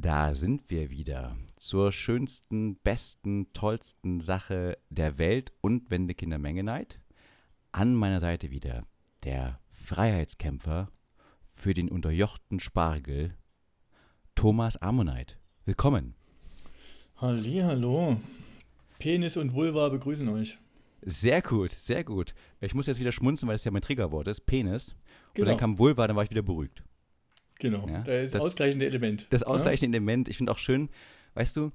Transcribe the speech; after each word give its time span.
Da 0.00 0.32
sind 0.32 0.70
wir 0.70 0.90
wieder 0.90 1.36
zur 1.56 1.90
schönsten, 1.90 2.76
besten, 2.76 3.52
tollsten 3.52 4.20
Sache 4.20 4.78
der 4.90 5.18
Welt 5.18 5.52
und 5.60 5.90
Wendekinder 5.90 6.38
Menge 6.38 6.62
Neid. 6.62 7.00
An 7.72 7.96
meiner 7.96 8.20
Seite 8.20 8.52
wieder 8.52 8.86
der 9.24 9.58
Freiheitskämpfer 9.72 10.88
für 11.48 11.74
den 11.74 11.88
unterjochten 11.88 12.60
Spargel, 12.60 13.34
Thomas 14.36 14.76
Ammonite. 14.76 15.34
Willkommen. 15.64 16.14
Halli, 17.16 17.58
hallo. 17.64 18.20
Penis 19.00 19.36
und 19.36 19.52
Vulva 19.52 19.88
begrüßen 19.88 20.28
euch. 20.28 20.58
Sehr 21.02 21.42
gut, 21.42 21.72
sehr 21.72 22.04
gut. 22.04 22.34
Ich 22.60 22.72
muss 22.72 22.86
jetzt 22.86 23.00
wieder 23.00 23.10
schmunzen, 23.10 23.48
weil 23.48 23.56
es 23.56 23.64
ja 23.64 23.72
mein 23.72 23.82
Triggerwort 23.82 24.28
ist. 24.28 24.46
Penis. 24.46 24.90
Und 24.90 25.34
Genau. 25.34 25.48
dann 25.48 25.58
kam 25.58 25.78
Vulva, 25.80 26.06
dann 26.06 26.14
war 26.14 26.22
ich 26.22 26.30
wieder 26.30 26.42
beruhigt. 26.42 26.84
Genau, 27.58 27.88
Ja, 27.88 28.02
das, 28.02 28.30
das- 28.30 28.40
ausgleichende 28.42 28.86
Element. 28.86 29.26
Das 29.30 29.40
Ja? 29.42 29.46
ausgleichende 29.48 29.96
Element, 29.98 30.28
ich 30.28 30.36
finde 30.36 30.52
auch 30.52 30.58
schön, 30.58 30.88
weißt 31.34 31.56
du, 31.56 31.72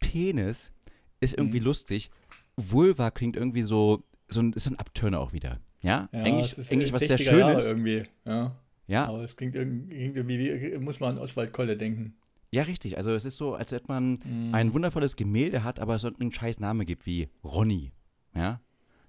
Penis 0.00 0.72
ist 1.20 1.34
irgendwie 1.36 1.60
Mhm. 1.60 1.66
lustig. 1.66 2.10
Vulva 2.56 3.10
klingt 3.10 3.36
irgendwie 3.36 3.62
so, 3.62 4.02
so 4.28 4.40
ein, 4.40 4.52
ist 4.52 4.64
so 4.64 4.70
ein 4.70 4.78
Abturner 4.78 5.20
auch 5.20 5.32
wieder. 5.32 5.60
Ja, 5.82 6.08
Ja, 6.12 6.40
es 6.40 6.58
ist 6.58 6.72
Englisch 6.72 6.92
was 6.92 7.00
sehr 7.00 7.16
60er 7.18 7.24
schön 7.30 7.38
Jahre 7.38 7.58
ist. 7.60 7.66
irgendwie. 7.66 8.02
Ja. 8.24 8.56
Ja, 8.88 9.06
Aber 9.08 9.22
es 9.22 9.36
klingt 9.36 9.54
irgendwie, 9.56 10.38
wie, 10.38 10.78
muss 10.78 11.00
man 11.00 11.16
an 11.16 11.18
Oswald 11.18 11.52
Kolle 11.52 11.76
denken. 11.76 12.14
ja, 12.52 12.62
richtig. 12.62 12.96
Also 12.96 13.10
es 13.12 13.24
ist 13.24 13.36
so, 13.36 13.54
als 13.54 13.72
hätte 13.72 13.86
man 13.88 14.12
Mhm. 14.24 14.54
ein 14.54 14.72
wundervolles 14.72 15.16
Gemälde 15.16 15.64
hat, 15.64 15.80
aber 15.80 15.96
es 15.96 16.02
so 16.02 16.10
einen 16.18 16.32
scheiß 16.32 16.60
Name 16.60 16.84
gibt 16.86 17.04
wie 17.04 17.28
Ronny. 17.44 17.92
Ja, 18.34 18.60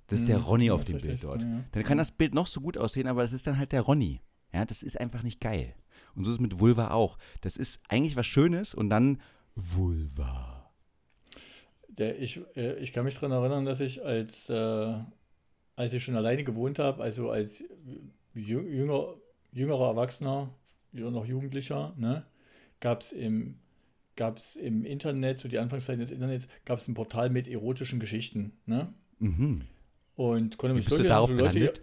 das 0.07 0.19
ist 0.19 0.27
der 0.29 0.39
Mhm, 0.39 0.43
Ronny 0.45 0.65
ja, 0.65 0.73
auf 0.73 0.83
dem. 0.85 0.97
Bild 0.99 1.23
dort. 1.23 1.43
Ja, 1.43 1.47
ja. 1.47 1.63
Dann 1.71 1.83
kann 1.83 1.97
das 1.97 2.11
Bild 2.11 2.33
noch 2.33 2.47
so 2.47 2.59
gut 2.61 2.77
aussehen, 2.77 3.07
aber 3.07 3.23
es 3.23 3.33
ist 3.33 3.45
dann 3.45 3.57
halt 3.57 3.71
der 3.71 3.81
Ronny. 3.81 4.21
Ja, 4.53 4.65
das 4.65 4.81
ist 4.83 4.99
einfach 4.99 5.21
nicht 5.23 5.39
geil. 5.39 5.75
Und 6.15 6.23
so 6.23 6.31
ist 6.31 6.35
es 6.35 6.41
mit 6.41 6.59
Vulva 6.59 6.91
auch. 6.91 7.17
Das 7.41 7.57
ist 7.57 7.79
eigentlich 7.87 8.15
was 8.15 8.25
Schönes 8.25 8.73
und 8.73 8.89
dann 8.89 9.21
Vulva. 9.55 10.71
Der, 11.89 12.19
ich, 12.21 12.41
äh, 12.55 12.75
ich 12.75 12.93
kann 12.93 13.05
mich 13.05 13.15
daran 13.15 13.31
erinnern, 13.31 13.65
dass 13.65 13.79
ich 13.79 14.03
als, 14.03 14.49
äh, 14.49 14.93
als 15.75 15.93
ich 15.93 16.03
schon 16.03 16.15
alleine 16.15 16.43
gewohnt 16.43 16.79
habe, 16.79 17.01
also 17.01 17.29
als 17.29 17.63
jü- 18.35 18.67
jünger, 18.67 19.15
jüngerer 19.51 19.89
Erwachsener, 19.89 20.53
noch 20.91 21.25
Jugendlicher, 21.25 21.93
ne, 21.97 22.25
gab 22.79 23.01
es 23.01 23.11
im, 23.11 23.59
gab's 24.15 24.55
im 24.55 24.83
Internet, 24.83 25.39
so 25.39 25.47
die 25.47 25.59
Anfangszeiten 25.59 26.01
des 26.01 26.11
Internets, 26.11 26.47
gab 26.65 26.79
es 26.79 26.87
ein 26.87 26.93
Portal 26.93 27.29
mit 27.29 27.47
erotischen 27.47 27.99
Geschichten. 27.99 28.53
Ne? 28.65 28.93
Mhm. 29.19 29.61
Und 30.15 30.57
konnte 30.57 30.73
Wie 30.73 30.79
mich 30.79 30.85
bist 30.85 30.99
du 30.99 31.03
darauf 31.03 31.29
an 31.29 31.37
so 31.37 31.43
Leute, 31.43 31.59
gelandet? 31.59 31.81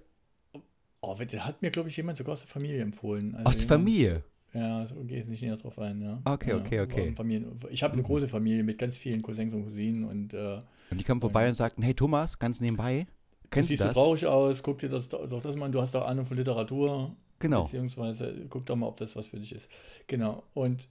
Oh, 1.07 1.17
der 1.23 1.47
hat 1.47 1.61
mir, 1.63 1.71
glaube 1.71 1.89
ich, 1.89 1.97
jemand 1.97 2.17
sogar 2.17 2.33
aus 2.35 2.41
der 2.41 2.49
Familie 2.49 2.81
empfohlen. 2.83 3.35
Also 3.35 3.49
Aus 3.49 3.57
der 3.59 3.69
Familie? 3.69 4.25
Ja, 4.53 4.87
so 4.87 4.95
gehe 5.05 5.21
ich 5.21 5.27
nicht 5.27 5.43
näher 5.43 5.57
drauf 5.57 5.79
ein. 5.79 6.01
Ja. 6.01 6.23
Okay, 6.25 6.51
ja, 6.51 6.57
okay, 6.57 6.81
okay. 6.81 7.13
Familien, 7.17 7.59
ich 7.71 7.83
habe 7.83 7.95
eine 7.95 8.03
große 8.03 8.29
Familie 8.29 8.63
mit 8.63 8.79
ganz 8.79 8.97
vielen 8.97 9.21
Cousins 9.21 9.53
und 9.53 9.65
Cousinen 9.65 10.05
und 10.05 10.33
äh, 10.33 10.59
Und 10.91 10.99
die 10.99 11.05
kamen 11.05 11.21
vorbei 11.21 11.49
und 11.49 11.57
sagten, 11.57 11.83
hey 11.83 11.93
Thomas, 11.95 12.39
ganz 12.39 12.61
nebenbei, 12.61 13.07
kennst 13.51 13.69
du 13.69 13.73
siehst 13.73 13.83
du 13.83 13.87
das? 13.87 13.95
traurig 13.95 14.27
aus, 14.27 14.63
guck 14.63 14.79
dir 14.79 14.89
das 14.89 15.09
doch 15.09 15.43
das 15.43 15.57
mal 15.57 15.67
an, 15.67 15.73
du 15.73 15.81
hast 15.81 15.95
doch 15.95 16.07
Ahnung 16.07 16.25
von 16.25 16.37
Literatur, 16.37 17.17
Genau. 17.41 17.65
beziehungsweise 17.65 18.47
guck 18.49 18.65
doch 18.67 18.77
mal, 18.77 18.87
ob 18.87 18.97
das 18.97 19.17
was 19.17 19.29
für 19.29 19.39
dich 19.41 19.53
ist. 19.55 19.69
Genau. 20.07 20.45
Und 20.55 20.89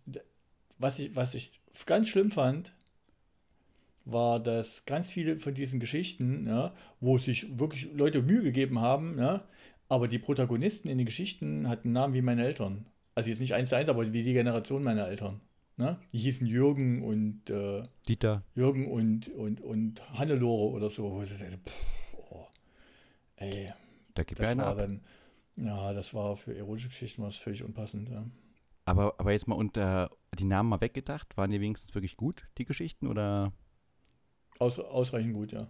was 0.77 0.99
ich, 0.99 1.15
was 1.15 1.33
ich 1.33 1.61
ganz 1.85 2.09
schlimm 2.09 2.31
fand, 2.31 2.73
war, 4.05 4.41
dass 4.41 4.85
ganz 4.85 5.09
viele 5.09 5.37
von 5.37 5.53
diesen 5.53 5.79
Geschichten, 5.79 6.45
ja, 6.47 6.73
wo 6.99 7.17
sich 7.17 7.57
wirklich 7.57 7.89
Leute 7.95 8.21
Mühe 8.21 8.43
gegeben 8.43 8.81
haben, 8.81 9.17
ja, 9.17 9.45
aber 9.93 10.07
die 10.07 10.17
Protagonisten 10.17 10.87
in 10.87 10.97
den 10.97 11.05
Geschichten 11.05 11.69
hatten 11.69 11.91
Namen 11.91 12.15
wie 12.15 12.23
meine 12.23 12.43
Eltern. 12.43 12.87
Also 13.13 13.29
jetzt 13.29 13.39
nicht 13.39 13.53
eins 13.53 13.69
zu 13.69 13.77
eins, 13.77 13.89
aber 13.89 14.11
wie 14.11 14.23
die 14.23 14.33
Generation 14.33 14.83
meiner 14.83 15.07
Eltern. 15.07 15.39
Ne? 15.77 15.99
Die 16.11 16.17
hießen 16.17 16.47
Jürgen 16.47 17.03
und 17.03 17.47
äh, 17.51 17.83
Dieter. 18.07 18.43
Jürgen 18.55 18.91
und, 18.91 19.29
und, 19.29 19.61
und 19.61 20.01
Hannelore 20.17 20.71
oder 20.71 20.89
so. 20.89 21.23
Pff, 21.23 22.17
oh, 22.31 22.47
ey, 23.35 23.71
Da 24.15 24.23
gibt 24.23 24.39
ja 24.39 24.45
das 24.45 24.51
einer 24.51 24.65
war 24.65 24.75
dann, 24.75 25.01
ja, 25.57 25.93
das 25.93 26.15
war 26.15 26.37
für 26.37 26.57
erotische 26.57 26.89
Geschichten 26.89 27.21
was 27.21 27.35
völlig 27.35 27.63
unpassend. 27.63 28.09
Ja. 28.09 28.25
Aber, 28.85 29.13
aber 29.19 29.31
jetzt 29.31 29.47
mal 29.47 29.55
unter 29.55 30.09
die 30.37 30.43
Namen 30.43 30.69
mal 30.69 30.81
weggedacht, 30.81 31.37
waren 31.37 31.51
die 31.51 31.61
wenigstens 31.61 31.93
wirklich 31.93 32.17
gut, 32.17 32.47
die 32.57 32.65
Geschichten? 32.65 33.05
Oder 33.05 33.53
Aus, 34.57 34.79
ausreichend 34.79 35.35
gut, 35.35 35.51
ja. 35.51 35.67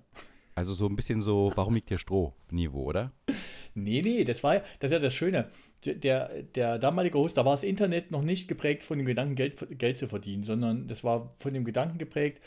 also 0.55 0.73
so 0.73 0.87
ein 0.87 0.95
bisschen 0.95 1.21
so, 1.21 1.51
warum 1.55 1.75
liegt 1.75 1.89
hier 1.89 1.99
Stroh-Niveau, 1.99 2.83
oder? 2.83 3.11
Nee, 3.75 4.01
nee, 4.03 4.23
das 4.23 4.43
war 4.43 4.55
ja, 4.55 4.61
das 4.79 4.91
ist 4.91 4.93
ja 4.93 4.99
das 4.99 5.13
Schöne. 5.15 5.49
Der- 5.85 6.43
Der, 6.43 6.77
damalige 6.79 7.17
Host, 7.17 7.37
da 7.37 7.45
war 7.45 7.53
das 7.53 7.63
Internet 7.63 8.11
noch 8.11 8.21
nicht 8.21 8.47
geprägt 8.47 8.83
von 8.83 8.97
dem 8.97 9.05
Gedanken, 9.07 9.35
Geld, 9.35 9.55
Geld 9.79 9.97
zu 9.97 10.07
verdienen, 10.07 10.43
sondern 10.43 10.87
das 10.87 11.03
war 11.03 11.33
von 11.37 11.53
dem 11.53 11.65
Gedanken 11.65 11.97
geprägt, 11.97 12.41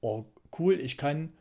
oh, 0.00 0.24
cool, 0.58 0.74
ich 0.80 0.96
kann, 0.98 1.32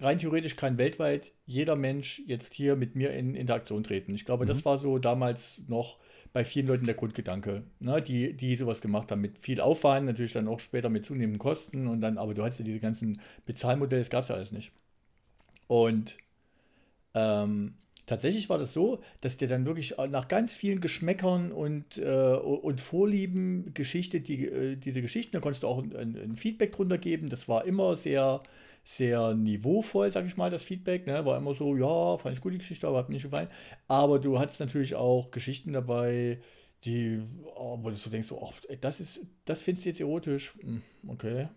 rein 0.00 0.18
theoretisch 0.18 0.56
kann 0.56 0.78
weltweit 0.78 1.32
jeder 1.46 1.76
Mensch 1.76 2.22
jetzt 2.26 2.54
hier 2.54 2.76
mit 2.76 2.96
mir 2.96 3.12
in 3.14 3.34
Interaktion 3.36 3.84
treten. 3.84 4.14
Ich 4.14 4.24
glaube, 4.26 4.46
das 4.46 4.64
war 4.64 4.78
so 4.78 4.98
damals 4.98 5.62
noch 5.68 5.98
bei 6.32 6.44
vielen 6.44 6.68
Leuten 6.68 6.86
der 6.86 6.94
Grundgedanke, 6.96 7.64
ne, 7.80 8.02
die, 8.02 8.34
die 8.34 8.56
sowas 8.56 8.80
gemacht 8.82 9.10
haben, 9.12 9.20
mit 9.22 9.38
viel 9.38 9.60
Aufwand, 9.60 10.06
natürlich 10.06 10.32
dann 10.32 10.48
auch 10.48 10.60
später 10.60 10.90
mit 10.90 11.04
zunehmenden 11.06 11.38
Kosten 11.40 11.88
und 11.88 12.00
dann, 12.02 12.18
aber 12.18 12.34
du 12.34 12.42
hattest 12.44 12.60
ja 12.60 12.64
diese 12.66 12.80
ganzen 12.80 13.20
Bezahlmodelle, 13.46 14.02
das 14.02 14.10
gab 14.10 14.22
es 14.22 14.28
ja 14.28 14.36
alles 14.36 14.52
nicht. 14.52 14.72
Und 15.68 16.16
ähm, 17.14 17.74
tatsächlich 18.06 18.48
war 18.48 18.58
das 18.58 18.72
so, 18.72 19.00
dass 19.20 19.36
der 19.36 19.48
dann 19.48 19.66
wirklich 19.66 19.96
nach 20.10 20.28
ganz 20.28 20.52
vielen 20.54 20.80
Geschmäckern 20.80 21.52
und, 21.52 21.98
äh, 21.98 22.34
und 22.34 22.80
Vorlieben 22.80 23.72
Geschichte, 23.74 24.20
die, 24.20 24.46
äh, 24.46 24.76
diese 24.76 25.02
Geschichten, 25.02 25.32
da 25.32 25.40
konntest 25.40 25.62
du 25.62 25.68
auch 25.68 25.82
ein, 25.82 26.16
ein 26.16 26.36
Feedback 26.36 26.72
drunter 26.72 26.98
geben. 26.98 27.28
Das 27.28 27.48
war 27.48 27.64
immer 27.64 27.96
sehr, 27.96 28.42
sehr 28.84 29.34
niveauvoll, 29.34 30.10
sag 30.10 30.26
ich 30.26 30.36
mal, 30.36 30.50
das 30.50 30.62
Feedback. 30.62 31.06
Ne? 31.06 31.24
War 31.24 31.38
immer 31.38 31.54
so, 31.54 31.76
ja, 31.76 32.18
fand 32.18 32.36
ich 32.36 32.40
gut 32.42 32.52
die 32.54 32.58
Geschichte, 32.58 32.86
aber 32.88 32.98
hat 32.98 33.08
mir 33.08 33.14
nicht 33.14 33.24
gefallen. 33.24 33.48
Aber 33.88 34.18
du 34.18 34.38
hattest 34.38 34.60
natürlich 34.60 34.94
auch 34.94 35.30
Geschichten 35.30 35.72
dabei, 35.72 36.40
die, 36.84 37.22
oh, 37.54 37.78
wo 37.80 37.90
du 37.90 37.96
so 37.96 38.10
denkst, 38.10 38.28
so, 38.28 38.40
oh, 38.40 38.50
das 38.80 39.00
ist, 39.00 39.20
das 39.44 39.62
findest 39.62 39.84
du 39.84 39.90
jetzt 39.90 40.00
erotisch. 40.00 40.54
Hm, 40.60 40.82
Okay. 41.08 41.48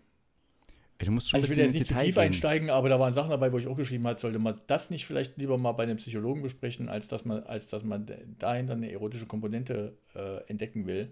Du 0.98 1.10
musst 1.12 1.28
schon 1.30 1.38
Also 1.38 1.46
ich 1.46 1.50
will 1.58 1.64
jetzt 1.64 1.74
nicht 1.74 1.86
zu 1.86 1.94
tief 1.94 2.16
einsteigen, 2.18 2.70
aber 2.70 2.88
da 2.88 2.98
waren 2.98 3.12
Sachen 3.12 3.30
dabei, 3.30 3.52
wo 3.52 3.58
ich 3.58 3.66
auch 3.66 3.76
geschrieben 3.76 4.06
habe, 4.06 4.18
sollte 4.18 4.38
man 4.38 4.58
das 4.66 4.90
nicht 4.90 5.06
vielleicht 5.06 5.36
lieber 5.36 5.58
mal 5.58 5.72
bei 5.72 5.82
einem 5.82 5.96
Psychologen 5.98 6.42
besprechen, 6.42 6.88
als 6.88 7.08
dass 7.08 7.24
man, 7.24 7.42
als 7.44 7.68
dass 7.68 7.84
man 7.84 8.06
dahinter 8.38 8.72
eine 8.74 8.90
erotische 8.90 9.26
Komponente 9.26 9.96
äh, 10.14 10.38
entdecken 10.48 10.86
will. 10.86 11.10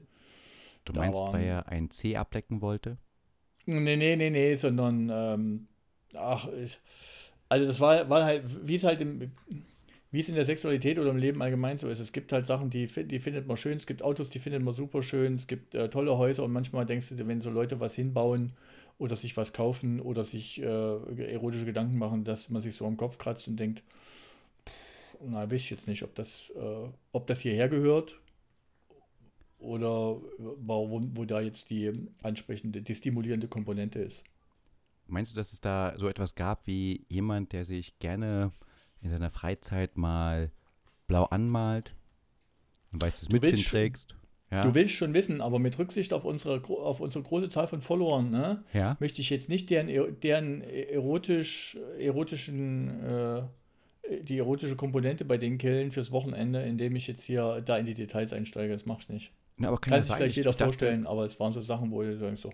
Du 0.87 0.93
da 0.93 1.01
meinst, 1.01 1.19
waren- 1.19 1.35
weil 1.35 1.45
er 1.45 1.69
ein 1.69 1.91
C 1.91 2.17
ablecken 2.17 2.63
wollte? 2.63 2.97
Nee, 3.67 3.97
nee, 3.97 4.17
nee, 4.17 4.31
nee, 4.31 4.55
sondern 4.57 5.11
ähm, 5.13 5.69
ach, 6.15 6.49
ich, 6.49 6.79
also 7.49 7.67
das 7.67 7.81
war, 7.81 8.09
war 8.11 8.25
halt, 8.25 8.45
wie 8.67 8.75
es 8.75 8.85
halt 8.85 9.01
im, 9.01 9.33
wie 10.13 10.21
es 10.21 10.29
in 10.29 10.35
der 10.35 10.45
Sexualität 10.45 10.99
oder 10.99 11.11
im 11.11 11.17
Leben 11.17 11.43
allgemein 11.43 11.79
so 11.79 11.89
ist. 11.89 12.01
Es 12.01 12.13
gibt 12.13 12.33
halt 12.33 12.47
Sachen, 12.47 12.71
die, 12.71 12.87
die 12.87 13.21
findet 13.21 13.47
man 13.47 13.57
schön, 13.57 13.77
es 13.77 13.87
gibt 13.87 14.03
Autos, 14.03 14.31
die 14.31 14.39
findet 14.39 14.63
man 14.63 14.75
super 14.75 15.03
schön, 15.03 15.35
es 15.35 15.47
gibt 15.47 15.75
äh, 15.75 15.89
tolle 15.91 16.19
Häuser 16.19 16.45
und 16.45 16.53
manchmal 16.53 16.87
denkst 16.87 17.09
du 17.11 17.15
dir, 17.17 17.27
wenn 17.29 17.41
so 17.41 17.51
Leute 17.51 17.81
was 17.81 17.95
hinbauen 17.95 18.53
oder 18.99 19.17
sich 19.17 19.37
was 19.37 19.53
kaufen 19.53 20.01
oder 20.01 20.25
sich 20.25 20.61
äh, 20.61 21.33
erotische 21.33 21.65
Gedanken 21.65 21.99
machen, 21.99 22.25
dass 22.25 22.51
man 22.51 22.63
sich 22.63 22.77
so 22.77 22.87
am 22.87 22.97
Kopf 22.97 23.19
kratzt 23.19 23.49
und 23.49 23.57
denkt, 23.57 23.83
pff, 24.67 25.19
na, 25.27 25.51
weiß 25.51 25.61
ich 25.61 25.71
jetzt 25.71 25.89
nicht, 25.89 26.03
ob 26.03 26.15
das, 26.15 26.51
äh, 26.57 26.89
ob 27.13 27.27
das 27.27 27.41
hierher 27.41 27.69
gehört 27.69 28.21
oder 29.59 30.21
warum, 30.39 31.17
wo 31.17 31.25
da 31.25 31.41
jetzt 31.41 31.71
die 31.71 32.09
ansprechende, 32.23 32.83
die 32.83 32.95
stimulierende 32.95 33.49
Komponente 33.49 33.99
ist. 33.99 34.25
Meinst 35.07 35.33
du, 35.33 35.37
dass 35.37 35.53
es 35.53 35.61
da 35.61 35.95
so 35.97 36.09
etwas 36.09 36.35
gab 36.35 36.67
wie 36.67 37.05
jemand, 37.09 37.53
der 37.53 37.65
sich 37.65 37.99
gerne 37.99 38.53
in 39.03 39.11
seiner 39.11 39.31
Freizeit 39.31 39.97
mal 39.97 40.51
blau 41.07 41.25
anmalt, 41.25 41.95
ein 42.93 43.01
weißes 43.01 43.29
Du 43.29 43.37
Mützchen 43.37 43.63
trägst? 43.63 44.15
Ja. 44.55 44.63
Du 44.63 44.75
willst 44.75 44.93
schon 44.93 45.15
wissen, 45.15 45.41
aber 45.41 45.59
mit 45.59 45.79
Rücksicht 45.79 46.13
auf 46.13 46.25
unsere, 46.25 46.63
auf 46.69 47.01
unsere 47.01 47.25
große 47.25 47.49
Zahl 47.49 47.67
von 47.67 47.81
Followern, 47.81 48.31
ne, 48.31 48.63
ja? 48.73 48.97
möchte 49.01 49.21
ich 49.21 49.31
jetzt 49.31 49.49
nicht 49.49 49.69
deren, 49.71 49.89
er- 49.89 50.13
deren 50.13 50.63
erotisch, 50.63 51.77
erotischen, 51.99 53.03
äh, 53.05 53.43
die 54.23 54.39
erotische 54.39 54.77
Komponente 54.77 55.25
bei 55.25 55.39
denen 55.39 55.59
killen 55.59 55.91
fürs 55.91 56.13
Wochenende, 56.13 56.63
indem 56.63 56.95
ich 56.95 57.07
jetzt 57.07 57.23
hier 57.25 57.63
da 57.63 57.79
in 57.79 57.87
die 57.87 57.95
Details 57.95 58.33
einsteige. 58.33 58.73
Das 58.75 58.87
mach 58.87 58.99
ich 59.01 59.09
nicht. 59.09 59.33
Na, 59.57 59.75
Kann 59.77 59.93
ja 59.95 59.99
sich 60.01 60.09
sein. 60.09 60.17
vielleicht 60.19 60.31
Ich- 60.33 60.37
jeder 60.37 60.51
dachte- 60.51 60.65
vorstellen, 60.65 61.07
aber 61.07 61.25
es 61.25 61.41
waren 61.41 61.53
so 61.53 61.61
Sachen, 61.63 61.91
wo 61.91 62.03
du 62.03 62.17
denkst 62.19 62.43
so, 62.43 62.53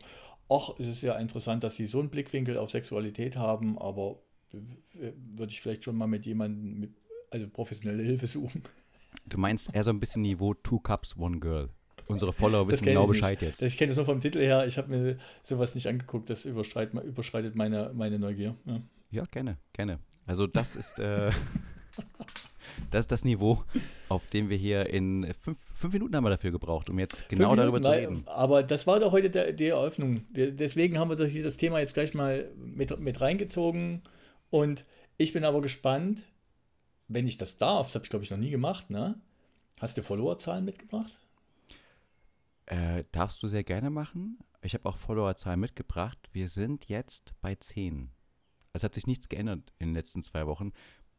ach, 0.49 0.71
es 0.79 0.89
ist 0.89 1.03
ja 1.03 1.19
interessant, 1.19 1.65
dass 1.65 1.75
sie 1.77 1.87
so 1.87 1.99
einen 2.01 2.09
Blickwinkel 2.09 2.57
auf 2.57 2.71
Sexualität 2.71 3.37
haben, 3.37 3.79
aber 3.79 4.17
würde 4.53 5.53
ich 5.53 5.61
vielleicht 5.61 5.85
schon 5.85 5.97
mal 5.97 6.07
mit 6.07 6.27
jemandem, 6.27 6.81
mit, 6.81 6.91
also 7.31 7.49
professionelle 7.49 8.03
Hilfe 8.03 8.27
suchen. 8.27 8.63
Du 9.29 9.39
meinst 9.39 9.73
eher 9.75 9.85
so 9.85 9.91
ein 9.91 10.01
bisschen 10.01 10.23
Niveau 10.23 10.55
Two 10.55 10.79
Cups, 10.79 11.17
One 11.17 11.39
Girl. 11.41 11.69
Unsere 12.07 12.33
Follower 12.33 12.69
wissen 12.69 12.85
genau 12.85 13.05
ich 13.05 13.11
nicht. 13.11 13.21
Bescheid 13.21 13.43
jetzt. 13.43 13.63
Ich 13.63 13.77
kenne 13.77 13.89
das 13.91 13.97
nur 13.97 14.07
vom 14.07 14.21
Titel 14.21 14.39
her. 14.41 14.67
Ich 14.67 14.79
habe 14.79 14.89
mir 14.89 15.19
sowas 15.43 15.75
nicht 15.75 15.87
angeguckt. 15.87 16.29
Das 16.31 16.45
überschreitet, 16.45 17.55
meine, 17.55 17.91
meine 17.95 18.19
Neugier. 18.19 18.57
Ja. 18.67 18.81
Ja, 19.13 19.25
gerne, 19.25 19.57
gerne. 19.73 19.99
Also 20.27 20.47
das 20.47 20.77
ist, 20.77 20.99
äh, 20.99 21.31
Das 22.91 23.01
ist 23.01 23.13
das 23.13 23.25
Niveau, 23.25 23.63
auf 24.09 24.27
dem 24.29 24.49
wir 24.49 24.57
hier 24.57 24.89
in 24.89 25.33
fünf, 25.41 25.59
fünf 25.75 25.93
Minuten 25.93 26.17
haben 26.17 26.25
wir 26.25 26.31
dafür 26.31 26.51
gebraucht, 26.51 26.89
um 26.89 26.99
jetzt 26.99 27.29
genau 27.29 27.51
Fünf 27.51 27.61
darüber 27.61 27.79
Minuten, 27.81 27.95
zu 27.95 28.11
reden. 28.11 28.23
Aber 28.27 28.63
das 28.63 28.87
war 28.87 28.99
doch 29.01 29.13
heute 29.13 29.29
der, 29.31 29.53
die 29.53 29.67
Eröffnung. 29.67 30.23
De- 30.33 30.51
Deswegen 30.51 30.99
haben 30.99 31.11
wir 31.11 31.17
doch 31.17 31.27
hier 31.27 31.43
das 31.45 31.57
Thema 31.57 31.79
jetzt 31.81 31.95
gleich 31.95 32.15
mal 32.15 32.49
mit, 32.57 32.99
mit 32.99 33.21
reingezogen. 33.21 34.03
Und 34.51 34.85
ich 35.19 35.33
bin 35.33 35.45
aber 35.45 35.61
gespannt, 35.61 36.25
wenn 37.09 37.27
ich 37.27 37.37
das 37.39 37.59
darf, 37.59 37.89
das 37.89 37.97
habe 37.97 38.05
ich 38.05 38.11
glaube 38.11 38.25
ich 38.25 38.31
noch 38.31 38.39
nie 38.39 38.51
gemacht, 38.51 38.89
ne? 38.91 39.21
Hast 39.79 39.97
du 39.99 40.03
Followerzahlen 40.03 40.65
mitgebracht? 40.65 41.19
Äh, 42.71 43.03
darfst 43.11 43.43
du 43.43 43.49
sehr 43.49 43.65
gerne 43.65 43.91
machen. 43.91 44.39
Ich 44.63 44.75
habe 44.75 44.89
auch 44.89 44.97
Followerzahlen 44.97 45.59
mitgebracht. 45.59 46.31
Wir 46.33 46.49
sind 46.49 46.89
jetzt 46.89 47.35
bei 47.41 47.57
10. 47.57 48.13
Es 48.73 48.85
hat 48.85 48.95
sich 48.95 49.09
nichts 49.09 49.29
geändert 49.29 49.73
in 49.81 49.89
den 49.89 49.95
letzten 49.95 50.23
zwei 50.23 50.47
Wochen. 50.47 50.71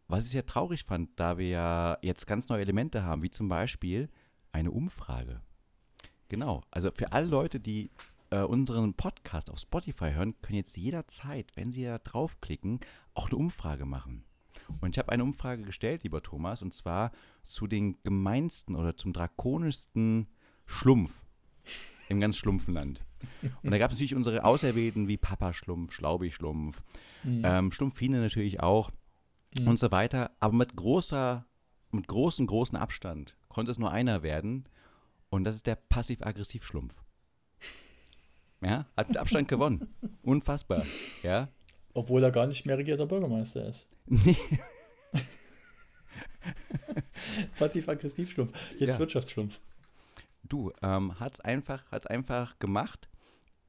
Was 0.07 0.23
ich 0.23 0.31
sehr 0.31 0.45
traurig 0.45 0.85
fand, 0.85 1.19
da 1.19 1.37
wir 1.37 1.49
ja 1.49 1.97
jetzt 2.03 2.25
ganz 2.25 2.47
neue 2.47 2.61
Elemente 2.61 3.03
haben, 3.03 3.21
wie 3.21 3.29
zum 3.29 3.49
Beispiel 3.49 4.07
eine 4.53 4.71
Umfrage. 4.71 5.41
Genau, 6.29 6.63
also 6.71 6.89
für 6.95 7.11
alle 7.11 7.27
Leute, 7.27 7.59
die 7.59 7.91
äh, 8.29 8.43
unseren 8.43 8.93
Podcast 8.93 9.49
auf 9.49 9.59
Spotify 9.59 10.13
hören, 10.13 10.39
können 10.41 10.59
jetzt 10.59 10.77
jederzeit, 10.77 11.51
wenn 11.55 11.73
sie 11.73 11.83
da 11.83 11.97
draufklicken, 11.97 12.79
auch 13.13 13.27
eine 13.27 13.35
Umfrage 13.35 13.83
machen. 13.83 14.23
Und 14.79 14.95
ich 14.95 14.99
habe 14.99 15.11
eine 15.11 15.25
Umfrage 15.25 15.63
gestellt, 15.63 16.03
lieber 16.03 16.23
Thomas, 16.23 16.61
und 16.61 16.73
zwar 16.73 17.11
zu 17.43 17.67
den 17.67 18.01
gemeinsten 18.03 18.77
oder 18.77 18.95
zum 18.95 19.11
drakonischsten 19.11 20.27
Schlumpf 20.65 21.11
im 22.09 22.19
ganz 22.19 22.37
Schlumpfenland. 22.37 23.01
Und 23.63 23.71
da 23.71 23.77
gab 23.77 23.91
es 23.91 23.95
natürlich 23.97 24.15
unsere 24.15 24.43
Auserwählten 24.43 25.07
wie 25.07 25.17
Papa-Schlumpf, 25.17 25.93
Schlaubi-Schlumpf, 25.93 26.81
ähm, 27.25 27.71
Schlumpfine 27.71 28.19
natürlich 28.19 28.59
auch 28.61 28.91
Mhm. 29.59 29.67
und 29.67 29.79
so 29.79 29.91
weiter. 29.91 30.31
Aber 30.39 30.53
mit 30.55 30.75
großer, 30.75 31.45
mit 31.91 32.07
großem, 32.07 32.47
großen 32.47 32.77
Abstand 32.77 33.35
konnte 33.49 33.69
es 33.71 33.77
nur 33.79 33.91
einer 33.91 34.23
werden. 34.23 34.65
Und 35.29 35.43
das 35.43 35.55
ist 35.55 35.67
der 35.67 35.75
passiv-aggressiv-Schlumpf. 35.75 36.95
Ja, 38.61 38.85
hat 38.95 39.07
mit 39.09 39.17
Abstand 39.17 39.47
gewonnen. 39.47 39.93
Unfassbar. 40.23 40.85
Ja. 41.23 41.49
Obwohl 41.93 42.23
er 42.23 42.31
gar 42.31 42.47
nicht 42.47 42.65
mehr 42.65 42.77
regierter 42.77 43.05
Bürgermeister 43.05 43.65
ist. 43.67 43.87
Nee. 44.07 44.37
Passiv-aggressiv-Schlumpf. 47.57 48.51
Jetzt 48.79 48.93
Ja. 48.93 48.99
Wirtschaftsschlumpf. 48.99 49.59
Du, 50.51 50.71
ähm, 50.81 51.17
hat's 51.19 51.39
einfach, 51.39 51.83
hat's 51.91 52.05
einfach 52.07 52.59
gemacht. 52.59 53.07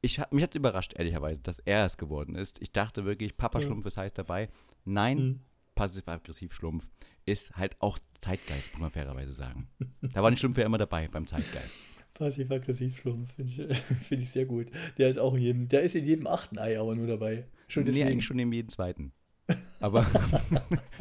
Ich, 0.00 0.20
mich 0.32 0.42
hat's 0.42 0.56
überrascht, 0.56 0.94
ehrlicherweise, 0.98 1.40
dass 1.40 1.60
er 1.60 1.86
es 1.86 1.96
geworden 1.96 2.34
ist. 2.34 2.60
Ich 2.60 2.72
dachte 2.72 3.04
wirklich, 3.04 3.36
Papa 3.36 3.60
Ja. 3.60 3.66
Schlumpf 3.66 3.86
ist 3.86 3.96
heiß 3.96 4.12
dabei. 4.14 4.48
Nein, 4.84 5.18
Mhm. 5.18 5.40
passiv-aggressiv-Schlumpf 5.76 6.84
ist 7.24 7.54
halt 7.56 7.76
auch 7.80 8.00
Zeitgeist, 8.18 8.72
muss 8.72 8.80
man 8.80 8.90
fairerweise 8.90 9.32
sagen. 9.32 9.68
Da 10.00 10.22
waren 10.24 10.34
die 10.34 10.40
Schlümpfe 10.40 10.60
ja 10.62 10.66
immer 10.66 10.78
dabei 10.78 11.06
beim 11.06 11.26
Zeitgeist. 11.28 11.76
Passiv-aggressiv-Schlumpf 12.14 13.32
finde 13.34 13.52
ich, 13.52 13.76
find 14.08 14.22
ich 14.22 14.30
sehr 14.30 14.46
gut. 14.46 14.66
Der 14.98 15.08
ist 15.08 15.18
auch 15.18 15.34
in 15.34 15.40
jedem, 15.40 15.68
der 15.68 15.82
ist 15.82 15.94
in 15.94 16.04
jedem 16.04 16.26
achten 16.26 16.58
Ei 16.58 16.80
aber 16.80 16.96
nur 16.96 17.06
dabei. 17.06 17.46
Schon 17.68 17.84
nee, 17.84 17.90
deswegen. 17.90 18.08
eigentlich 18.08 18.24
schon 18.24 18.38
in 18.40 18.52
jedem 18.52 18.68
zweiten. 18.70 19.12
Aber 19.80 20.04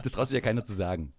das 0.03 0.11
traut 0.13 0.27
sich 0.27 0.35
ja 0.35 0.41
keiner 0.41 0.63
zu 0.65 0.73
sagen. 0.73 1.13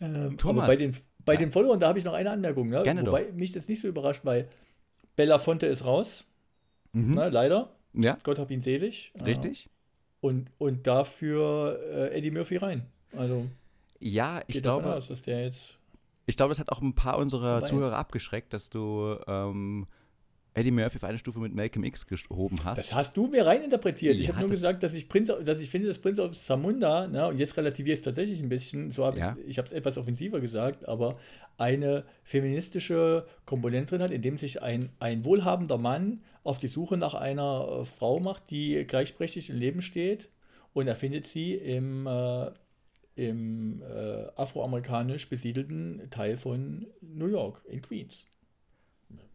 Ähm, 0.00 0.36
Thomas. 0.38 0.66
Bei 0.66 0.76
den, 0.76 0.94
bei 1.24 1.34
Ja. 1.34 1.38
den 1.40 1.52
Followern, 1.52 1.78
da 1.80 1.88
habe 1.88 1.98
ich 1.98 2.04
noch 2.04 2.12
eine 2.14 2.30
Anmerkung. 2.30 2.68
Ne? 2.68 2.82
Gerne 2.82 3.06
Wobei 3.06 3.30
mich 3.32 3.52
das 3.52 3.68
nicht 3.68 3.80
so 3.80 3.88
überrascht, 3.88 4.24
weil 4.24 4.48
Bella 5.16 5.38
Fonte 5.38 5.66
ist 5.66 5.84
raus. 5.84 6.24
Mhm. 6.92 7.12
Ne? 7.14 7.28
Leider. 7.30 7.70
Ja, 7.94 8.16
Gott 8.22 8.38
hab 8.38 8.50
ihn 8.50 8.60
selig. 8.60 9.12
Ja. 9.16 9.24
richtig. 9.24 9.68
Und, 10.20 10.48
und 10.58 10.86
dafür 10.86 11.78
äh, 11.92 12.16
Eddie 12.16 12.30
Murphy 12.30 12.56
rein. 12.56 12.86
Also 13.16 13.46
Ja, 14.00 14.40
ich 14.46 14.62
glaube, 14.62 14.94
aus, 14.94 15.08
dass 15.08 15.22
der 15.22 15.42
jetzt. 15.44 15.76
ich 16.26 16.36
glaube, 16.36 16.50
das 16.50 16.60
hat 16.60 16.70
auch 16.70 16.80
ein 16.80 16.94
paar 16.94 17.18
unserer. 17.18 17.64
Zuhörer 17.66 17.96
abgeschreckt, 17.96 18.52
dass 18.52 18.70
du 18.70 19.16
ähm, 19.26 19.86
Eddie 20.54 20.70
Murphy 20.70 20.96
auf 20.98 21.04
eine 21.04 21.18
Stufe 21.18 21.38
mit 21.38 21.54
Malcolm 21.54 21.84
X 21.84 22.06
gehoben 22.06 22.56
hast. 22.64 22.78
Das 22.78 22.92
hast 22.92 23.16
du 23.16 23.26
mir 23.26 23.46
reininterpretiert. 23.46 24.16
Ich 24.16 24.24
Ja, 24.26 24.28
habe 24.34 24.40
nur 24.40 24.48
das- 24.48 24.58
gesagt, 24.58 24.82
dass 24.82 24.92
ich 24.92 25.08
Prinz, 25.08 25.32
dass 25.44 25.58
ich 25.60 25.70
finde, 25.70 25.88
dass 25.88 25.98
Prinz 25.98 26.18
of 26.18 26.32
Zamunda, 26.32 27.06
ne, 27.08 27.26
und 27.28 27.38
jetzt 27.38 27.56
relativiere 27.56 27.94
ich 27.94 28.00
es 28.00 28.04
tatsächlich 28.04 28.40
ein 28.42 28.48
bisschen, 28.50 28.90
so 28.90 29.06
habe 29.06 29.18
Ja. 29.18 29.36
ich 29.42 29.48
ich 29.52 29.58
habe 29.58 29.66
es 29.66 29.72
etwas 29.72 29.96
offensiver 29.96 30.40
gesagt, 30.40 30.86
aber 30.86 31.18
eine 31.56 32.04
feministische 32.22 33.26
Komponente 33.46 33.94
drin 33.96 34.02
hat, 34.02 34.10
indem 34.10 34.36
sich 34.36 34.60
ein, 34.62 34.90
ein 34.98 35.24
wohlhabender 35.24 35.78
Mann 35.78 36.22
auf 36.44 36.58
die 36.58 36.68
Suche 36.68 36.96
nach 36.96 37.14
einer 37.14 37.80
äh, 37.80 37.84
Frau 37.84 38.20
macht, 38.20 38.50
die 38.50 38.84
gleichberechtigt 38.86 39.48
im 39.50 39.56
Leben 39.56 39.80
steht 39.80 40.28
und 40.74 40.86
er 40.86 40.96
findet 40.96 41.26
sie 41.26 41.54
im, 41.54 42.06
äh, 42.06 42.50
im 43.14 43.82
äh, 43.82 44.26
afroamerikanisch 44.36 45.28
besiedelten 45.28 46.08
Teil 46.10 46.36
von 46.36 46.86
New 47.00 47.26
York, 47.28 47.62
in 47.68 47.80
Queens. 47.82 48.26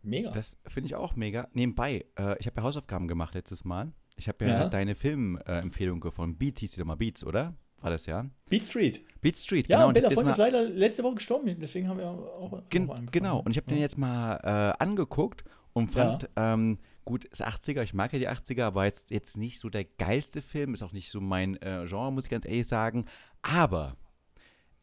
Mega. 0.07 0.31
Das 0.31 0.55
finde 0.67 0.87
ich 0.87 0.95
auch 0.95 1.15
mega. 1.15 1.47
Nebenbei, 1.53 2.05
äh, 2.17 2.37
ich 2.39 2.47
habe 2.47 2.57
ja 2.57 2.63
Hausaufgaben 2.63 3.07
gemacht 3.07 3.35
letztes 3.35 3.65
Mal. 3.65 3.91
Ich 4.15 4.27
habe 4.27 4.45
ja, 4.45 4.61
Ja. 4.61 4.69
deine 4.69 4.95
Filmempfehlung 4.95 5.99
gefunden. 5.99 6.37
Beat 6.37 6.59
hieß 6.59 6.71
die 6.71 6.79
doch 6.79 6.85
mal 6.87 6.95
Beats, 6.95 7.23
oder? 7.23 7.55
War 7.79 7.91
das 7.91 8.05
ja? 8.07 8.25
Beat 8.49 8.63
Street. 8.63 9.03
Beat 9.21 9.37
Street, 9.37 9.67
Ja, 9.67 9.77
genau. 9.77 9.87
und 9.89 9.93
Bella 9.93 10.09
das 10.09 10.19
ist 10.19 10.37
leider 10.37 10.63
letzte 10.63 11.03
Woche 11.03 11.15
gestorben, 11.15 11.59
deswegen 11.59 11.87
haben 11.87 11.99
wir 11.99 12.07
auch. 12.07 12.53
auch 12.53 12.63
gen, 12.69 12.83
angefangen. 12.83 13.09
genau, 13.11 13.39
und 13.39 13.51
ich 13.51 13.57
habe 13.57 13.67
den 13.67 13.77
Ja. 13.77 13.83
jetzt 13.83 13.97
mal 13.97 14.37
äh, 14.43 14.83
angeguckt 14.83 15.43
und 15.73 15.91
fand, 15.91 16.27
ähm, 16.35 16.79
gut, 17.05 17.25
ist 17.25 17.45
80er, 17.45 17.83
ich 17.83 17.93
mag 17.93 18.11
ja 18.13 18.17
die 18.19 18.27
80er, 18.29 18.63
aber 18.63 18.85
jetzt, 18.85 19.11
jetzt 19.11 19.37
nicht 19.37 19.59
so 19.59 19.69
der 19.69 19.83
geilste 19.85 20.41
Film, 20.41 20.73
ist 20.73 20.81
auch 20.81 20.91
nicht 20.93 21.11
so 21.11 21.21
mein 21.21 21.55
äh, 21.61 21.85
Genre, 21.85 22.11
muss 22.11 22.23
ich 22.23 22.31
ganz 22.31 22.45
ehrlich 22.45 22.65
sagen. 22.65 23.05
Aber 23.43 23.95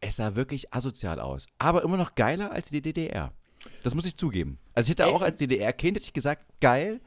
es 0.00 0.16
sah 0.16 0.36
wirklich 0.36 0.72
asozial 0.72 1.18
aus. 1.18 1.46
Aber 1.58 1.82
immer 1.82 1.96
noch 1.96 2.14
geiler 2.14 2.52
als 2.52 2.68
die 2.68 2.80
DDR. 2.82 3.32
Das 3.82 3.94
muss 3.94 4.06
ich 4.06 4.16
zugeben. 4.16 4.58
Also 4.74 4.86
ich 4.86 4.90
hätte 4.90 5.06
auch 5.06 5.22
als 5.22 5.36
DDR-Kind 5.36 5.96
hätte 5.96 6.06
ich 6.06 6.12
gesagt, 6.12 6.44
geil, 6.60 7.00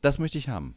das 0.00 0.18
möchte 0.18 0.38
ich 0.38 0.48
haben. 0.48 0.76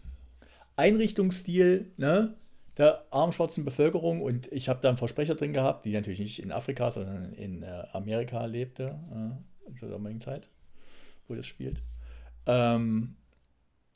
Einrichtungsstil 0.75 1.91
ne, 1.97 2.35
der 2.77 3.05
armen 3.11 3.33
schwarzen 3.33 3.65
Bevölkerung 3.65 4.21
und 4.21 4.51
ich 4.51 4.69
habe 4.69 4.79
da 4.81 4.89
einen 4.89 4.97
Versprecher 4.97 5.35
drin 5.35 5.53
gehabt, 5.53 5.85
die 5.85 5.91
natürlich 5.91 6.19
nicht 6.19 6.41
in 6.41 6.51
Afrika, 6.51 6.91
sondern 6.91 7.33
in 7.33 7.63
äh, 7.63 7.83
Amerika 7.91 8.45
lebte, 8.45 8.97
äh, 9.11 9.77
zur 9.77 9.89
damaligen 9.89 10.21
Zeit, 10.21 10.47
wo 11.27 11.35
das 11.35 11.45
spielt. 11.45 11.83
Ähm, 12.45 13.17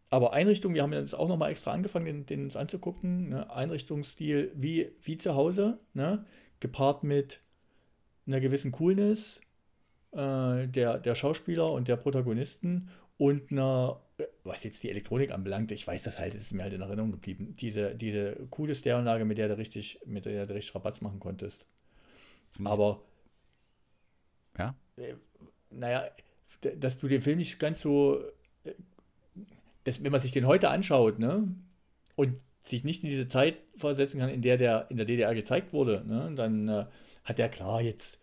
aber 0.10 0.34
Einrichtung, 0.34 0.76
wir 0.76 0.84
haben 0.84 0.94
jetzt 0.94 1.16
auch 1.16 1.28
nochmal 1.28 1.50
extra 1.50 1.72
angefangen, 1.72 2.06
den, 2.06 2.26
den 2.26 2.44
uns 2.44 2.56
anzugucken. 2.56 3.30
Ne? 3.30 3.50
Einrichtungsstil 3.50 4.52
wie, 4.54 4.92
wie 5.02 5.16
zu 5.16 5.34
Hause, 5.34 5.80
ne? 5.94 6.26
gepaart 6.60 7.04
mit 7.04 7.40
einer 8.28 8.40
gewissen 8.40 8.72
Coolness 8.72 9.42
äh, 10.16 10.68
der, 10.68 11.00
der 11.00 11.16
Schauspieler 11.16 11.72
und 11.72 11.88
der 11.88 11.98
Protagonisten 11.98 12.90
und 13.18 13.52
einer, 13.52 14.02
was 14.44 14.64
jetzt 14.64 14.84
die 14.84 14.90
Elektronik 14.90 15.32
anbelangt, 15.32 15.72
ich 15.72 15.86
weiß 15.88 16.04
das 16.04 16.20
halt, 16.20 16.34
das 16.36 16.44
ist 16.44 16.54
mir 16.54 16.64
halt 16.64 16.74
in 16.74 16.82
Erinnerung 16.82 17.12
geblieben, 17.12 17.56
diese, 17.60 17.96
diese 17.96 18.36
coole 18.50 18.76
Stereoanlage, 18.76 19.26
mit 19.26 19.38
der 19.38 19.50
du 19.50 19.58
richtig, 19.58 20.00
mit 20.06 20.26
der 20.26 20.46
du 20.48 20.54
richtig 20.56 20.76
Rabatz 20.76 21.02
machen 21.02 21.20
konntest. 21.20 21.68
Ich- 22.60 22.66
Aber 22.66 23.02
Ja? 24.58 24.76
naja, 25.70 26.10
d- 26.64 26.76
dass 26.78 26.98
du 26.98 27.08
den 27.08 27.22
Film 27.22 27.38
nicht 27.38 27.60
ganz 27.60 27.82
so, 27.82 28.20
äh, 28.64 28.74
dass, 29.84 30.04
wenn 30.04 30.12
man 30.12 30.22
sich 30.22 30.32
den 30.32 30.48
heute 30.48 30.70
anschaut, 30.70 31.20
ne, 31.20 31.48
und 32.16 32.38
sich 32.66 32.84
nicht 32.84 33.04
in 33.04 33.10
diese 33.10 33.28
Zeit 33.28 33.58
versetzen 33.76 34.20
kann, 34.20 34.30
in 34.30 34.42
der 34.42 34.58
der 34.58 34.88
in 34.90 34.98
der 34.98 35.06
DDR 35.06 35.36
gezeigt 35.36 35.74
wurde, 35.74 36.04
ne, 36.08 36.32
dann 36.36 36.68
äh, 36.68 36.86
hat 37.26 37.40
er 37.40 37.50
klar 37.50 37.82
jetzt, 37.82 38.20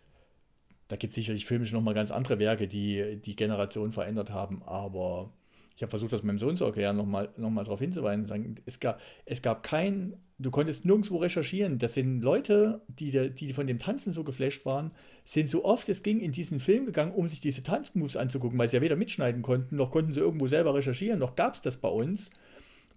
da 0.91 0.97
gibt 0.97 1.11
es 1.11 1.15
sicherlich 1.15 1.45
filmisch 1.45 1.71
nochmal 1.71 1.93
ganz 1.93 2.11
andere 2.11 2.37
Werke, 2.37 2.67
die 2.67 3.15
die 3.23 3.37
Generation 3.37 3.93
verändert 3.93 4.29
haben, 4.29 4.61
aber 4.63 5.31
ich 5.77 5.81
habe 5.83 5.89
versucht, 5.89 6.11
das 6.11 6.21
meinem 6.21 6.37
Sohn 6.37 6.57
zu 6.57 6.65
erklären, 6.65 6.97
nochmal 6.97 7.29
noch 7.37 7.49
mal 7.49 7.63
darauf 7.63 7.79
hinzuweisen, 7.79 8.25
sagen, 8.25 8.55
es 8.65 8.81
gab, 8.81 8.99
es 9.25 9.41
gab 9.41 9.63
kein, 9.63 10.17
du 10.37 10.51
konntest 10.51 10.83
nirgendwo 10.83 11.17
recherchieren. 11.17 11.79
Das 11.79 11.93
sind 11.93 12.21
Leute, 12.21 12.81
die, 12.89 13.31
die 13.33 13.53
von 13.53 13.67
dem 13.67 13.79
Tanzen 13.79 14.11
so 14.11 14.25
geflasht 14.25 14.65
waren, 14.65 14.93
sind 15.23 15.47
so 15.47 15.63
oft 15.63 15.87
es 15.87 16.03
ging 16.03 16.19
in 16.19 16.33
diesen 16.33 16.59
Film 16.59 16.85
gegangen, 16.85 17.13
um 17.13 17.25
sich 17.29 17.39
diese 17.39 17.63
Tanzmoves 17.63 18.17
anzugucken, 18.17 18.59
weil 18.59 18.67
sie 18.67 18.75
ja 18.75 18.81
weder 18.81 18.97
mitschneiden 18.97 19.43
konnten, 19.43 19.77
noch 19.77 19.91
konnten 19.91 20.11
sie 20.11 20.19
irgendwo 20.19 20.47
selber 20.47 20.75
recherchieren, 20.75 21.19
noch 21.19 21.35
gab 21.35 21.55
es 21.55 21.61
das 21.61 21.77
bei 21.77 21.89
uns. 21.89 22.31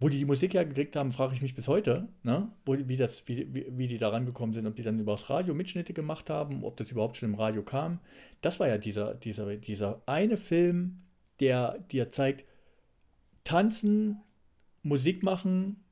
Wo 0.04 0.10
die 0.10 0.18
die 0.18 0.26
Musik 0.26 0.52
hergekriegt 0.52 0.96
haben, 0.96 1.12
frage 1.12 1.32
ich 1.32 1.40
mich 1.40 1.54
bis 1.54 1.66
heute, 1.66 2.08
ne? 2.24 2.52
Wo, 2.66 2.76
wie, 2.76 2.98
das, 2.98 3.26
wie, 3.26 3.46
wie, 3.54 3.66
wie 3.70 3.88
die 3.88 3.96
da 3.96 4.10
rangekommen 4.10 4.52
sind, 4.52 4.66
ob 4.66 4.76
die 4.76 4.82
dann 4.82 4.98
übers 4.98 5.30
Radio 5.30 5.54
Mitschnitte 5.54 5.94
gemacht 5.94 6.28
haben, 6.28 6.62
ob 6.62 6.76
das 6.76 6.90
überhaupt 6.90 7.16
schon 7.16 7.30
im 7.30 7.36
Radio 7.36 7.62
kam. 7.62 8.00
Das 8.42 8.60
war 8.60 8.68
ja 8.68 8.76
dieser, 8.76 9.14
dieser, 9.14 9.56
dieser 9.56 10.02
eine 10.04 10.36
Film, 10.36 10.98
der 11.40 11.78
dir 11.90 12.10
zeigt, 12.10 12.44
tanzen, 13.44 14.20
Musik 14.82 15.22
machen, 15.22 15.82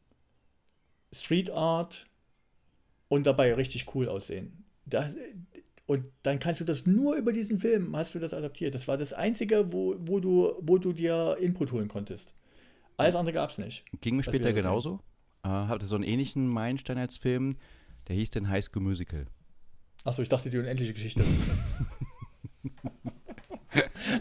Street 1.10 1.48
Art 1.48 2.06
und 3.08 3.26
dabei 3.26 3.54
richtig 3.54 3.94
cool 3.94 4.10
aussehen. 4.10 4.62
Das, 4.84 5.16
und 5.86 6.04
dann 6.22 6.38
kannst 6.38 6.60
du 6.60 6.66
das 6.66 6.84
nur 6.84 7.14
über 7.14 7.32
diesen 7.32 7.58
Film, 7.58 7.96
hast 7.96 8.14
du 8.14 8.18
das 8.18 8.34
adaptiert. 8.34 8.74
Das 8.74 8.86
war 8.88 8.98
das 8.98 9.14
Einzige, 9.14 9.72
wo, 9.72 9.96
wo, 10.00 10.20
du, 10.20 10.52
wo 10.60 10.76
du 10.76 10.92
dir 10.92 11.38
Input 11.40 11.72
holen 11.72 11.88
konntest. 11.88 12.34
Alles 12.96 13.14
andere 13.14 13.34
gab 13.34 13.50
es 13.50 13.58
nicht. 13.58 13.84
Ging 14.00 14.16
mir 14.16 14.22
später 14.22 14.52
genauso. 14.52 15.00
Äh, 15.44 15.48
hatte 15.48 15.86
so 15.86 15.96
einen 15.96 16.04
ähnlichen 16.04 16.48
Meilenstein 16.48 16.98
als 16.98 17.16
Film, 17.16 17.56
der 18.08 18.16
hieß 18.16 18.30
den 18.30 18.48
High 18.48 18.64
School 18.64 18.82
Musical. 18.82 19.26
Achso, 20.04 20.22
ich 20.22 20.28
dachte 20.28 20.50
die 20.50 20.58
unendliche 20.58 20.92
Geschichte. 20.92 21.24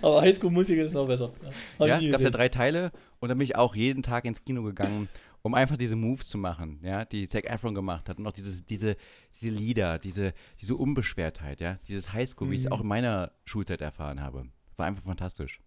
Aber 0.01 0.21
Highschool-Musical 0.21 0.85
ist 0.85 0.93
noch 0.93 1.07
besser. 1.07 1.31
Hab 1.79 1.87
ja, 1.87 2.11
gab 2.11 2.21
ja 2.21 2.29
drei 2.29 2.49
Teile 2.49 2.91
und 3.19 3.29
dann 3.29 3.37
bin 3.37 3.45
ich 3.45 3.55
auch 3.55 3.75
jeden 3.75 4.03
Tag 4.03 4.25
ins 4.25 4.43
Kino 4.43 4.63
gegangen, 4.63 5.09
um 5.41 5.53
einfach 5.53 5.77
diese 5.77 5.95
Moves 5.95 6.27
zu 6.27 6.37
machen, 6.37 6.79
ja, 6.83 7.03
die 7.03 7.27
Zac 7.27 7.45
Efron 7.45 7.73
gemacht 7.73 8.07
hat 8.07 8.19
und 8.19 8.27
auch 8.27 8.31
dieses, 8.31 8.63
diese, 8.63 8.95
diese 9.39 9.53
Lieder, 9.53 9.99
diese, 9.99 10.33
diese 10.61 10.75
Unbeschwertheit, 10.75 11.61
ja, 11.61 11.79
dieses 11.87 12.13
Highschool, 12.13 12.47
mhm. 12.47 12.51
wie 12.51 12.55
ich 12.55 12.61
es 12.61 12.67
mhm. 12.67 12.73
auch 12.73 12.81
in 12.81 12.87
meiner 12.87 13.31
Schulzeit 13.45 13.81
erfahren 13.81 14.21
habe. 14.21 14.45
War 14.77 14.85
einfach 14.85 15.03
fantastisch. 15.03 15.59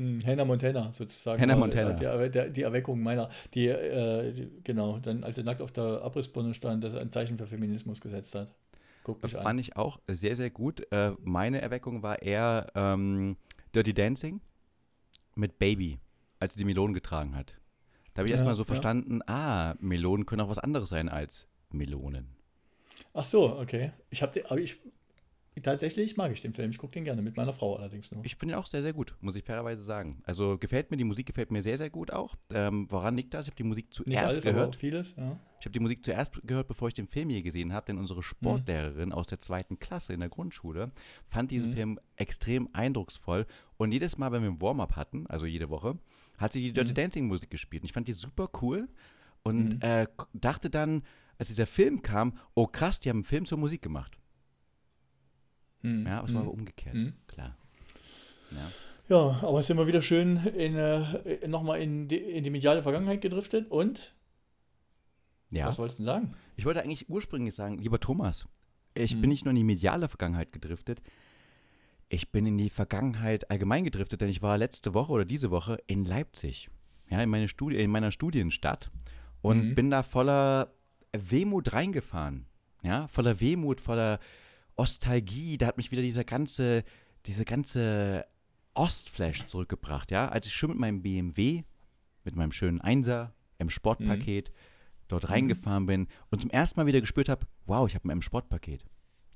Hm, 0.00 0.18
Hannah 0.24 0.46
Montana 0.46 0.90
sozusagen. 0.94 1.42
Hannah 1.42 1.56
Montana. 1.56 1.92
Die, 1.92 2.30
die, 2.30 2.50
die, 2.54 2.62
Erweckung 2.62 3.02
meiner, 3.02 3.28
die, 3.52 3.68
äh, 3.68 4.32
die, 4.32 4.50
genau, 4.64 4.98
dann 4.98 5.22
als 5.24 5.36
er 5.36 5.44
nackt 5.44 5.60
auf 5.60 5.72
der 5.72 6.00
Abrissbirne 6.02 6.54
stand, 6.54 6.82
dass 6.82 6.94
er 6.94 7.02
ein 7.02 7.12
Zeichen 7.12 7.36
für 7.36 7.46
Feminismus 7.46 8.00
gesetzt 8.00 8.34
hat. 8.34 8.54
Guck 9.04 9.22
mich 9.22 9.32
Fand 9.32 9.46
an. 9.46 9.58
ich 9.58 9.76
auch 9.76 10.00
sehr, 10.08 10.36
sehr 10.36 10.48
gut. 10.48 10.90
Äh, 10.90 11.12
meine 11.22 11.60
Erweckung 11.60 12.02
war 12.02 12.22
eher 12.22 12.68
ähm, 12.74 13.36
Dirty 13.74 13.92
Dancing 13.92 14.40
mit 15.34 15.58
Baby, 15.58 15.98
als 16.38 16.54
sie 16.54 16.60
die 16.60 16.64
Melonen 16.64 16.94
getragen 16.94 17.36
hat. 17.36 17.54
Da 18.14 18.20
habe 18.20 18.24
ich 18.24 18.30
ja, 18.30 18.36
erstmal 18.36 18.54
so 18.54 18.62
ja. 18.62 18.68
verstanden, 18.68 19.20
ah, 19.26 19.74
Melonen 19.80 20.24
können 20.24 20.40
auch 20.40 20.48
was 20.48 20.58
anderes 20.58 20.88
sein 20.88 21.10
als 21.10 21.46
Melonen. 21.68 22.26
Ach 23.12 23.24
so, 23.24 23.58
okay. 23.58 23.92
Ich 24.08 24.22
habe, 24.22 24.42
aber 24.48 24.60
ich 24.60 24.78
Tatsächlich 25.62 26.16
mag 26.16 26.32
ich 26.32 26.40
den 26.40 26.54
Film. 26.54 26.70
Ich 26.70 26.78
gucke 26.78 26.92
den 26.92 27.04
gerne, 27.04 27.22
mit 27.22 27.36
meiner 27.36 27.52
Frau 27.52 27.76
allerdings 27.76 28.10
nur. 28.12 28.24
Ich 28.24 28.40
ihn 28.42 28.54
auch 28.54 28.66
sehr, 28.66 28.82
sehr 28.82 28.92
gut, 28.92 29.14
muss 29.20 29.36
ich 29.36 29.44
fairerweise 29.44 29.82
sagen. 29.82 30.22
Also 30.24 30.56
gefällt 30.56 30.90
mir, 30.90 30.96
die 30.96 31.04
Musik 31.04 31.26
gefällt 31.26 31.50
mir 31.50 31.60
sehr, 31.60 31.76
sehr 31.76 31.90
gut 31.90 32.12
auch. 32.12 32.36
Ähm, 32.54 32.86
woran 32.88 33.16
liegt 33.16 33.34
das? 33.34 33.46
Ich 33.46 33.50
habe 33.50 33.56
die 33.56 33.64
Musik 33.64 33.92
zuerst 33.92 34.08
Nicht 34.08 34.22
alles, 34.22 34.44
gehört. 34.44 34.68
Aber 34.68 34.72
vieles, 34.72 35.14
ja. 35.16 35.38
Ich 35.58 35.66
habe 35.66 35.72
die 35.72 35.80
Musik 35.80 36.04
zuerst 36.04 36.40
gehört, 36.44 36.68
bevor 36.68 36.88
ich 36.88 36.94
den 36.94 37.06
Film 37.06 37.28
je 37.28 37.42
gesehen 37.42 37.72
habe, 37.72 37.86
denn 37.86 37.98
unsere 37.98 38.22
Sportlehrerin 38.22 39.10
mhm. 39.10 39.14
aus 39.14 39.26
der 39.26 39.40
zweiten 39.40 39.78
Klasse 39.78 40.14
in 40.14 40.20
der 40.20 40.30
Grundschule 40.30 40.92
fand 41.28 41.50
diesen 41.50 41.70
mhm. 41.70 41.74
Film 41.74 42.00
extrem 42.16 42.68
eindrucksvoll. 42.72 43.44
Und 43.76 43.92
jedes 43.92 44.16
Mal, 44.16 44.32
wenn 44.32 44.42
wir 44.42 44.50
ein 44.50 44.60
Warm-up 44.60 44.96
hatten, 44.96 45.26
also 45.26 45.46
jede 45.46 45.68
Woche, 45.68 45.98
hat 46.38 46.52
sie 46.52 46.62
die 46.62 46.72
Dirty 46.72 46.92
mhm. 46.92 46.94
Dancing 46.94 47.26
Musik 47.26 47.50
gespielt. 47.50 47.82
Und 47.82 47.86
ich 47.86 47.92
fand 47.92 48.08
die 48.08 48.14
super 48.14 48.48
cool 48.62 48.88
und 49.42 49.74
mhm. 49.74 49.80
äh, 49.80 50.06
dachte 50.32 50.70
dann, 50.70 51.02
als 51.38 51.48
dieser 51.48 51.66
Film 51.66 52.02
kam, 52.02 52.38
oh 52.54 52.66
krass, 52.66 53.00
die 53.00 53.08
haben 53.08 53.18
einen 53.18 53.24
Film 53.24 53.46
zur 53.46 53.58
Musik 53.58 53.82
gemacht. 53.82 54.19
Mhm. 55.82 56.06
Ja, 56.06 56.22
es 56.24 56.32
war 56.34 56.42
aber 56.42 56.52
hm. 56.52 56.58
umgekehrt, 56.58 56.94
mhm. 56.94 57.12
klar. 57.26 57.56
Ja. 58.50 58.70
Ja, 59.10 59.40
aber 59.42 59.58
es 59.58 59.66
ist 59.66 59.70
immer 59.70 59.88
wieder 59.88 60.02
schön 60.02 60.36
in, 60.36 60.76
äh, 60.76 61.48
nochmal 61.48 61.82
in 61.82 62.06
die, 62.06 62.16
in 62.16 62.44
die 62.44 62.50
mediale 62.50 62.80
Vergangenheit 62.80 63.20
gedriftet 63.20 63.68
und 63.68 64.14
ja. 65.50 65.66
was 65.66 65.80
wolltest 65.80 65.98
du 65.98 66.04
sagen? 66.04 66.34
Ich 66.54 66.64
wollte 66.64 66.80
eigentlich 66.80 67.10
ursprünglich 67.10 67.56
sagen, 67.56 67.78
lieber 67.78 67.98
Thomas, 67.98 68.46
ich 68.94 69.16
mhm. 69.16 69.22
bin 69.22 69.30
nicht 69.30 69.44
nur 69.44 69.50
in 69.50 69.56
die 69.56 69.64
mediale 69.64 70.08
Vergangenheit 70.08 70.52
gedriftet, 70.52 71.02
ich 72.08 72.30
bin 72.30 72.46
in 72.46 72.56
die 72.56 72.70
Vergangenheit 72.70 73.50
allgemein 73.50 73.82
gedriftet, 73.82 74.20
denn 74.20 74.28
ich 74.28 74.42
war 74.42 74.56
letzte 74.56 74.94
Woche 74.94 75.10
oder 75.10 75.24
diese 75.24 75.50
Woche 75.50 75.82
in 75.88 76.04
Leipzig, 76.04 76.70
ja, 77.08 77.20
in, 77.20 77.30
meine 77.30 77.48
Studi 77.48 77.82
in 77.82 77.90
meiner 77.90 78.12
Studienstadt 78.12 78.92
und 79.42 79.70
mhm. 79.70 79.74
bin 79.74 79.90
da 79.90 80.04
voller 80.04 80.72
Wehmut 81.12 81.72
reingefahren, 81.72 82.46
ja, 82.84 83.08
voller 83.08 83.40
Wehmut, 83.40 83.80
voller 83.80 84.20
Ostalgie, 84.80 85.58
da 85.58 85.66
hat 85.66 85.76
mich 85.76 85.90
wieder 85.90 86.00
dieser 86.00 86.24
ganze, 86.24 86.84
diese 87.26 87.44
ganze 87.44 88.24
Ostflash 88.72 89.46
zurückgebracht, 89.46 90.10
ja. 90.10 90.28
Als 90.30 90.46
ich 90.46 90.54
schon 90.54 90.70
mit 90.70 90.78
meinem 90.78 91.02
BMW, 91.02 91.64
mit 92.24 92.34
meinem 92.34 92.50
schönen 92.50 92.80
Einser 92.80 93.34
im 93.58 93.68
Sportpaket 93.68 94.48
mhm. 94.48 94.54
dort 95.08 95.24
mhm. 95.24 95.28
reingefahren 95.28 95.84
bin 95.84 96.08
und 96.30 96.40
zum 96.40 96.50
ersten 96.50 96.80
Mal 96.80 96.86
wieder 96.86 97.02
gespürt 97.02 97.28
habe, 97.28 97.46
wow, 97.66 97.86
ich 97.86 97.94
habe 97.94 98.08
ein 98.08 98.12
M-Sportpaket. 98.12 98.86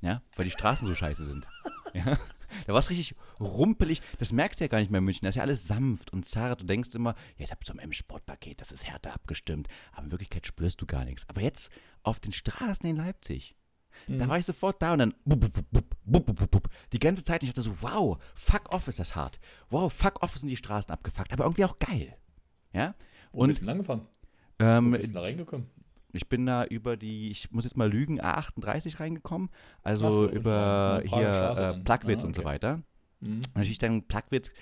Ja, 0.00 0.22
weil 0.34 0.46
die 0.46 0.50
Straßen 0.50 0.88
so 0.88 0.94
scheiße 0.94 1.24
sind. 1.24 1.46
ja. 1.94 2.18
Da 2.66 2.72
war 2.72 2.78
es 2.78 2.88
richtig 2.88 3.14
rumpelig. 3.38 4.00
Das 4.18 4.32
merkst 4.32 4.60
du 4.60 4.64
ja 4.64 4.68
gar 4.68 4.78
nicht 4.78 4.90
mehr 4.90 5.00
in 5.00 5.04
München. 5.04 5.24
Da 5.24 5.28
ist 5.28 5.34
ja 5.34 5.42
alles 5.42 5.66
sanft 5.66 6.10
und 6.12 6.24
zart. 6.24 6.62
Du 6.62 6.64
denkst 6.64 6.94
immer, 6.94 7.14
ja, 7.36 7.44
ich 7.44 7.50
habe 7.50 7.60
so 7.66 7.72
ein 7.74 7.78
M-Sportpaket, 7.80 8.62
das 8.62 8.72
ist 8.72 8.84
härter 8.84 9.12
abgestimmt. 9.12 9.68
Aber 9.92 10.06
in 10.06 10.10
Wirklichkeit 10.10 10.46
spürst 10.46 10.80
du 10.80 10.86
gar 10.86 11.04
nichts. 11.04 11.28
Aber 11.28 11.42
jetzt 11.42 11.70
auf 12.02 12.20
den 12.20 12.32
Straßen 12.32 12.88
in 12.88 12.96
Leipzig, 12.96 13.56
Mhm. 14.06 14.18
Da 14.18 14.28
war 14.28 14.38
ich 14.38 14.46
sofort 14.46 14.80
da 14.80 14.92
und 14.92 14.98
dann 14.98 15.14
die 16.92 16.98
ganze 16.98 17.24
Zeit. 17.24 17.42
Und 17.42 17.48
ich 17.48 17.54
dachte 17.54 17.62
so, 17.62 17.82
wow, 17.82 18.18
fuck 18.34 18.72
off 18.72 18.88
ist 18.88 18.98
das 18.98 19.14
hart. 19.14 19.38
Wow, 19.70 19.92
fuck 19.92 20.22
off 20.22 20.36
sind 20.36 20.48
die 20.48 20.56
Straßen 20.56 20.90
abgefuckt. 20.90 21.32
Aber 21.32 21.44
irgendwie 21.44 21.64
auch 21.64 21.78
geil. 21.78 22.16
Ja? 22.72 22.94
Wo 23.32 23.42
und, 23.42 23.48
bist 23.48 23.62
du 23.62 23.66
lang 23.66 23.78
gefahren? 23.78 24.06
Ähm, 24.58 24.86
Wo 24.92 24.96
bist 24.96 25.08
du 25.08 25.14
da 25.14 25.22
reingekommen? 25.22 25.68
Ich 26.12 26.28
bin 26.28 26.46
da 26.46 26.64
über 26.64 26.96
die, 26.96 27.30
ich 27.30 27.50
muss 27.50 27.64
jetzt 27.64 27.76
mal 27.76 27.90
lügen, 27.90 28.20
A38 28.20 29.00
reingekommen. 29.00 29.50
Also 29.82 30.10
so, 30.10 30.30
über 30.30 31.02
hier 31.04 31.74
äh, 31.78 31.80
Plagwitz 31.80 32.18
ah, 32.18 32.20
okay. 32.20 32.26
und 32.26 32.36
so 32.36 32.44
weiter. 32.44 32.82
Mhm. 33.20 33.38
Und 33.38 33.56
natürlich 33.56 33.78
dann 33.78 34.06
Plagwitz, 34.06 34.52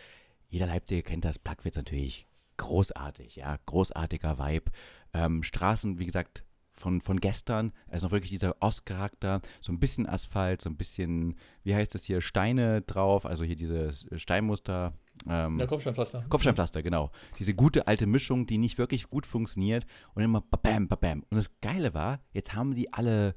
jeder 0.48 0.66
Leipziger 0.66 1.02
kennt 1.02 1.24
das, 1.24 1.38
Plagwitz 1.38 1.76
natürlich 1.76 2.26
großartig, 2.56 3.36
ja, 3.36 3.58
großartiger 3.66 4.38
Vibe. 4.38 4.70
Ähm, 5.12 5.42
Straßen, 5.42 5.98
wie 5.98 6.06
gesagt, 6.06 6.44
von, 6.72 7.00
von 7.00 7.20
gestern. 7.20 7.72
Es 7.88 7.98
ist 7.98 8.02
noch 8.02 8.10
wirklich 8.10 8.30
dieser 8.30 8.56
Ostcharakter, 8.60 9.40
so 9.60 9.72
ein 9.72 9.78
bisschen 9.78 10.06
Asphalt, 10.08 10.62
so 10.62 10.70
ein 10.70 10.76
bisschen, 10.76 11.36
wie 11.64 11.74
heißt 11.74 11.94
das 11.94 12.04
hier, 12.04 12.20
Steine 12.20 12.82
drauf, 12.82 13.26
also 13.26 13.44
hier 13.44 13.56
dieses 13.56 14.06
Steinmuster. 14.16 14.92
Ähm, 15.28 15.60
ja, 15.60 15.66
Kopfsteinpflaster. 15.66 16.24
Kopfsteinpflaster, 16.28 16.82
genau. 16.82 17.10
Diese 17.38 17.54
gute 17.54 17.86
alte 17.86 18.06
Mischung, 18.06 18.46
die 18.46 18.58
nicht 18.58 18.78
wirklich 18.78 19.08
gut 19.08 19.26
funktioniert 19.26 19.86
und 20.14 20.22
immer 20.22 20.40
bam, 20.40 20.88
bam. 20.88 21.24
Und 21.30 21.36
das 21.36 21.50
Geile 21.60 21.94
war, 21.94 22.20
jetzt 22.32 22.54
haben 22.54 22.74
die 22.74 22.92
alle 22.92 23.34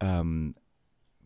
ähm, 0.00 0.54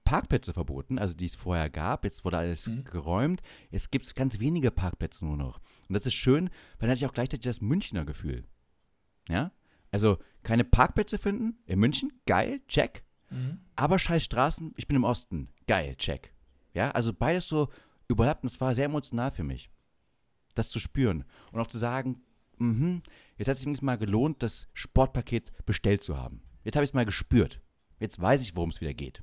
Parkplätze 0.08 0.54
verboten, 0.54 0.98
also 0.98 1.14
die 1.14 1.26
es 1.26 1.34
vorher 1.34 1.68
gab. 1.68 2.04
Jetzt 2.04 2.24
wurde 2.24 2.38
alles 2.38 2.66
mhm. 2.66 2.84
geräumt. 2.84 3.42
Jetzt 3.70 3.90
gibt 3.90 4.06
es 4.06 4.14
ganz 4.14 4.38
wenige 4.38 4.70
Parkplätze 4.70 5.26
nur 5.26 5.36
noch. 5.36 5.60
Und 5.86 5.94
das 5.94 6.06
ist 6.06 6.14
schön, 6.14 6.46
weil 6.78 6.88
dann 6.88 6.90
hatte 6.90 6.98
ich 7.00 7.06
auch 7.06 7.12
gleichzeitig 7.12 7.44
das 7.44 7.60
Münchner 7.60 8.06
Gefühl. 8.06 8.46
Ja? 9.28 9.52
Also 9.90 10.18
keine 10.42 10.64
Parkplätze 10.64 11.18
finden 11.18 11.58
in 11.66 11.78
München, 11.78 12.12
geil, 12.26 12.60
check. 12.68 13.04
Mhm. 13.30 13.60
Aber 13.76 13.98
scheiß 13.98 14.24
Straßen, 14.24 14.72
ich 14.76 14.88
bin 14.88 14.96
im 14.96 15.04
Osten, 15.04 15.48
geil, 15.66 15.94
check. 15.96 16.32
Ja, 16.74 16.90
also 16.90 17.12
beides 17.12 17.48
so 17.48 17.68
überlappt 18.08 18.42
und 18.42 18.50
es 18.50 18.60
war 18.60 18.74
sehr 18.74 18.86
emotional 18.86 19.30
für 19.30 19.44
mich, 19.44 19.70
das 20.54 20.70
zu 20.70 20.80
spüren 20.80 21.24
und 21.52 21.60
auch 21.60 21.66
zu 21.66 21.78
sagen, 21.78 22.22
mh, 22.58 23.00
jetzt 23.36 23.48
hat 23.48 23.56
es 23.56 23.62
sich 23.62 23.82
mal 23.82 23.98
gelohnt, 23.98 24.42
das 24.42 24.68
Sportpaket 24.74 25.52
bestellt 25.66 26.02
zu 26.02 26.16
haben. 26.16 26.42
Jetzt 26.64 26.76
habe 26.76 26.84
ich 26.84 26.90
es 26.90 26.94
mal 26.94 27.06
gespürt. 27.06 27.60
Jetzt 28.00 28.20
weiß 28.20 28.42
ich, 28.42 28.54
worum 28.54 28.70
es 28.70 28.80
wieder 28.80 28.94
geht. 28.94 29.22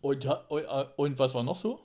Und, 0.00 0.24
äh, 0.24 0.84
und 0.96 1.18
was 1.18 1.34
war 1.34 1.42
noch 1.42 1.56
so? 1.56 1.80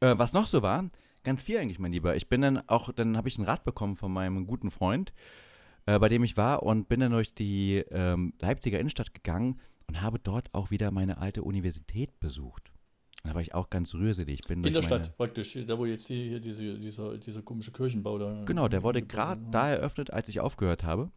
Äh, 0.00 0.16
was 0.16 0.32
noch 0.32 0.46
so 0.46 0.62
war, 0.62 0.86
Ganz 1.22 1.42
viel 1.42 1.58
eigentlich, 1.58 1.78
mein 1.78 1.92
Lieber. 1.92 2.16
Ich 2.16 2.28
bin 2.28 2.40
dann 2.40 2.58
auch, 2.68 2.92
dann 2.92 3.16
habe 3.16 3.28
ich 3.28 3.38
einen 3.38 3.46
Rat 3.46 3.64
bekommen 3.64 3.96
von 3.96 4.12
meinem 4.12 4.46
guten 4.46 4.70
Freund, 4.70 5.12
äh, 5.86 5.98
bei 5.98 6.08
dem 6.08 6.24
ich 6.24 6.36
war 6.36 6.62
und 6.62 6.88
bin 6.88 7.00
dann 7.00 7.12
durch 7.12 7.34
die 7.34 7.84
ähm, 7.90 8.32
Leipziger 8.40 8.78
Innenstadt 8.78 9.12
gegangen 9.12 9.60
und 9.86 10.00
habe 10.00 10.18
dort 10.18 10.54
auch 10.54 10.70
wieder 10.70 10.90
meine 10.90 11.18
alte 11.18 11.42
Universität 11.42 12.18
besucht. 12.20 12.72
Da 13.22 13.34
war 13.34 13.42
ich 13.42 13.54
auch 13.54 13.68
ganz 13.68 13.92
rührselig. 13.94 14.40
in 14.48 14.62
der 14.62 14.82
Stadt 14.82 15.16
praktisch, 15.16 15.58
da 15.66 15.78
wo 15.78 15.84
jetzt 15.84 16.08
die, 16.08 16.28
hier 16.28 16.40
diese, 16.40 16.78
dieser, 16.78 17.18
dieser 17.18 17.42
komische 17.42 17.70
Kirchenbau 17.70 18.18
da. 18.18 18.44
Genau, 18.46 18.68
der 18.68 18.82
wurde 18.82 19.02
gerade 19.02 19.42
da 19.50 19.68
eröffnet, 19.68 20.10
als 20.10 20.28
ich 20.28 20.40
aufgehört 20.40 20.84
habe. 20.84 21.10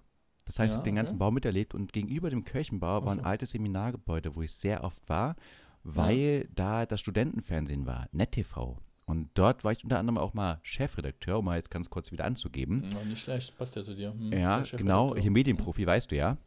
Das 0.46 0.60
heißt, 0.60 0.72
ja, 0.72 0.76
ich 0.76 0.78
habe 0.80 0.84
den 0.84 0.96
ganzen 0.96 1.14
okay. 1.14 1.20
Bau 1.20 1.32
miterlebt 1.32 1.74
und 1.74 1.94
gegenüber 1.94 2.30
dem 2.30 2.44
Kirchenbau 2.44 3.06
war 3.06 3.14
ein 3.14 3.24
altes 3.24 3.52
Seminargebäude, 3.52 4.36
wo 4.36 4.42
ich 4.42 4.52
sehr 4.52 4.84
oft 4.84 5.08
war, 5.08 5.38
weil 5.84 6.44
ja. 6.44 6.54
da 6.54 6.86
das 6.86 7.00
Studentenfernsehen 7.00 7.86
war, 7.86 8.10
NetTV. 8.12 8.78
Und 9.06 9.30
dort 9.34 9.64
war 9.64 9.72
ich 9.72 9.84
unter 9.84 10.00
anderem 10.00 10.18
auch 10.18 10.34
mal 10.34 10.60
Chefredakteur, 10.64 11.40
um 11.40 11.46
mal 11.46 11.58
jetzt 11.58 11.72
ganz 11.72 11.90
kurz 11.90 12.12
wieder 12.12 12.26
anzugeben. 12.26 12.84
Ja, 12.94 13.04
nicht 13.04 13.22
schlecht, 13.22 13.58
passt 13.58 13.76
ja 13.76 13.84
zu 13.84 13.96
dir. 13.96 14.14
Hm, 14.14 14.32
ja, 14.32 14.62
genau, 14.62 15.16
hier 15.16 15.32
Medienprofi, 15.32 15.82
hm. 15.82 15.88
weißt 15.88 16.12
du 16.12 16.16
ja. 16.16 16.38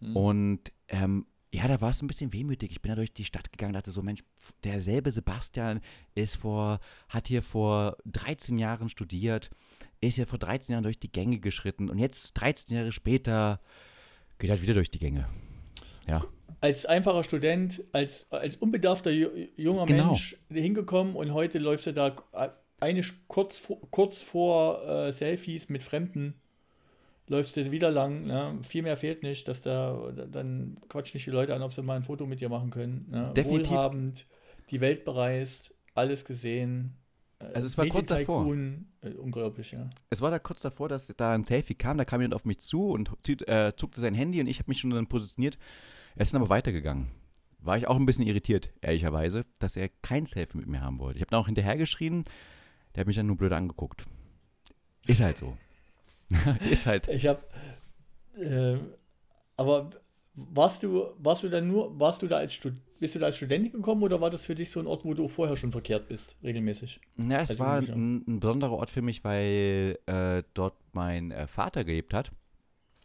Hm. 0.00 0.16
Und 0.16 0.60
ähm, 0.88 1.26
ja, 1.52 1.68
da 1.68 1.80
war 1.80 1.90
es 1.90 2.00
ein 2.00 2.06
bisschen 2.06 2.32
wehmütig. 2.32 2.70
Ich 2.70 2.80
bin 2.80 2.90
da 2.90 2.96
durch 2.96 3.12
die 3.12 3.24
Stadt 3.24 3.52
gegangen, 3.52 3.74
dachte 3.74 3.90
so, 3.90 4.02
Mensch, 4.02 4.22
derselbe 4.64 5.10
Sebastian 5.10 5.80
ist 6.14 6.36
vor, 6.36 6.80
hat 7.08 7.26
hier 7.26 7.42
vor 7.42 7.96
13 8.06 8.56
Jahren 8.56 8.88
studiert, 8.88 9.50
ist 10.00 10.14
hier 10.14 10.26
vor 10.26 10.38
13 10.38 10.72
Jahren 10.72 10.84
durch 10.84 10.98
die 10.98 11.12
Gänge 11.12 11.38
geschritten 11.38 11.90
und 11.90 11.98
jetzt 11.98 12.32
13 12.34 12.76
Jahre 12.76 12.92
später 12.92 13.60
geht 14.38 14.48
er 14.48 14.54
halt 14.54 14.62
wieder 14.62 14.74
durch 14.74 14.90
die 14.90 15.00
Gänge. 15.00 15.28
Ja 16.06 16.24
als 16.60 16.86
einfacher 16.86 17.24
Student, 17.24 17.82
als, 17.92 18.30
als 18.30 18.56
unbedarfter 18.56 19.10
junger 19.10 19.86
genau. 19.86 20.06
Mensch 20.06 20.36
hingekommen 20.50 21.16
und 21.16 21.32
heute 21.32 21.58
läufst 21.58 21.86
du 21.86 21.92
da 21.92 22.14
eine 22.80 23.02
kurz 23.28 23.58
vor, 23.58 23.78
kurz 23.90 24.22
vor 24.22 24.86
äh, 24.86 25.12
Selfies 25.12 25.68
mit 25.68 25.82
Fremden, 25.82 26.34
läufst 27.28 27.56
du 27.56 27.70
wieder 27.70 27.90
lang. 27.90 28.26
Ne? 28.26 28.58
Viel 28.62 28.82
mehr 28.82 28.96
fehlt 28.96 29.22
nicht, 29.22 29.48
dass 29.48 29.62
da 29.62 30.12
dann 30.30 30.78
quatsch 30.88 31.14
nicht 31.14 31.26
die 31.26 31.30
Leute 31.30 31.54
an, 31.54 31.62
ob 31.62 31.72
sie 31.72 31.82
mal 31.82 31.96
ein 31.96 32.02
Foto 32.02 32.26
mit 32.26 32.40
dir 32.40 32.48
machen 32.48 32.70
können. 32.70 33.06
Ne? 33.10 33.32
Definitiv. 33.34 33.70
Wohlhabend, 33.70 34.26
die 34.70 34.80
Welt 34.80 35.04
bereist, 35.04 35.74
alles 35.94 36.24
gesehen. 36.24 36.96
Äh, 37.38 37.44
also 37.54 37.66
es 37.66 37.78
war 37.78 37.86
kurz 37.86 38.08
davor. 38.08 38.46
Äh, 39.02 39.10
unglaublich, 39.16 39.72
ja. 39.72 39.88
Es 40.10 40.20
war 40.20 40.30
da 40.30 40.38
kurz 40.38 40.62
davor, 40.62 40.88
dass 40.88 41.06
da 41.16 41.32
ein 41.32 41.44
Selfie 41.44 41.74
kam, 41.74 41.96
da 41.96 42.04
kam 42.04 42.20
jemand 42.20 42.34
auf 42.34 42.44
mich 42.44 42.60
zu 42.60 42.90
und 42.90 43.10
äh, 43.48 43.72
zuckte 43.76 44.00
sein 44.00 44.14
Handy 44.14 44.40
und 44.40 44.46
ich 44.46 44.58
habe 44.58 44.70
mich 44.70 44.80
schon 44.80 44.90
dann 44.90 45.06
positioniert 45.06 45.58
Er 46.16 46.22
ist 46.22 46.34
dann 46.34 46.40
aber 46.40 46.50
weitergegangen. 46.50 47.08
War 47.58 47.76
ich 47.76 47.86
auch 47.86 47.96
ein 47.96 48.06
bisschen 48.06 48.26
irritiert, 48.26 48.70
ehrlicherweise, 48.80 49.44
dass 49.58 49.76
er 49.76 49.88
kein 50.02 50.26
Selfie 50.26 50.58
mit 50.58 50.66
mir 50.66 50.80
haben 50.80 50.98
wollte. 50.98 51.18
Ich 51.18 51.22
habe 51.22 51.30
dann 51.30 51.40
auch 51.40 51.46
hinterhergeschrien, 51.46 52.24
der 52.94 53.00
hat 53.00 53.06
mich 53.06 53.16
dann 53.16 53.26
nur 53.26 53.36
blöd 53.36 53.52
angeguckt. 53.52 54.06
Ist 55.06 55.20
halt 55.20 55.36
so. 55.36 55.56
ist 56.70 56.86
halt. 56.86 57.08
Ich 57.08 57.26
habe, 57.26 57.42
äh, 58.38 58.78
aber 59.56 59.90
warst 60.34 60.82
du, 60.82 61.10
warst 61.18 61.42
du 61.42 61.48
dann 61.48 61.68
nur, 61.68 61.98
warst 62.00 62.22
du 62.22 62.26
da 62.26 62.38
als 62.38 62.54
Stud 62.54 62.74
bist 63.00 63.14
du 63.14 63.18
da 63.18 63.26
als 63.26 63.38
Studentin 63.38 63.72
gekommen 63.72 64.02
oder 64.02 64.20
war 64.20 64.28
das 64.28 64.44
für 64.44 64.54
dich 64.54 64.70
so 64.70 64.78
ein 64.78 64.86
Ort, 64.86 65.06
wo 65.06 65.14
du 65.14 65.26
vorher 65.26 65.56
schon 65.56 65.72
verkehrt 65.72 66.08
bist, 66.08 66.36
regelmäßig? 66.44 67.00
Ja, 67.16 67.40
es 67.40 67.50
Als 67.50 67.58
war 67.58 67.78
ein, 67.78 68.24
ein 68.28 68.40
besonderer 68.40 68.72
Ort 68.72 68.90
für 68.90 69.00
mich, 69.00 69.24
weil 69.24 69.98
äh, 70.04 70.42
dort 70.52 70.74
mein 70.92 71.30
äh, 71.30 71.46
Vater 71.46 71.84
gelebt 71.84 72.12
hat 72.12 72.30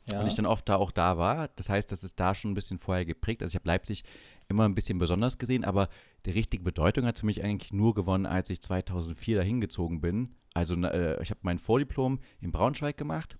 Ja. 0.09 0.21
und 0.21 0.27
ich 0.27 0.35
dann 0.35 0.45
oft 0.45 0.69
da 0.69 0.75
auch 0.75 0.91
da 0.91 1.17
war. 1.17 1.47
Das 1.55 1.69
heißt, 1.69 1.91
das 1.91 2.03
ist 2.03 2.19
da 2.19 2.35
schon 2.35 2.51
ein 2.51 2.55
bisschen 2.55 2.77
vorher 2.77 3.05
geprägt. 3.05 3.41
Also 3.41 3.51
ich 3.51 3.55
habe 3.55 3.67
Leipzig 3.67 4.03
immer 4.47 4.65
ein 4.65 4.75
bisschen 4.75 4.99
besonders 4.99 5.37
gesehen, 5.39 5.63
aber 5.65 5.89
die 6.27 6.31
richtige 6.31 6.63
Bedeutung 6.63 7.05
hat 7.05 7.17
für 7.19 7.25
mich 7.25 7.43
eigentlich 7.43 7.73
nur 7.73 7.95
gewonnen, 7.95 8.25
als 8.27 8.49
ich 8.51 8.61
2004 8.61 9.37
dahin 9.37 9.61
gezogen 9.61 10.01
bin. 10.01 10.29
Also 10.53 10.75
äh, 10.75 11.21
ich 11.23 11.31
habe 11.31 11.39
mein 11.43 11.57
Vordiplom 11.59 12.19
in 12.39 12.51
Braunschweig 12.51 12.97
gemacht 12.97 13.37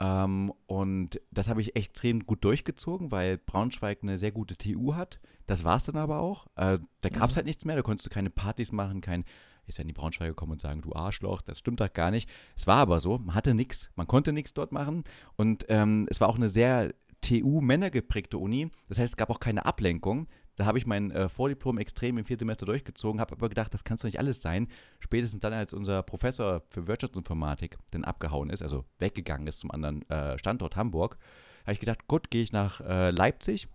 ähm, 0.00 0.52
und 0.66 1.20
das 1.30 1.48
habe 1.48 1.60
ich 1.60 1.76
extrem 1.76 2.26
gut 2.26 2.44
durchgezogen, 2.44 3.10
weil 3.10 3.38
Braunschweig 3.38 4.00
eine 4.02 4.18
sehr 4.18 4.32
gute 4.32 4.56
TU 4.56 4.94
hat. 4.94 5.20
Das 5.46 5.64
war 5.64 5.76
es 5.76 5.84
dann 5.84 5.96
aber 5.96 6.18
auch. 6.18 6.46
Äh, 6.56 6.78
da 7.00 7.08
gab 7.08 7.30
es 7.30 7.34
Mhm. 7.34 7.36
halt 7.36 7.46
nichts 7.46 7.64
mehr, 7.64 7.76
da 7.76 7.82
konntest 7.82 8.06
du 8.06 8.10
keine 8.10 8.30
Partys 8.30 8.72
machen, 8.72 9.00
kein, 9.00 9.24
ist 9.66 9.78
ja 9.78 9.82
in 9.82 9.88
die 9.88 9.94
Braunschweiger 9.94 10.34
kommen 10.34 10.52
und 10.52 10.60
sagen, 10.60 10.82
du 10.82 10.94
Arschloch, 10.94 11.42
das 11.42 11.58
stimmt 11.58 11.80
doch 11.80 11.92
gar 11.92 12.10
nicht. 12.10 12.28
Es 12.56 12.66
war 12.66 12.78
aber 12.78 13.00
so, 13.00 13.18
man 13.18 13.34
hatte 13.34 13.54
nichts, 13.54 13.90
man 13.96 14.06
konnte 14.06 14.32
nichts 14.32 14.54
dort 14.54 14.72
machen 14.72 15.04
und 15.36 15.66
ähm, 15.68 16.06
es 16.10 16.20
war 16.20 16.28
auch 16.28 16.36
eine 16.36 16.48
sehr 16.48 16.92
TU-Männergeprägte 17.22 18.38
Uni. 18.38 18.70
Das 18.88 18.98
heißt, 18.98 19.12
es 19.12 19.16
gab 19.16 19.30
auch 19.30 19.40
keine 19.40 19.64
Ablenkung. 19.66 20.28
Da 20.56 20.64
habe 20.64 20.78
ich 20.78 20.86
mein 20.86 21.10
äh, 21.10 21.28
Vordiplom 21.28 21.78
extrem 21.78 22.16
im 22.16 22.24
vier 22.24 22.38
Semester 22.38 22.64
durchgezogen, 22.64 23.20
habe 23.20 23.32
aber 23.32 23.48
gedacht, 23.48 23.74
das 23.74 23.84
kann 23.84 23.98
doch 23.98 24.04
nicht 24.04 24.18
alles 24.18 24.40
sein. 24.40 24.68
Spätestens 25.00 25.40
dann, 25.40 25.52
als 25.52 25.74
unser 25.74 26.02
Professor 26.02 26.62
für 26.70 26.86
Wirtschaftsinformatik 26.86 27.76
dann 27.90 28.04
abgehauen 28.04 28.48
ist, 28.48 28.62
also 28.62 28.84
weggegangen 28.98 29.46
ist 29.46 29.60
zum 29.60 29.70
anderen 29.70 30.08
äh, 30.08 30.38
Standort 30.38 30.76
Hamburg, 30.76 31.18
habe 31.64 31.74
ich 31.74 31.80
gedacht, 31.80 32.06
gut, 32.08 32.30
gehe 32.30 32.42
ich 32.42 32.52
nach 32.52 32.80
äh, 32.80 33.10
Leipzig. 33.10 33.68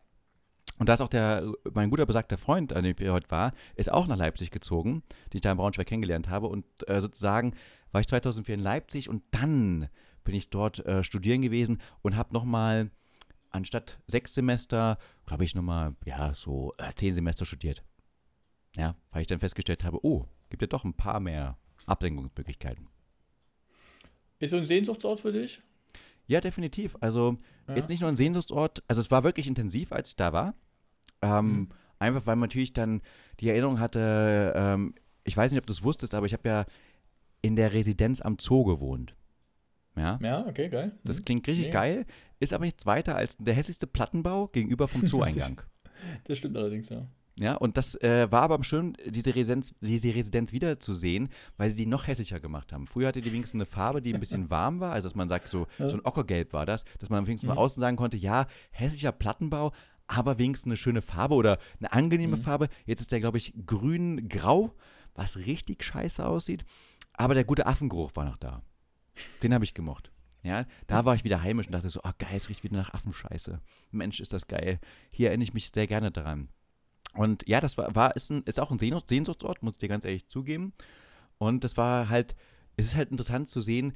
Und 0.81 0.89
da 0.89 0.95
ist 0.95 1.01
auch 1.01 1.09
der, 1.09 1.53
mein 1.75 1.91
guter 1.91 2.07
besagter 2.07 2.39
Freund, 2.39 2.73
an 2.73 2.83
dem 2.83 2.95
ich 2.97 3.07
heute 3.09 3.29
war, 3.29 3.53
ist 3.75 3.91
auch 3.91 4.07
nach 4.07 4.17
Leipzig 4.17 4.49
gezogen, 4.49 5.03
den 5.31 5.37
ich 5.37 5.41
da 5.41 5.51
in 5.51 5.57
Braunschweig 5.57 5.85
kennengelernt 5.85 6.27
habe. 6.27 6.47
Und 6.47 6.65
äh, 6.89 6.99
sozusagen 7.01 7.53
war 7.91 8.01
ich 8.01 8.07
2004 8.07 8.55
in 8.55 8.61
Leipzig 8.61 9.07
und 9.07 9.21
dann 9.29 9.89
bin 10.23 10.33
ich 10.33 10.49
dort 10.49 10.83
äh, 10.87 11.03
studieren 11.03 11.43
gewesen 11.43 11.83
und 12.01 12.15
habe 12.15 12.33
nochmal 12.33 12.89
anstatt 13.51 13.99
sechs 14.07 14.33
Semester, 14.33 14.97
glaube 15.27 15.43
ich, 15.43 15.53
nochmal, 15.53 15.93
ja, 16.03 16.33
so 16.33 16.73
äh, 16.79 16.91
zehn 16.95 17.13
Semester 17.13 17.45
studiert. 17.45 17.83
Ja, 18.75 18.95
weil 19.11 19.21
ich 19.21 19.27
dann 19.27 19.39
festgestellt 19.39 19.83
habe, 19.83 20.03
oh, 20.03 20.25
gibt 20.49 20.63
ja 20.63 20.67
doch 20.67 20.83
ein 20.83 20.95
paar 20.95 21.19
mehr 21.19 21.59
Ablenkungsmöglichkeiten. 21.85 22.87
Ist 24.39 24.49
so 24.49 24.57
ein 24.57 24.65
Sehnsuchtsort 24.65 25.19
für 25.19 25.31
dich? 25.31 25.61
Ja, 26.25 26.41
definitiv. 26.41 26.97
Also 27.01 27.37
Ja. 27.67 27.75
jetzt 27.75 27.89
nicht 27.89 27.99
nur 27.99 28.09
ein 28.09 28.15
Sehnsuchtsort, 28.15 28.81
also 28.87 28.99
es 28.99 29.11
war 29.11 29.23
wirklich 29.23 29.45
intensiv, 29.45 29.91
als 29.91 30.07
ich 30.07 30.15
da 30.15 30.33
war. 30.33 30.55
Ähm, 31.21 31.51
Mhm. 31.53 31.69
Einfach 31.99 32.25
weil 32.25 32.35
man 32.35 32.49
natürlich 32.49 32.73
dann 32.73 33.01
die 33.39 33.49
Erinnerung 33.49 33.79
hatte, 33.79 34.53
ähm, 34.55 34.95
ich 35.23 35.37
weiß 35.37 35.51
nicht, 35.51 35.59
ob 35.59 35.67
du 35.67 35.73
es 35.73 35.83
wusstest, 35.83 36.15
aber 36.15 36.25
ich 36.25 36.33
habe 36.33 36.49
ja 36.49 36.65
in 37.43 37.55
der 37.55 37.73
Residenz 37.73 38.21
am 38.21 38.37
Zoo 38.39 38.63
gewohnt. 38.63 39.15
Ja, 39.95 40.17
Ja, 40.21 40.47
okay, 40.47 40.69
geil. 40.69 40.93
das 41.03 41.19
Mhm. 41.19 41.25
klingt 41.25 41.47
richtig 41.47 41.65
Nee. 41.67 41.71
geil, 41.71 42.05
ist 42.39 42.53
aber 42.53 42.65
nichts 42.65 42.85
weiter 42.87 43.15
als 43.15 43.37
der 43.37 43.53
hässlichste 43.53 43.85
Plattenbau 43.87 44.47
gegenüber 44.47 44.87
vom 44.87 45.01
Zoo-Eingang. 45.07 45.61
Das 46.23 46.39
stimmt 46.39 46.57
allerdings, 46.57 46.89
ja. 46.89 47.05
Ja, 47.37 47.55
und 47.55 47.77
das 47.77 47.95
äh, 48.01 48.29
war 48.31 48.41
aber 48.43 48.61
schön, 48.63 48.97
diese 49.07 49.33
Residenz, 49.33 49.73
diese 49.79 50.13
Residenz 50.13 50.51
wiederzusehen, 50.51 51.29
weil 51.57 51.69
sie 51.69 51.75
die 51.77 51.85
noch 51.85 52.05
hässlicher 52.05 52.39
gemacht 52.39 52.73
haben. 52.73 52.87
Früher 52.87 53.07
hatte 53.07 53.21
die 53.21 53.31
wenigstens 53.31 53.55
eine 53.59 53.65
Farbe, 53.65 54.01
die 54.01 54.13
ein 54.13 54.19
bisschen 54.19 54.49
warm 54.49 54.79
war, 54.79 54.91
also 54.91 55.07
dass 55.07 55.15
man 55.15 55.29
sagt, 55.29 55.47
so, 55.47 55.65
so 55.77 55.93
ein 55.93 56.01
Ockergelb 56.05 56.51
war 56.53 56.65
das, 56.65 56.83
dass 56.99 57.09
man 57.09 57.25
wenigstens 57.27 57.47
Mhm. 57.47 57.53
von 57.55 57.63
außen 57.63 57.79
sagen 57.79 57.95
konnte, 57.97 58.17
ja, 58.17 58.47
hässlicher 58.71 59.11
Plattenbau, 59.11 59.71
aber 60.11 60.37
wenigstens 60.37 60.67
eine 60.67 60.77
schöne 60.77 61.01
Farbe 61.01 61.35
oder 61.35 61.57
eine 61.79 61.91
angenehme 61.93 62.37
Mhm. 62.37 62.41
Farbe. 62.41 62.69
Jetzt 62.85 63.01
ist 63.01 63.11
der, 63.11 63.19
glaube 63.21 63.37
ich, 63.37 63.53
grün-grau, 63.65 64.73
was 65.15 65.37
richtig 65.37 65.83
scheiße 65.83 66.25
aussieht, 66.25 66.65
aber 67.13 67.33
der 67.33 67.43
gute 67.45 67.65
Affengeruch 67.65 68.15
war 68.15 68.25
noch 68.25 68.37
da. 68.37 68.61
Den 69.43 69.53
habe 69.53 69.63
ich 69.63 69.73
gemocht. 69.73 70.11
Ja, 70.43 70.65
da 70.87 71.05
war 71.05 71.13
ich 71.13 71.23
wieder 71.23 71.43
heimisch 71.43 71.67
und 71.67 71.73
dachte 71.73 71.89
so, 71.89 72.01
oh 72.03 72.11
geil, 72.17 72.35
es 72.35 72.49
riecht 72.49 72.63
wieder 72.63 72.75
nach 72.77 72.93
Affenscheiße. 72.93 73.61
Mensch, 73.91 74.19
ist 74.19 74.33
das 74.33 74.47
geil. 74.47 74.79
Hier 75.11 75.27
erinnere 75.29 75.43
ich 75.43 75.53
mich 75.53 75.69
sehr 75.69 75.85
gerne 75.85 76.09
daran. 76.11 76.49
Und 77.13 77.47
ja, 77.47 77.59
das 77.61 77.77
war, 77.77 77.93
war 77.93 78.15
ist, 78.15 78.31
ein, 78.31 78.41
ist 78.43 78.59
auch 78.59 78.71
ein 78.71 78.79
Sehnsucht, 78.79 79.07
Sehnsuchtsort, 79.07 79.61
muss 79.61 79.75
ich 79.75 79.79
dir 79.79 79.89
ganz 79.89 80.03
ehrlich 80.03 80.27
zugeben. 80.27 80.73
Und 81.37 81.63
das 81.63 81.77
war 81.77 82.09
halt, 82.09 82.35
es 82.75 82.87
ist 82.87 82.95
halt 82.95 83.11
interessant 83.11 83.49
zu 83.49 83.61
sehen, 83.61 83.93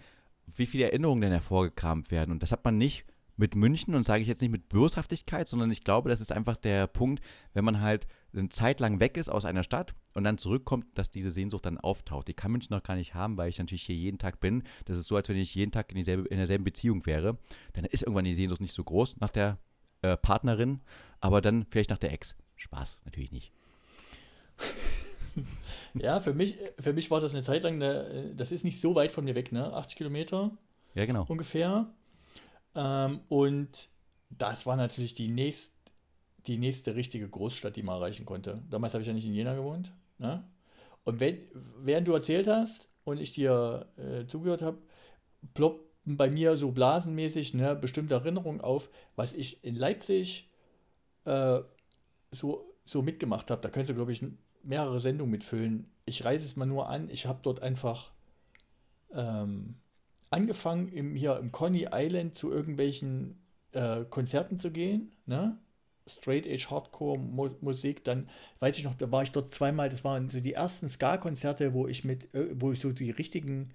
wie 0.55 0.67
viele 0.67 0.85
Erinnerungen 0.85 1.21
denn 1.21 1.31
hervorgekramt 1.31 2.11
werden. 2.11 2.31
Und 2.31 2.43
das 2.43 2.51
hat 2.51 2.63
man 2.63 2.77
nicht 2.77 3.05
mit 3.37 3.55
München 3.55 3.95
und 3.95 4.05
sage 4.05 4.21
ich 4.21 4.27
jetzt 4.27 4.41
nicht 4.41 4.51
mit 4.51 4.69
Böshaftigkeit, 4.69 5.47
sondern 5.47 5.71
ich 5.71 5.83
glaube, 5.83 6.09
das 6.09 6.21
ist 6.21 6.31
einfach 6.31 6.55
der 6.57 6.87
Punkt, 6.87 7.23
wenn 7.53 7.65
man 7.65 7.81
halt 7.81 8.07
eine 8.33 8.49
Zeit 8.49 8.79
lang 8.79 8.99
weg 8.99 9.17
ist 9.17 9.29
aus 9.29 9.45
einer 9.45 9.63
Stadt 9.63 9.93
und 10.13 10.23
dann 10.23 10.37
zurückkommt, 10.37 10.85
dass 10.97 11.09
diese 11.09 11.31
Sehnsucht 11.31 11.65
dann 11.65 11.77
auftaucht. 11.77 12.27
Die 12.27 12.33
kann 12.33 12.51
München 12.51 12.75
noch 12.75 12.83
gar 12.83 12.95
nicht 12.95 13.13
haben, 13.13 13.37
weil 13.37 13.49
ich 13.49 13.59
natürlich 13.59 13.83
hier 13.83 13.95
jeden 13.95 14.17
Tag 14.17 14.39
bin. 14.39 14.63
Das 14.85 14.97
ist 14.97 15.07
so, 15.07 15.15
als 15.15 15.29
wenn 15.29 15.37
ich 15.37 15.55
jeden 15.55 15.71
Tag 15.71 15.91
in, 15.91 15.97
dieselbe, 15.97 16.27
in 16.27 16.37
derselben 16.37 16.63
Beziehung 16.63 17.05
wäre. 17.05 17.37
Dann 17.73 17.85
ist 17.85 18.03
irgendwann 18.03 18.25
die 18.25 18.33
Sehnsucht 18.33 18.61
nicht 18.61 18.73
so 18.73 18.83
groß 18.83 19.17
nach 19.19 19.29
der 19.29 19.57
äh, 20.01 20.17
Partnerin, 20.17 20.81
aber 21.19 21.41
dann 21.41 21.65
vielleicht 21.69 21.89
nach 21.89 21.97
der 21.97 22.13
Ex. 22.13 22.35
Spaß, 22.55 22.99
natürlich 23.05 23.31
nicht. 23.31 23.51
Ja, 25.93 26.19
für 26.19 26.33
mich, 26.33 26.57
für 26.79 26.93
mich 26.93 27.09
war 27.11 27.21
das 27.21 27.33
eine 27.33 27.43
Zeit 27.43 27.63
lang, 27.63 27.75
eine, 27.75 28.33
das 28.35 28.51
ist 28.51 28.63
nicht 28.63 28.79
so 28.79 28.95
weit 28.95 29.11
von 29.11 29.23
mir 29.25 29.35
weg, 29.35 29.51
ne? 29.51 29.73
80 29.73 29.97
Kilometer 29.97 30.51
Ja, 30.93 31.05
genau. 31.05 31.25
ungefähr. 31.27 31.87
Ähm, 32.75 33.21
und 33.29 33.89
das 34.29 34.65
war 34.65 34.75
natürlich 34.75 35.13
die, 35.13 35.27
nächst, 35.27 35.73
die 36.47 36.57
nächste 36.57 36.95
richtige 36.95 37.27
Großstadt, 37.27 37.75
die 37.75 37.83
man 37.83 37.95
erreichen 37.95 38.25
konnte. 38.25 38.61
Damals 38.69 38.93
habe 38.93 39.01
ich 39.01 39.07
ja 39.07 39.13
nicht 39.13 39.25
in 39.25 39.33
Jena 39.33 39.55
gewohnt. 39.55 39.91
Ne? 40.17 40.43
Und 41.03 41.19
wenn, 41.19 41.39
während 41.77 42.07
du 42.07 42.13
erzählt 42.13 42.47
hast 42.47 42.89
und 43.03 43.19
ich 43.19 43.31
dir 43.31 43.87
äh, 43.97 44.25
zugehört 44.27 44.61
habe, 44.61 44.77
ploppten 45.53 46.17
bei 46.17 46.29
mir 46.29 46.57
so 46.57 46.71
blasenmäßig 46.71 47.53
ne, 47.53 47.75
bestimmte 47.75 48.15
Erinnerungen 48.15 48.61
auf, 48.61 48.89
was 49.15 49.33
ich 49.33 49.63
in 49.63 49.75
Leipzig 49.75 50.49
äh, 51.25 51.59
so, 52.31 52.75
so 52.83 53.01
mitgemacht 53.01 53.51
habe. 53.51 53.61
Da 53.61 53.69
könntest 53.69 53.91
du, 53.91 53.95
glaube 53.95 54.11
ich, 54.11 54.23
mehrere 54.63 54.99
Sendungen 54.99 55.31
mitfüllen. 55.31 55.89
Ich 56.05 56.25
reiße 56.25 56.45
es 56.45 56.55
mal 56.55 56.65
nur 56.65 56.89
an. 56.89 57.09
Ich 57.09 57.25
habe 57.27 57.39
dort 57.41 57.61
einfach 57.61 58.11
ähm, 59.13 59.75
angefangen, 60.35 60.89
im, 60.89 61.15
hier 61.15 61.37
im 61.37 61.51
Coney 61.51 61.87
Island 61.91 62.35
zu 62.35 62.51
irgendwelchen 62.51 63.37
äh, 63.71 64.03
Konzerten 64.09 64.59
zu 64.59 64.71
gehen. 64.71 65.11
Ne? 65.25 65.57
Straight 66.07 66.45
Edge 66.45 66.67
Hardcore 66.69 67.17
Mu 67.17 67.49
Musik. 67.61 68.03
Dann 68.03 68.29
weiß 68.59 68.77
ich 68.77 68.83
noch, 68.83 68.95
da 68.95 69.11
war 69.11 69.23
ich 69.23 69.31
dort 69.31 69.53
zweimal. 69.53 69.89
Das 69.89 70.03
waren 70.03 70.29
so 70.29 70.39
die 70.39 70.53
ersten 70.53 70.87
Ska-Konzerte, 70.89 71.73
wo 71.73 71.87
ich 71.87 72.03
mit, 72.05 72.33
äh, 72.35 72.49
wo 72.59 72.71
ich 72.71 72.79
so 72.79 72.91
die 72.91 73.11
richtigen, 73.11 73.71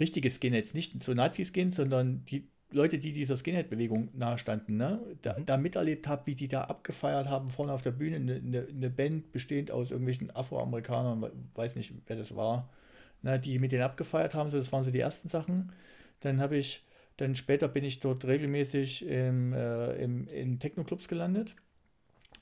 richtige 0.00 0.30
Skinheads, 0.30 0.74
nicht 0.74 1.02
so 1.02 1.14
Nazi-Skins, 1.14 1.76
sondern 1.76 2.24
die 2.26 2.48
Leute, 2.72 2.98
die 2.98 3.12
dieser 3.12 3.36
Skinhead-Bewegung 3.36 4.08
nahestanden, 4.14 4.78
ne? 4.78 4.98
da, 5.20 5.34
da 5.34 5.58
miterlebt 5.58 6.08
habe, 6.08 6.26
wie 6.26 6.34
die 6.34 6.48
da 6.48 6.62
abgefeiert 6.64 7.28
haben, 7.28 7.50
vorne 7.50 7.72
auf 7.72 7.82
der 7.82 7.90
Bühne, 7.90 8.16
eine, 8.16 8.36
eine, 8.36 8.66
eine 8.66 8.90
Band 8.90 9.30
bestehend 9.30 9.70
aus 9.70 9.90
irgendwelchen 9.90 10.34
Afroamerikanern, 10.34 11.20
we- 11.20 11.32
weiß 11.54 11.76
nicht, 11.76 11.92
wer 12.06 12.16
das 12.16 12.34
war, 12.34 12.70
ne? 13.22 13.38
die 13.38 13.58
mit 13.58 13.72
denen 13.72 13.82
abgefeiert 13.82 14.34
haben, 14.34 14.50
so, 14.50 14.56
das 14.56 14.72
waren 14.72 14.84
so 14.84 14.90
die 14.90 15.00
ersten 15.00 15.28
Sachen. 15.28 15.72
Dann 16.20 16.40
habe 16.40 16.56
ich, 16.56 16.84
dann 17.16 17.34
später 17.34 17.68
bin 17.68 17.84
ich 17.84 18.00
dort 18.00 18.24
regelmäßig 18.24 19.06
im, 19.06 19.52
äh, 19.52 19.94
im, 19.94 20.28
in 20.28 20.58
Techno-Clubs 20.58 21.08
gelandet. 21.08 21.54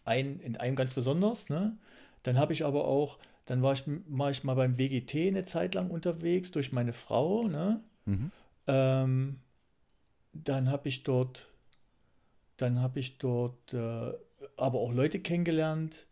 Ein, 0.05 0.41
in 0.41 0.57
einem 0.57 0.77
ganz 0.77 0.95
besonders, 0.95 1.49
ne? 1.49 1.77
Dann 2.23 2.39
habe 2.39 2.53
ich 2.53 2.65
aber 2.65 2.87
auch, 2.87 3.19
dann 3.47 3.63
war 3.63 3.73
ich, 3.73 3.85
war 3.87 4.31
ich 4.31 4.45
mal 4.45 4.55
beim 4.55 4.79
WGT 4.79 5.29
eine 5.29 5.45
Zeit 5.45 5.75
lang 5.75 5.91
unterwegs 5.91 6.51
durch 6.51 6.73
meine 6.73 6.93
Frau, 6.93 7.49
ne? 7.49 7.81
Mhm. 8.05 8.31
Ähm, 8.67 9.41
dann 10.33 10.71
habe 10.71 10.89
ich 10.89 11.03
dort, 11.03 11.49
dann 12.57 12.81
habe 12.81 13.01
ich 13.01 13.19
dort 13.19 13.73
äh, 13.75 14.13
aber 14.57 14.79
auch 14.79 14.93
Leute 14.93 15.21
kennengelernt. 15.21 16.07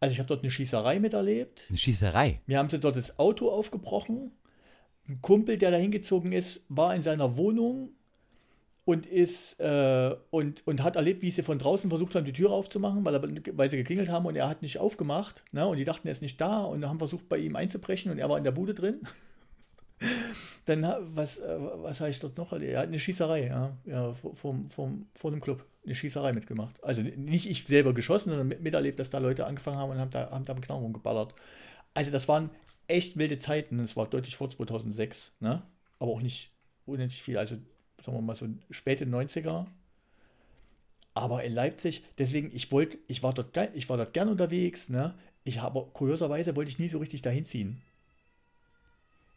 Also 0.00 0.12
ich 0.12 0.18
habe 0.18 0.28
dort 0.28 0.42
eine 0.42 0.50
Schießerei 0.50 1.00
miterlebt. 1.00 1.64
Eine 1.68 1.78
Schießerei. 1.78 2.40
Mir 2.46 2.58
haben 2.58 2.68
sie 2.68 2.78
dort 2.78 2.96
das 2.96 3.18
Auto 3.18 3.50
aufgebrochen. 3.50 4.32
Ein 5.08 5.20
Kumpel, 5.22 5.58
der 5.58 5.70
da 5.70 5.76
hingezogen 5.76 6.32
ist, 6.32 6.64
war 6.68 6.94
in 6.94 7.02
seiner 7.02 7.36
Wohnung 7.36 7.90
und 8.84 9.04
ist 9.06 9.60
äh, 9.60 10.14
und, 10.30 10.66
und 10.66 10.82
hat 10.82 10.96
erlebt, 10.96 11.20
wie 11.22 11.30
sie 11.30 11.42
von 11.42 11.58
draußen 11.58 11.90
versucht 11.90 12.14
haben, 12.14 12.24
die 12.24 12.32
Tür 12.32 12.52
aufzumachen, 12.52 13.04
weil, 13.04 13.14
er, 13.14 13.22
weil 13.58 13.68
sie 13.68 13.76
geklingelt 13.76 14.08
haben 14.08 14.24
und 14.24 14.36
er 14.36 14.48
hat 14.48 14.62
nicht 14.62 14.78
aufgemacht. 14.78 15.44
Ne? 15.52 15.66
Und 15.66 15.76
die 15.76 15.84
dachten, 15.84 16.08
er 16.08 16.12
ist 16.12 16.22
nicht 16.22 16.40
da 16.40 16.62
und 16.62 16.86
haben 16.86 16.98
versucht, 16.98 17.28
bei 17.28 17.38
ihm 17.38 17.56
einzubrechen 17.56 18.10
und 18.10 18.18
er 18.18 18.30
war 18.30 18.38
in 18.38 18.44
der 18.44 18.52
Bude 18.52 18.74
drin. 18.74 19.00
dann, 20.64 20.86
was, 21.00 21.38
äh, 21.38 21.58
was 21.58 22.00
habe 22.00 22.10
ich 22.10 22.20
dort 22.20 22.38
noch? 22.38 22.58
Ja, 22.58 22.80
eine 22.82 22.98
Schießerei, 22.98 23.48
ja, 23.48 23.76
ja 23.84 24.14
vom, 24.14 24.70
vom, 24.70 25.06
vor 25.14 25.30
dem 25.30 25.40
Club. 25.40 25.66
Eine 25.88 25.94
Schießerei 25.94 26.34
mitgemacht. 26.34 26.84
Also 26.84 27.00
nicht 27.00 27.48
ich 27.48 27.64
selber 27.64 27.94
geschossen, 27.94 28.28
sondern 28.28 28.62
miterlebt, 28.62 28.98
dass 28.98 29.08
da 29.08 29.16
Leute 29.16 29.46
angefangen 29.46 29.78
haben 29.78 29.90
und 29.90 29.98
haben 29.98 30.10
da, 30.10 30.30
haben 30.30 30.44
da 30.44 30.52
mit 30.52 30.62
Knarren 30.62 30.82
rumgeballert. 30.82 31.34
Also 31.94 32.10
das 32.10 32.28
waren 32.28 32.50
echt 32.88 33.16
wilde 33.16 33.38
Zeiten. 33.38 33.78
Das 33.78 33.96
war 33.96 34.06
deutlich 34.06 34.36
vor 34.36 34.50
2006, 34.50 35.32
ne? 35.40 35.62
aber 35.98 36.10
auch 36.10 36.20
nicht 36.20 36.50
unendlich 36.84 37.22
viel. 37.22 37.38
Also 37.38 37.56
sagen 38.04 38.18
wir 38.18 38.20
mal 38.20 38.36
so 38.36 38.46
späte 38.70 39.06
90er. 39.06 39.64
Aber 41.14 41.42
in 41.42 41.54
Leipzig, 41.54 42.04
deswegen, 42.18 42.54
ich 42.54 42.70
wollte, 42.70 42.98
ich 43.06 43.22
war 43.22 43.32
dort, 43.32 43.56
ich 43.72 43.88
war 43.88 43.96
dort 43.96 44.12
gern 44.12 44.28
unterwegs, 44.28 44.90
ne? 44.90 45.14
Ich 45.44 45.62
habe, 45.62 45.86
kurioserweise 45.94 46.54
wollte 46.54 46.70
ich 46.70 46.78
nie 46.78 46.90
so 46.90 46.98
richtig 46.98 47.22
dahin 47.22 47.46
ziehen 47.46 47.80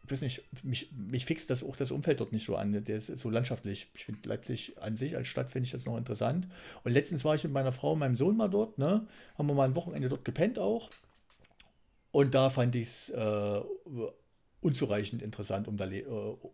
weiß 0.08 0.22
nicht, 0.22 0.42
mich, 0.64 0.90
mich 0.92 1.24
fixt 1.24 1.48
das 1.50 1.62
auch 1.62 1.76
das 1.76 1.90
Umfeld 1.90 2.20
dort 2.20 2.32
nicht 2.32 2.44
so 2.44 2.56
an. 2.56 2.84
Der 2.84 2.96
ist 2.96 3.06
so 3.06 3.30
landschaftlich. 3.30 3.88
Ich 3.94 4.04
finde 4.04 4.28
Leipzig 4.28 4.80
an 4.80 4.96
sich 4.96 5.16
als 5.16 5.28
Stadt 5.28 5.50
finde 5.50 5.66
ich 5.66 5.72
das 5.72 5.86
noch 5.86 5.96
interessant. 5.96 6.48
Und 6.82 6.92
letztens 6.92 7.24
war 7.24 7.34
ich 7.34 7.44
mit 7.44 7.52
meiner 7.52 7.72
Frau 7.72 7.92
und 7.92 8.00
meinem 8.00 8.16
Sohn 8.16 8.36
mal 8.36 8.48
dort, 8.48 8.78
ne? 8.78 9.06
Haben 9.36 9.46
wir 9.46 9.54
mal 9.54 9.68
ein 9.68 9.76
Wochenende 9.76 10.08
dort 10.08 10.24
gepennt 10.24 10.58
auch. 10.58 10.90
Und 12.10 12.34
da 12.34 12.50
fand 12.50 12.74
ich 12.74 12.88
es 12.88 13.08
äh, 13.10 13.60
unzureichend 14.60 15.22
interessant, 15.22 15.68
um 15.68 15.76
da, 15.76 15.90
äh, 15.90 16.04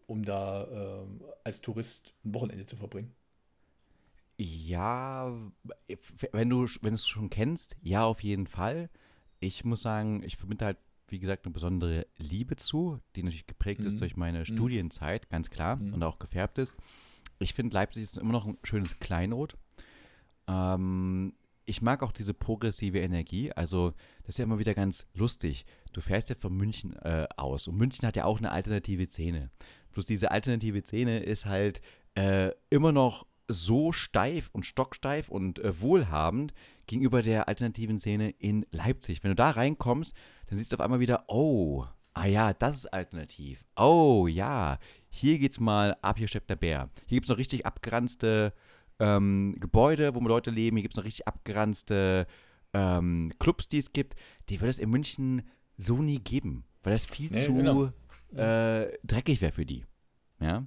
um 0.06 0.24
da 0.24 0.64
äh, 0.64 1.06
als 1.44 1.60
Tourist 1.60 2.14
ein 2.24 2.34
Wochenende 2.34 2.66
zu 2.66 2.76
verbringen. 2.76 3.14
Ja, 4.36 5.36
wenn 6.32 6.48
du, 6.48 6.66
wenn 6.82 6.94
es 6.94 7.08
schon 7.08 7.28
kennst, 7.28 7.76
ja, 7.82 8.04
auf 8.04 8.22
jeden 8.22 8.46
Fall. 8.46 8.88
Ich 9.40 9.64
muss 9.64 9.82
sagen, 9.82 10.22
ich 10.22 10.36
verbinde 10.36 10.64
halt 10.64 10.78
wie 11.10 11.18
gesagt, 11.18 11.44
eine 11.44 11.52
besondere 11.52 12.06
Liebe 12.16 12.56
zu, 12.56 13.00
die 13.16 13.22
natürlich 13.22 13.46
geprägt 13.46 13.80
mhm. 13.80 13.86
ist 13.86 14.00
durch 14.00 14.16
meine 14.16 14.40
mhm. 14.40 14.46
Studienzeit, 14.46 15.28
ganz 15.30 15.50
klar, 15.50 15.76
mhm. 15.76 15.94
und 15.94 16.02
auch 16.02 16.18
gefärbt 16.18 16.58
ist. 16.58 16.76
Ich 17.38 17.54
finde, 17.54 17.74
Leipzig 17.74 18.02
ist 18.02 18.18
immer 18.18 18.32
noch 18.32 18.46
ein 18.46 18.58
schönes 18.64 18.98
Kleinod. 18.98 19.56
Ähm, 20.48 21.34
ich 21.66 21.82
mag 21.82 22.02
auch 22.02 22.12
diese 22.12 22.34
progressive 22.34 22.98
Energie. 22.98 23.52
Also, 23.52 23.92
das 24.22 24.30
ist 24.30 24.38
ja 24.38 24.44
immer 24.44 24.58
wieder 24.58 24.74
ganz 24.74 25.06
lustig. 25.14 25.66
Du 25.92 26.00
fährst 26.00 26.30
ja 26.30 26.34
von 26.34 26.56
München 26.56 26.96
äh, 26.96 27.26
aus 27.36 27.68
und 27.68 27.76
München 27.76 28.06
hat 28.06 28.16
ja 28.16 28.24
auch 28.24 28.38
eine 28.38 28.50
alternative 28.50 29.06
Szene. 29.08 29.50
Bloß 29.92 30.06
diese 30.06 30.30
alternative 30.30 30.82
Szene 30.82 31.20
ist 31.20 31.46
halt 31.46 31.80
äh, 32.14 32.52
immer 32.70 32.92
noch 32.92 33.26
so 33.48 33.92
steif 33.92 34.50
und 34.52 34.66
stocksteif 34.66 35.28
und 35.28 35.58
äh, 35.58 35.80
wohlhabend 35.80 36.52
gegenüber 36.86 37.22
der 37.22 37.48
alternativen 37.48 37.98
Szene 37.98 38.30
in 38.30 38.66
Leipzig. 38.70 39.22
Wenn 39.22 39.30
du 39.30 39.36
da 39.36 39.50
reinkommst, 39.50 40.14
dann 40.48 40.58
siehst 40.58 40.72
du 40.72 40.76
auf 40.76 40.80
einmal 40.80 41.00
wieder, 41.00 41.24
oh, 41.28 41.84
ah 42.14 42.26
ja, 42.26 42.52
das 42.52 42.76
ist 42.76 42.86
alternativ. 42.86 43.64
Oh 43.76 44.26
ja, 44.26 44.78
hier 45.08 45.38
geht's 45.38 45.60
mal 45.60 45.96
ab, 46.02 46.18
hier 46.18 46.28
steppt 46.28 46.50
der 46.50 46.56
Bär. 46.56 46.88
Hier 47.06 47.16
gibt 47.16 47.26
es 47.26 47.30
noch 47.30 47.38
richtig 47.38 47.66
abgeranzte 47.66 48.52
ähm, 48.98 49.56
Gebäude, 49.60 50.14
wo 50.14 50.20
Leute 50.20 50.50
leben. 50.50 50.76
Hier 50.76 50.82
gibt 50.82 50.94
es 50.94 50.96
noch 50.96 51.04
richtig 51.04 51.28
abgeranzte 51.28 52.26
ähm, 52.72 53.30
Clubs, 53.38 53.68
die 53.68 53.78
es 53.78 53.92
gibt. 53.92 54.16
Die 54.48 54.60
würde 54.60 54.70
es 54.70 54.78
in 54.78 54.90
München 54.90 55.42
so 55.76 56.02
nie 56.02 56.18
geben, 56.18 56.64
weil 56.82 56.92
das 56.92 57.04
viel 57.04 57.30
nee, 57.30 57.44
zu 57.44 57.54
genau. 57.54 57.92
äh, 58.34 58.98
dreckig 59.04 59.40
wäre 59.40 59.52
für 59.52 59.66
die. 59.66 59.84
Ja. 60.40 60.66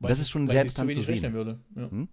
Und 0.00 0.10
das 0.10 0.18
ist 0.18 0.30
schon 0.30 0.48
sehr 0.48 0.62
interessant 0.62 0.92
zu, 0.92 1.00
zu 1.00 1.14
sehen. 1.14 1.32
Würde. 1.32 1.60
Ja. 1.76 1.90
Hm? 1.90 2.08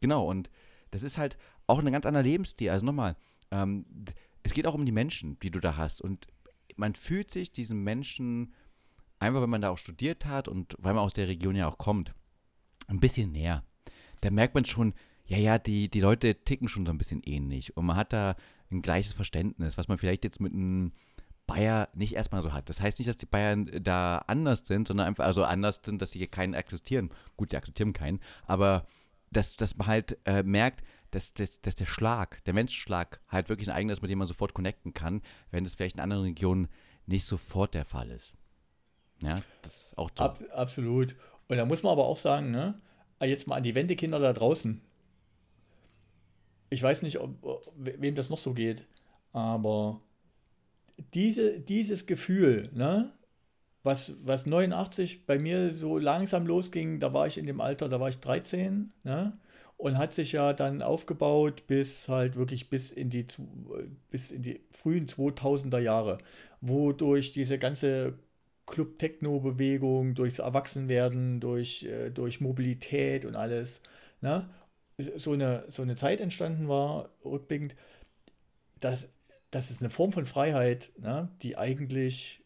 Genau, 0.00 0.28
und 0.28 0.50
das 0.92 1.02
ist 1.02 1.18
halt 1.18 1.36
auch 1.66 1.78
ein 1.78 1.92
ganz 1.92 2.06
anderer 2.06 2.22
Lebensstil. 2.22 2.70
Also 2.70 2.86
nochmal, 2.86 3.16
ähm, 3.50 3.84
es 4.42 4.54
geht 4.54 4.66
auch 4.66 4.74
um 4.74 4.86
die 4.86 4.92
Menschen, 4.92 5.38
die 5.40 5.50
du 5.50 5.60
da 5.60 5.76
hast. 5.76 6.00
Und 6.00 6.26
man 6.76 6.94
fühlt 6.94 7.30
sich 7.30 7.52
diesen 7.52 7.82
Menschen, 7.82 8.54
einfach 9.18 9.42
wenn 9.42 9.50
man 9.50 9.62
da 9.62 9.70
auch 9.70 9.78
studiert 9.78 10.26
hat 10.26 10.48
und 10.48 10.76
weil 10.78 10.94
man 10.94 11.02
aus 11.02 11.14
der 11.14 11.28
Region 11.28 11.56
ja 11.56 11.68
auch 11.68 11.78
kommt, 11.78 12.14
ein 12.86 13.00
bisschen 13.00 13.32
näher. 13.32 13.64
Da 14.20 14.30
merkt 14.30 14.54
man 14.54 14.64
schon, 14.64 14.94
ja, 15.26 15.38
ja, 15.38 15.58
die, 15.58 15.88
die 15.88 16.00
Leute 16.00 16.34
ticken 16.34 16.68
schon 16.68 16.86
so 16.86 16.92
ein 16.92 16.98
bisschen 16.98 17.22
ähnlich. 17.22 17.76
Und 17.76 17.86
man 17.86 17.96
hat 17.96 18.12
da 18.12 18.36
ein 18.70 18.82
gleiches 18.82 19.12
Verständnis, 19.12 19.78
was 19.78 19.88
man 19.88 19.98
vielleicht 19.98 20.24
jetzt 20.24 20.40
mit 20.40 20.52
einem 20.52 20.92
Bayer 21.46 21.88
nicht 21.94 22.14
erstmal 22.14 22.40
so 22.40 22.52
hat. 22.52 22.68
Das 22.68 22.80
heißt 22.80 22.98
nicht, 22.98 23.08
dass 23.08 23.16
die 23.16 23.26
Bayern 23.26 23.70
da 23.82 24.18
anders 24.26 24.66
sind, 24.66 24.88
sondern 24.88 25.06
einfach, 25.06 25.24
also 25.24 25.44
anders 25.44 25.80
sind, 25.84 26.00
dass 26.00 26.12
sie 26.12 26.18
hier 26.18 26.30
keinen 26.30 26.54
akzeptieren. 26.54 27.10
Gut, 27.36 27.50
sie 27.50 27.56
akzeptieren 27.56 27.92
keinen, 27.92 28.20
aber 28.46 28.86
dass, 29.30 29.56
dass 29.56 29.76
man 29.76 29.86
halt 29.86 30.18
äh, 30.24 30.42
merkt, 30.42 30.84
dass, 31.14 31.32
dass, 31.32 31.60
dass 31.60 31.74
der 31.76 31.86
Schlag, 31.86 32.42
der 32.44 32.54
Menschenschlag 32.54 33.20
halt 33.28 33.48
wirklich 33.48 33.68
ein 33.68 33.74
eigener 33.74 33.92
ist, 33.92 34.02
mit 34.02 34.10
dem 34.10 34.18
man 34.18 34.26
sofort 34.26 34.54
connecten 34.54 34.92
kann, 34.94 35.22
wenn 35.50 35.64
das 35.64 35.74
vielleicht 35.74 35.96
in 35.96 36.02
anderen 36.02 36.24
Regionen 36.24 36.68
nicht 37.06 37.24
sofort 37.24 37.74
der 37.74 37.84
Fall 37.84 38.10
ist. 38.10 38.34
Ja, 39.22 39.36
das 39.62 39.86
ist 39.86 39.98
auch 39.98 40.10
so. 40.16 40.24
Ab, 40.24 40.42
absolut. 40.52 41.14
Und 41.48 41.56
da 41.56 41.64
muss 41.64 41.82
man 41.82 41.92
aber 41.92 42.06
auch 42.06 42.16
sagen, 42.16 42.50
ne, 42.50 42.80
jetzt 43.20 43.46
mal 43.46 43.56
an 43.56 43.62
die 43.62 43.74
Wendekinder 43.74 44.18
da 44.18 44.32
draußen. 44.32 44.80
Ich 46.70 46.82
weiß 46.82 47.02
nicht, 47.02 47.20
ob, 47.20 47.72
wem 47.76 48.14
das 48.14 48.30
noch 48.30 48.38
so 48.38 48.52
geht, 48.52 48.84
aber 49.32 50.00
diese, 51.12 51.60
dieses 51.60 52.06
Gefühl, 52.06 52.70
ne, 52.72 53.12
was, 53.84 54.14
was 54.24 54.46
89 54.46 55.26
bei 55.26 55.38
mir 55.38 55.72
so 55.74 55.98
langsam 55.98 56.46
losging, 56.46 56.98
da 56.98 57.12
war 57.12 57.26
ich 57.26 57.38
in 57.38 57.46
dem 57.46 57.60
Alter, 57.60 57.88
da 57.88 58.00
war 58.00 58.08
ich 58.08 58.18
13, 58.18 58.92
ne? 59.04 59.38
Und 59.84 59.98
hat 59.98 60.14
sich 60.14 60.32
ja 60.32 60.54
dann 60.54 60.80
aufgebaut 60.80 61.66
bis 61.66 62.08
halt 62.08 62.36
wirklich 62.36 62.70
bis 62.70 62.90
in 62.90 63.10
die, 63.10 63.26
bis 64.10 64.30
in 64.30 64.40
die 64.40 64.60
frühen 64.70 65.06
2000er 65.06 65.78
Jahre, 65.78 66.16
wodurch 66.62 67.32
diese 67.32 67.58
ganze 67.58 68.14
Club-Techno-Bewegung, 68.64 70.14
durchs 70.14 70.38
Erwachsenwerden, 70.38 71.38
durch, 71.38 71.82
äh, 71.82 72.08
durch 72.08 72.40
Mobilität 72.40 73.26
und 73.26 73.36
alles, 73.36 73.82
ne? 74.22 74.48
so, 75.16 75.32
eine, 75.32 75.66
so 75.68 75.82
eine 75.82 75.96
Zeit 75.96 76.22
entstanden 76.22 76.66
war, 76.66 77.10
rückblickend, 77.22 77.76
dass 78.80 79.10
das 79.50 79.70
ist 79.70 79.82
eine 79.82 79.90
Form 79.90 80.12
von 80.12 80.24
Freiheit, 80.24 80.92
ne? 80.96 81.28
die 81.42 81.58
eigentlich 81.58 82.40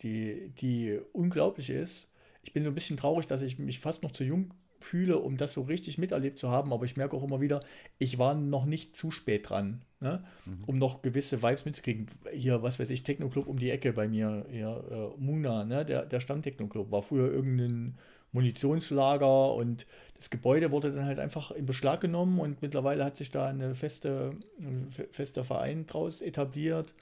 die, 0.00 0.50
die 0.60 1.00
unglaublich 1.14 1.70
ist. 1.70 2.10
Ich 2.42 2.52
bin 2.52 2.64
so 2.64 2.70
ein 2.70 2.74
bisschen 2.74 2.98
traurig, 2.98 3.26
dass 3.26 3.40
ich 3.40 3.58
mich 3.58 3.80
fast 3.80 4.02
noch 4.02 4.12
zu 4.12 4.24
jung 4.24 4.52
fühle, 4.80 5.18
um 5.18 5.36
das 5.36 5.52
so 5.52 5.62
richtig 5.62 5.98
miterlebt 5.98 6.38
zu 6.38 6.50
haben. 6.50 6.72
Aber 6.72 6.84
ich 6.84 6.96
merke 6.96 7.16
auch 7.16 7.22
immer 7.22 7.40
wieder, 7.40 7.60
ich 7.98 8.18
war 8.18 8.34
noch 8.34 8.64
nicht 8.64 8.96
zu 8.96 9.10
spät 9.10 9.48
dran, 9.48 9.82
ne? 10.00 10.24
mhm. 10.46 10.64
um 10.66 10.78
noch 10.78 11.02
gewisse 11.02 11.42
Vibes 11.42 11.64
mitzukriegen. 11.64 12.06
Hier, 12.32 12.62
was 12.62 12.78
weiß 12.78 12.90
ich, 12.90 13.02
Techno-Club 13.02 13.46
um 13.46 13.58
die 13.58 13.70
Ecke 13.70 13.92
bei 13.92 14.08
mir, 14.08 14.46
hier, 14.50 14.84
äh, 14.90 15.20
Muna, 15.20 15.64
ne? 15.64 15.84
der, 15.84 16.06
der 16.06 16.20
Stamm-Techno-Club, 16.20 16.90
war 16.90 17.02
früher 17.02 17.30
irgendein 17.30 17.98
Munitionslager 18.32 19.54
und 19.54 19.86
das 20.16 20.30
Gebäude 20.30 20.70
wurde 20.70 20.92
dann 20.92 21.04
halt 21.04 21.18
einfach 21.18 21.50
in 21.50 21.66
Beschlag 21.66 22.00
genommen 22.00 22.38
und 22.38 22.62
mittlerweile 22.62 23.04
hat 23.04 23.16
sich 23.16 23.30
da 23.30 23.48
eine 23.48 23.74
feste, 23.74 24.32
ein 24.60 24.90
fester 24.90 25.44
Verein 25.44 25.86
draus 25.86 26.20
etabliert. 26.20 26.94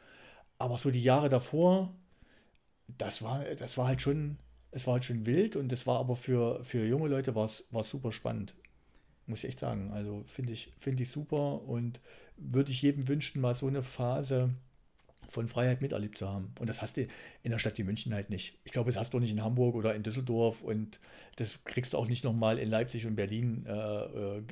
Aber 0.59 0.79
so 0.79 0.91
die 0.91 1.03
Jahre 1.03 1.29
davor, 1.29 1.95
das 2.97 3.23
war, 3.23 3.45
das 3.59 3.77
war 3.77 3.89
halt 3.89 4.01
schon 4.01 4.39
es 4.71 4.87
war 4.87 4.95
halt 4.95 5.05
schon 5.05 5.27
wild 5.27 5.57
und 5.57 5.73
es 5.73 5.87
war 5.87 5.99
aber 5.99 6.17
für, 6.17 6.63
für 6.63 6.85
junge 6.85 7.09
Leute 7.09 7.35
war 7.35 7.47
es 7.47 7.65
super 7.83 8.13
spannend. 8.13 8.55
Muss 9.27 9.41
ich 9.41 9.51
echt 9.51 9.59
sagen. 9.59 9.91
Also 9.93 10.23
finde 10.27 10.53
ich, 10.53 10.73
find 10.79 11.01
ich 11.01 11.11
super 11.11 11.63
und 11.63 12.01
würde 12.37 12.71
ich 12.71 12.83
jedem 12.83 13.09
wünschen, 13.09 13.41
mal 13.41 13.55
so 13.55 13.67
eine 13.67 13.83
Phase 13.83 14.51
von 15.29 15.47
Freiheit 15.47 15.83
miterlebt 15.83 16.17
zu 16.17 16.29
haben. 16.29 16.53
Und 16.59 16.69
das 16.71 16.81
hast 16.81 16.97
du 16.97 17.07
in 17.43 17.51
der 17.51 17.59
Stadt 17.59 17.77
wie 17.79 17.85
München 17.85 18.15
halt 18.15 18.31
nicht. 18.31 18.59
Ich 18.65 18.73
glaube, 18.73 18.91
das 18.91 18.99
hast 18.99 19.13
du 19.13 19.19
nicht 19.19 19.33
in 19.33 19.43
Hamburg 19.43 19.75
oder 19.75 19.95
in 19.95 20.03
Düsseldorf 20.03 20.63
und 20.63 21.01
das 21.37 21.63
kriegst 21.65 21.93
du 21.93 21.99
auch 21.99 22.07
nicht 22.07 22.25
nochmal 22.25 22.59
in 22.59 22.71
Leipzig 22.71 23.07
und 23.07 23.17
Berlin 23.17 23.67
äh, 23.67 23.73
äh, 23.73 24.43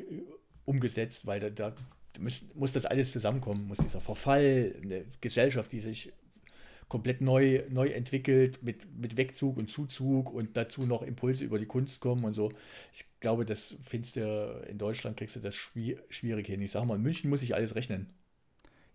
umgesetzt, 0.66 1.26
weil 1.26 1.40
da, 1.40 1.50
da 1.50 1.74
muss, 2.20 2.44
muss 2.54 2.72
das 2.72 2.84
alles 2.84 3.12
zusammenkommen, 3.12 3.66
muss 3.66 3.78
dieser 3.78 4.00
Verfall, 4.00 4.74
eine 4.82 5.06
Gesellschaft, 5.20 5.72
die 5.72 5.80
sich 5.80 6.12
komplett 6.88 7.20
neu, 7.20 7.62
neu 7.68 7.88
entwickelt 7.88 8.62
mit, 8.62 8.86
mit 8.96 9.16
Wegzug 9.16 9.56
und 9.56 9.68
Zuzug 9.68 10.32
und 10.32 10.56
dazu 10.56 10.86
noch 10.86 11.02
Impulse 11.02 11.44
über 11.44 11.58
die 11.58 11.66
Kunst 11.66 12.00
kommen 12.00 12.24
und 12.24 12.34
so. 12.34 12.52
Ich 12.92 13.04
glaube, 13.20 13.44
das 13.44 13.76
findest 13.82 14.16
du 14.16 14.64
in 14.68 14.78
Deutschland, 14.78 15.16
kriegst 15.16 15.36
du 15.36 15.40
das 15.40 15.56
schwierig 15.56 16.46
hin. 16.46 16.62
Ich 16.62 16.70
sage 16.70 16.86
mal, 16.86 16.96
in 16.96 17.02
München 17.02 17.30
muss 17.30 17.42
ich 17.42 17.54
alles 17.54 17.74
rechnen. 17.74 18.08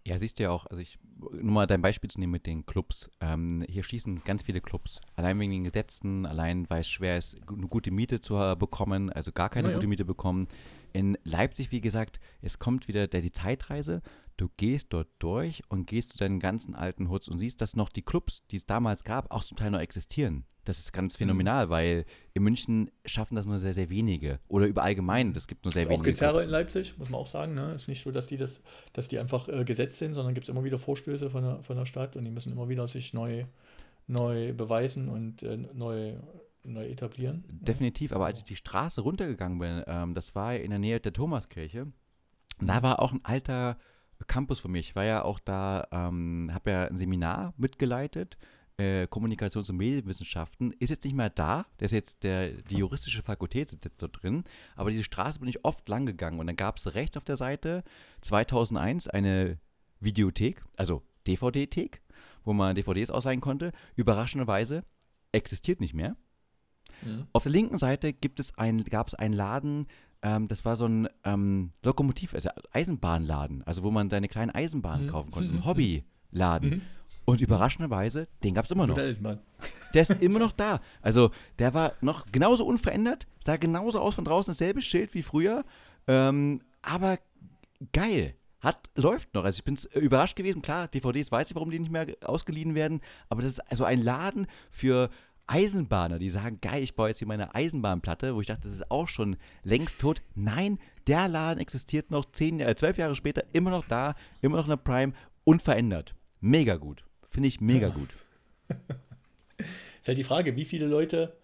Ja, 0.03 0.17
siehst 0.17 0.39
du 0.39 0.43
ja 0.43 0.49
auch, 0.49 0.65
also 0.65 0.81
ich, 0.81 0.97
nur 1.19 1.51
mal 1.51 1.67
dein 1.67 1.81
Beispiel 1.81 2.09
zu 2.09 2.19
nehmen 2.19 2.31
mit 2.31 2.47
den 2.47 2.65
Clubs. 2.65 3.09
Ähm, 3.19 3.63
hier 3.69 3.83
schießen 3.83 4.23
ganz 4.23 4.41
viele 4.41 4.59
Clubs. 4.59 4.99
Allein 5.15 5.39
wegen 5.39 5.51
den 5.51 5.63
Gesetzen, 5.63 6.25
allein 6.25 6.67
weil 6.69 6.81
es 6.81 6.89
schwer 6.89 7.17
ist, 7.17 7.37
eine 7.47 7.67
gute 7.67 7.91
Miete 7.91 8.19
zu 8.19 8.33
bekommen, 8.57 9.11
also 9.11 9.31
gar 9.31 9.49
keine 9.49 9.69
ja, 9.69 9.75
gute 9.75 9.87
Miete 9.87 10.05
bekommen. 10.05 10.47
In 10.93 11.17
Leipzig, 11.23 11.71
wie 11.71 11.81
gesagt, 11.81 12.19
es 12.41 12.57
kommt 12.57 12.87
wieder 12.87 13.07
der, 13.07 13.21
die 13.21 13.31
Zeitreise 13.31 14.01
du 14.41 14.49
gehst 14.57 14.87
dort 14.91 15.07
durch 15.19 15.61
und 15.69 15.85
gehst 15.85 16.09
zu 16.09 16.17
deinen 16.17 16.39
ganzen 16.39 16.73
alten 16.73 17.09
Hoods 17.09 17.27
und 17.27 17.37
siehst, 17.37 17.61
dass 17.61 17.75
noch 17.75 17.89
die 17.89 18.01
Clubs, 18.01 18.43
die 18.49 18.55
es 18.55 18.65
damals 18.65 19.03
gab, 19.03 19.31
auch 19.31 19.43
zum 19.43 19.55
Teil 19.55 19.69
noch 19.69 19.79
existieren. 19.79 20.45
Das 20.65 20.79
ist 20.79 20.91
ganz 20.93 21.13
mhm. 21.13 21.17
phänomenal, 21.19 21.67
mhm. 21.67 21.69
weil 21.69 22.05
in 22.33 22.43
München 22.43 22.91
schaffen 23.05 23.35
das 23.35 23.45
nur 23.45 23.59
sehr, 23.59 23.73
sehr 23.73 23.89
wenige. 23.89 24.39
Oder 24.47 24.65
über 24.65 24.83
allgemein, 24.83 25.33
das 25.33 25.47
gibt 25.47 25.63
nur 25.63 25.71
sehr 25.71 25.83
ist 25.83 25.89
wenige. 25.89 26.01
Auch 26.01 26.05
Gezerre 26.05 26.43
in 26.43 26.49
Leipzig, 26.49 26.97
muss 26.97 27.09
man 27.09 27.21
auch 27.21 27.27
sagen. 27.27 27.53
Ne? 27.53 27.73
Ist 27.75 27.87
nicht 27.87 28.01
so, 28.01 28.11
dass 28.11 28.27
die 28.27 28.37
das, 28.37 28.63
dass 28.93 29.07
die 29.07 29.19
einfach 29.19 29.47
äh, 29.47 29.63
gesetzt 29.63 29.99
sind, 29.99 30.13
sondern 30.13 30.33
gibt 30.33 30.45
es 30.45 30.49
immer 30.49 30.63
wieder 30.63 30.79
Vorstöße 30.79 31.29
von 31.29 31.43
der, 31.43 31.63
von 31.63 31.77
der 31.77 31.85
Stadt 31.85 32.15
und 32.15 32.23
die 32.23 32.31
müssen 32.31 32.51
immer 32.51 32.67
wieder 32.67 32.87
sich 32.87 33.13
neu, 33.13 33.45
neu 34.07 34.53
beweisen 34.53 35.07
und 35.07 35.43
äh, 35.43 35.57
neu 35.57 36.15
neu 36.63 36.85
etablieren. 36.85 37.43
Definitiv, 37.49 38.11
aber 38.11 38.27
als 38.27 38.37
ich 38.37 38.43
die 38.43 38.55
Straße 38.55 39.01
runtergegangen 39.01 39.57
bin, 39.57 39.83
ähm, 39.87 40.13
das 40.13 40.35
war 40.35 40.55
in 40.55 40.69
der 40.69 40.77
Nähe 40.77 40.99
der 40.99 41.11
Thomaskirche, 41.11 41.87
da 42.59 42.83
war 42.83 43.01
auch 43.01 43.11
ein 43.11 43.25
alter 43.25 43.77
Campus 44.27 44.59
von 44.59 44.71
mir. 44.71 44.79
Ich 44.79 44.95
war 44.95 45.03
ja 45.03 45.23
auch 45.23 45.39
da, 45.39 45.87
ähm, 45.91 46.49
habe 46.53 46.71
ja 46.71 46.85
ein 46.85 46.97
Seminar 46.97 47.53
mitgeleitet, 47.57 48.37
äh, 48.77 49.07
Kommunikations- 49.07 49.69
und 49.69 49.77
Medienwissenschaften, 49.77 50.71
ist 50.79 50.89
jetzt 50.89 51.03
nicht 51.03 51.15
mehr 51.15 51.29
da, 51.29 51.65
der 51.79 51.85
ist 51.85 51.91
jetzt 51.91 52.23
der, 52.23 52.49
die 52.49 52.77
juristische 52.77 53.21
Fakultät 53.21 53.69
sitzt 53.69 53.85
jetzt 53.85 54.01
dort 54.01 54.23
drin, 54.23 54.43
aber 54.75 54.89
diese 54.89 55.03
Straße 55.03 55.39
bin 55.39 55.49
ich 55.49 55.63
oft 55.65 55.87
lang 55.87 56.05
gegangen 56.05 56.39
und 56.39 56.47
dann 56.47 56.55
gab 56.55 56.77
es 56.77 56.93
rechts 56.93 57.17
auf 57.17 57.23
der 57.23 57.37
Seite 57.37 57.83
2001 58.21 59.07
eine 59.07 59.59
Videothek, 59.99 60.63
also 60.77 61.03
DVD-Thek, 61.27 62.01
wo 62.43 62.53
man 62.53 62.75
DVDs 62.75 63.11
ausleihen 63.11 63.41
konnte, 63.41 63.71
überraschenderweise 63.95 64.83
existiert 65.31 65.79
nicht 65.79 65.93
mehr. 65.93 66.15
Mhm. 67.03 67.27
Auf 67.33 67.43
der 67.43 67.51
linken 67.51 67.77
Seite 67.77 68.13
gibt 68.13 68.39
es 68.39 68.57
ein, 68.57 68.83
gab 68.83 69.07
es 69.07 69.15
einen 69.15 69.33
Laden, 69.33 69.87
ähm, 70.23 70.47
das 70.47 70.65
war 70.65 70.75
so 70.75 70.85
ein 70.85 71.07
ähm, 71.23 71.71
Lokomotiv, 71.83 72.33
also 72.33 72.49
Eisenbahnladen, 72.71 73.63
also 73.65 73.83
wo 73.83 73.91
man 73.91 74.09
seine 74.09 74.27
kleinen 74.27 74.51
Eisenbahnen 74.51 75.07
Mhm. 75.07 75.09
kaufen 75.11 75.31
konnte, 75.31 75.49
so 75.49 75.55
ein. 75.55 75.65
Hobbyladen. 75.65 76.69
Mhm. 76.69 76.81
Und 77.25 77.39
überraschenderweise, 77.39 78.27
den 78.43 78.53
gab 78.55 78.65
es 78.65 78.71
immer 78.71 78.87
noch. 78.87 78.95
Da 78.95 79.03
ist. 79.03 79.21
Der 79.93 80.01
ist 80.01 80.09
immer 80.21 80.39
noch 80.39 80.51
da. 80.51 80.81
Also 81.01 81.29
der 81.59 81.73
war 81.73 81.93
noch 82.01 82.25
genauso 82.31 82.65
unverändert, 82.65 83.27
sah 83.45 83.57
genauso 83.57 83.99
aus 83.99 84.15
von 84.15 84.25
draußen, 84.25 84.53
dasselbe 84.53 84.81
Schild 84.81 85.13
wie 85.13 85.21
früher, 85.21 85.63
ähm, 86.07 86.61
aber 86.81 87.19
geil. 87.93 88.35
Hat, 88.59 88.89
läuft 88.95 89.33
noch. 89.33 89.43
Also 89.43 89.57
ich 89.57 89.63
bin 89.63 89.75
überrascht 89.99 90.35
gewesen. 90.35 90.61
Klar, 90.61 90.87
DVDs 90.87 91.31
weiß 91.31 91.49
ich, 91.49 91.55
warum 91.55 91.71
die 91.71 91.79
nicht 91.79 91.91
mehr 91.91 92.05
ausgeliehen 92.23 92.75
werden, 92.75 93.01
aber 93.27 93.41
das 93.41 93.53
ist 93.53 93.59
also 93.71 93.85
ein 93.85 94.03
Laden 94.03 94.45
für 94.69 95.09
Eisenbahner, 95.47 96.19
die 96.19 96.29
sagen, 96.29 96.59
geil, 96.61 96.81
ich 96.83 96.95
baue 96.95 97.09
jetzt 97.09 97.19
hier 97.19 97.27
meine 97.27 97.53
Eisenbahnplatte, 97.55 98.35
wo 98.35 98.41
ich 98.41 98.47
dachte, 98.47 98.63
das 98.63 98.73
ist 98.73 98.91
auch 98.91 99.07
schon 99.07 99.35
längst 99.63 99.99
tot. 99.99 100.21
Nein, 100.35 100.79
der 101.07 101.27
Laden 101.27 101.59
existiert 101.59 102.11
noch 102.11 102.25
zehn, 102.31 102.59
äh, 102.59 102.75
zwölf 102.75 102.97
Jahre 102.97 103.15
später, 103.15 103.43
immer 103.53 103.69
noch 103.71 103.87
da, 103.87 104.15
immer 104.41 104.57
noch 104.57 104.65
in 104.65 104.69
der 104.71 104.77
Prime, 104.77 105.13
unverändert. 105.43 106.15
Mega 106.39 106.75
gut. 106.77 107.03
Finde 107.29 107.47
ich 107.49 107.59
mega 107.61 107.87
Ja. 107.87 107.93
gut. 107.93 108.09
Ist 110.01 110.07
halt 110.07 110.17
die 110.17 110.23
Frage, 110.23 110.55
wie 110.55 110.65
viele 110.65 110.87
Leute, 110.87 111.35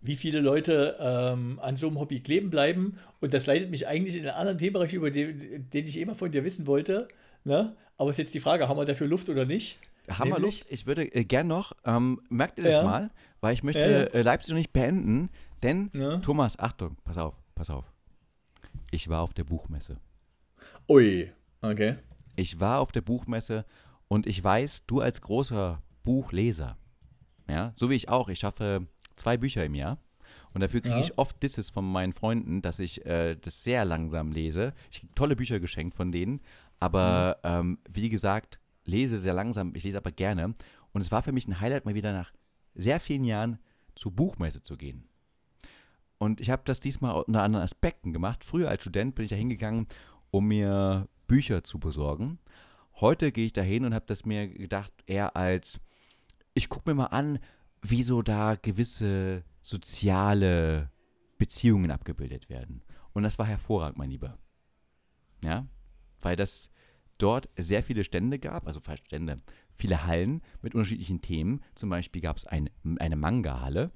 wie 0.00 0.14
viele 0.14 0.40
Leute 0.40 0.96
ähm, 1.00 1.58
an 1.60 1.76
so 1.76 1.88
einem 1.88 1.98
Hobby 1.98 2.20
kleben 2.20 2.50
bleiben. 2.50 2.98
Und 3.20 3.34
das 3.34 3.46
leitet 3.46 3.70
mich 3.70 3.88
eigentlich 3.88 4.14
in 4.16 4.22
einen 4.22 4.36
anderen 4.36 4.58
Themenbereich 4.58 4.92
über, 4.94 5.10
den, 5.10 5.68
den 5.70 5.86
ich 5.86 5.98
immer 5.98 6.14
von 6.14 6.30
dir 6.30 6.44
wissen 6.44 6.66
wollte. 6.68 7.08
Ne? 7.44 7.74
Aber 7.96 8.10
ist 8.10 8.18
jetzt 8.18 8.34
die 8.34 8.40
Frage, 8.40 8.68
haben 8.68 8.76
wir 8.78 8.84
dafür 8.84 9.08
Luft 9.08 9.28
oder 9.28 9.44
nicht? 9.44 9.78
Haben 10.08 10.30
wir 10.30 10.38
Nämlich? 10.38 10.60
Luft? 10.60 10.72
Ich 10.72 10.86
würde 10.86 11.04
äh, 11.14 11.24
gern 11.24 11.46
noch, 11.46 11.72
ähm, 11.84 12.20
merkt 12.28 12.58
ihr 12.58 12.64
das 12.64 12.74
Ja. 12.74 12.82
mal, 12.84 13.10
weil 13.40 13.54
ich 13.54 13.62
möchte 13.62 13.80
Ja, 13.80 13.88
ja. 13.88 14.02
Äh, 14.04 14.22
Leipzig 14.22 14.50
noch 14.50 14.58
nicht 14.58 14.72
beenden, 14.72 15.30
denn. 15.62 15.90
Thomas, 16.22 16.58
Achtung, 16.58 16.96
pass 17.04 17.18
auf, 17.18 17.34
pass 17.54 17.70
auf. 17.70 17.84
Ich 18.90 19.08
war 19.08 19.20
auf 19.22 19.34
der 19.34 19.44
Buchmesse. 19.44 19.98
Ui, 20.88 21.30
okay. 21.60 21.96
Ich 22.36 22.58
war 22.60 22.80
auf 22.80 22.92
der 22.92 23.00
Buchmesse 23.02 23.64
und 24.08 24.26
ich 24.26 24.42
weiß, 24.42 24.84
du 24.86 25.00
als 25.00 25.20
großer 25.20 25.82
Buchleser, 26.04 26.76
ja, 27.48 27.72
so 27.76 27.90
wie 27.90 27.94
ich 27.94 28.08
auch, 28.08 28.28
ich 28.28 28.38
schaffe 28.38 28.86
zwei 29.16 29.36
Bücher 29.36 29.64
im 29.64 29.74
Jahr 29.74 29.98
und 30.54 30.62
dafür 30.62 30.80
kriege 30.80 30.94
Ja. 30.94 31.00
ich 31.00 31.18
oft 31.18 31.42
Disses 31.42 31.68
von 31.70 31.84
meinen 31.90 32.12
Freunden, 32.12 32.62
dass 32.62 32.78
ich 32.78 33.04
äh, 33.04 33.36
das 33.36 33.62
sehr 33.62 33.84
langsam 33.84 34.32
lese. 34.32 34.72
Ich 34.90 35.00
kriege 35.00 35.14
tolle 35.14 35.36
Bücher 35.36 35.60
geschenkt 35.60 35.94
von 35.96 36.12
denen, 36.12 36.40
aber 36.80 37.38
ähm, 37.42 37.78
wie 37.90 38.08
gesagt, 38.08 38.58
lese 38.88 39.20
sehr 39.20 39.34
langsam, 39.34 39.74
ich 39.74 39.84
lese 39.84 39.98
aber 39.98 40.10
gerne 40.10 40.54
und 40.92 41.00
es 41.00 41.12
war 41.12 41.22
für 41.22 41.32
mich 41.32 41.46
ein 41.46 41.60
Highlight, 41.60 41.84
mal 41.84 41.94
wieder 41.94 42.12
nach 42.12 42.32
sehr 42.74 43.00
vielen 43.00 43.24
Jahren 43.24 43.58
zur 43.94 44.12
Buchmesse 44.12 44.62
zu 44.62 44.76
gehen. 44.76 45.08
Und 46.18 46.40
ich 46.40 46.50
habe 46.50 46.62
das 46.64 46.80
diesmal 46.80 47.14
unter 47.22 47.42
anderen 47.42 47.62
Aspekten 47.64 48.12
gemacht. 48.12 48.44
Früher 48.44 48.68
als 48.68 48.82
Student 48.82 49.14
bin 49.14 49.24
ich 49.24 49.30
da 49.30 49.36
hingegangen, 49.36 49.86
um 50.30 50.48
mir 50.48 51.08
Bücher 51.26 51.62
zu 51.62 51.78
besorgen. 51.78 52.38
Heute 53.00 53.30
gehe 53.30 53.46
ich 53.46 53.52
da 53.52 53.62
hin 53.62 53.84
und 53.84 53.94
habe 53.94 54.06
das 54.06 54.24
mir 54.24 54.48
gedacht, 54.48 54.92
eher 55.06 55.36
als, 55.36 55.78
ich 56.54 56.68
gucke 56.68 56.90
mir 56.90 56.94
mal 56.94 57.06
an, 57.06 57.38
wie 57.82 58.02
so 58.02 58.22
da 58.22 58.56
gewisse 58.56 59.44
soziale 59.62 60.90
Beziehungen 61.38 61.92
abgebildet 61.92 62.48
werden. 62.48 62.82
Und 63.12 63.22
das 63.22 63.38
war 63.38 63.46
hervorragend, 63.46 63.98
mein 63.98 64.10
Lieber. 64.10 64.38
Ja, 65.42 65.66
weil 66.20 66.34
das 66.34 66.70
dort 67.18 67.48
sehr 67.56 67.82
viele 67.82 68.04
Stände 68.04 68.38
gab, 68.38 68.66
also 68.66 68.80
fast 68.80 69.04
Stände, 69.06 69.36
viele 69.74 70.06
Hallen 70.06 70.42
mit 70.62 70.74
unterschiedlichen 70.74 71.20
Themen. 71.20 71.60
Zum 71.74 71.90
Beispiel 71.90 72.22
gab 72.22 72.36
es 72.36 72.46
ein, 72.46 72.70
eine 72.98 73.16
Manga-Halle 73.16 73.90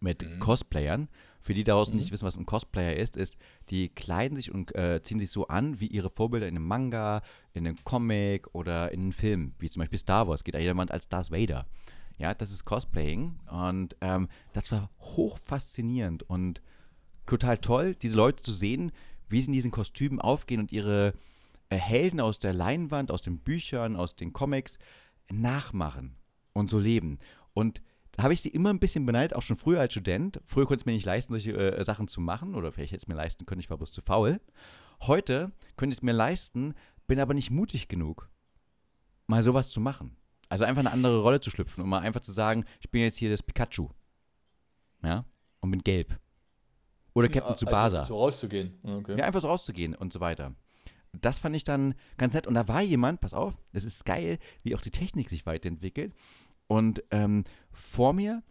mit 0.00 0.22
Mhm. 0.22 0.38
Cosplayern. 0.38 1.08
Für 1.40 1.54
die 1.54 1.64
daraus 1.64 1.90
Mhm. 1.92 1.98
nicht 2.00 2.10
wissen, 2.12 2.26
was 2.26 2.36
ein 2.36 2.44
Cosplayer 2.44 2.96
ist, 2.96 3.16
ist, 3.16 3.38
die 3.70 3.88
kleiden 3.88 4.36
sich 4.36 4.52
und 4.52 4.74
äh, 4.74 5.00
ziehen 5.02 5.18
sich 5.18 5.30
so 5.30 5.46
an 5.48 5.80
wie 5.80 5.86
ihre 5.86 6.10
Vorbilder 6.10 6.48
in 6.48 6.56
einem 6.56 6.66
Manga, 6.66 7.22
in 7.54 7.66
einem 7.66 7.82
Comic 7.84 8.52
oder 8.54 8.92
in 8.92 9.00
einem 9.00 9.12
Film, 9.12 9.54
wie 9.58 9.70
zum 9.70 9.80
Beispiel 9.80 9.98
Star 9.98 10.28
Wars, 10.28 10.44
geht 10.44 10.54
da 10.54 10.58
jemand 10.58 10.90
als 10.90 11.08
Darth 11.08 11.30
Vader. 11.30 11.66
Ja, 12.18 12.34
das 12.34 12.50
ist 12.50 12.64
Cosplaying 12.64 13.38
und 13.50 13.94
ähm, 14.00 14.28
das 14.54 14.72
war 14.72 14.90
hoch 15.00 15.38
faszinierend 15.44 16.22
und 16.24 16.62
total 17.26 17.58
toll, 17.58 17.94
diese 17.94 18.16
Leute 18.16 18.42
zu 18.42 18.52
sehen, 18.52 18.90
wie 19.28 19.40
sie 19.40 19.46
in 19.48 19.52
diesen 19.52 19.70
Kostümen 19.70 20.20
aufgehen 20.20 20.60
und 20.60 20.72
ihre 20.72 21.14
Helden 21.70 22.20
aus 22.20 22.38
der 22.38 22.52
Leinwand, 22.52 23.10
aus 23.10 23.22
den 23.22 23.40
Büchern, 23.40 23.96
aus 23.96 24.14
den 24.16 24.32
Comics 24.32 24.78
nachmachen 25.30 26.16
und 26.52 26.70
so 26.70 26.78
leben. 26.78 27.18
Und 27.54 27.82
da 28.12 28.22
habe 28.22 28.32
ich 28.32 28.40
sie 28.40 28.48
immer 28.48 28.70
ein 28.70 28.78
bisschen 28.78 29.04
beneidet, 29.04 29.34
auch 29.36 29.42
schon 29.42 29.56
früher 29.56 29.80
als 29.80 29.92
Student. 29.92 30.40
Früher 30.46 30.64
konnte 30.66 30.80
es 30.82 30.86
mir 30.86 30.92
nicht 30.92 31.04
leisten, 31.04 31.32
solche 31.32 31.52
äh, 31.52 31.84
Sachen 31.84 32.08
zu 32.08 32.20
machen, 32.20 32.54
oder 32.54 32.72
vielleicht 32.72 32.92
hätte 32.92 33.02
es 33.02 33.08
mir 33.08 33.14
leisten 33.14 33.44
können, 33.46 33.60
ich 33.60 33.68
war 33.68 33.76
bloß 33.76 33.90
zu 33.90 34.00
faul. 34.02 34.40
Heute 35.02 35.52
könnte 35.76 35.92
ich 35.92 35.98
es 35.98 36.02
mir 36.02 36.12
leisten, 36.12 36.74
bin 37.06 37.20
aber 37.20 37.34
nicht 37.34 37.50
mutig 37.50 37.88
genug, 37.88 38.30
mal 39.26 39.42
sowas 39.42 39.68
zu 39.70 39.80
machen. 39.80 40.16
Also 40.48 40.64
einfach 40.64 40.80
eine 40.80 40.92
andere 40.92 41.20
Rolle 41.20 41.40
zu 41.40 41.50
schlüpfen 41.50 41.82
und 41.82 41.90
mal 41.90 41.98
einfach 41.98 42.20
zu 42.20 42.32
sagen, 42.32 42.64
ich 42.80 42.90
bin 42.90 43.02
jetzt 43.02 43.18
hier 43.18 43.30
das 43.30 43.42
Pikachu. 43.42 43.88
Ja? 45.02 45.24
Und 45.60 45.72
bin 45.72 45.82
gelb. 45.82 46.18
Oder 47.12 47.28
Captain 47.28 47.52
Also, 47.52 47.66
Tsubasa. 47.66 48.04
so 48.04 48.16
rauszugehen. 48.16 48.78
Okay. 48.82 49.18
Ja, 49.18 49.24
einfach 49.24 49.40
so 49.42 49.48
rauszugehen 49.48 49.94
und 49.94 50.12
so 50.12 50.20
weiter. 50.20 50.54
Das 51.20 51.38
fand 51.38 51.54
ich 51.56 51.64
dann 51.64 51.94
ganz 52.16 52.34
nett. 52.34 52.46
Und 52.46 52.54
da 52.54 52.68
war 52.68 52.82
jemand, 52.82 53.20
pass 53.20 53.34
auf, 53.34 53.54
das 53.72 53.84
ist 53.84 54.04
geil, 54.04 54.38
wie 54.62 54.74
auch 54.74 54.80
die 54.80 54.90
Technik 54.90 55.28
sich 55.28 55.46
weiterentwickelt. 55.46 56.14
Und 56.66 57.02
ähm, 57.10 57.44
vor 57.72 58.12
mir 58.12 58.42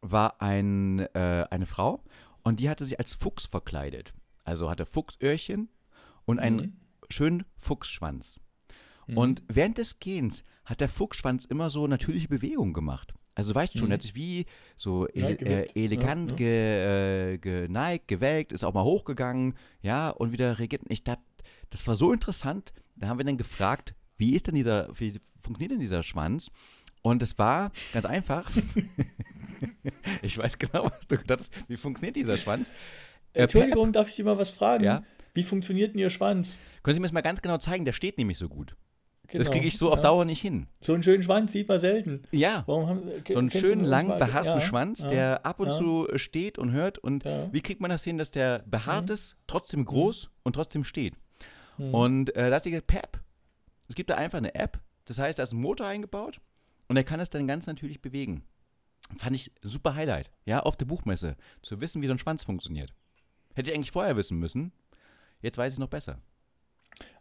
war 0.00 0.40
ein, 0.40 1.00
äh, 1.14 1.46
eine 1.50 1.66
Frau 1.66 2.02
und 2.42 2.60
die 2.60 2.68
hatte 2.70 2.84
sich 2.84 2.98
als 2.98 3.14
Fuchs 3.14 3.46
verkleidet. 3.46 4.12
Also 4.44 4.70
hatte 4.70 4.86
Fuchsöhrchen 4.86 5.68
und 6.24 6.38
einen 6.38 6.56
Mhm. 6.56 6.72
schönen 7.10 7.44
Fuchsschwanz. 7.56 8.40
Mhm. 9.06 9.18
Und 9.18 9.42
während 9.48 9.78
des 9.78 9.98
Gehens 9.98 10.44
hat 10.64 10.80
der 10.80 10.88
Fuchsschwanz 10.88 11.44
immer 11.44 11.70
so 11.70 11.86
natürliche 11.86 12.28
Bewegungen 12.28 12.72
gemacht. 12.72 13.14
Also 13.34 13.54
weißt 13.54 13.74
du 13.74 13.78
schon, 13.78 13.88
Mhm. 13.88 13.92
er 13.92 13.94
hat 13.96 14.02
sich 14.02 14.14
wie 14.14 14.46
so 14.78 15.06
Ja, 15.12 15.28
ele 15.28 15.66
äh, 15.66 15.84
elegant 15.84 16.30
Ja, 16.30 16.36
ja. 16.36 16.36
Ge, 16.36 17.32
äh, 17.34 17.38
geneigt, 17.38 18.08
gewelkt, 18.08 18.52
ist 18.52 18.64
auch 18.64 18.72
mal 18.72 18.84
hochgegangen, 18.84 19.54
ja, 19.82 20.08
und 20.10 20.32
wieder 20.32 20.58
reagiert. 20.58 20.82
Und 20.84 20.90
Ich 20.90 21.04
dachte, 21.04 21.22
das 21.70 21.86
war 21.86 21.94
so 21.96 22.12
interessant. 22.12 22.72
Da 22.96 23.08
haben 23.08 23.18
wir 23.18 23.24
dann 23.24 23.36
gefragt, 23.36 23.94
wie 24.16 24.34
ist 24.34 24.46
denn 24.46 24.54
dieser, 24.54 24.88
wie 24.98 25.20
funktioniert 25.42 25.72
denn 25.72 25.80
dieser 25.80 26.02
Schwanz? 26.02 26.50
Und 27.02 27.22
es 27.22 27.38
war 27.38 27.70
ganz 27.92 28.04
einfach. 28.06 28.50
ich 30.22 30.36
weiß 30.38 30.58
genau, 30.58 30.86
was 30.86 31.06
du 31.06 31.16
gedacht 31.18 31.40
hast. 31.40 31.52
Wie 31.68 31.76
funktioniert 31.76 32.16
dieser 32.16 32.36
Schwanz? 32.36 32.72
Äh, 33.32 33.42
Entschuldigung, 33.42 33.92
darf 33.92 34.08
ich 34.08 34.14
Sie 34.14 34.22
mal 34.22 34.38
was 34.38 34.50
fragen? 34.50 34.84
Ja. 34.84 35.02
Wie 35.34 35.42
funktioniert 35.42 35.92
denn 35.92 36.00
Ihr 36.00 36.10
Schwanz? 36.10 36.58
Können 36.82 36.94
Sie 36.94 37.00
mir 37.00 37.06
das 37.06 37.12
mal 37.12 37.20
ganz 37.20 37.42
genau 37.42 37.58
zeigen? 37.58 37.84
Der 37.84 37.92
steht 37.92 38.18
nämlich 38.18 38.38
so 38.38 38.48
gut. 38.48 38.74
Das 39.24 39.32
Genau. 39.32 39.50
kriege 39.50 39.66
ich 39.66 39.76
so 39.76 39.90
auf 39.90 39.96
Ja. 39.98 40.02
Dauer 40.04 40.24
nicht 40.24 40.40
hin. 40.40 40.68
So 40.80 40.94
einen 40.94 41.02
schönen 41.02 41.22
Schwanz 41.22 41.50
sieht 41.50 41.68
man 41.68 41.80
selten. 41.80 42.22
Ja. 42.30 42.62
Warum 42.66 42.86
haben, 42.86 43.10
So 43.28 43.38
einen 43.38 43.50
schönen, 43.50 43.84
langen, 43.84 44.08
mal- 44.10 44.18
behaarten 44.18 44.44
ja, 44.52 44.60
Schwanz, 44.60 45.00
ja, 45.00 45.08
der 45.08 45.46
ab 45.46 45.58
und 45.58 45.66
ja. 45.66 45.72
zu 45.76 46.06
steht 46.14 46.58
und 46.58 46.70
hört. 46.70 46.98
Und 46.98 47.24
Ja. 47.24 47.52
wie 47.52 47.60
kriegt 47.60 47.80
man 47.80 47.90
das 47.90 48.04
hin, 48.04 48.18
dass 48.18 48.30
der 48.30 48.60
behaart 48.66 49.08
Mhm. 49.08 49.14
ist, 49.14 49.36
trotzdem 49.48 49.84
groß 49.84 50.30
und 50.44 50.52
trotzdem 50.54 50.84
steht? 50.84 51.14
Hm. 51.76 51.94
Und 51.94 52.36
äh, 52.36 52.50
da 52.50 52.56
hat 52.56 52.64
sie 52.64 52.70
gesagt, 52.70 52.86
Pep. 52.88 53.20
Es 53.88 53.94
gibt 53.94 54.10
da 54.10 54.16
einfach 54.16 54.38
eine 54.38 54.54
App, 54.54 54.80
das 55.04 55.18
heißt, 55.18 55.38
da 55.38 55.44
ist 55.44 55.52
ein 55.52 55.60
Motor 55.60 55.86
eingebaut 55.86 56.40
und 56.88 56.96
er 56.96 57.04
kann 57.04 57.20
es 57.20 57.30
dann 57.30 57.46
ganz 57.46 57.66
natürlich 57.66 58.02
bewegen. 58.02 58.42
Fand 59.18 59.36
ich 59.36 59.52
super 59.62 59.94
Highlight, 59.94 60.30
ja, 60.44 60.60
auf 60.60 60.76
der 60.76 60.86
Buchmesse, 60.86 61.36
zu 61.62 61.80
wissen, 61.80 62.02
wie 62.02 62.08
so 62.08 62.12
ein 62.12 62.18
Schwanz 62.18 62.42
funktioniert. 62.42 62.92
Hätte 63.54 63.70
ich 63.70 63.76
eigentlich 63.76 63.92
vorher 63.92 64.16
wissen 64.16 64.38
müssen. 64.38 64.72
Jetzt 65.40 65.56
weiß 65.56 65.72
ich 65.72 65.76
es 65.76 65.78
noch 65.78 65.88
besser. 65.88 66.18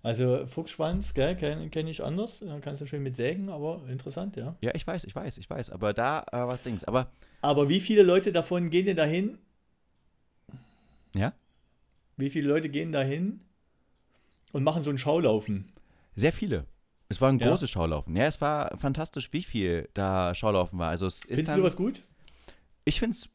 Also 0.01 0.45
Fuchsschwanz, 0.47 1.13
gell, 1.13 1.35
kenne 1.35 1.69
kenn 1.69 1.87
ich 1.87 2.03
anders. 2.03 2.39
Da 2.39 2.59
kannst 2.59 2.81
du 2.81 2.85
schön 2.85 3.03
mit 3.03 3.15
sägen, 3.15 3.49
aber 3.49 3.83
interessant, 3.89 4.35
ja. 4.35 4.55
Ja, 4.61 4.71
ich 4.73 4.85
weiß, 4.87 5.03
ich 5.03 5.13
weiß, 5.15 5.37
ich 5.37 5.49
weiß. 5.49 5.69
Aber 5.69 5.93
da 5.93 6.21
äh, 6.31 6.47
was 6.47 6.61
Dings. 6.63 6.83
Aber 6.83 7.11
Aber 7.41 7.69
wie 7.69 7.79
viele 7.79 8.03
Leute 8.03 8.31
davon 8.31 8.69
gehen 8.69 8.85
denn 8.85 8.95
dahin? 8.97 9.37
ja, 11.13 11.33
Wie 12.17 12.29
viele 12.29 12.47
Leute 12.49 12.69
gehen 12.69 12.91
dahin 12.91 13.41
und 14.55 14.63
machen 14.63 14.83
so 14.83 14.89
ein 14.89 14.97
Schaulaufen? 14.97 15.71
sehr 16.15 16.31
viele. 16.31 16.65
Es 17.09 17.19
war 17.19 17.29
ein 17.29 17.39
Ja. 17.39 17.49
großes 17.49 17.69
Schaulaufen. 17.69 18.15
Ja, 18.15 18.23
es 18.23 18.39
war 18.39 18.77
fantastisch, 18.77 19.33
wie 19.33 19.43
viel 19.43 19.89
da 19.93 20.33
Schaulaufen 20.33 20.79
war. 20.79 20.89
Also 20.89 21.07
es 21.07 21.15
ist 21.15 21.25
Findest 21.27 21.49
dann, 21.49 21.55
du 21.57 21.61
sowas 21.61 21.75
gut? 21.75 22.03
ich 22.85 22.99
finde 22.99 23.17
es 23.17 23.29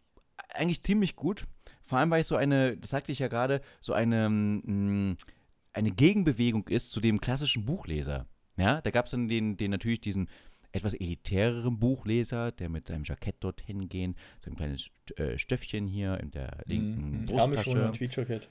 eigentlich 0.49 0.83
ziemlich 0.83 1.15
gut. 1.15 1.47
Vor 1.83 1.99
allem, 1.99 2.11
weil 2.11 2.23
es 2.23 2.29
so 2.29 2.37
eine, 2.37 2.79
das 2.79 2.91
sagte 2.91 3.13
ich 3.13 3.19
ja 3.19 3.29
gerade, 3.29 3.61
so 3.81 3.93
eine, 3.93 4.31
mh, 4.31 4.73
mm, 4.73 5.17
eine 5.75 5.91
Gegenbewegung 5.91 6.67
ist 6.69 6.91
zu 6.91 7.01
dem 7.01 7.21
klassischen 7.21 7.67
Buchleser. 7.67 8.27
Ja, 8.57 8.81
da 8.81 8.91
gab 8.91 9.05
es 9.05 9.11
dann 9.11 9.29
den, 9.29 9.59
den 9.59 9.71
natürlich 9.71 10.01
diesen 10.01 10.29
etwas 10.73 10.95
elitäreren 10.95 11.79
Buchleser, 11.79 12.53
der 12.53 12.69
mit 12.69 12.87
seinem 12.87 13.05
Jackett 13.05 13.43
dorthin 13.43 13.89
gehen, 13.89 14.15
so 14.41 14.51
ein 14.51 14.57
kleines 14.57 14.91
äh, 15.17 15.37
Stöffchen 15.39 15.87
hier 15.87 16.19
in 16.21 16.31
der 16.31 16.59
linken 16.67 17.23
Mhm. 17.23 17.27
Brusttasche. 17.27 17.93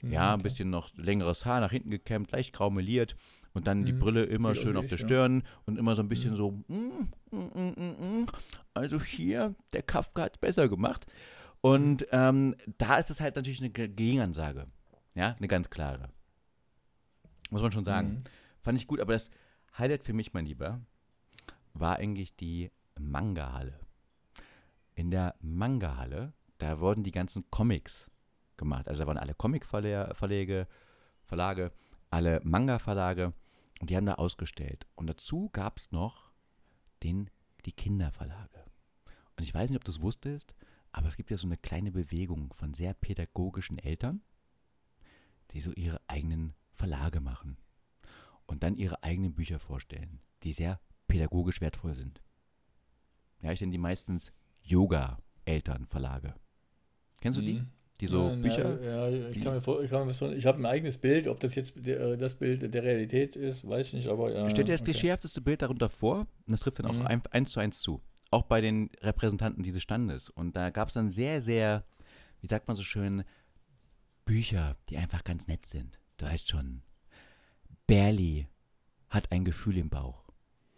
Mhm, 0.01 0.12
Ja, 0.12 0.34
ein 0.34 0.41
bisschen 0.41 0.69
noch 0.69 0.89
längeres 0.97 1.45
Haar 1.45 1.62
nach 1.62 1.71
hinten 1.71 1.89
gekämmt, 1.91 2.32
leicht 2.32 2.53
grau 2.53 2.69
meliert 2.69 3.15
und 3.53 3.67
dann 3.67 3.86
die 3.86 3.93
Mhm. 3.93 3.99
Brille 3.99 4.23
immer 4.25 4.53
schön 4.55 4.75
auf 4.75 4.86
der 4.88 4.97
nicht, 4.97 5.01
ja. 5.01 5.08
Stirn 5.08 5.43
und 5.65 5.77
immer 5.79 5.95
so 5.95 6.01
ein 6.03 6.10
bisschen 6.10 6.32
Mhm. 6.32 6.36
so, 6.36 6.51
mm, 6.67 7.10
mm, 7.32 7.38
mm, 7.38 7.73
mm, 7.77 8.21
mm. 8.21 8.25
also 8.73 9.01
hier, 9.01 9.55
der 9.73 9.82
Kafka 9.84 10.23
hat 10.23 10.41
besser 10.41 10.67
gemacht. 10.67 11.05
Und 11.62 12.05
ähm, 12.12 12.55
da 12.77 12.97
ist 12.97 13.10
es 13.12 13.19
halt 13.21 13.36
natürlich 13.36 13.60
eine 13.60 13.69
Ge- 13.69 13.88
Gegenansage. 13.89 14.65
Ja, 15.15 15.36
eine 15.38 15.47
ganz 15.47 15.69
klare. 15.69 16.10
Muss 17.49 17.62
man 17.62 17.71
schon 17.71 17.86
sagen. 17.86 18.10
Mhm. 18.10 18.23
Fand 18.62 18.77
ich 18.79 18.88
gut, 18.88 18.99
aber 18.99 19.13
das 19.13 19.29
Highlight 19.77 20.03
für 20.03 20.13
mich, 20.13 20.34
mein 20.34 20.45
Lieber, 20.45 20.82
war 21.73 21.97
eigentlich 21.97 22.36
die 22.36 22.71
Manga-Halle. 22.99 23.79
In 24.95 25.12
der 25.12 25.36
Manga-Halle, 25.39 26.34
da 26.58 26.79
wurden 26.79 27.03
die 27.03 27.12
ganzen 27.12 27.49
Comics 27.49 28.12
gemacht. 28.58 28.88
Also 28.88 29.03
da 29.03 29.08
waren 29.08 29.17
alle 29.17 29.34
Comic-Verlage, 29.34 30.67
Verlage, 31.25 31.71
alle 32.10 32.41
Manga-Verlage 32.43 33.34
und 33.79 33.89
die 33.89 33.95
haben 33.95 34.05
da 34.05 34.15
ausgestellt. 34.15 34.86
Und 34.95 35.08
dazu 35.08 35.49
gab 35.51 35.77
es 35.77 35.91
noch 35.91 36.32
den, 37.03 37.29
die 37.65 37.71
Kinderverlage. 37.71 38.65
Und 39.38 39.43
ich 39.43 39.53
weiß 39.53 39.69
nicht, 39.69 39.77
ob 39.77 39.86
du 39.86 39.91
es 39.91 40.01
wusstest, 40.01 40.53
aber 40.91 41.08
es 41.08 41.15
gibt 41.15 41.32
ja 41.32 41.38
so 41.38 41.47
eine 41.47 41.58
kleine 41.58 41.91
Bewegung 41.91 42.53
von 42.53 42.73
sehr 42.73 42.93
pädagogischen 42.93 43.79
Eltern, 43.79 44.21
die 45.51 45.62
so 45.62 45.71
ihre 45.71 46.01
eigenen 46.08 46.53
Verlage 46.73 47.21
machen 47.21 47.58
und 48.47 48.63
dann 48.63 48.75
ihre 48.75 49.03
eigenen 49.03 49.34
Bücher 49.34 49.60
vorstellen, 49.60 50.19
die 50.43 50.53
sehr 50.53 50.79
pädagogisch 51.10 51.60
wertvoll 51.60 51.95
sind. 51.95 52.22
Ja, 53.41 53.52
ich 53.52 53.60
nenne 53.60 53.72
die 53.74 53.78
meistens 53.78 54.32
Yoga-Elternverlage. 54.63 56.34
Kennst 57.22 57.38
du 57.38 57.41
die? 57.41 57.54
Mhm. 57.56 57.67
Die 58.00 58.08
so 58.08 58.30
ja, 58.30 58.36
Bücher? 58.36 58.82
Ja, 58.82 59.10
ich 59.10 59.34
die- 59.36 59.41
kann 59.41 59.54
mir 59.56 59.62
vor, 59.62 59.84
ich, 59.84 59.89
kann 59.91 60.08
mir 60.08 60.13
so, 60.13 60.32
ich 60.32 60.45
habe 60.45 60.58
ein 60.60 60.65
eigenes 60.65 60.98
Bild, 60.98 61.28
ob 61.28 61.41
das 61.41 61.56
jetzt 61.56 61.76
äh, 61.86 62.15
das 62.17 62.36
Bild 62.36 62.74
der 62.74 62.84
Realität 62.84 63.36
ist, 63.36 63.67
weiß 63.67 63.88
ich 63.88 63.93
nicht, 63.93 64.08
aber 64.08 64.32
ja. 64.32 64.50
Stell 64.50 64.63
dir 64.63 64.72
das 64.72 64.82
okay. 64.82 64.91
klischeehafteste 64.91 65.41
Bild 65.41 65.62
darunter 65.62 65.89
vor 65.89 66.19
und 66.19 66.28
das 66.48 66.62
trifft 66.62 66.80
dann 66.80 66.86
auch 66.86 66.93
Mhm. 66.93 67.08
ein, 67.08 67.22
eins 67.32 67.52
zu 67.52 67.60
eins 67.60 67.80
zu. 67.82 68.02
Auch 68.32 68.43
bei 68.43 68.62
den 68.62 68.89
Repräsentanten 69.02 69.63
dieses 69.63 69.82
Standes. 69.82 70.30
Und 70.30 70.56
da 70.56 70.69
gab 70.69 70.88
es 70.89 70.93
dann 70.93 71.10
sehr, 71.12 71.41
sehr, 71.41 71.84
wie 72.39 72.48
sagt 72.48 72.67
man 72.67 72.78
so 72.78 72.84
schön, 72.84 73.24
Bücher, 74.24 74.78
die 74.89 74.98
einfach 74.98 75.24
ganz 75.26 75.48
nett 75.48 75.65
sind. 75.65 76.00
Du 76.17 76.26
weißt 76.26 76.48
schon, 76.48 76.84
Berli 77.88 78.48
hat 79.10 79.32
ein 79.32 79.43
Gefühl 79.43 79.78
im 79.78 79.89
Bauch. 79.89 80.29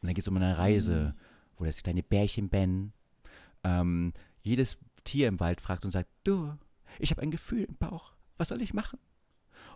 Und 0.02 0.08
dann 0.08 0.16
geht 0.16 0.24
es 0.24 0.28
um 0.28 0.38
eine 0.38 0.58
Reise, 0.58 1.16
wo 1.58 1.66
das 1.66 1.84
kleine 1.84 2.04
Bärchen 2.04 2.50
Ben 2.50 2.94
ähm, 3.64 4.14
jedes 4.42 4.78
Tier 5.04 5.28
im 5.28 5.40
Wald 5.40 5.62
fragt 5.62 5.86
und 5.86 5.92
sagt, 5.92 6.10
du, 6.24 6.58
ich 7.00 7.12
habe 7.12 7.22
ein 7.22 7.32
Gefühl 7.32 7.64
im 7.64 7.78
Bauch, 7.78 8.14
was 8.38 8.50
soll 8.50 8.62
ich 8.62 8.74
machen? 8.74 9.00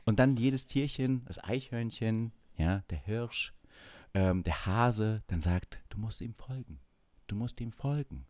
Und 0.04 0.20
dann 0.20 0.38
jedes 0.38 0.66
Tierchen, 0.66 1.24
das 1.26 1.44
Eichhörnchen, 1.44 2.32
ja, 2.58 2.84
der 2.90 3.00
Hirsch, 3.00 3.54
ähm, 4.14 4.44
der 4.44 4.66
Hase, 4.66 5.24
dann 5.28 5.42
sagt, 5.42 5.80
du 5.90 6.00
musst 6.00 6.22
ihm 6.22 6.34
folgen. 6.34 6.80
Du 7.28 7.36
musst 7.36 7.60
ihm 7.60 7.72
folgen. 7.72 8.26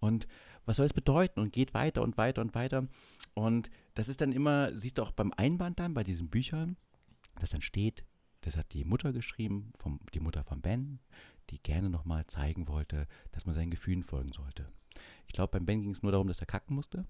Und 0.00 0.26
was 0.64 0.76
soll 0.76 0.86
es 0.86 0.92
bedeuten? 0.92 1.40
Und 1.40 1.52
geht 1.52 1.74
weiter 1.74 2.02
und 2.02 2.16
weiter 2.16 2.40
und 2.40 2.54
weiter. 2.54 2.88
Und 3.34 3.70
das 3.94 4.08
ist 4.08 4.20
dann 4.20 4.32
immer, 4.32 4.76
siehst 4.76 4.98
du 4.98 5.02
auch 5.02 5.12
beim 5.12 5.32
Einband 5.36 5.78
dann, 5.78 5.94
bei 5.94 6.04
diesen 6.04 6.28
Büchern, 6.28 6.76
dass 7.38 7.50
dann 7.50 7.62
steht, 7.62 8.04
das 8.40 8.56
hat 8.56 8.72
die 8.72 8.84
Mutter 8.84 9.12
geschrieben, 9.12 9.72
vom, 9.78 10.00
die 10.14 10.20
Mutter 10.20 10.44
von 10.44 10.60
Ben, 10.60 10.98
die 11.50 11.62
gerne 11.62 11.90
nochmal 11.90 12.26
zeigen 12.26 12.68
wollte, 12.68 13.06
dass 13.32 13.46
man 13.46 13.54
seinen 13.54 13.70
Gefühlen 13.70 14.02
folgen 14.02 14.32
sollte. 14.32 14.68
Ich 15.26 15.32
glaube, 15.32 15.52
beim 15.52 15.66
Ben 15.66 15.82
ging 15.82 15.92
es 15.92 16.02
nur 16.02 16.12
darum, 16.12 16.28
dass 16.28 16.40
er 16.40 16.46
kacken 16.46 16.74
musste. 16.74 17.06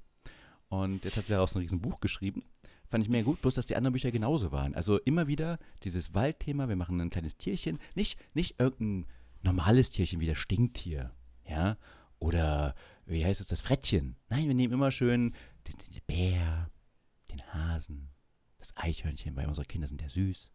Und 0.68 1.04
jetzt 1.04 1.16
hat 1.16 1.26
sie 1.26 1.32
daraus 1.32 1.54
ein 1.54 1.60
riesen 1.60 1.80
Buch 1.80 2.00
geschrieben. 2.00 2.44
Fand 2.88 3.04
ich 3.04 3.10
mehr 3.10 3.22
gut, 3.22 3.40
bloß 3.42 3.54
dass 3.54 3.66
die 3.66 3.76
anderen 3.76 3.92
Bücher 3.92 4.10
genauso 4.10 4.52
waren. 4.52 4.74
Also 4.74 4.98
immer 4.98 5.26
wieder 5.26 5.58
dieses 5.82 6.14
Waldthema, 6.14 6.68
wir 6.68 6.76
machen 6.76 7.00
ein 7.00 7.10
kleines 7.10 7.36
Tierchen, 7.36 7.78
nicht, 7.94 8.18
nicht 8.34 8.58
irgendein 8.58 9.06
normales 9.42 9.90
Tierchen 9.90 10.20
wie 10.20 10.26
das 10.26 10.38
Stinktier, 10.38 11.12
ja, 11.46 11.76
oder 12.18 12.74
wie 13.06 13.24
heißt 13.24 13.40
es, 13.40 13.46
das 13.46 13.60
Frettchen. 13.60 14.16
Nein, 14.28 14.48
wir 14.48 14.54
nehmen 14.54 14.72
immer 14.72 14.90
schön 14.90 15.34
den, 15.66 15.74
den 15.94 16.02
Bär, 16.06 16.70
den 17.30 17.42
Hasen, 17.52 18.10
das 18.58 18.76
Eichhörnchen, 18.76 19.36
weil 19.36 19.48
unsere 19.48 19.66
Kinder 19.66 19.86
sind 19.86 20.02
ja 20.02 20.08
süß. 20.08 20.50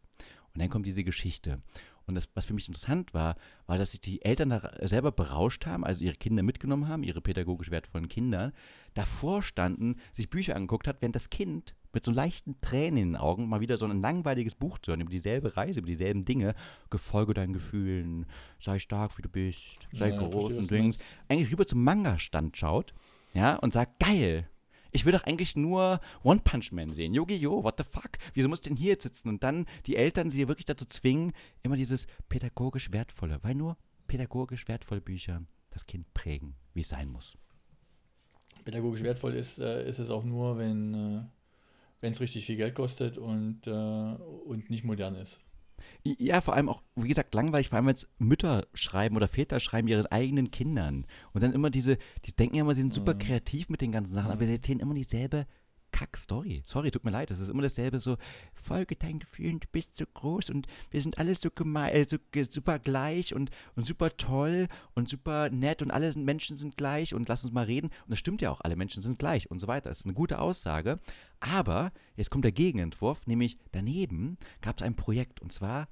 Und 0.54 0.62
dann 0.62 0.70
kommt 0.70 0.86
diese 0.86 1.04
Geschichte. 1.04 1.62
Und 2.06 2.16
das, 2.16 2.28
was 2.34 2.46
für 2.46 2.54
mich 2.54 2.68
interessant 2.68 3.14
war, 3.14 3.36
war, 3.66 3.78
dass 3.78 3.92
sich 3.92 4.02
die 4.02 4.24
Eltern 4.24 4.50
da 4.50 4.72
selber 4.82 5.12
berauscht 5.12 5.66
haben, 5.66 5.86
also 5.86 6.04
ihre 6.04 6.16
Kinder 6.16 6.44
mitgenommen 6.44 6.88
haben, 6.88 7.04
ihre 7.04 7.22
pädagogisch 7.22 7.72
wertvollen 7.72 8.10
Kinder, 8.10 8.52
davor 8.94 9.42
standen, 9.42 9.96
sich 10.12 10.30
Bücher 10.30 10.56
angeguckt 10.56 10.88
hat, 10.88 10.98
während 11.02 11.16
das 11.16 11.30
Kind 11.30 11.76
mit 11.94 12.04
so 12.04 12.12
leichten 12.12 12.60
Tränen 12.60 12.98
in 12.98 13.10
den 13.10 13.16
Augen 13.16 13.48
mal 13.48 13.62
wieder 13.62 13.78
so 13.78 13.86
ein 13.86 14.02
langweiliges 14.02 14.56
Buch 14.56 14.80
zu 14.80 14.92
hören, 14.92 15.02
über 15.02 15.12
dieselbe 15.12 15.56
Reise, 15.56 15.80
über 15.80 15.88
dieselben 15.88 16.26
Dinge, 16.26 16.56
gefolge 16.90 17.34
deinen 17.34 17.54
Gefühlen, 17.54 18.26
sei 18.60 18.80
stark, 18.80 19.18
wie 19.18 19.22
du 19.22 19.30
bist, 19.30 19.88
sei 19.94 20.10
Ja, 20.10 20.18
groß 20.18 20.54
und 20.54 20.72
Dings, 20.72 21.00
eigentlich 21.30 21.52
rüber 21.52 21.68
zum 21.68 21.84
Manga-Stand 21.84 22.58
schaut, 22.58 22.94
ja, 23.34 23.56
und 23.58 23.74
sagt, 23.74 24.00
geil, 24.00 24.50
ich 24.94 25.06
will 25.06 25.12
doch 25.12 25.24
eigentlich 25.24 25.56
nur 25.56 26.00
One 26.24 26.40
Punch 26.44 26.72
Man 26.72 26.94
sehen. 26.94 27.14
Yogi-Yo, 27.14 27.64
what 27.64 27.76
the 27.78 27.84
fuck? 27.84 28.12
Wieso 28.34 28.48
muss 28.48 28.62
denn 28.62 28.76
hier 28.76 28.92
jetzt 28.92 29.04
sitzen? 29.04 29.28
Und 29.28 29.44
dann 29.44 29.66
die 29.88 29.96
Eltern 29.96 30.30
sie 30.30 30.48
wirklich 30.48 30.66
dazu 30.66 30.86
zwingen, 30.86 31.34
immer 31.64 31.76
dieses 31.76 32.08
pädagogisch 32.30 32.92
Wertvolle, 32.92 33.40
weil 33.42 33.56
nur 33.56 33.76
pädagogisch 34.08 34.68
wertvolle 34.68 35.02
Bücher 35.02 35.42
das 35.72 35.88
Kind 35.88 36.14
prägen, 36.14 36.56
wie 36.74 36.82
es 36.82 36.90
sein 36.90 37.10
muss. 37.10 37.38
Pädagogisch 38.64 39.04
wertvoll 39.04 39.34
ist, 39.34 39.60
äh, 39.60 39.90
ist 39.90 40.00
es 40.00 40.10
auch 40.10 40.24
nur, 40.24 40.58
wenn 40.58 41.26
äh, 42.02 42.08
es 42.08 42.22
richtig 42.22 42.46
viel 42.46 42.58
Geld 42.58 42.76
kostet 42.76 43.18
und, 43.18 43.66
äh, 43.66 43.72
und 43.72 44.70
nicht 44.70 44.84
modern 44.84 45.16
ist. 45.16 45.42
Ja, 46.04 46.42
vor 46.42 46.54
allem 46.54 46.68
auch, 46.70 46.82
wie 46.96 47.08
gesagt, 47.08 47.34
langweilig, 47.34 47.70
vor 47.70 47.78
allem 47.78 47.88
wenn 47.88 47.96
es 47.96 48.10
Mütter 48.20 48.68
schreiben 48.74 49.16
oder 49.16 49.28
Väter 49.28 49.60
schreiben 49.60 49.88
ihren 49.88 50.06
eigenen 50.08 50.52
Kindern. 50.52 51.06
Und 51.34 51.42
dann 51.44 51.54
immer 51.54 51.70
diese, 51.70 51.98
die 52.26 52.34
denken 52.34 52.56
ja 52.56 52.62
immer, 52.64 52.74
sie 52.74 52.82
sind 52.82 52.94
super 52.94 53.14
Mhm. 53.14 53.20
kreativ 53.20 53.70
mit 53.70 53.82
den 53.82 53.92
ganzen 53.92 54.14
Sachen, 54.14 54.32
aber 54.32 54.46
sie 54.46 54.54
erzählen 54.54 54.80
immer 54.82 54.94
dieselbe 54.94 55.46
Kack-Story. 55.94 56.64
Sorry, 56.66 56.92
tut 56.92 57.06
mir 57.06 57.12
leid, 57.12 57.30
das 57.30 57.40
ist 57.40 57.50
immer 57.50 57.62
dasselbe 57.62 58.00
so, 58.00 58.18
folge 58.52 58.96
deinen 58.96 59.20
Gefühlen, 59.20 59.62
du 59.62 59.68
bist 59.72 59.96
so 59.96 60.06
groß 60.06 60.50
und 60.50 60.68
wir 60.92 61.02
sind 61.02 61.20
alle 61.20 61.36
so, 61.36 61.50
äh, 61.50 62.06
so 62.06 62.18
super 62.50 62.80
gleich 62.80 63.34
und, 63.34 63.52
und 63.76 63.88
super 63.88 64.18
toll 64.18 64.68
und 64.96 65.08
super 65.08 65.50
nett 65.50 65.82
und 65.82 65.92
alle 65.92 66.12
sind, 66.12 66.26
Menschen 66.26 66.58
sind 66.58 66.76
gleich 66.76 67.14
und 67.14 67.30
lass 67.30 67.46
uns 67.46 67.54
mal 67.54 67.66
reden. 67.66 67.88
Und 67.88 68.10
das 68.10 68.20
stimmt 68.20 68.42
ja 68.42 68.52
auch, 68.52 68.60
alle 68.62 68.76
Menschen 68.76 69.02
sind 69.02 69.20
gleich 69.20 69.50
und 69.50 69.60
so 69.60 69.68
weiter. 69.68 69.90
Das 69.90 70.00
ist 70.00 70.06
eine 70.06 70.16
gute 70.16 70.40
Aussage. 70.40 71.00
Aber 71.40 71.94
jetzt 72.16 72.32
kommt 72.32 72.44
der 72.44 72.52
Gegenentwurf, 72.52 73.28
nämlich 73.28 73.58
daneben 73.72 74.38
gab 74.62 74.78
es 74.78 74.84
ein 74.84 74.96
Projekt 74.96 75.42
und 75.42 75.54
zwar 75.54 75.88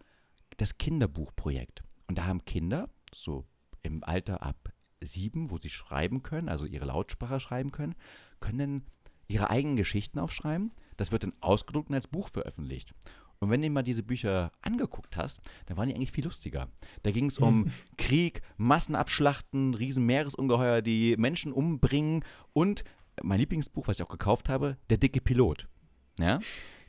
das 0.58 0.78
Kinderbuchprojekt. 0.78 1.84
Und 2.08 2.18
da 2.18 2.26
haben 2.26 2.44
Kinder, 2.44 2.90
so 3.14 3.46
im 3.84 4.04
Alter 4.04 4.42
ab 4.42 4.74
sieben, 5.00 5.52
wo 5.52 5.58
sie 5.58 5.70
schreiben 5.70 6.24
können, 6.24 6.50
also 6.50 6.66
ihre 6.66 6.86
Lautsprache 6.86 7.40
schreiben 7.40 7.72
können, 7.72 7.96
können 8.40 8.86
ihre 9.32 9.50
eigenen 9.50 9.76
Geschichten 9.76 10.20
aufschreiben. 10.20 10.72
Das 10.98 11.12
wird 11.12 11.24
dann 11.24 11.34
ausgedruckt 11.41 11.89
und 11.89 11.96
als 11.96 12.08
Buch 12.08 12.30
veröffentlicht. 12.30 12.94
Und 13.39 13.50
wenn 13.50 13.62
du 13.62 13.70
mal 13.72 13.82
diese 13.82 14.04
Bücher 14.04 14.52
angeguckt 14.62 15.17
hast, 15.17 15.41
dann 15.65 15.76
waren 15.76 15.89
die 15.89 15.96
eigentlich 15.96 16.12
viel 16.12 16.26
lustiger. 16.26 16.67
Da 17.02 17.10
ging 17.10 17.26
es 17.26 17.39
um 17.39 17.72
Krieg, 17.98 18.44
Massenabschlachten, 18.58 19.74
riesen 19.74 20.06
Meeresungeheuer, 20.06 20.84
die 20.84 21.15
Menschen 21.17 21.52
umbringen 21.52 22.24
und 22.54 22.84
mein 23.24 23.39
Lieblingsbuch, 23.39 23.88
was 23.88 23.98
ich 23.98 24.04
auch 24.04 24.10
gekauft 24.10 24.48
habe, 24.48 24.78
Der 24.89 24.98
dicke 24.98 25.22
Pilot. 25.22 25.67
Ja? 26.20 26.39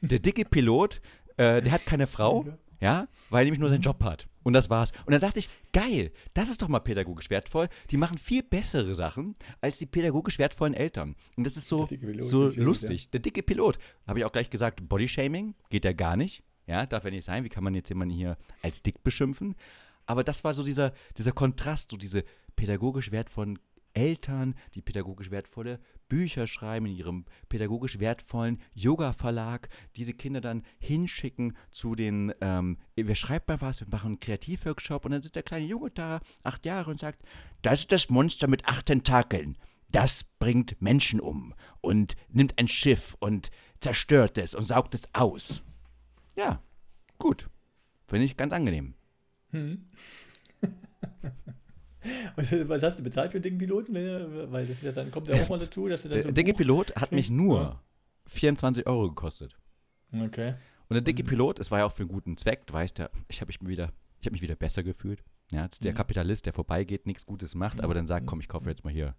Der 0.02 0.18
dicke 0.18 0.44
Pilot, 0.44 1.00
äh, 1.36 1.62
der 1.62 1.72
hat 1.72 1.86
keine 1.86 2.06
Frau, 2.06 2.44
ja, 2.82 3.06
weil 3.30 3.42
er 3.42 3.44
nämlich 3.44 3.60
nur 3.60 3.70
seinen 3.70 3.80
Job 3.80 4.02
hat. 4.02 4.26
Und 4.42 4.54
das 4.54 4.68
war's. 4.68 4.90
Und 5.06 5.12
dann 5.12 5.20
dachte 5.20 5.38
ich, 5.38 5.48
geil, 5.72 6.10
das 6.34 6.50
ist 6.50 6.60
doch 6.62 6.68
mal 6.68 6.80
pädagogisch 6.80 7.30
wertvoll. 7.30 7.68
Die 7.92 7.96
machen 7.96 8.18
viel 8.18 8.42
bessere 8.42 8.96
Sachen 8.96 9.34
als 9.60 9.78
die 9.78 9.86
pädagogisch 9.86 10.40
wertvollen 10.40 10.74
Eltern. 10.74 11.14
Und 11.36 11.46
das 11.46 11.56
ist 11.56 11.68
so, 11.68 11.88
so 12.18 12.48
lustig. 12.48 13.08
Der 13.10 13.20
dicke 13.20 13.44
Pilot. 13.44 13.78
Habe 14.08 14.18
ich 14.18 14.24
auch 14.24 14.32
gleich 14.32 14.50
gesagt, 14.50 14.88
Bodyshaming 14.88 15.54
geht 15.70 15.84
ja 15.84 15.92
gar 15.92 16.16
nicht. 16.16 16.42
Ja, 16.66 16.84
darf 16.84 17.04
ja 17.04 17.10
nicht 17.10 17.24
sein. 17.24 17.44
Wie 17.44 17.48
kann 17.48 17.62
man 17.62 17.74
jetzt 17.74 17.88
jemanden 17.88 18.14
hier 18.14 18.36
als 18.62 18.82
dick 18.82 19.04
beschimpfen? 19.04 19.54
Aber 20.06 20.24
das 20.24 20.42
war 20.42 20.52
so 20.52 20.64
dieser, 20.64 20.92
dieser 21.16 21.30
Kontrast, 21.30 21.92
so 21.92 21.96
diese 21.96 22.24
pädagogisch 22.56 23.12
wertvollen 23.12 23.60
Eltern, 23.94 24.54
die 24.74 24.82
pädagogisch 24.82 25.30
wertvolle 25.30 25.80
Bücher 26.08 26.46
schreiben 26.46 26.86
in 26.86 26.96
ihrem 26.96 27.24
pädagogisch 27.48 27.98
wertvollen 27.98 28.60
Yoga-Verlag, 28.74 29.68
diese 29.96 30.12
Kinder 30.12 30.40
dann 30.40 30.62
hinschicken 30.78 31.56
zu 31.70 31.94
den, 31.94 32.34
ähm, 32.40 32.78
wir 32.94 33.14
schreiben 33.14 33.44
mal 33.48 33.60
was, 33.60 33.80
wir 33.80 33.88
machen 33.90 34.06
einen 34.06 34.20
Kreativworkshop 34.20 35.04
und 35.04 35.12
dann 35.12 35.22
sitzt 35.22 35.36
der 35.36 35.42
kleine 35.42 35.66
Junge 35.66 35.90
da, 35.90 36.20
acht 36.42 36.66
Jahre 36.66 36.90
und 36.90 37.00
sagt, 37.00 37.22
das 37.62 37.80
ist 37.80 37.92
das 37.92 38.10
Monster 38.10 38.46
mit 38.48 38.66
acht 38.66 38.86
Tentakeln. 38.86 39.56
das 39.92 40.24
bringt 40.38 40.80
Menschen 40.80 41.20
um 41.20 41.54
und 41.80 42.16
nimmt 42.28 42.58
ein 42.58 42.68
Schiff 42.68 43.14
und 43.20 43.50
zerstört 43.80 44.38
es 44.38 44.54
und 44.54 44.64
saugt 44.64 44.94
es 44.94 45.02
aus. 45.12 45.62
Ja, 46.34 46.62
gut. 47.18 47.48
Finde 48.06 48.24
ich 48.24 48.36
ganz 48.36 48.52
angenehm. 48.52 48.94
Hm. 49.50 49.86
Und 52.36 52.68
was 52.68 52.82
hast 52.82 52.98
du 52.98 53.02
bezahlt 53.02 53.32
für 53.32 53.40
den 53.40 53.58
Piloten? 53.58 53.94
Weil 53.94 54.66
das 54.66 54.82
ja 54.82 54.92
dann 54.92 55.10
kommt 55.10 55.28
ja 55.28 55.42
auch 55.42 55.48
mal 55.48 55.58
dazu, 55.58 55.88
dass 55.88 56.02
du 56.02 56.08
dann 56.08 56.18
Der 56.18 56.28
so 56.28 56.32
dicke 56.32 56.54
Pilot 56.54 56.94
hat 56.96 57.12
mich 57.12 57.30
nur 57.30 57.60
ja. 57.60 57.80
24 58.26 58.86
Euro 58.86 59.08
gekostet. 59.08 59.56
Okay. 60.12 60.54
Und 60.88 60.94
der 60.94 61.00
dicke 61.00 61.22
mhm. 61.22 61.28
Pilot, 61.28 61.58
es 61.58 61.70
war 61.70 61.80
ja 61.80 61.86
auch 61.86 61.92
für 61.92 62.02
einen 62.02 62.12
guten 62.12 62.36
Zweck, 62.36 62.66
du 62.66 62.74
weißt 62.74 62.98
ja, 62.98 63.08
ich 63.28 63.40
habe 63.40 63.48
mich 63.48 63.66
wieder, 63.66 63.92
ich 64.20 64.26
habe 64.26 64.32
mich 64.32 64.42
wieder 64.42 64.56
besser 64.56 64.82
gefühlt. 64.82 65.22
Ja, 65.50 65.66
ist 65.66 65.84
der 65.84 65.92
mhm. 65.92 65.96
Kapitalist, 65.96 66.46
der 66.46 66.52
vorbeigeht, 66.52 67.06
nichts 67.06 67.26
Gutes 67.26 67.54
macht, 67.54 67.82
aber 67.82 67.94
dann 67.94 68.06
sagt, 68.06 68.24
mhm. 68.24 68.28
komm, 68.28 68.40
ich 68.40 68.48
kaufe 68.48 68.68
jetzt 68.68 68.84
mal 68.84 68.92
hier 68.92 69.14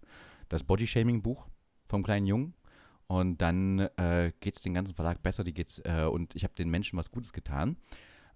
das 0.48 0.64
Bodyshaming-Buch 0.64 1.46
vom 1.86 2.02
kleinen 2.02 2.26
Jungen. 2.26 2.54
Und 3.06 3.42
dann 3.42 3.80
äh, 3.96 4.32
geht 4.40 4.56
es 4.56 4.62
den 4.62 4.74
ganzen 4.74 4.94
Verlag 4.94 5.22
besser, 5.22 5.44
die 5.44 5.52
geht's, 5.52 5.80
äh, 5.84 6.04
und 6.04 6.34
ich 6.34 6.42
habe 6.42 6.54
den 6.54 6.70
Menschen 6.70 6.98
was 6.98 7.10
Gutes 7.10 7.32
getan. 7.32 7.76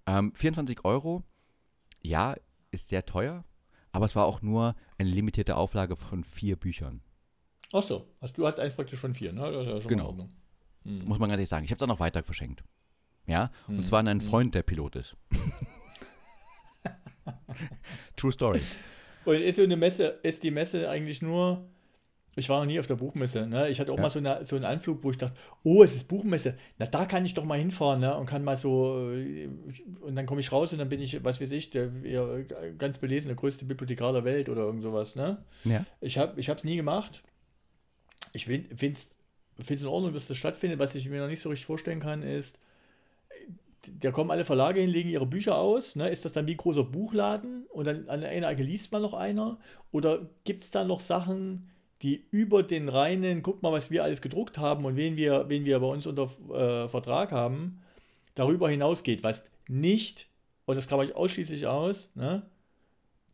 Ähm, 0.06 0.32
24 0.34 0.84
Euro, 0.84 1.22
ja, 2.02 2.36
ist 2.70 2.88
sehr 2.88 3.06
teuer, 3.06 3.44
aber 3.92 4.04
es 4.04 4.14
war 4.16 4.26
auch 4.26 4.42
nur 4.42 4.74
eine 4.98 5.10
limitierte 5.10 5.56
Auflage 5.56 5.96
von 5.96 6.24
vier 6.24 6.56
Büchern. 6.56 7.02
Ach 7.72 7.82
so, 7.82 8.06
also 8.20 8.34
du 8.34 8.46
hast 8.46 8.60
eins 8.60 8.74
praktisch 8.74 9.00
von 9.00 9.14
vier, 9.14 9.32
ne? 9.32 9.40
Ja 9.50 9.78
genau. 9.80 10.16
Hm. 10.84 11.04
Muss 11.04 11.18
man 11.18 11.28
ganz 11.28 11.38
ehrlich 11.38 11.48
sagen. 11.48 11.64
Ich 11.64 11.70
habe 11.70 11.76
es 11.78 11.82
auch 11.82 11.88
noch 11.88 12.00
weiter 12.00 12.22
verschenkt. 12.22 12.64
Ja, 13.26 13.50
hm. 13.66 13.78
und 13.78 13.84
zwar 13.84 14.00
an 14.00 14.08
einen 14.08 14.20
hm. 14.20 14.28
Freund, 14.28 14.54
der 14.54 14.62
Pilot 14.62 14.96
ist. 14.96 15.16
True 18.16 18.32
Story. 18.32 18.60
Und 19.24 19.36
ist 19.36 19.56
so 19.56 19.62
eine 19.62 19.76
Messe, 19.76 20.18
ist 20.22 20.42
die 20.42 20.50
Messe 20.50 20.88
eigentlich 20.88 21.20
nur 21.20 21.68
ich 22.38 22.48
war 22.48 22.60
noch 22.60 22.66
nie 22.66 22.78
auf 22.78 22.86
der 22.86 22.96
Buchmesse. 22.96 23.46
Ne? 23.46 23.68
Ich 23.68 23.80
hatte 23.80 23.92
auch 23.92 23.96
ja. 23.96 24.02
mal 24.02 24.10
so, 24.10 24.18
eine, 24.18 24.44
so 24.44 24.56
einen 24.56 24.64
Anflug, 24.64 25.02
wo 25.02 25.10
ich 25.10 25.18
dachte, 25.18 25.36
oh, 25.64 25.82
es 25.82 25.94
ist 25.94 26.08
Buchmesse. 26.08 26.56
Na, 26.78 26.86
da 26.86 27.06
kann 27.06 27.24
ich 27.24 27.34
doch 27.34 27.44
mal 27.44 27.58
hinfahren 27.58 28.00
ne? 28.00 28.16
und 28.16 28.26
kann 28.26 28.44
mal 28.44 28.56
so. 28.56 29.10
Äh, 29.12 29.48
und 30.00 30.16
dann 30.16 30.26
komme 30.26 30.40
ich 30.40 30.52
raus 30.52 30.72
und 30.72 30.78
dann 30.78 30.88
bin 30.88 31.00
ich, 31.00 31.22
was 31.24 31.40
weiß 31.40 31.50
ich, 31.50 31.70
der 31.70 31.90
ja, 32.02 32.26
ganz 32.78 32.98
belesen, 32.98 33.28
der 33.28 33.36
größte 33.36 33.64
Bibliothekar 33.64 34.12
der 34.12 34.24
Welt 34.24 34.48
oder 34.48 34.62
irgend 34.62 34.82
sowas. 34.82 35.16
Ne? 35.16 35.38
Ja. 35.64 35.84
Ich 36.00 36.18
habe 36.18 36.40
es 36.40 36.64
nie 36.64 36.76
gemacht. 36.76 37.22
Ich 38.32 38.46
finde 38.46 38.68
es 38.72 39.10
in 39.68 39.86
Ordnung, 39.86 40.12
dass 40.12 40.28
das 40.28 40.36
stattfindet. 40.36 40.78
Was 40.78 40.94
ich 40.94 41.08
mir 41.08 41.20
noch 41.20 41.28
nicht 41.28 41.42
so 41.42 41.48
richtig 41.48 41.66
vorstellen 41.66 42.00
kann, 42.00 42.22
ist, 42.22 42.58
da 44.00 44.10
kommen 44.10 44.30
alle 44.30 44.44
Verlage 44.44 44.80
hin, 44.80 44.90
legen 44.90 45.08
ihre 45.08 45.26
Bücher 45.26 45.56
aus. 45.56 45.96
Ne? 45.96 46.08
Ist 46.08 46.24
das 46.24 46.32
dann 46.32 46.46
wie 46.46 46.52
ein 46.52 46.58
großer 46.58 46.84
Buchladen 46.84 47.66
und 47.70 47.86
dann 47.86 48.08
an 48.08 48.22
einer 48.22 48.50
Ecke 48.50 48.62
liest 48.62 48.92
man 48.92 49.02
noch 49.02 49.14
einer? 49.14 49.58
Oder 49.92 50.28
gibt 50.44 50.62
es 50.62 50.70
da 50.70 50.84
noch 50.84 51.00
Sachen, 51.00 51.70
die 52.02 52.26
über 52.30 52.62
den 52.62 52.88
reinen, 52.88 53.42
guck 53.42 53.62
mal, 53.62 53.72
was 53.72 53.90
wir 53.90 54.04
alles 54.04 54.22
gedruckt 54.22 54.58
haben 54.58 54.84
und 54.84 54.96
wen 54.96 55.16
wir, 55.16 55.46
wen 55.48 55.64
wir 55.64 55.80
bei 55.80 55.86
uns 55.86 56.06
unter 56.06 56.24
äh, 56.24 56.88
Vertrag 56.88 57.32
haben, 57.32 57.80
darüber 58.34 58.70
hinausgeht, 58.70 59.24
was 59.24 59.44
nicht, 59.68 60.28
und 60.64 60.76
das 60.76 60.86
kann 60.86 61.00
ich 61.00 61.16
ausschließlich 61.16 61.66
aus, 61.66 62.10
ne, 62.14 62.42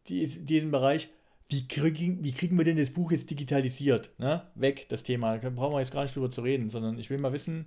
die, 0.08 0.26
diesen 0.26 0.70
Bereich, 0.70 1.08
wie 1.50 1.68
kriegen, 1.68 2.24
wie 2.24 2.32
kriegen 2.32 2.56
wir 2.56 2.64
denn 2.64 2.78
das 2.78 2.90
Buch 2.90 3.12
jetzt 3.12 3.30
digitalisiert? 3.30 4.10
Ne? 4.18 4.42
Weg, 4.54 4.88
das 4.88 5.02
Thema. 5.02 5.38
Da 5.38 5.50
brauchen 5.50 5.74
wir 5.74 5.80
jetzt 5.80 5.92
gar 5.92 6.02
nicht 6.02 6.16
drüber 6.16 6.30
zu 6.30 6.40
reden, 6.40 6.70
sondern 6.70 6.98
ich 6.98 7.10
will 7.10 7.18
mal 7.18 7.32
wissen, 7.32 7.66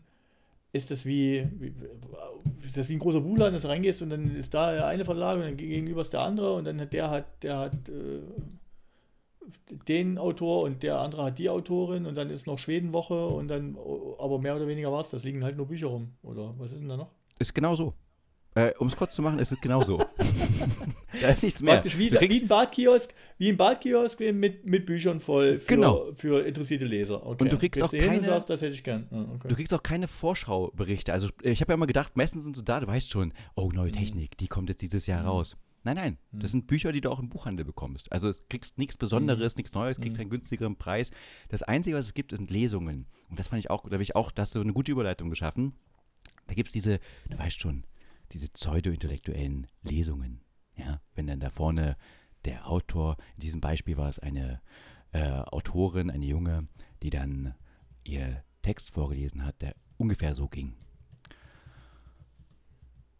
ist 0.73 0.91
das 0.91 1.05
wie, 1.05 1.47
wie, 1.59 1.73
das 2.75 2.89
wie 2.89 2.93
ein 2.93 2.99
großer 2.99 3.21
Buchladen, 3.21 3.53
dass 3.53 3.63
du 3.63 3.69
reingehst 3.69 4.01
und 4.01 4.09
dann 4.09 4.35
ist 4.35 4.53
da 4.53 4.87
eine 4.87 5.05
Verlag 5.05 5.37
und 5.37 5.43
dann 5.43 5.57
gegenüber 5.57 6.01
ist 6.01 6.13
der 6.13 6.21
andere 6.21 6.55
und 6.55 6.65
dann 6.65 6.81
hat 6.81 6.93
der 6.93 7.09
hat, 7.09 7.43
der 7.43 7.57
hat 7.57 7.89
äh, 7.89 8.19
den 9.87 10.17
Autor 10.17 10.63
und 10.63 10.83
der 10.83 10.99
andere 10.99 11.23
hat 11.23 11.37
die 11.37 11.49
Autorin 11.49 12.05
und 12.05 12.15
dann 12.15 12.29
ist 12.29 12.47
noch 12.47 12.59
Schwedenwoche 12.59 13.27
und 13.27 13.47
dann, 13.47 13.77
aber 14.19 14.39
mehr 14.39 14.55
oder 14.55 14.67
weniger 14.67 14.91
war 14.91 15.01
es, 15.01 15.09
das 15.09 15.23
liegen 15.23 15.43
halt 15.43 15.57
nur 15.57 15.67
Bücher 15.67 15.87
rum. 15.87 16.13
Oder 16.23 16.51
was 16.57 16.71
ist 16.71 16.81
denn 16.81 16.89
da 16.89 16.97
noch? 16.97 17.11
Ist 17.39 17.53
genau 17.53 17.75
so. 17.75 17.93
Äh, 18.55 18.73
um 18.79 18.87
es 18.87 18.95
kurz 18.95 19.13
zu 19.13 19.21
machen, 19.21 19.37
ist 19.37 19.51
es 19.51 19.61
genau 19.61 19.83
so. 19.83 19.99
da 21.21 21.29
ist 21.29 21.43
nichts 21.43 21.61
mehr. 21.61 21.75
Praktisch 21.75 21.97
wie, 21.97 22.11
wie 22.11 22.41
ein 22.41 22.47
Badkiosk, 22.47 23.13
wie 23.37 23.49
ein 23.49 23.57
Badkiosk 23.57 24.19
mit, 24.33 24.65
mit 24.65 24.87
Büchern 24.87 25.19
voll 25.19 25.59
für, 25.59 25.67
genau. 25.67 26.07
für 26.15 26.43
interessierte 26.43 26.85
Leser. 26.85 27.23
Okay. 27.23 27.43
Und 27.43 27.51
du 27.51 27.57
kriegst 27.59 27.83
auch 27.83 27.91
keine, 27.91 28.23
sagst, 28.23 28.49
das 28.49 28.61
hätte 28.61 28.73
ich 28.73 28.83
gern. 28.83 29.07
Ah, 29.11 29.25
okay. 29.35 29.47
Du 29.49 29.55
kriegst 29.55 29.73
auch 29.75 29.83
keine 29.83 30.07
Vorschauberichte. 30.07 31.13
Also 31.13 31.29
ich 31.43 31.61
habe 31.61 31.71
ja 31.71 31.75
immer 31.75 31.85
gedacht, 31.85 32.17
meistens 32.17 32.45
sind 32.45 32.55
so 32.55 32.63
da, 32.63 32.79
du 32.79 32.87
weißt 32.87 33.11
schon, 33.11 33.31
oh, 33.55 33.69
neue 33.71 33.89
mhm. 33.89 33.95
Technik, 33.95 34.37
die 34.37 34.47
kommt 34.47 34.69
jetzt 34.69 34.81
dieses 34.81 35.05
Jahr 35.05 35.21
mhm. 35.21 35.27
raus. 35.27 35.55
Nein, 35.83 35.95
nein. 35.95 36.17
Mhm. 36.31 36.39
Das 36.39 36.51
sind 36.51 36.67
Bücher, 36.67 36.91
die 36.91 37.01
du 37.01 37.09
auch 37.09 37.19
im 37.19 37.29
Buchhandel 37.29 37.65
bekommst. 37.65 38.11
Also 38.11 38.31
du 38.31 38.39
kriegst 38.49 38.77
nichts 38.77 38.97
Besonderes, 38.97 39.55
mhm. 39.55 39.59
nichts 39.59 39.73
Neues, 39.73 39.99
kriegst 39.99 40.17
mhm. 40.17 40.21
einen 40.21 40.29
günstigeren 40.29 40.75
Preis. 40.75 41.11
Das 41.49 41.63
Einzige, 41.63 41.95
was 41.95 42.07
es 42.07 42.13
gibt, 42.13 42.31
sind 42.31 42.51
Lesungen. 42.51 43.07
Und 43.29 43.39
das 43.39 43.47
fand 43.47 43.59
ich 43.59 43.69
auch, 43.69 43.83
da 43.83 43.93
habe 43.93 44.03
ich 44.03 44.15
auch, 44.15 44.31
da 44.31 44.41
hast 44.41 44.55
du 44.55 44.61
eine 44.61 44.73
gute 44.73 44.91
Überleitung 44.91 45.29
geschaffen. 45.29 45.73
Da 46.47 46.53
gibt 46.53 46.69
es 46.69 46.73
diese, 46.73 46.99
du 47.29 47.37
weißt 47.37 47.59
schon, 47.59 47.85
diese 48.31 48.49
pseudo-intellektuellen 48.49 49.67
Lesungen. 49.83 50.41
Ja, 50.75 51.01
wenn 51.15 51.27
dann 51.27 51.39
da 51.39 51.49
vorne 51.49 51.97
der 52.45 52.69
Autor, 52.69 53.17
in 53.35 53.41
diesem 53.41 53.61
Beispiel 53.61 53.97
war 53.97 54.09
es 54.09 54.19
eine 54.19 54.61
äh, 55.11 55.21
Autorin, 55.21 56.09
eine 56.09 56.25
Junge, 56.25 56.67
die 57.01 57.09
dann 57.09 57.55
ihr 58.03 58.43
Text 58.61 58.91
vorgelesen 58.91 59.45
hat, 59.45 59.61
der 59.61 59.75
ungefähr 59.97 60.35
so 60.35 60.47
ging. 60.47 60.75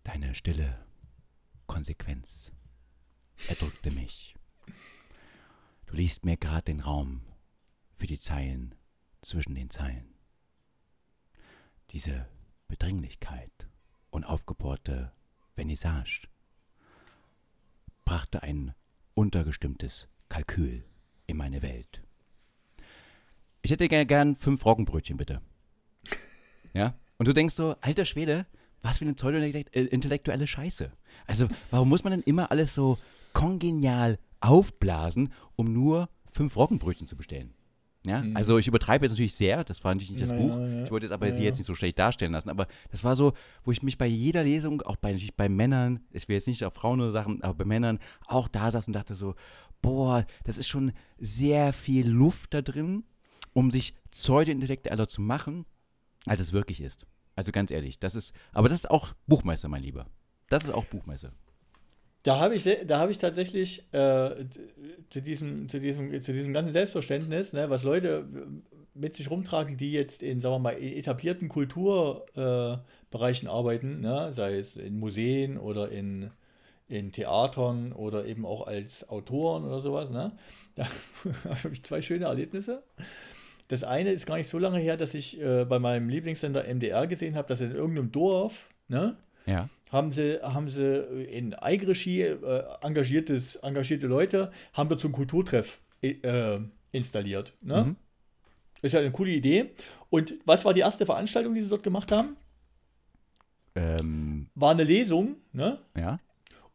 Deine 0.04 0.36
Stille 0.36 0.87
Konsequenz 1.68 2.52
erdrückte 3.48 3.92
mich. 3.92 4.36
Du 5.86 5.96
liest 5.96 6.26
mir 6.26 6.38
gerade 6.38 6.64
den 6.64 6.80
Raum 6.80 7.22
für 7.96 8.08
die 8.08 8.20
Zeilen 8.20 8.76
zwischen 9.22 9.56
den 9.56 9.70
Zeilen. 9.70 10.16
Diese 11.92 12.28
Bedringlichkeit 12.68 13.52
und 14.10 14.26
aufgebohrte 14.26 15.12
Vernissage 15.56 16.28
brachte 18.06 18.44
ein 18.44 18.74
untergestimmtes 19.14 20.08
Kalkül 20.30 20.84
in 21.26 21.38
meine 21.38 21.62
Welt. 21.62 22.02
Ich 23.62 23.72
hätte 23.72 23.88
gern 23.88 24.36
fünf 24.36 24.66
Roggenbrötchen, 24.66 25.18
bitte. 25.18 25.42
Ja? 26.74 26.94
Und 27.18 27.28
du 27.28 27.34
denkst 27.34 27.56
so, 27.56 27.76
alter 27.82 28.06
Schwede, 28.06 28.46
was 28.82 29.00
für 29.00 29.06
eine 29.06 29.16
pseudo-intellektuelle 29.16 30.48
Scheiße. 30.48 30.92
Also, 31.26 31.48
warum 31.72 31.90
muss 31.90 32.04
man 32.04 32.12
denn 32.12 32.22
immer 32.22 32.52
alles 32.52 32.74
so 32.74 32.98
kongenial 33.34 34.20
aufblasen, 34.40 35.34
um 35.56 35.74
nur 35.74 36.10
fünf 36.32 36.56
Roggenbrötchen 36.56 37.08
zu 37.08 37.16
bestellen? 37.16 37.54
Ja, 38.06 38.22
mhm. 38.22 38.38
also 38.38 38.58
ich 38.58 38.68
übertreibe 38.68 39.06
jetzt 39.06 39.12
natürlich 39.12 39.36
sehr, 39.36 39.66
das 39.66 39.84
war 39.84 39.94
natürlich 39.94 40.12
nicht 40.12 40.24
das 40.24 40.30
naja, 40.30 40.42
Buch. 40.42 40.58
Ja. 40.58 40.86
Ich 40.86 40.92
wollte 40.92 41.08
jetzt 41.08 41.14
aber 41.14 41.28
ja, 41.28 41.36
sie 41.36 41.44
jetzt 41.44 41.58
nicht 41.58 41.68
so 41.68 41.76
schlecht 41.76 42.00
darstellen 42.00 42.32
lassen, 42.32 42.50
aber 42.50 42.68
das 42.90 43.04
war 43.04 43.18
so, 43.18 43.34
wo 43.66 43.72
ich 43.72 43.84
mich 43.84 43.98
bei 43.98 44.06
jeder 44.06 44.44
Lesung, 44.44 44.82
auch 44.82 44.96
bei, 44.96 45.12
natürlich 45.12 45.36
bei 45.36 45.50
Männern, 45.50 46.00
ich 46.12 46.28
will 46.30 46.38
jetzt 46.38 46.48
nicht 46.48 46.64
auf 46.64 46.74
Frauen 46.74 47.00
nur 47.00 47.12
Sachen, 47.12 47.44
aber 47.44 47.56
bei 47.56 47.66
Männern 47.66 48.00
auch 48.26 48.48
da 48.48 48.72
saß 48.72 48.88
und 48.88 48.94
dachte 48.94 49.16
so, 49.16 49.36
boah, 49.82 50.26
das 50.46 50.58
ist 50.58 50.68
schon 50.70 50.94
sehr 51.18 51.74
viel 51.74 52.08
Luft 52.08 52.54
da 52.54 52.62
drin, 52.62 53.04
um 53.52 53.72
sich 53.72 53.94
pseudo-intellektueller 54.12 55.10
zu 55.10 55.22
machen, 55.22 55.66
als 56.26 56.40
es 56.40 56.54
wirklich 56.54 56.80
ist. 56.80 57.06
Also 57.36 57.52
ganz 57.52 57.72
ehrlich, 57.72 58.00
das 58.00 58.16
ist, 58.16 58.34
aber 58.54 58.70
das 58.70 58.80
ist 58.80 58.90
auch 58.90 59.14
Buchmeister, 59.28 59.68
mein 59.68 59.84
Lieber. 59.84 60.08
Das 60.50 60.64
ist 60.64 60.72
auch 60.72 60.86
Buchmesse. 60.86 61.32
Da 62.24 62.40
habe 62.40 62.56
ich, 62.56 62.66
hab 62.66 63.10
ich 63.10 63.20
tatsächlich 63.20 63.84
äh, 63.94 64.32
zu, 65.10 65.22
diesem, 65.22 65.70
zu, 65.70 65.80
diesem, 65.80 66.22
zu 66.22 66.34
diesem 66.34 66.52
ganzen 66.52 66.74
Selbstverständnis, 66.74 67.54
ne, 67.54 67.70
was 67.70 67.84
Leute 67.84 68.28
mit 68.94 69.16
sich 69.16 69.30
rumtragen, 69.30 69.78
die 69.78 69.94
jetzt 69.94 70.24
in, 70.24 70.42
sagen 70.42 70.56
wir 70.56 70.60
mal, 70.60 70.82
etablierten 70.82 71.48
Kulturbereichen 71.48 73.48
äh, 73.48 73.52
arbeiten, 73.52 74.02
ne, 74.02 74.34
sei 74.34 74.58
es 74.58 74.76
in 74.76 75.00
Museen 75.00 75.58
oder 75.58 75.90
in, 75.90 76.32
in 76.90 77.14
Theatern 77.14 77.94
oder 77.94 78.26
eben 78.26 78.46
auch 78.46 78.68
als 78.68 79.08
Autoren 79.08 79.64
oder 79.64 79.80
sowas. 79.82 80.10
Ne, 80.10 80.34
da 80.76 80.86
habe 81.46 81.70
ich 81.72 81.82
zwei 81.84 82.02
schöne 82.02 82.26
Erlebnisse. 82.26 82.84
Das 83.70 83.86
eine 83.86 84.12
ist 84.12 84.26
gar 84.26 84.38
nicht 84.38 84.48
so 84.48 84.58
lange 84.58 84.80
her, 84.80 84.98
dass 84.98 85.14
ich 85.14 85.40
äh, 85.42 85.66
bei 85.66 85.80
meinem 85.80 86.10
Lieblingssender 86.10 86.64
MDR 86.64 87.08
gesehen 87.08 87.36
habe, 87.36 87.48
dass 87.48 87.62
in 87.62 87.72
irgendeinem 87.72 88.12
Dorf, 88.12 88.70
ne, 88.90 89.16
ja 89.46 89.70
haben 89.92 90.12
sie, 90.12 90.40
haben 90.42 90.70
sie 90.70 91.00
in 91.30 91.54
Eigenregie 91.54 92.22
äh, 92.22 92.64
engagiertes, 92.82 93.56
engagierte 93.58 94.08
Leute, 94.08 94.52
haben 94.74 94.90
dort 94.90 95.02
zum 95.02 95.12
Kulturtreff 95.12 95.82
äh, 96.02 96.60
installiert. 96.92 97.54
Ne? 97.62 97.84
Mhm. 97.84 97.96
Ist 98.82 98.94
ja 98.94 99.00
eine 99.00 99.12
coole 99.12 99.32
Idee. 99.32 99.72
Und 100.10 100.36
was 100.46 100.66
war 100.66 100.74
die 100.74 100.82
erste 100.82 101.06
Veranstaltung, 101.06 101.54
die 101.54 101.62
sie 101.62 101.70
dort 101.70 101.84
gemacht 101.84 102.12
haben? 102.12 102.38
Ähm, 103.76 104.48
war 104.56 104.72
eine 104.72 104.84
Lesung. 104.84 105.38
Ne? 105.52 105.80
Ja. 105.96 106.20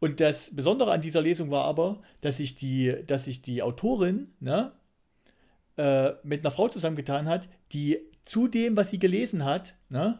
Und 0.00 0.18
das 0.20 0.54
Besondere 0.54 0.90
an 0.90 1.00
dieser 1.00 1.22
Lesung 1.22 1.50
war 1.50 1.64
aber, 1.64 2.02
dass 2.22 2.38
sich 2.38 2.56
die, 2.56 3.04
dass 3.06 3.24
sich 3.24 3.40
die 3.40 3.62
Autorin 3.62 4.32
ne, 4.40 4.72
äh, 5.76 6.12
mit 6.24 6.44
einer 6.44 6.50
Frau 6.50 6.68
zusammengetan 6.68 7.28
hat, 7.28 7.48
die 7.72 8.00
zu 8.24 8.48
dem, 8.48 8.76
was 8.76 8.90
sie 8.90 8.98
gelesen 8.98 9.44
hat, 9.44 9.74
ne, 9.88 10.18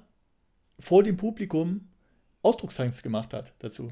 vor 0.78 1.03
dem 1.03 1.16
Publikum 1.16 1.88
Ausdruckstanz 2.43 3.03
gemacht 3.03 3.32
hat 3.32 3.53
dazu. 3.61 3.88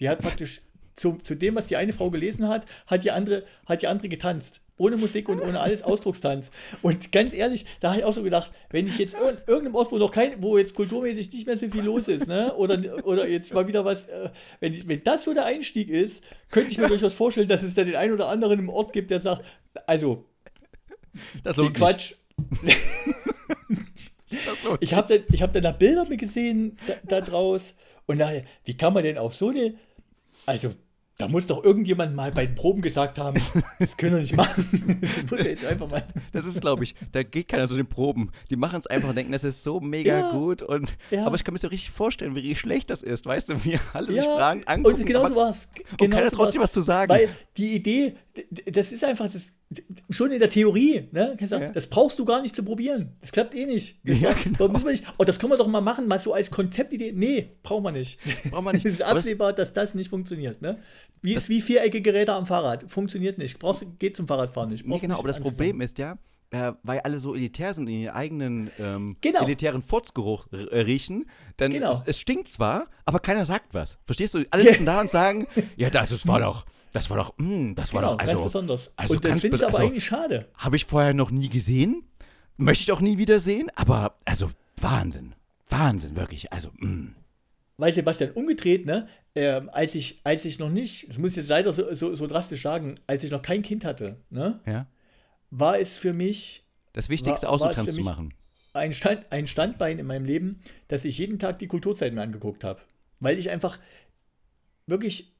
Die 0.00 0.08
hat 0.08 0.18
praktisch 0.20 0.62
zu, 0.96 1.18
zu 1.22 1.34
dem, 1.34 1.54
was 1.54 1.66
die 1.66 1.76
eine 1.76 1.92
Frau 1.92 2.10
gelesen 2.10 2.48
hat, 2.48 2.66
hat 2.86 3.04
die 3.04 3.10
andere, 3.10 3.44
hat 3.66 3.82
die 3.82 3.88
andere 3.88 4.08
getanzt. 4.08 4.60
Ohne 4.76 4.96
Musik 4.96 5.28
und 5.28 5.40
ohne 5.40 5.60
alles 5.60 5.82
Ausdruckstanz. 5.82 6.50
Und 6.82 7.12
ganz 7.12 7.32
ehrlich, 7.32 7.64
da 7.78 7.90
habe 7.90 8.00
ich 8.00 8.04
auch 8.04 8.12
so 8.12 8.24
gedacht, 8.24 8.50
wenn 8.70 8.88
ich 8.88 8.98
jetzt 8.98 9.14
in 9.14 9.20
irgendeinem 9.20 9.76
Ort, 9.76 9.92
wo 9.92 9.98
noch 9.98 10.10
kein, 10.10 10.42
wo 10.42 10.58
jetzt 10.58 10.74
kulturmäßig 10.74 11.32
nicht 11.32 11.46
mehr 11.46 11.56
so 11.56 11.68
viel 11.68 11.82
los 11.82 12.08
ist, 12.08 12.26
ne? 12.26 12.52
Oder, 12.54 13.06
oder 13.06 13.28
jetzt 13.28 13.54
mal 13.54 13.68
wieder 13.68 13.84
was, 13.84 14.06
äh, 14.06 14.30
wenn, 14.58 14.88
wenn 14.88 15.04
das 15.04 15.24
so 15.24 15.32
der 15.32 15.44
Einstieg 15.44 15.88
ist, 15.88 16.24
könnte 16.50 16.70
ich 16.70 16.78
mir 16.78 16.88
durchaus 16.88 17.14
vorstellen, 17.14 17.46
dass 17.46 17.62
es 17.62 17.74
da 17.74 17.84
den 17.84 17.94
einen 17.94 18.14
oder 18.14 18.28
anderen 18.28 18.58
im 18.58 18.68
Ort 18.68 18.92
gibt, 18.92 19.12
der 19.12 19.20
sagt, 19.20 19.44
also, 19.86 20.24
Das 21.44 21.56
Quatsch. 21.56 22.14
Ich 24.80 24.94
habe 24.94 25.18
dann, 25.18 25.26
ich 25.32 25.42
hab 25.42 25.52
dann 25.52 25.62
da 25.62 25.72
Bilder 25.72 26.04
gesehen 26.06 26.78
da, 26.86 26.94
da 27.06 27.20
draus 27.20 27.74
und 28.06 28.18
dachte, 28.18 28.44
wie 28.64 28.76
kann 28.76 28.92
man 28.92 29.02
denn 29.04 29.18
auf 29.18 29.34
so 29.34 29.48
eine, 29.50 29.74
also 30.46 30.74
da 31.16 31.28
muss 31.28 31.46
doch 31.46 31.62
irgendjemand 31.62 32.16
mal 32.16 32.32
bei 32.32 32.44
den 32.44 32.56
Proben 32.56 32.82
gesagt 32.82 33.18
haben, 33.20 33.40
das 33.78 33.96
können 33.96 34.14
wir 34.14 34.20
nicht 34.20 34.34
machen. 34.36 34.98
Das 35.00 35.30
muss 35.30 35.40
ja 35.44 35.50
jetzt 35.50 35.64
einfach 35.64 35.88
mal. 35.88 36.02
Das 36.32 36.44
ist, 36.44 36.60
glaube 36.60 36.82
ich, 36.82 36.96
da 37.12 37.22
geht 37.22 37.46
keiner 37.46 37.68
zu 37.68 37.76
den 37.76 37.86
Proben. 37.86 38.32
Die 38.50 38.56
machen 38.56 38.80
es 38.80 38.88
einfach 38.88 39.10
und 39.10 39.14
denken, 39.14 39.30
das 39.30 39.44
ist 39.44 39.62
so 39.62 39.78
mega 39.78 40.18
Ja. 40.18 40.30
gut. 40.32 40.60
Und, 40.62 40.96
Ja. 41.12 41.24
Aber 41.24 41.36
ich 41.36 41.44
kann 41.44 41.52
mir 41.52 41.60
so 41.60 41.68
richtig 41.68 41.92
vorstellen, 41.92 42.34
wie 42.34 42.56
schlecht 42.56 42.90
das 42.90 43.00
ist. 43.04 43.26
Weißt 43.26 43.48
du, 43.48 43.64
wie 43.64 43.78
alle 43.92 44.08
sich 44.08 44.16
Ja, 44.16 44.24
fragen, 44.36 44.64
angucken. 44.66 44.96
und 44.96 45.06
genau 45.06 45.28
so 45.28 45.36
war 45.36 45.50
es. 45.50 45.68
und 46.00 46.10
keiner 46.10 46.32
trotzdem 46.32 46.60
was 46.60 46.72
zu 46.72 46.80
sagen. 46.80 47.12
Weil 47.12 47.28
die 47.58 47.76
Idee, 47.76 48.16
das 48.66 48.90
ist 48.90 49.04
einfach 49.04 49.32
das, 49.32 49.52
schon 50.10 50.30
in 50.30 50.38
der 50.38 50.50
Theorie, 50.50 51.08
ne? 51.10 51.34
Kannst 51.38 51.42
du 51.42 51.46
sagen, 51.48 51.64
Ja. 51.64 51.72
Das 51.72 51.86
brauchst 51.88 52.18
du 52.18 52.24
gar 52.24 52.42
nicht 52.42 52.54
zu 52.54 52.62
probieren. 52.62 53.12
Das 53.20 53.32
klappt 53.32 53.54
eh 53.54 53.66
nicht. 53.66 53.98
Das, 54.04 54.20
Ja, 54.20 54.32
genau. 54.32 54.68
müssen 54.68 54.84
wir 54.84 54.92
nicht. 54.92 55.04
Oh, 55.18 55.24
das 55.24 55.38
können 55.38 55.52
wir 55.52 55.56
doch 55.56 55.66
mal 55.66 55.80
machen, 55.80 56.06
mal 56.06 56.20
so 56.20 56.32
als 56.32 56.50
Konzeptidee. 56.50 57.12
Nee, 57.12 57.48
brauchen 57.62 57.82
wir 57.84 57.92
nicht. 57.92 58.18
Brauchen 58.50 58.64
wir 58.66 58.72
nicht. 58.74 58.86
Es 58.86 58.92
ist 58.94 59.02
absehbar, 59.02 59.52
dass 59.52 59.72
das 59.72 59.94
nicht 59.94 60.10
funktioniert. 60.10 60.62
Ne? 60.62 60.78
Wie 61.22 61.34
ist 61.34 61.48
wie 61.48 61.60
viereckige 61.60 62.12
Räder 62.14 62.36
am 62.36 62.46
Fahrrad. 62.46 62.84
Funktioniert 62.90 63.38
nicht. 63.38 63.58
Brauchst, 63.58 63.84
geht 63.98 64.14
zum 64.16 64.28
Fahrradfahren 64.28 64.70
nicht. 64.70 64.86
Nee, 64.86 64.98
genau, 64.98 65.12
nicht 65.14 65.18
aber 65.18 65.28
das 65.28 65.36
anzufangen. 65.38 65.56
Problem 65.56 65.80
ist 65.80 65.98
ja, 65.98 66.18
äh, 66.50 66.72
weil 66.82 67.00
alle 67.00 67.18
so 67.18 67.34
elitär 67.34 67.74
sind, 67.74 67.88
in 67.88 68.00
ihren 68.02 68.14
eigenen 68.14 68.70
ähm, 68.78 69.16
Genau. 69.22 69.42
elitären 69.42 69.82
Furzgeruch 69.82 70.46
äh, 70.52 70.80
riechen, 70.80 71.28
dann 71.56 71.72
Genau. 71.72 71.94
es, 71.94 72.02
es 72.16 72.20
stinkt 72.20 72.48
zwar, 72.48 72.86
aber 73.06 73.18
keiner 73.18 73.44
sagt 73.46 73.74
was. 73.74 73.98
Verstehst 74.04 74.34
du? 74.34 74.44
Alle 74.50 74.62
sitzen 74.64 74.86
da 74.86 75.00
und 75.00 75.10
sagen, 75.10 75.46
ja, 75.76 75.90
das 75.90 76.12
ist, 76.12 76.28
war 76.28 76.38
doch, 76.40 76.64
das 76.94 77.10
war 77.10 77.18
doch, 77.18 77.34
mm, 77.36 77.74
das 77.74 77.92
war 77.92 78.00
Genau, 78.00 78.12
doch, 78.12 78.18
ganz 78.18 78.30
also, 78.30 78.44
besonders. 78.44 78.90
also 78.96 79.14
Und 79.14 79.24
das 79.24 79.30
ganz 79.32 79.40
finde 79.42 79.56
ich 79.56 79.62
aber 79.66 79.74
also- 79.74 79.86
eigentlich 79.88 80.04
schade. 80.04 80.48
habe 80.54 80.76
ich 80.76 80.86
vorher 80.86 81.12
noch 81.12 81.30
nie 81.30 81.48
gesehen, 81.50 82.04
möchte 82.56 82.82
ich 82.84 82.92
auch 82.92 83.00
nie 83.00 83.18
wieder 83.18 83.40
sehen, 83.40 83.70
aber 83.74 84.16
also 84.24 84.50
Wahnsinn, 84.80 85.34
Wahnsinn, 85.68 86.16
wirklich, 86.16 86.52
also, 86.52 86.70
mm. 86.78 87.14
Weil 87.76 87.92
Sebastian 87.92 88.30
umgedreht, 88.30 88.86
ne, 88.86 89.08
ähm, 89.34 89.68
als, 89.72 89.96
ich, 89.96 90.20
als 90.22 90.44
ich 90.44 90.60
noch 90.60 90.70
nicht, 90.70 91.08
das 91.08 91.18
muss 91.18 91.32
ich 91.32 91.38
jetzt 91.38 91.48
leider 91.48 91.72
so, 91.72 91.92
so, 91.92 92.14
so 92.14 92.28
drastisch 92.28 92.62
sagen, 92.62 92.94
als 93.08 93.24
ich 93.24 93.32
noch 93.32 93.42
kein 93.42 93.62
Kind 93.62 93.84
hatte, 93.84 94.16
ne, 94.30 94.60
ja, 94.64 94.86
war 95.50 95.78
es 95.78 95.96
für 95.96 96.12
mich 96.12 96.64
das 96.92 97.08
Wichtigste, 97.08 97.48
War- 97.48 97.74
zu 97.74 98.00
machen. 98.02 98.32
ein, 98.72 98.92
Stand, 98.92 99.26
ein 99.30 99.48
Standbein 99.48 99.98
in 99.98 100.06
meinem 100.06 100.24
Leben, 100.24 100.60
dass 100.86 101.04
ich 101.04 101.18
jeden 101.18 101.40
Tag 101.40 101.58
die 101.58 101.66
Kulturzeiten 101.66 102.20
angeguckt 102.20 102.62
habe. 102.62 102.80
Weil 103.18 103.36
ich 103.38 103.50
einfach 103.50 103.80
wirklich, 104.86 105.32
ich 105.32 105.33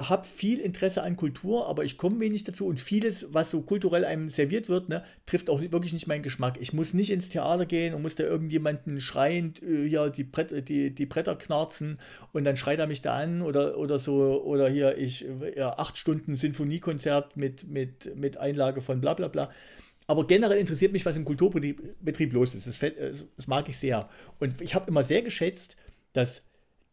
habe 0.00 0.24
viel 0.24 0.60
Interesse 0.60 1.02
an 1.02 1.16
Kultur, 1.16 1.66
aber 1.66 1.82
ich 1.82 1.98
komme 1.98 2.20
wenig 2.20 2.44
dazu 2.44 2.66
und 2.66 2.78
vieles, 2.78 3.26
was 3.32 3.50
so 3.50 3.62
kulturell 3.62 4.04
einem 4.04 4.30
serviert 4.30 4.68
wird, 4.68 4.88
ne, 4.88 5.02
trifft 5.26 5.50
auch 5.50 5.60
wirklich 5.60 5.92
nicht 5.92 6.06
meinen 6.06 6.22
Geschmack. 6.22 6.56
Ich 6.60 6.72
muss 6.72 6.94
nicht 6.94 7.10
ins 7.10 7.30
Theater 7.30 7.66
gehen 7.66 7.94
und 7.94 8.02
muss 8.02 8.14
da 8.14 8.22
irgendjemanden 8.22 9.00
schreiend 9.00 9.60
äh, 9.60 9.88
hier 9.88 10.10
die, 10.10 10.22
Brett, 10.22 10.68
die, 10.68 10.94
die 10.94 11.06
Bretter 11.06 11.34
knarzen 11.34 11.98
und 12.32 12.44
dann 12.44 12.56
schreit 12.56 12.78
er 12.78 12.86
mich 12.86 13.00
da 13.00 13.16
an 13.16 13.42
oder, 13.42 13.76
oder 13.76 13.98
so, 13.98 14.40
oder 14.44 14.68
hier 14.68 14.96
ich, 14.98 15.26
äh, 15.26 15.58
ja, 15.58 15.76
acht 15.78 15.98
Stunden 15.98 16.36
Sinfoniekonzert 16.36 17.36
mit, 17.36 17.68
mit, 17.68 18.14
mit 18.14 18.36
Einlage 18.36 18.80
von 18.80 19.00
bla 19.00 19.14
bla 19.14 19.26
bla. 19.26 19.50
Aber 20.06 20.28
generell 20.28 20.58
interessiert 20.58 20.92
mich, 20.92 21.04
was 21.04 21.16
im 21.16 21.24
Kulturbetrieb 21.24 21.96
Betrieb 22.00 22.32
los 22.32 22.54
ist. 22.54 22.68
Das, 22.68 22.80
äh, 22.84 23.12
das 23.36 23.46
mag 23.48 23.68
ich 23.68 23.76
sehr. 23.76 24.08
Und 24.38 24.60
ich 24.60 24.76
habe 24.76 24.88
immer 24.88 25.02
sehr 25.02 25.22
geschätzt, 25.22 25.76
dass 26.12 26.42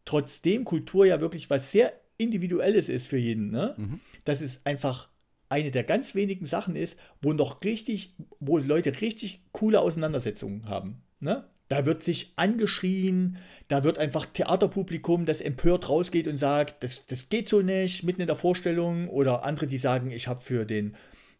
trotzdem 0.04 0.64
Kultur 0.64 1.06
ja 1.06 1.20
wirklich 1.20 1.48
was 1.48 1.70
sehr 1.70 1.92
Individuelles 2.18 2.88
ist 2.88 3.06
für 3.06 3.18
jeden, 3.18 3.50
ne? 3.50 3.76
dass 4.24 4.40
es 4.40 4.60
einfach 4.64 5.08
eine 5.48 5.70
der 5.70 5.84
ganz 5.84 6.14
wenigen 6.14 6.46
Sachen 6.46 6.76
ist, 6.76 6.98
wo 7.22 7.32
noch 7.32 7.62
richtig, 7.62 8.14
wo 8.40 8.58
Leute 8.58 9.00
richtig 9.00 9.42
coole 9.52 9.80
Auseinandersetzungen 9.80 10.68
haben. 10.68 11.02
Ne? 11.20 11.44
Da 11.68 11.84
wird 11.84 12.02
sich 12.02 12.32
angeschrien, 12.36 13.38
da 13.68 13.82
wird 13.82 13.98
einfach 13.98 14.26
Theaterpublikum, 14.26 15.24
das 15.24 15.40
empört 15.40 15.88
rausgeht 15.88 16.28
und 16.28 16.36
sagt, 16.36 16.82
das, 16.84 17.06
das 17.06 17.28
geht 17.28 17.48
so 17.48 17.60
nicht, 17.60 18.04
mitten 18.04 18.20
in 18.20 18.28
der 18.28 18.36
Vorstellung. 18.36 19.08
Oder 19.08 19.44
andere, 19.44 19.66
die 19.66 19.78
sagen, 19.78 20.10
ich 20.10 20.28
habe 20.28 20.40
für 20.40 20.64
den, 20.64 20.94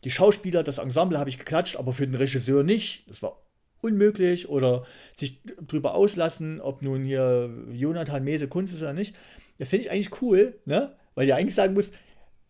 die 0.05 0.11
Schauspieler, 0.11 0.62
das 0.62 0.79
Ensemble 0.79 1.18
habe 1.18 1.31
ich 1.31 1.39
geklatscht, 1.39 1.77
aber 1.77 1.93
für 1.93 2.07
den 2.07 2.16
Regisseur 2.16 2.64
nicht. 2.64 3.09
Das 3.09 3.22
war 3.22 3.41
unmöglich. 3.81 4.49
Oder 4.49 4.85
sich 5.14 5.43
drüber 5.45 5.95
auslassen, 5.95 6.61
ob 6.61 6.83
nun 6.83 7.05
hier 7.05 7.51
Jonathan 7.72 8.24
Mese 8.24 8.49
Kunst 8.49 8.74
ist 8.74 8.83
oder 8.83 8.93
nicht. 8.93 9.14
Das 9.59 9.71
finde 9.71 9.87
ich 9.87 9.91
eigentlich 9.91 10.23
cool, 10.23 10.59
ne? 10.65 10.95
Weil 11.15 11.27
ihr 11.27 11.37
eigentlich 11.37 11.55
sagen 11.55 11.75
muss, 11.75 11.93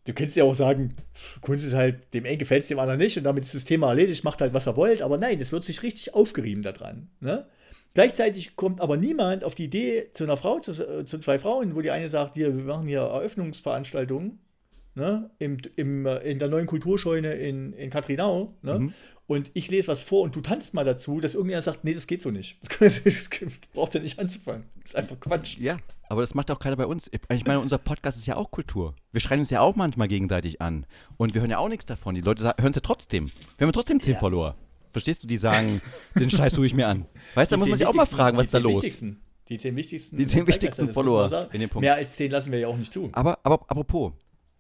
du 0.06 0.12
kannst 0.12 0.36
ja 0.36 0.44
auch 0.44 0.54
sagen, 0.54 0.96
Kunst 1.40 1.64
ist 1.64 1.74
halt, 1.74 2.12
dem 2.14 2.24
einen 2.24 2.38
gefällt 2.38 2.62
es, 2.62 2.68
dem 2.68 2.78
anderen 2.78 2.98
nicht 2.98 3.16
und 3.16 3.24
damit 3.24 3.44
ist 3.44 3.54
das 3.54 3.64
Thema 3.64 3.88
erledigt, 3.88 4.24
macht 4.24 4.40
halt, 4.40 4.54
was 4.54 4.66
er 4.66 4.76
wollt. 4.76 5.02
Aber 5.02 5.18
nein, 5.18 5.40
es 5.40 5.52
wird 5.52 5.64
sich 5.64 5.82
richtig 5.82 6.14
aufgerieben 6.14 6.62
daran. 6.62 7.08
Ne? 7.20 7.46
Gleichzeitig 7.94 8.56
kommt 8.56 8.80
aber 8.80 8.96
niemand 8.96 9.44
auf 9.44 9.54
die 9.54 9.64
Idee 9.64 10.10
zu 10.12 10.24
einer 10.24 10.36
Frau, 10.36 10.58
zu, 10.60 10.72
äh, 10.72 11.04
zu 11.04 11.18
zwei 11.18 11.38
Frauen, 11.38 11.74
wo 11.74 11.80
die 11.80 11.90
eine 11.90 12.08
sagt, 12.08 12.34
hier, 12.34 12.56
wir 12.56 12.64
machen 12.64 12.86
hier 12.86 13.00
Eröffnungsveranstaltungen 13.00 14.38
ne? 14.96 15.30
Im, 15.38 15.58
im, 15.76 16.06
äh, 16.06 16.18
in 16.18 16.38
der 16.38 16.48
neuen 16.48 16.66
Kulturscheune 16.66 17.34
in, 17.34 17.72
in 17.72 17.90
Katrinau. 17.90 18.54
Ne? 18.62 18.78
Mhm. 18.78 18.94
Und 19.28 19.50
ich 19.54 19.70
lese 19.70 19.88
was 19.88 20.02
vor 20.02 20.22
und 20.22 20.36
du 20.36 20.40
tanzt 20.40 20.72
mal 20.74 20.84
dazu, 20.84 21.20
dass 21.20 21.34
irgendjemand 21.34 21.64
sagt, 21.64 21.84
nee, 21.84 21.94
das 21.94 22.06
geht 22.06 22.22
so 22.22 22.30
nicht. 22.30 22.58
Das, 22.80 23.02
das 23.04 23.28
braucht 23.72 23.94
ja 23.94 24.00
nicht 24.00 24.18
anzufangen. 24.18 24.64
Das 24.82 24.90
ist 24.90 24.96
einfach 24.96 25.18
Quatsch. 25.18 25.58
Ja, 25.58 25.78
aber 26.08 26.20
das 26.20 26.34
macht 26.34 26.50
auch 26.50 26.60
keiner 26.60 26.76
bei 26.76 26.86
uns. 26.86 27.10
Ich 27.12 27.44
meine, 27.44 27.60
unser 27.60 27.78
Podcast 27.78 28.18
ist 28.18 28.26
ja 28.26 28.36
auch 28.36 28.50
Kultur. 28.50 28.94
Wir 29.12 29.20
schreien 29.20 29.40
uns 29.40 29.50
ja 29.50 29.60
auch 29.60 29.74
manchmal 29.74 30.08
gegenseitig 30.08 30.60
an. 30.60 30.86
Und 31.16 31.34
wir 31.34 31.40
hören 31.40 31.50
ja 31.50 31.58
auch 31.58 31.68
nichts 31.68 31.86
davon. 31.86 32.14
Die 32.14 32.20
Leute 32.20 32.44
hören 32.44 32.70
es 32.70 32.76
ja 32.76 32.82
trotzdem. 32.82 33.26
Wir 33.56 33.66
haben 33.66 33.68
ja 33.68 33.72
trotzdem 33.72 34.00
10 34.00 34.14
Ja. 34.14 34.18
Follower. 34.20 34.56
Verstehst 34.92 35.22
du? 35.22 35.26
Die 35.26 35.36
sagen, 35.36 35.82
den 36.14 36.30
Scheiß 36.30 36.52
tue 36.52 36.64
ich 36.64 36.72
mir 36.72 36.86
an. 36.86 37.04
Weißt 37.34 37.50
du, 37.50 37.56
da 37.56 37.58
muss 37.58 37.68
man 37.68 37.78
sich 37.78 37.86
auch 37.86 37.92
mal 37.92 38.06
fragen, 38.06 38.38
was 38.38 38.46
ist 38.46 38.54
da 38.54 38.58
los? 38.58 38.76
Wichtigsten, 38.76 39.20
die 39.48 39.58
zehn 39.58 39.76
wichtigsten. 39.76 40.16
Die 40.16 40.26
zehn 40.26 40.46
wichtigsten 40.46 40.90
Follower 40.92 41.48
in 41.52 41.60
dem 41.60 41.68
Punkt. 41.68 41.82
Mehr 41.82 41.96
als 41.96 42.16
zehn 42.16 42.30
lassen 42.30 42.50
wir 42.50 42.60
ja 42.60 42.68
auch 42.68 42.76
nicht 42.78 42.92
zu. 42.92 43.10
Aber, 43.12 43.38
aber 43.42 43.60
apropos, 43.68 44.12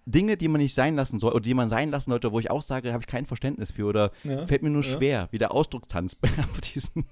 Dinge, 0.08 0.36
die 0.36 0.46
man 0.48 0.60
nicht 0.60 0.74
sein 0.74 0.94
lassen 0.94 1.18
soll, 1.18 1.32
oder 1.32 1.40
die 1.42 1.52
man 1.54 1.68
sein 1.68 1.90
lassen 1.90 2.10
sollte, 2.10 2.30
wo 2.30 2.38
ich 2.38 2.50
auch 2.50 2.62
sage, 2.62 2.92
habe 2.92 3.02
ich 3.02 3.08
kein 3.08 3.26
Verständnis 3.26 3.72
für, 3.72 3.86
oder 3.86 4.12
Ja. 4.22 4.46
fällt 4.46 4.62
mir 4.62 4.70
nur 4.70 4.84
Ja. 4.84 4.96
schwer, 4.96 5.28
wie 5.32 5.38
der 5.38 5.50
Ausdruckstanz 5.52 6.16
auf 6.52 6.60
diesen. 6.60 7.06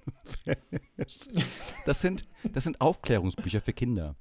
Das 1.87 2.01
sind, 2.01 2.25
das 2.53 2.65
sind 2.65 2.81
Aufklärungsbücher 2.81 3.61
für 3.61 3.73
Kinder. 3.73 4.17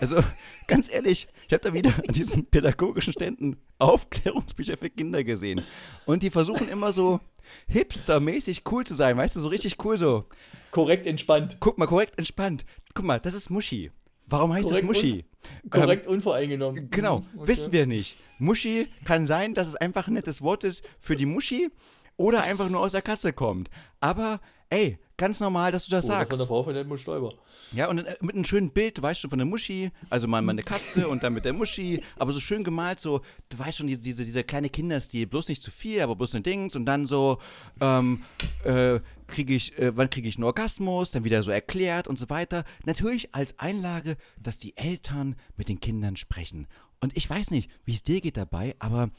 Also, 0.00 0.16
ganz 0.66 0.92
ehrlich, 0.92 1.26
ich 1.46 1.52
habe 1.52 1.62
da 1.62 1.72
wieder 1.72 1.90
an 2.06 2.12
diesen 2.14 2.46
pädagogischen 2.46 3.12
Ständen 3.12 3.56
Aufklärungsbücher 3.78 4.76
für 4.76 4.90
Kinder 4.90 5.24
gesehen. 5.24 5.60
Und 6.06 6.22
die 6.22 6.30
versuchen 6.30 6.68
immer 6.68 6.92
so 6.92 7.20
hipstermäßig 7.68 8.62
cool 8.70 8.84
zu 8.86 8.94
sein, 8.94 9.16
weißt 9.16 9.36
du, 9.36 9.40
so 9.40 9.48
richtig 9.48 9.84
cool 9.84 9.96
so. 9.96 10.24
Korrekt 10.70 11.06
entspannt. 11.06 11.56
Guck 11.60 11.78
mal, 11.78 11.86
korrekt 11.86 12.16
entspannt. 12.18 12.64
Guck 12.94 13.04
mal, 13.04 13.20
das 13.20 13.34
ist 13.34 13.50
Muschi. 13.50 13.90
Warum 14.26 14.52
heißt 14.52 14.68
Korrekt 14.68 14.82
es 14.84 14.86
Muschi? 14.88 15.24
Korrekt 15.70 16.06
unvoreingenommen. 16.06 16.90
Genau, 16.90 17.20
Mhm, 17.20 17.26
okay. 17.40 17.48
wissen 17.48 17.72
wir 17.72 17.86
nicht. 17.86 18.16
Muschi 18.38 18.88
kann 19.04 19.26
sein, 19.26 19.54
dass 19.54 19.66
es 19.68 19.76
einfach 19.76 20.06
ein 20.08 20.14
nettes 20.14 20.42
Wort 20.42 20.64
ist 20.64 20.82
für 21.00 21.16
die 21.16 21.26
Muschi 21.26 21.70
oder 22.16 22.42
einfach 22.42 22.68
nur 22.68 22.80
aus 22.80 22.92
der 22.92 23.02
Katze 23.02 23.32
kommt. 23.32 23.68
Aber 24.00 24.40
ey, 24.70 24.98
ganz 25.16 25.38
normal, 25.40 25.70
dass 25.70 25.84
du 25.84 25.90
das 25.90 26.04
Oder 26.06 26.14
sagst. 26.14 26.30
von 26.30 26.38
der 26.38 26.46
Frau 26.46 26.62
von 26.62 26.74
Edmund 26.74 26.98
Stoiber. 27.00 27.34
Ja, 27.72 27.88
und 27.88 27.98
äh, 27.98 28.16
mit 28.20 28.34
einem 28.34 28.44
schönen 28.44 28.70
Bild, 28.70 28.98
du 28.98 29.02
weißt 29.02 29.20
schon, 29.20 29.30
von 29.30 29.38
der 29.38 29.46
Muschi, 29.46 29.90
also 30.10 30.26
mal 30.28 30.42
meine 30.42 30.62
Katze 30.62 31.08
und 31.08 31.22
dann 31.22 31.34
mit 31.34 31.44
der 31.44 31.52
Muschi, 31.52 32.02
aber 32.18 32.32
so 32.32 32.40
schön 32.40 32.64
gemalt, 32.64 32.98
so, 33.00 33.20
du 33.50 33.58
weißt 33.58 33.78
schon, 33.78 33.86
diese, 33.86 34.02
diese, 34.02 34.24
diese 34.24 34.42
kleine 34.44 34.70
Kinderstil, 34.70 35.26
bloß 35.26 35.48
nicht 35.48 35.62
zu 35.62 35.70
viel, 35.70 36.00
aber 36.00 36.16
bloß 36.16 36.34
ein 36.34 36.42
Dings 36.42 36.74
und 36.74 36.86
dann 36.86 37.06
so, 37.06 37.38
ähm, 37.80 38.22
äh, 38.64 39.00
kriege 39.32 39.54
ich, 39.54 39.76
äh, 39.78 39.96
wann 39.96 40.10
kriege 40.10 40.28
ich 40.28 40.36
einen 40.36 40.44
Orgasmus, 40.44 41.10
dann 41.10 41.24
wieder 41.24 41.42
so 41.42 41.50
erklärt 41.50 42.06
und 42.06 42.18
so 42.18 42.30
weiter. 42.30 42.64
Natürlich 42.84 43.34
als 43.34 43.58
Einlage, 43.58 44.16
dass 44.38 44.58
die 44.58 44.76
Eltern 44.76 45.34
mit 45.56 45.68
den 45.68 45.80
Kindern 45.80 46.16
sprechen. 46.16 46.68
Und 47.00 47.16
ich 47.16 47.28
weiß 47.28 47.50
nicht, 47.50 47.70
wie 47.84 47.94
es 47.94 48.04
dir 48.04 48.20
geht 48.20 48.36
dabei, 48.36 48.76
aber 48.78 49.10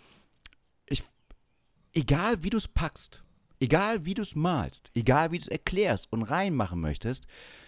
ich, 0.85 1.03
egal 1.91 2.43
wie 2.43 2.49
du 2.49 2.57
es 2.57 2.69
packst, 2.69 3.23
egal 3.59 4.05
wie 4.05 4.13
du 4.13 4.21
es 4.21 4.35
malst, 4.35 4.91
egal 4.95 5.31
wie 5.31 5.37
du 5.37 5.43
es 5.43 5.49
erklärst 5.49 6.11
und 6.11 6.23
reinmachen 6.23 6.79
möchtest, 6.79 7.27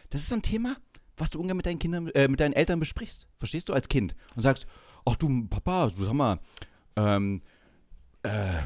das 0.10 0.22
ist 0.22 0.30
so 0.30 0.36
ein 0.36 0.42
Thema, 0.42 0.78
was 1.18 1.32
du 1.32 1.40
ungern 1.40 1.58
mit 1.58 1.66
deinen 1.66 1.80
Kindern, 1.80 2.08
äh, 2.10 2.28
mit 2.28 2.40
deinen 2.40 2.54
Eltern 2.54 2.80
besprichst. 2.80 3.28
Verstehst 3.40 3.70
du 3.70 3.74
als 3.74 3.90
Kind? 3.90 4.16
Und 4.36 4.44
sagst, 4.44 4.68
ach 5.06 5.16
du 5.16 5.48
Papa, 5.48 5.88
du 5.88 6.04
sag 6.04 6.14
mal, 6.14 6.40
ähm, 6.96 7.42
äh, 8.24 8.64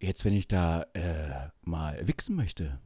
jetzt 0.00 0.24
wenn 0.24 0.34
ich 0.34 0.48
da 0.48 0.82
äh, 0.94 1.48
mal 1.62 2.06
wichsen 2.06 2.36
möchte, 2.36 2.80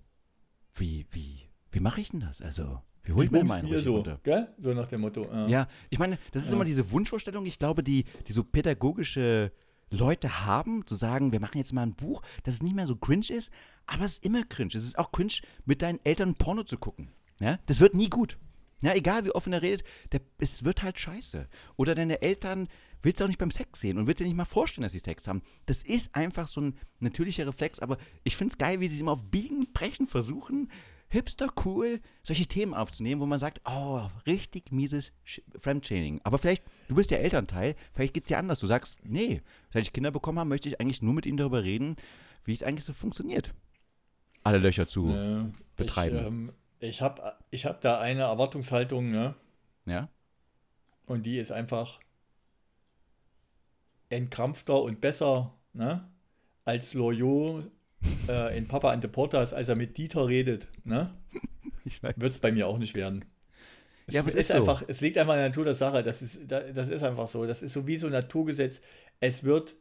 wie, 0.77 1.07
wie, 1.11 1.41
wie 1.73 1.81
mache 1.81 2.01
ich 2.01 2.11
denn 2.11 2.21
das? 2.21 2.41
Also, 2.41 2.81
Wie 3.03 3.13
hol 3.13 3.25
ich 3.25 3.31
meine 3.31 3.45
bumsen 3.45 3.69
ihr 3.69 3.83
so, 3.83 4.03
gell? 4.23 4.49
So 4.59 4.73
nach 4.75 4.87
dem 4.87 5.01
Motto. 5.03 5.25
Ja, 5.33 5.47
Ja, 5.49 5.69
ich 5.91 5.99
meine, 5.99 6.19
das 6.33 6.43
ist 6.45 6.51
Ja. 6.51 6.55
immer 6.57 6.65
diese 6.65 6.91
Wunschvorstellung, 6.91 7.47
ich 7.47 7.59
glaube, 7.59 7.83
die, 7.83 8.05
die 8.27 8.33
so 8.33 8.45
pädagogische 8.45 9.53
Leute 9.91 10.45
haben, 10.45 10.85
zu 10.87 10.95
sagen, 10.97 11.33
wir 11.33 11.41
machen 11.41 11.59
jetzt 11.59 11.73
mal 11.73 11.83
ein 11.83 11.95
Buch, 11.95 12.23
dass 12.43 12.55
es 12.55 12.63
nicht 12.63 12.75
mehr 12.75 12.87
so 12.87 12.97
cringe 12.97 13.31
ist, 13.31 13.51
aber 13.87 14.05
es 14.05 14.15
ist 14.15 14.25
immer 14.25 14.43
cringe. 14.45 14.71
Es 14.75 14.83
ist 14.85 14.99
auch 14.99 15.13
cringe, 15.13 15.35
mit 15.65 15.81
deinen 15.83 16.01
Eltern 16.05 16.35
Porno 16.35 16.65
zu 16.65 16.77
gucken. 16.77 17.11
Ja? 17.41 17.59
Das 17.67 17.81
wird 17.81 17.95
nie 17.95 18.09
gut. 18.09 18.37
Ja, 18.83 18.95
egal 18.95 19.25
wie 19.25 19.31
offen 19.31 19.53
er 19.53 19.63
redet, 19.63 19.85
der, 20.13 20.21
es 20.39 20.65
wird 20.65 20.83
halt 20.83 20.99
scheiße. 20.99 21.49
Oder 21.77 21.95
deine 21.95 22.21
Eltern 22.23 22.69
willst 23.03 23.21
du 23.21 23.25
auch 23.25 23.29
nicht 23.29 23.39
beim 23.39 23.51
Sex 23.51 23.81
sehen 23.81 23.99
und 23.99 24.07
willst 24.07 24.21
dir 24.21 24.25
nicht 24.25 24.37
mal 24.37 24.45
vorstellen, 24.45 24.83
dass 24.83 24.93
sie 24.93 24.99
Sex 24.99 25.29
haben. 25.29 25.43
Das 25.67 25.83
ist 25.83 26.15
einfach 26.15 26.47
so 26.47 26.61
ein 26.61 26.79
natürlicher 27.01 27.47
Reflex, 27.47 27.81
aber 27.81 27.99
ich 28.25 28.37
finde 28.37 28.53
es 28.53 28.59
geil, 28.59 28.81
wie 28.81 28.89
sie 28.89 28.97
es 28.97 29.01
immer 29.01 29.13
auf 29.13 29.25
Biegen 29.25 29.59
und 29.59 29.73
Brechen 29.73 30.07
versuchen, 30.07 30.71
hipster 31.09 31.53
cool, 31.65 32.01
solche 32.23 32.47
Themen 32.47 32.75
aufzunehmen, 32.75 33.21
wo 33.21 33.27
man 33.27 33.39
sagt, 33.39 33.61
oh, 33.65 34.03
richtig 34.27 34.73
mieses 34.73 35.13
Fremdchaining. 35.59 36.21
Aber 36.25 36.39
vielleicht, 36.39 36.65
du 36.89 36.95
bist 36.95 37.11
der 37.11 37.23
Elternteil, 37.23 37.77
vielleicht 37.93 38.15
geht 38.15 38.25
es 38.25 38.29
dir 38.29 38.39
anders. 38.39 38.59
Du 38.61 38.67
sagst, 38.67 38.99
nee, 39.05 39.43
seit 39.73 39.83
ich 39.83 39.93
Kinder 39.93 40.11
bekommen 40.11 40.39
habe, 40.39 40.49
möchte 40.49 40.69
ich 40.69 40.81
eigentlich 40.81 41.03
nur 41.03 41.15
mit 41.15 41.27
ihnen 41.27 41.37
darüber 41.37 41.63
reden, 41.63 41.97
wie 42.45 42.53
es 42.53 42.63
eigentlich 42.63 42.85
so 42.85 42.93
funktioniert. 42.93 43.53
Alle 44.43 44.59
Löcher 44.59 44.87
zu. 44.87 45.11
Äh, 45.11 45.45
betreiben. 45.77 46.17
Ich, 46.17 46.27
ähm, 46.27 46.53
ich 46.81 47.03
habe 47.03 47.37
ich 47.51 47.67
hab 47.67 47.81
da 47.81 48.01
eine 48.01 48.23
Erwartungshaltung, 48.23 49.11
ne? 49.11 49.35
Ja? 49.87 50.09
Und 51.07 51.27
die 51.27 51.39
ist 51.39 51.53
einfach 51.53 52.01
entkrampfter 54.09 54.81
und 54.83 55.01
besser, 55.01 55.55
ne? 55.73 56.09
Als 56.65 56.95
Loyot 56.95 57.71
äh, 58.29 58.57
in 58.57 58.67
Papa 58.69 58.91
and 58.93 59.03
the 59.03 59.09
Portas, 59.09 59.53
als 59.53 59.69
er 59.69 59.77
mit 59.77 59.97
Dieter 59.97 60.27
redet, 60.29 60.69
ne? 60.85 61.15
Wird 62.17 62.33
es 62.33 62.39
bei 62.39 62.51
mir 62.53 62.67
auch 62.67 62.79
nicht 62.79 62.95
werden. 62.95 63.25
Es, 64.07 64.15
Ja, 64.15 64.21
aber 64.21 64.29
es 64.29 64.35
ist 64.35 64.41
ist 64.41 64.49
so. 64.49 64.55
einfach, 64.55 64.83
es 64.89 65.01
liegt 65.01 65.19
einfach 65.19 65.35
in 65.35 65.39
der 65.41 65.49
Natur 65.49 65.65
der 65.65 65.75
Sache. 65.75 66.03
Das 66.03 66.23
ist, 66.23 66.43
da- 66.49 66.61
das 66.73 66.89
ist 66.89 67.03
einfach 67.03 67.27
so. 67.29 67.47
Das 67.47 67.63
ist 67.63 67.73
so 67.73 67.87
wie 67.87 67.99
so 67.99 68.07
ein 68.07 68.13
Naturgesetz. 68.13 68.81
Es 69.21 69.45
wird, 69.45 69.77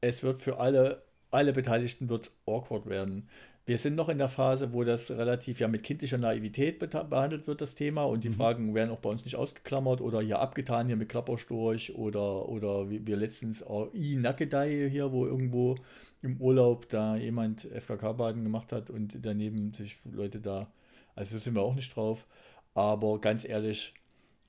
es 0.00 0.22
wird 0.22 0.40
für 0.40 0.58
alle, 0.58 1.02
alle 1.30 1.52
Beteiligten 1.52 2.08
wird 2.08 2.30
awkward 2.46 2.86
werden. 2.86 3.28
Wir 3.70 3.78
sind 3.78 3.94
noch 3.94 4.08
in 4.08 4.18
der 4.18 4.28
Phase, 4.28 4.72
wo 4.72 4.82
das 4.82 5.12
relativ 5.12 5.60
ja 5.60 5.68
mit 5.68 5.84
kindlicher 5.84 6.18
Naivität 6.18 6.80
behandelt 6.80 7.46
wird, 7.46 7.60
das 7.60 7.76
Thema. 7.76 8.02
Und 8.02 8.24
die 8.24 8.30
Fragen 8.30 8.74
werden 8.74 8.90
auch 8.90 8.98
bei 8.98 9.10
uns 9.10 9.24
nicht 9.24 9.36
ausgeklammert 9.36 10.00
oder 10.00 10.20
hier 10.20 10.40
abgetan, 10.40 10.88
hier 10.88 10.96
mit 10.96 11.08
Klapperstorch 11.08 11.94
oder, 11.94 12.48
oder 12.48 12.90
wie 12.90 13.06
wir 13.06 13.16
letztens 13.16 13.62
auch 13.62 13.94
I 13.94 14.16
Nackedei 14.16 14.90
hier, 14.90 15.12
wo 15.12 15.24
irgendwo 15.24 15.76
im 16.20 16.40
Urlaub 16.40 16.88
da 16.88 17.14
jemand 17.14 17.62
FKK-Baden 17.62 18.42
gemacht 18.42 18.72
hat 18.72 18.90
und 18.90 19.24
daneben 19.24 19.72
sich 19.72 19.98
Leute 20.02 20.40
da, 20.40 20.72
also 21.14 21.34
so 21.34 21.38
sind 21.38 21.54
wir 21.54 21.62
auch 21.62 21.76
nicht 21.76 21.94
drauf. 21.94 22.26
Aber 22.74 23.20
ganz 23.20 23.44
ehrlich, 23.44 23.94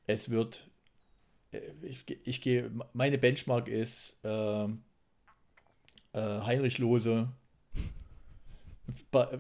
es 0.08 0.32
wird, 0.32 0.68
äh, 1.52 1.60
ich, 1.84 2.06
ich 2.24 2.42
gehe, 2.42 2.72
meine 2.94 3.20
Benchmark 3.20 3.68
ist 3.68 4.18
äh, 4.24 4.64
äh, 4.64 4.70
Heinrich 6.14 6.80
Lose, 6.80 7.30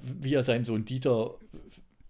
wie 0.01 0.33
er 0.33 0.43
seinem 0.43 0.65
Sohn 0.65 0.85
Dieter 0.85 1.35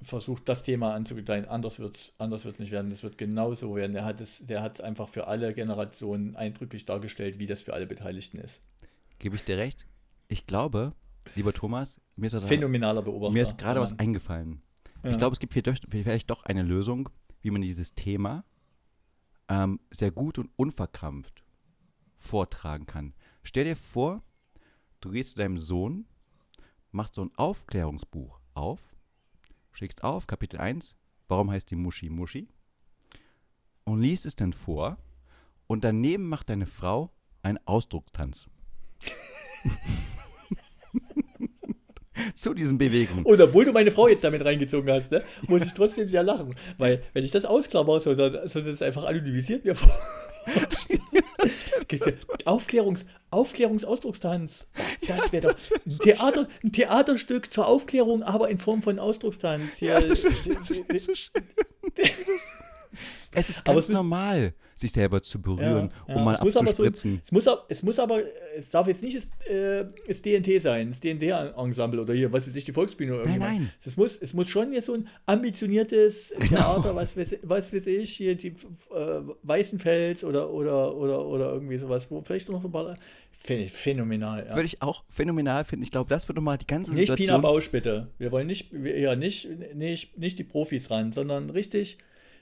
versucht, 0.02 0.50
das 0.50 0.64
Thema 0.64 0.94
anzugedeihen. 0.94 1.46
Anders 1.46 1.80
wird 1.80 1.96
es 1.96 2.14
anders 2.18 2.46
wird's 2.46 2.60
nicht 2.60 2.72
werden. 2.72 2.90
Das 2.90 3.04
wird 3.04 3.18
genauso 3.18 3.76
werden. 3.76 3.94
Der 3.94 4.06
hat 4.06 4.20
es, 4.20 4.46
der 4.46 4.62
hat 4.62 4.76
es 4.76 4.82
einfach 4.82 5.10
für 5.10 5.28
alle 5.28 5.54
Generationen 5.54 6.36
eindrücklich 6.36 6.86
dargestellt, 6.86 7.40
wie 7.40 7.46
das 7.46 7.62
für 7.62 7.74
alle 7.74 7.88
Beteiligten 7.88 8.38
ist. 8.38 8.62
Gebe 9.20 9.36
ich 9.36 9.44
dir 9.44 9.58
recht? 9.58 9.86
Ich 10.28 10.48
glaube, 10.48 10.94
lieber 11.36 11.54
Thomas, 11.54 12.00
mir 12.16 12.28
ist, 12.28 12.44
Phänomenaler 12.44 13.02
Beobachter. 13.02 13.34
mir 13.34 13.44
ist 13.44 13.58
gerade 13.58 13.80
was 13.80 13.98
eingefallen. 14.00 14.62
Ja. 15.04 15.12
Ich 15.12 15.18
glaube, 15.18 15.34
es 15.34 15.40
gibt 15.40 15.54
vielleicht 15.54 16.30
doch 16.30 16.44
eine 16.44 16.64
Lösung, 16.64 17.10
wie 17.42 17.52
man 17.52 17.62
dieses 17.62 17.94
Thema 17.94 18.44
ähm, 19.50 19.80
sehr 19.92 20.12
gut 20.12 20.38
und 20.38 20.50
unverkrampft 20.56 21.44
vortragen 22.18 22.86
kann. 22.86 23.14
Stell 23.44 23.66
dir 23.66 23.76
vor, 23.76 24.24
du 25.02 25.12
gehst 25.12 25.32
zu 25.32 25.38
deinem 25.40 25.58
Sohn, 25.58 26.06
machst 26.92 27.16
so 27.16 27.24
ein 27.24 27.32
Aufklärungsbuch 27.36 28.40
auf, 28.54 28.80
schlägst 29.72 30.04
auf, 30.04 30.28
Kapitel 30.28 30.60
1, 30.60 30.96
warum 31.28 31.52
heißt 31.52 31.72
die 31.72 31.76
Muschi 31.76 32.10
Muschi? 32.10 32.48
Und 33.84 34.02
liest 34.02 34.26
es 34.26 34.36
dann 34.36 34.54
vor 34.54 34.98
und 35.68 35.84
daneben 35.84 36.28
macht 36.28 36.50
deine 36.50 36.68
Frau 36.68 37.12
einen 37.42 37.60
Ausdruckstanz. 37.66 38.48
zu 42.36 42.54
diesen 42.54 42.78
Bewegungen. 42.78 43.26
Und 43.26 43.42
obwohl 43.42 43.66
du 43.66 43.72
meine 43.72 43.92
Frau 43.92 44.08
jetzt 44.08 44.24
damit 44.24 44.44
reingezogen 44.44 44.92
hast, 44.92 45.12
ne, 45.12 45.24
muss 45.48 45.64
ich 45.64 45.74
trotzdem 45.74 46.10
sehr 46.10 46.24
lachen. 46.24 46.56
Weil, 46.78 47.04
wenn 47.14 47.24
ich 47.24 47.32
das 47.32 47.46
ausklammer, 47.46 48.00
sondern, 48.00 48.48
sondern 48.48 48.74
es 48.74 48.82
einfach 48.82 49.06
anonymisiert 49.06 49.66
mir 49.66 49.76
vor. 49.76 49.92
Aufklärungs, 52.46 53.06
Aufklärungsausdruckstanz. 53.30 54.68
Das 55.08 55.32
wäre 55.32 55.48
doch 55.48 55.56
ein, 55.86 55.98
Theater, 56.00 56.48
ein 56.64 56.72
Theaterstück 56.72 57.52
zur 57.52 57.68
Aufklärung, 57.68 58.24
aber 58.24 58.50
in 58.50 58.58
Form 58.60 58.82
von 58.84 59.00
Ausdruckstanz. 59.00 59.76
Hier, 59.78 59.96
Es 63.34 63.50
ist 63.50 63.60
Aber 63.60 63.76
ganz 63.76 63.86
es 63.86 63.90
ist- 63.90 63.96
normal, 63.96 64.54
sich 64.76 64.92
selber 64.92 65.22
zu 65.22 65.40
berühren, 65.42 65.92
Ja, 66.08 66.16
um 66.16 66.20
ja. 66.20 66.24
mal 66.26 66.34
es 66.34 66.42
muss 66.42 66.58
aber 66.58 66.74
so, 66.74 66.84
abzuspritzen. 66.84 67.22
es, 67.24 67.32
muss, 67.32 67.46
es 67.70 67.84
muss 67.84 68.00
aber, 68.00 68.20
es 68.58 68.70
darf 68.70 68.88
jetzt 68.88 69.04
nicht 69.04 69.16
das, 69.16 69.26
äh, 69.48 69.86
das 70.08 70.22
DNT 70.24 70.60
sein, 70.60 70.90
das 70.90 71.00
DNT-Ensemble 71.00 72.02
oder 72.02 72.14
hier, 72.16 72.34
was 72.34 72.48
weiß 72.48 72.56
ich, 72.56 72.66
die 72.66 72.74
Volksbühne 72.74 73.14
oder 73.14 73.24
Nein, 73.26 73.34
irgendjemand. 73.36 73.60
nein. 73.70 73.74
Es 73.86 73.96
muss, 73.96 74.18
es 74.18 74.34
muss 74.34 74.50
schon 74.50 74.72
hier 74.72 74.82
so 74.82 74.96
ein 74.96 75.08
ambitioniertes 75.28 76.34
Theater, 76.50 76.96
was 76.96 77.16
weiß, 77.16 77.38
was 77.44 77.72
weiß 77.72 77.88
ich, 77.88 78.12
hier 78.18 78.36
die 78.36 78.48
äh, 78.50 79.22
Weißenfels 79.44 80.24
oder, 80.24 80.50
oder, 80.50 80.96
oder, 80.96 81.26
oder 81.26 81.54
irgendwie 81.54 81.78
sowas, 81.78 82.10
wo 82.10 82.22
vielleicht 82.24 82.50
noch 82.50 82.62
so 82.62 82.68
ein 82.68 82.72
paar. 82.72 82.96
Finde 83.44 83.64
ich 83.64 83.72
phänomenal. 83.72 84.46
Ja. 84.48 84.56
Würde 84.56 84.68
ich 84.68 84.84
auch 84.84 85.04
phänomenal 85.10 85.66
finden. 85.66 85.82
Ich 85.84 85.92
glaube, 85.92 86.10
das 86.10 86.28
würde 86.30 86.38
nochmal 86.38 86.60
die 86.60 86.68
ganze 86.68 86.92
Nicht 86.92 87.06
Pina 87.06 87.18
Situation. 87.18 87.42
Bausch, 87.42 87.72
bitte. 87.72 88.12
Wir 88.20 88.32
wollen 88.32 88.46
nicht, 88.46 88.72
ja, 88.72 89.16
nicht, 89.16 89.50
nicht, 89.74 90.18
nicht 90.18 90.38
die 90.38 90.44
Profis 90.44 90.92
ran, 90.92 91.12
sondern 91.12 91.50
richtig, 91.50 91.98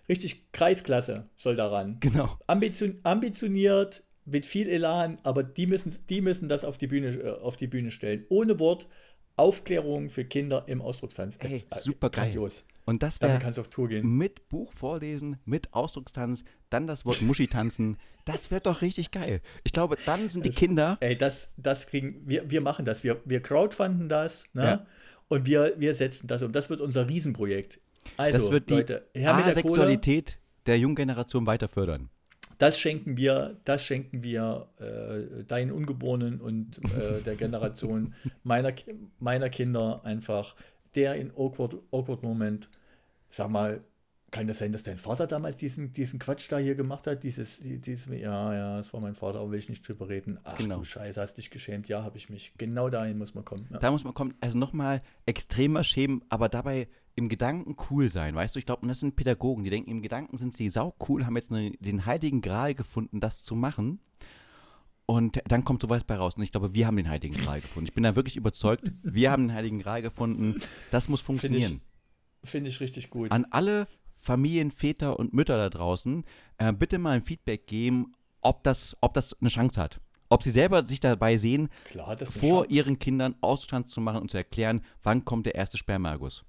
richtig 0.10 0.52
Kreisklasse 0.52 1.30
soll 1.36 1.56
da 1.56 1.68
ran. 1.70 1.98
Genau. 2.02 2.38
Ambition, 2.48 3.00
ambitioniert, 3.04 4.04
mit 4.26 4.46
viel 4.46 4.68
Elan, 4.68 5.20
aber 5.24 5.42
die 5.42 5.68
müssen, 5.68 5.96
die 6.10 6.20
müssen 6.20 6.50
das 6.50 6.66
auf 6.66 6.78
die, 6.78 6.88
Bühne, 6.88 7.08
äh, 7.10 7.30
auf 7.40 7.56
die 7.56 7.68
Bühne 7.68 7.92
stellen. 7.92 8.26
Ohne 8.28 8.60
Wort, 8.60 8.88
Aufklärung 9.38 10.10
für 10.10 10.26
Kinder 10.26 10.66
im 10.68 10.82
Ausdruckstanz. 10.82 11.38
Ey, 11.40 11.64
Äh, 11.70 11.80
super 11.80 12.10
geil. 12.10 12.26
Grandios. 12.26 12.66
Und 12.86 13.04
das 13.04 13.22
wäre 13.22 13.40
kannst 13.40 13.58
du 13.58 13.62
auf 13.62 13.68
Tour 13.70 13.88
gehen. 13.88 14.18
mit 14.18 14.50
Buch 14.50 14.74
vorlesen, 14.74 15.38
mit 15.46 15.74
Ausdruckstanz, 15.74 16.44
dann 16.70 16.88
das 16.88 17.06
Wort 17.06 17.22
Muschi 17.22 17.48
tanzen. 17.48 17.98
Das 18.26 18.52
wäre 18.52 18.62
doch 18.62 18.82
richtig 18.82 19.12
geil. 19.12 19.42
Ich 19.64 19.72
glaube, 19.72 19.98
dann 20.06 20.30
sind 20.30 20.46
die 20.46 20.52
Kinder. 20.52 20.98
Ey, 21.00 21.18
das, 21.18 21.50
das 21.58 21.88
kriegen, 21.88 22.22
wir, 22.26 22.50
wir 22.50 22.62
machen 22.62 22.86
das. 22.86 23.04
Wir, 23.04 23.22
wir 23.26 23.42
crowdfunden 23.42 24.10
das, 24.10 24.46
ne? 24.54 24.64
Ja. 24.64 24.86
Und 25.30 25.46
wir, 25.46 25.76
wir 25.78 25.94
setzen 25.94 26.28
das 26.28 26.42
um. 26.42 26.52
Das 26.52 26.70
wird 26.70 26.82
unser 26.82 27.08
Riesenprojekt. 27.08 27.80
Also, 28.18 28.40
Das 28.40 28.52
wird 28.52 28.70
die 28.70 28.76
Leute, 28.76 29.06
mit 29.14 29.24
der. 29.24 29.36
Asexualität 29.36 30.38
der 30.66 30.78
jungen 30.78 30.96
Generation 30.96 31.46
weiter 31.46 31.68
fördern. 31.68 32.10
Das 32.58 32.78
schenken 32.78 33.16
wir, 33.16 33.58
das 33.64 33.86
schenken 33.86 34.22
wir 34.22 34.68
äh, 34.80 35.44
deinen 35.46 35.72
Ungeborenen 35.72 36.42
und 36.42 36.78
äh, 36.94 37.22
der 37.22 37.36
Generation 37.38 38.14
meiner, 38.44 38.74
meiner 39.20 39.50
Kinder 39.50 40.02
einfach. 40.04 40.56
Der 40.96 41.16
in 41.16 41.32
awkward, 41.38 41.76
awkward 41.92 42.24
Moment, 42.24 42.70
sag 43.30 43.50
mal, 43.50 43.82
kann 44.32 44.48
das 44.48 44.60
sein, 44.60 44.72
dass 44.72 44.84
dein 44.84 44.98
Vater 44.98 45.28
damals 45.28 45.58
diesen, 45.58 45.92
diesen 45.94 46.20
Quatsch 46.20 46.52
da 46.52 46.58
hier 46.58 46.76
gemacht 46.76 47.08
hat? 47.08 47.24
Dieses, 47.24 47.60
die- 47.60 47.80
dieses, 47.80 48.06
ja, 48.08 48.54
ja, 48.54 48.78
das 48.78 48.94
war 48.94 49.02
mein 49.02 49.16
Vater, 49.16 49.40
aber 49.40 49.52
will 49.52 49.60
ich 49.60 49.70
nicht 49.70 49.88
drüber 49.88 50.08
reden. 50.10 50.40
Ach 50.44 50.58
Genau. 50.58 50.78
du 50.80 50.84
Scheiße, 50.84 51.20
hast 51.20 51.36
dich 51.36 51.50
geschämt. 51.50 51.88
Ja, 51.88 52.04
habe 52.04 52.18
ich 52.18 52.30
mich. 52.30 52.54
Genau 52.58 52.90
dahin 52.90 53.18
muss 53.18 53.34
man 53.36 53.44
kommen. 53.46 53.68
Ja. 53.72 53.80
Da 53.80 53.92
muss 53.92 54.04
man 54.04 54.14
kommen, 54.14 54.34
also 54.42 54.58
nochmal 54.58 55.02
extremer 55.26 55.84
schämen, 55.84 56.24
aber 56.30 56.50
dabei 56.50 56.88
im 57.16 57.28
Gedanken 57.28 57.76
cool 57.90 58.10
sein, 58.10 58.34
weißt 58.36 58.56
du? 58.56 58.60
Ich 58.60 58.66
glaube, 58.66 58.84
und 58.84 58.88
das 58.88 59.00
sind 59.02 59.16
Pädagogen, 59.16 59.64
die 59.64 59.70
denken, 59.70 59.92
im 59.92 60.02
Gedanken 60.02 60.38
sind 60.38 60.56
sie 60.56 60.70
sau 60.70 60.96
cool, 61.10 61.26
haben 61.26 61.36
jetzt 61.36 61.52
ne, 61.52 61.72
den 61.80 62.06
heiligen 62.06 62.42
Gral 62.42 62.76
gefunden, 62.76 63.20
das 63.20 63.44
zu 63.44 63.56
machen. 63.56 64.00
Und 65.06 65.42
dann 65.48 65.64
kommt 65.64 65.82
sowas 65.82 66.04
bei 66.04 66.16
raus. 66.16 66.36
Und 66.38 66.44
ich 66.44 66.52
glaube, 66.52 66.74
wir 66.76 66.86
haben 66.86 66.96
den 66.96 67.10
heiligen 67.10 67.36
Gral 67.36 67.62
gefunden. 67.62 67.88
Ich 67.88 67.94
bin 67.96 68.04
da 68.04 68.16
wirklich 68.16 68.38
überzeugt, 68.38 68.92
wir 69.02 69.32
haben 69.32 69.48
den 69.48 69.56
heiligen 69.56 69.80
Gral 69.80 70.02
gefunden. 70.04 70.60
Das 70.92 71.10
muss 71.10 71.20
funktionieren. 71.22 71.82
Finde 72.44 72.70
ich 72.70 72.80
richtig 72.80 73.10
gut. 73.10 73.32
An 73.32 73.46
alle 73.50 73.88
Familien, 74.20 74.72
Väter 74.72 75.18
und 75.20 75.34
Mütter 75.34 75.58
da 75.58 75.70
draußen, 75.70 76.24
äh, 76.58 76.74
bitte 76.74 76.98
mal 77.00 77.12
ein 77.12 77.22
Feedback 77.22 77.68
geben, 77.68 78.14
ob 78.42 78.64
das, 78.64 78.96
ob 79.02 79.14
das 79.14 79.34
eine 79.40 79.50
Chance 79.50 79.80
hat. 79.82 80.00
Ob 80.30 80.44
sie 80.44 80.52
selber 80.52 80.86
sich 80.86 81.00
dabei 81.00 81.38
sehen, 81.38 81.70
Klar, 81.86 82.16
das 82.16 82.32
vor 82.32 82.64
Chance. 82.64 82.70
ihren 82.70 83.00
Kindern 83.00 83.36
Ausstand 83.42 83.88
zu 83.90 84.00
machen 84.00 84.22
und 84.22 84.30
zu 84.32 84.38
erklären, 84.38 84.82
wann 85.02 85.26
kommt 85.26 85.46
der 85.48 85.56
erste 85.56 85.78
Spermaerguss. 85.78 86.44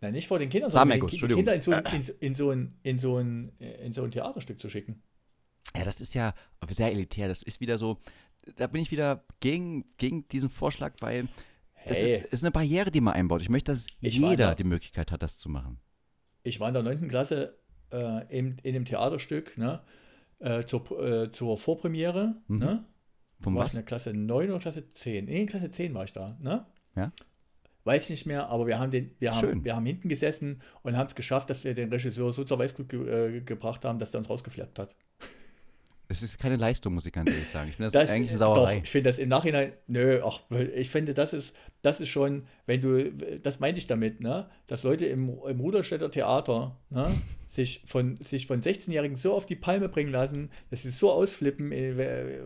Nein, 0.00 0.12
nicht 0.12 0.28
vor 0.28 0.38
den 0.38 0.48
Kindern, 0.48 0.70
sondern 0.70 0.88
Samenerguss, 0.90 1.10
die, 1.12 1.20
die 1.26 1.34
Kinder 1.34 1.54
in 1.54 1.60
so, 1.62 1.72
in, 1.72 1.86
ein, 1.86 2.04
in, 2.20 2.34
so 2.34 3.18
ein, 3.18 3.52
in 3.58 3.92
so 3.92 4.04
ein 4.04 4.10
Theaterstück 4.10 4.60
zu 4.60 4.68
schicken. 4.68 5.02
Ja, 5.76 5.84
das 5.84 6.00
ist 6.00 6.14
ja 6.14 6.34
sehr 6.68 6.92
elitär. 6.92 7.28
Das 7.28 7.42
ist 7.42 7.60
wieder 7.60 7.78
so, 7.78 7.98
da 8.56 8.66
bin 8.66 8.82
ich 8.82 8.90
wieder 8.90 9.24
gegen, 9.40 9.84
gegen 9.96 10.28
diesen 10.28 10.50
Vorschlag, 10.50 10.94
weil 11.00 11.28
das 11.88 11.96
Hey. 11.98 12.14
ist, 12.16 12.24
ist 12.32 12.44
eine 12.44 12.50
Barriere, 12.50 12.90
die 12.90 13.00
man 13.00 13.14
einbaut. 13.14 13.42
Ich 13.42 13.48
möchte, 13.48 13.72
dass 13.72 13.86
Ich 14.00 14.18
jeder 14.18 14.54
die 14.54 14.64
Möglichkeit 14.64 15.10
hat, 15.12 15.22
das 15.22 15.38
zu 15.38 15.48
machen. 15.48 15.78
Ich 16.46 16.60
war 16.60 16.68
in 16.68 16.74
der 16.74 16.82
9. 16.82 17.08
Klasse 17.08 17.56
äh, 17.92 18.24
in, 18.36 18.58
in 18.62 18.72
dem 18.74 18.84
Theaterstück, 18.84 19.56
ne? 19.58 19.80
Äh, 20.38 20.64
zur, 20.64 20.90
äh, 21.02 21.30
zur 21.30 21.56
Vorpremiere, 21.58 22.36
Mhm. 22.48 22.58
ne? 22.58 22.84
Vom 23.40 23.54
war 23.54 23.62
was? 23.64 23.68
ich 23.70 23.74
in 23.74 23.78
der 23.78 23.84
Klasse 23.86 24.14
9 24.14 24.50
oder 24.50 24.60
Klasse 24.60 24.88
10? 24.88 25.26
Nee, 25.26 25.42
in 25.42 25.46
Klasse 25.46 25.70
10 25.70 25.94
war 25.94 26.04
ich 26.04 26.12
da, 26.12 26.36
ne? 26.40 26.66
Ja. 26.94 27.12
Weiß 27.84 28.04
ich 28.04 28.10
nicht 28.10 28.26
mehr, 28.26 28.48
aber 28.48 28.66
wir 28.66 28.78
haben, 28.80 28.90
den, 28.90 29.12
wir 29.20 29.34
haben, 29.34 29.64
wir 29.64 29.76
haben 29.76 29.86
hinten 29.86 30.08
gesessen 30.08 30.60
und 30.82 30.96
haben 30.96 31.06
es 31.06 31.14
geschafft, 31.14 31.48
dass 31.50 31.62
wir 31.62 31.72
den 31.74 31.88
Regisseur 31.92 32.32
so 32.32 32.42
zur 32.44 32.58
Weißglut 32.58 32.88
ge 32.88 33.36
äh, 33.36 33.40
gebracht 33.42 33.84
haben, 33.84 33.98
dass 34.00 34.10
der 34.10 34.18
uns 34.18 34.28
rausgeflappt 34.28 34.78
hat. 34.78 34.94
Es 36.08 36.22
ist 36.22 36.38
keine 36.38 36.56
Leistung, 36.56 36.94
muss 36.94 37.06
ich 37.06 37.12
ganz 37.12 37.30
ehrlich 37.30 37.48
sagen. 37.48 37.68
Ich 37.68 37.76
finde 37.76 37.90
das, 37.90 38.08
Das, 38.08 38.10
eigentlich 38.10 38.30
eine 38.30 38.38
Doch, 38.38 38.54
Sauerei. 38.56 38.80
ich 38.82 38.90
finde 38.90 39.08
das 39.10 39.18
im 39.18 39.28
Nachhinein, 39.28 39.72
nö, 39.88 40.20
ach, 40.24 40.40
ich 40.74 40.88
finde, 40.90 41.14
das 41.14 41.32
ist, 41.32 41.54
das 41.82 42.00
ist 42.00 42.08
schon, 42.08 42.44
wenn 42.66 42.80
du, 42.80 43.12
das 43.42 43.60
meinte 43.60 43.78
ich 43.78 43.86
damit, 43.86 44.20
ne, 44.20 44.48
dass 44.66 44.82
Leute 44.82 45.06
im, 45.06 45.28
im 45.48 45.60
Ruderstädter 45.60 46.10
Theater, 46.10 46.76
ne, 46.90 47.10
sich 47.48 47.80
von, 47.86 48.18
sich 48.22 48.46
von 48.46 48.60
16-Jährigen 48.60 49.16
so 49.16 49.32
auf 49.32 49.46
die 49.46 49.54
Palme 49.56 49.88
bringen 49.88 50.10
lassen, 50.10 50.50
dass 50.68 50.82
sie 50.82 50.90
so 50.90 51.10
ausflippen, 51.12 51.72
äh, 51.72 52.40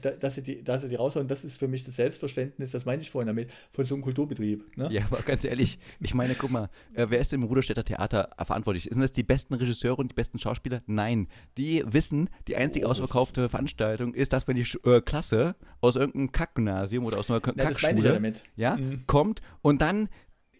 da- 0.00 0.10
dass 0.12 0.34
sie 0.36 0.42
die, 0.42 0.62
dass 0.62 0.82
sie 0.82 0.88
die 0.90 0.94
raushauen, 0.94 1.26
das 1.26 1.44
ist 1.44 1.58
für 1.58 1.66
mich 1.66 1.82
das 1.82 1.96
Selbstverständnis, 1.96 2.70
das 2.70 2.84
meinte 2.84 3.02
ich 3.02 3.10
vorhin 3.10 3.26
damit, 3.26 3.50
von 3.72 3.84
so 3.84 3.94
einem 3.94 4.02
Kulturbetrieb. 4.04 4.76
Ne? 4.76 4.88
Ja, 4.92 5.06
aber 5.10 5.22
ganz 5.22 5.44
ehrlich, 5.44 5.78
ich 6.00 6.14
meine, 6.14 6.34
guck 6.34 6.50
mal, 6.50 6.68
äh, 6.94 7.06
wer 7.08 7.18
ist 7.20 7.32
im 7.32 7.42
Ruderstädter 7.42 7.84
Theater 7.84 8.30
verantwortlich? 8.44 8.84
Sind 8.84 9.00
das 9.00 9.12
die 9.12 9.22
besten 9.24 9.54
Regisseure 9.54 9.96
und 9.96 10.10
die 10.12 10.14
besten 10.14 10.38
Schauspieler? 10.38 10.82
Nein. 10.86 11.26
Die 11.56 11.82
wissen, 11.86 12.30
die 12.46 12.54
einzige 12.56 12.86
Oh, 12.86 12.90
ausverkaufte 12.90 13.48
Veranstaltung 13.48 14.14
ist, 14.14 14.32
dass 14.32 14.46
wenn 14.46 14.56
die 14.56 14.66
äh, 14.84 15.00
Klasse 15.00 15.56
aus 15.80 15.96
irgendeinem 15.96 16.30
Kackgymnasium 16.32 17.04
oder 17.06 17.18
aus 17.18 17.30
einer 17.30 17.40
Ja, 17.44 17.52
das 17.54 17.54
meinte 17.56 17.72
ich 17.72 17.80
Kackschule 17.82 18.08
ja 18.08 18.12
damit. 18.14 18.42
ja, 18.56 18.73
Mhm. 18.76 19.06
kommt 19.06 19.42
und 19.62 19.80
dann, 19.80 20.08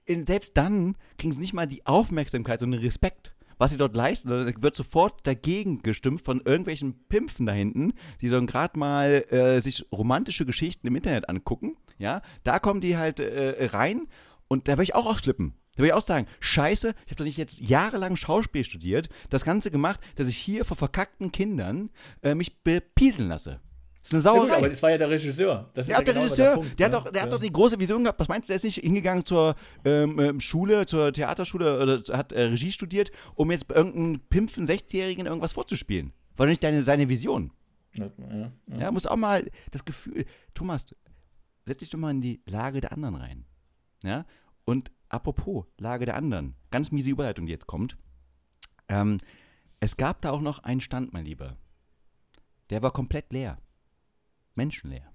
selbst 0.07 0.57
dann, 0.57 0.97
kriegen 1.19 1.33
sie 1.33 1.41
nicht 1.41 1.55
mal 1.55 1.67
die 1.67 1.87
Aufmerksamkeit, 1.87 2.61
sondern 2.61 2.81
den 2.81 2.87
Respekt, 2.87 3.35
was 3.59 3.71
sie 3.71 3.77
dort 3.77 3.97
leisten. 3.97 4.29
sondern 4.29 4.53
Da 4.53 4.63
wird 4.63 4.77
sofort 4.77 5.27
dagegen 5.27 5.83
gestimmt 5.83 6.23
von 6.23 6.41
irgendwelchen 6.45 7.07
Pimpfen 7.09 7.47
da 7.47 7.53
hinten, 7.53 7.95
die 8.21 8.29
so 8.29 8.45
gerade 8.45 8.79
mal 8.79 9.25
äh, 9.31 9.61
sich 9.61 9.87
romantische 9.93 10.47
Geschichten 10.47 10.87
im 10.87 10.97
Internet 10.97 11.29
angucken. 11.29 11.77
Ja, 11.99 12.23
da 12.43 12.59
kommen 12.59 12.81
die 12.81 12.97
halt 12.97 13.21
äh, 13.21 13.67
rein 13.67 14.09
und 14.49 14.69
da 14.69 14.73
würde 14.73 14.85
ich 14.85 14.95
auch 14.95 15.07
ausflippen. 15.07 15.55
Da 15.75 15.79
würde 15.79 15.89
ich 15.89 15.95
auch 15.95 16.07
sagen, 16.07 16.27
scheiße, 16.41 16.95
ich 17.05 17.11
habe 17.11 17.17
doch 17.17 17.25
nicht 17.25 17.39
jetzt 17.39 17.61
jahrelang 17.61 18.17
Schauspiel 18.17 18.65
studiert, 18.65 19.09
das 19.31 19.45
Ganze 19.45 19.71
gemacht, 19.71 20.01
dass 20.15 20.29
ich 20.29 20.37
hier 20.37 20.65
vor 20.65 20.77
verkackten 20.77 21.33
Kindern 21.33 21.91
äh, 22.23 22.35
mich 22.35 22.63
bepieseln 22.63 23.29
lasse. 23.29 23.61
Das 24.05 24.13
ist 24.21 24.27
eine 24.27 24.37
Ja, 24.37 24.43
Sauerei. 24.43 24.57
aber 24.59 24.69
das 24.69 24.83
war 24.83 24.91
ja 24.91 24.99
der 24.99 25.09
Regisseur. 25.11 25.71
Das 25.73 25.89
Ja, 25.89 25.99
ist 25.99 26.07
der 26.07 26.13
genau 26.15 26.25
Regisseur, 26.27 26.55
Punkt, 26.57 26.79
der, 26.79 26.87
hat 26.87 26.93
ne? 26.93 26.99
doch, 26.99 27.11
der 27.11 27.23
hat 27.23 27.29
Ja. 27.31 27.35
doch 27.37 27.43
die 27.43 27.53
große 27.53 27.81
Vision 27.81 28.03
gehabt. 28.05 28.21
Was 28.21 28.29
meinst 28.29 28.49
du, 28.49 28.51
der 28.51 28.57
ist 28.57 28.65
nicht 28.65 28.77
hingegangen 28.81 29.25
zur 29.25 29.55
ähm, 29.85 30.19
ähm, 30.21 30.41
Schule, 30.41 30.85
zur 30.85 31.13
Theaterschule 31.13 31.81
oder 31.83 32.17
hat 32.17 32.33
äh, 32.33 32.43
Regie 32.43 32.71
studiert, 32.71 33.11
um 33.35 33.51
jetzt 33.51 33.67
bei 33.67 33.75
irgendeinem 33.77 34.21
pimpfen 34.29 34.67
60-Jährigen 34.67 35.25
irgendwas 35.27 35.53
vorzuspielen? 35.53 36.13
War 36.37 36.47
doch 36.47 36.51
nicht 36.51 36.63
deine, 36.63 36.83
seine 36.83 37.09
Vision. 37.09 37.51
Ja, 37.97 38.11
ja, 38.19 38.37
ja. 38.69 38.79
Ja, 38.79 38.91
muss 38.93 39.07
auch 39.07 39.17
mal 39.17 39.49
das 39.71 39.85
Gefühl, 39.85 40.27
Thomas, 40.53 40.87
setz 41.65 41.79
dich 41.79 41.91
doch 41.91 41.99
mal 41.99 42.11
in 42.11 42.21
die 42.21 42.43
Lage 42.47 42.81
der 42.83 42.93
anderen 42.93 43.15
rein. 43.15 43.47
Ja, 44.03 44.27
und 44.67 44.91
apropos 45.09 45.65
Lage 45.79 46.05
der 46.05 46.17
anderen, 46.17 46.57
ganz 46.71 46.91
miese 46.91 47.09
Überleitung, 47.09 47.47
die 47.47 47.53
jetzt 47.53 47.67
kommt. 47.67 47.97
Ähm, 48.89 49.19
es 49.81 49.97
gab 49.97 50.21
da 50.21 50.31
auch 50.33 50.41
noch 50.43 50.59
einen 50.59 50.81
Stand, 50.81 51.13
mein 51.15 51.25
Lieber. 51.25 51.57
Der 52.71 52.83
war 52.83 52.93
komplett 52.93 53.33
leer. 53.33 53.59
Menschenleer. 54.57 55.13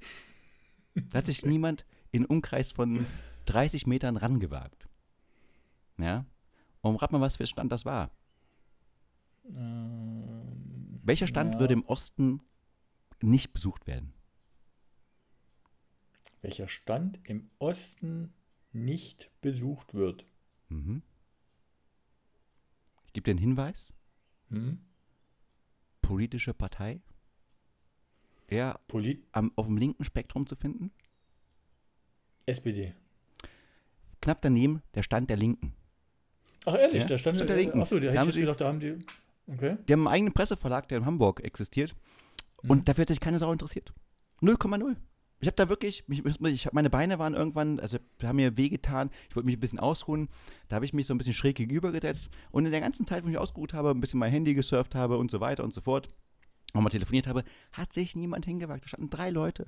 Da 0.96 1.20
hat 1.20 1.28
sich 1.28 1.46
niemand 1.46 1.86
in 2.12 2.26
Umkreis 2.26 2.72
von 2.72 3.06
30 3.46 3.88
Metern 3.88 4.18
rangewagt. 4.18 4.88
Ja? 5.98 6.26
Und 6.82 6.96
rat 6.98 7.12
mal, 7.12 7.22
was 7.22 7.38
für 7.38 7.44
ein 7.44 7.48
Stand 7.48 7.72
das 7.72 7.86
war. 7.86 8.12
Ähm, 9.46 11.00
Welcher 11.04 11.28
Stand 11.28 11.56
ja. 11.56 11.60
würde 11.60 11.74
im 11.74 11.86
Osten 11.86 12.42
nicht 13.22 13.54
besucht 13.54 13.88
werden? 13.88 14.14
Welcher 16.42 16.68
Stand 16.68 17.20
im 17.24 17.50
Osten 17.60 18.34
nicht 18.72 19.32
besucht 19.42 19.94
wird. 19.94 20.26
Mhm. 20.70 21.02
Ich 23.08 23.14
gebe 23.14 23.26
dir 23.26 23.32
einen 23.32 23.40
Hinweis. 23.40 23.92
Hm? 24.50 24.80
Politische 26.02 26.54
Partei. 26.54 27.02
Eher 28.50 28.80
Polit 28.88 29.26
am, 29.32 29.52
auf 29.56 29.68
dem 29.68 29.78
linken 29.78 30.04
Spektrum 30.04 30.48
zu 30.48 30.56
finden. 30.56 30.92
SPD. 32.46 32.94
Knapp 34.22 34.42
daneben 34.42 34.82
der 34.96 35.04
Stand 35.04 35.30
der 35.30 35.38
Linken. 35.38 35.74
Ach 36.66 36.76
ehrlich, 36.76 37.04
Ja, 37.04 37.08
da 37.08 37.18
stand, 37.18 37.38
Stand 37.38 37.50
der 37.50 37.58
Linken. 37.58 37.82
Achso, 37.82 38.00
da 38.00 38.08
hätte 38.08 38.20
haben 38.20 38.30
ich 38.30 38.36
gedacht, 38.36 38.60
da 38.60 38.68
haben 38.68 38.80
die. 38.80 38.98
Okay. 39.48 39.78
Die 39.88 39.94
haben 39.94 40.08
einen 40.08 40.14
eigenen 40.14 40.34
Presseverlag, 40.34 40.88
der 40.90 41.00
in 41.00 41.06
Hamburg 41.06 41.44
existiert. 41.44 41.96
Mhm. 42.64 42.72
Und 42.72 42.90
dafür 42.90 43.04
hat 43.04 43.10
sich 43.10 43.20
keine 43.20 43.40
Sau 43.40 43.52
interessiert. 43.52 43.94
0,0. 44.42 44.96
Ich 45.42 45.48
habe 45.48 45.56
da 45.56 45.70
wirklich, 45.70 46.06
mich, 46.08 46.24
ich 46.26 46.72
meine 46.74 46.90
Beine 46.90 47.18
waren 47.18 47.34
irgendwann, 47.34 47.80
also 47.80 47.98
haben 48.22 48.36
mir 48.36 48.58
wehgetan. 48.58 49.10
Ich 49.30 49.36
wollte 49.36 49.46
mich 49.46 49.56
ein 49.56 49.62
bisschen 49.62 49.80
ausruhen. 49.80 50.28
Da 50.68 50.76
habe 50.76 50.86
ich 50.86 50.94
mich 50.94 51.08
so 51.08 51.14
ein 51.14 51.18
bisschen 51.18 51.34
schräg 51.34 51.56
gegenübergesetzt. 51.56 52.30
Und 52.52 52.66
in 52.66 52.72
der 52.72 52.82
ganzen 52.82 53.08
Zeit, 53.08 53.24
wo 53.24 53.28
ich 53.28 53.32
mich 53.32 53.38
ausgeruht 53.38 53.74
habe, 53.74 53.92
ein 53.92 54.02
bisschen 54.02 54.20
mein 54.20 54.32
Handy 54.32 54.54
gesurft 54.54 54.96
habe 54.96 55.18
und 55.18 55.32
so 55.32 55.40
weiter 55.40 55.64
und 55.64 55.74
so 55.74 55.80
fort, 55.80 56.10
auch 56.74 56.82
mal 56.82 56.90
telefoniert 56.90 57.28
habe, 57.28 57.44
hat 57.72 57.94
sich 57.94 58.16
niemand 58.16 58.46
hingewagt. 58.46 58.84
Da 58.84 58.88
standen 58.88 59.10
drei 59.10 59.30
Leute, 59.30 59.68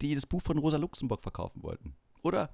die 0.00 0.14
das 0.14 0.26
Buch 0.26 0.42
von 0.42 0.58
Rosa 0.58 0.76
Luxemburg 0.76 1.22
verkaufen 1.22 1.62
wollten. 1.62 1.94
Oder 2.22 2.50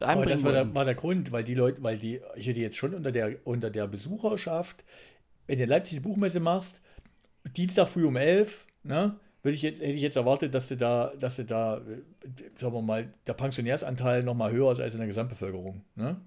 Aber 0.00 0.26
das 0.26 0.42
war 0.42 0.52
der, 0.52 0.74
war 0.74 0.84
der 0.84 0.94
Grund, 0.94 1.32
weil 1.32 1.44
die 1.44 1.54
Leute, 1.54 1.82
weil 1.82 1.98
die, 1.98 2.20
ich 2.36 2.46
hätte 2.46 2.60
jetzt 2.60 2.76
schon 2.76 2.94
unter 2.94 3.12
der, 3.12 3.36
unter 3.44 3.70
der 3.70 3.86
Besucherschaft, 3.86 4.84
wenn 5.46 5.58
du 5.58 5.66
Leipzig 5.66 5.98
die 5.98 6.00
Buchmesse 6.00 6.40
machst, 6.40 6.80
Dienstag 7.56 7.88
früh 7.88 8.04
um 8.04 8.16
11, 8.16 8.66
ne, 8.84 9.16
würde 9.42 9.54
ich 9.54 9.62
jetzt, 9.62 9.80
hätte 9.80 9.92
ich 9.92 10.02
jetzt 10.02 10.16
erwartet, 10.16 10.54
dass 10.54 10.68
du 10.68 10.76
da, 10.76 11.12
dass 11.18 11.36
du 11.36 11.44
da, 11.44 11.78
äh, 11.78 12.02
sagen 12.56 12.74
wir 12.74 12.82
mal, 12.82 13.10
der 13.26 13.34
Pensionärsanteil 13.34 14.22
noch 14.22 14.34
mal 14.34 14.52
höher 14.52 14.72
ist 14.72 14.80
als 14.80 14.94
in 14.94 15.00
der 15.00 15.08
Gesamtbevölkerung, 15.08 15.84
ne? 15.94 16.20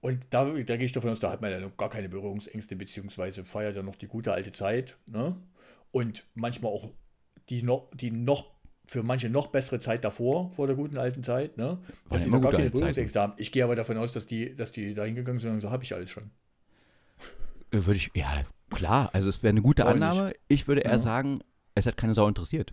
Und 0.00 0.28
da, 0.30 0.44
da 0.44 0.76
gehe 0.76 0.86
ich 0.86 0.92
davon 0.92 1.10
aus, 1.10 1.18
da 1.18 1.32
hat 1.32 1.40
man 1.40 1.50
ja 1.50 1.58
noch 1.58 1.76
gar 1.76 1.90
keine 1.90 2.08
Berührungsängste, 2.08 2.76
beziehungsweise 2.76 3.42
feiert 3.42 3.74
ja 3.74 3.82
noch 3.82 3.96
die 3.96 4.06
gute 4.06 4.32
alte 4.32 4.50
Zeit, 4.50 4.96
ne? 5.06 5.36
Und 5.90 6.26
manchmal 6.34 6.72
auch 6.72 6.90
die 7.48 7.62
noch, 7.62 7.90
die 7.94 8.10
noch, 8.10 8.52
für 8.86 9.02
manche 9.02 9.28
noch 9.28 9.48
bessere 9.48 9.80
Zeit 9.80 10.04
davor, 10.04 10.50
vor 10.52 10.66
der 10.66 10.76
guten 10.76 10.96
alten 10.98 11.22
Zeit, 11.22 11.56
ne? 11.56 11.78
Dass 12.10 12.22
ja 12.22 12.26
die 12.26 12.30
noch 12.32 12.40
gar 12.40 12.52
keine. 12.52 12.70
Berührungsängste 12.70 13.20
haben. 13.20 13.34
Ich 13.36 13.52
gehe 13.52 13.64
aber 13.64 13.76
davon 13.76 13.96
aus, 13.98 14.12
dass 14.12 14.26
die, 14.26 14.54
dass 14.54 14.72
die 14.72 14.94
da 14.94 15.04
hingegangen 15.04 15.38
sind 15.38 15.52
und 15.52 15.60
so 15.60 15.70
habe 15.70 15.84
ich 15.84 15.94
alles 15.94 16.10
schon. 16.10 16.30
Äh, 17.70 17.84
Würde 17.84 17.96
ich, 17.96 18.10
ja, 18.14 18.44
klar. 18.70 19.10
Also 19.12 19.28
es 19.28 19.42
wäre 19.42 19.50
eine 19.50 19.62
gute 19.62 19.82
Freu 19.82 19.94
mich. 19.94 20.02
Annahme. 20.02 20.32
Ich 20.48 20.68
würde 20.68 20.82
eher 20.82 20.92
Ja. 20.92 20.98
sagen, 20.98 21.40
es 21.74 21.86
hat 21.86 21.96
keine 21.96 22.14
Sau 22.14 22.26
interessiert. 22.28 22.72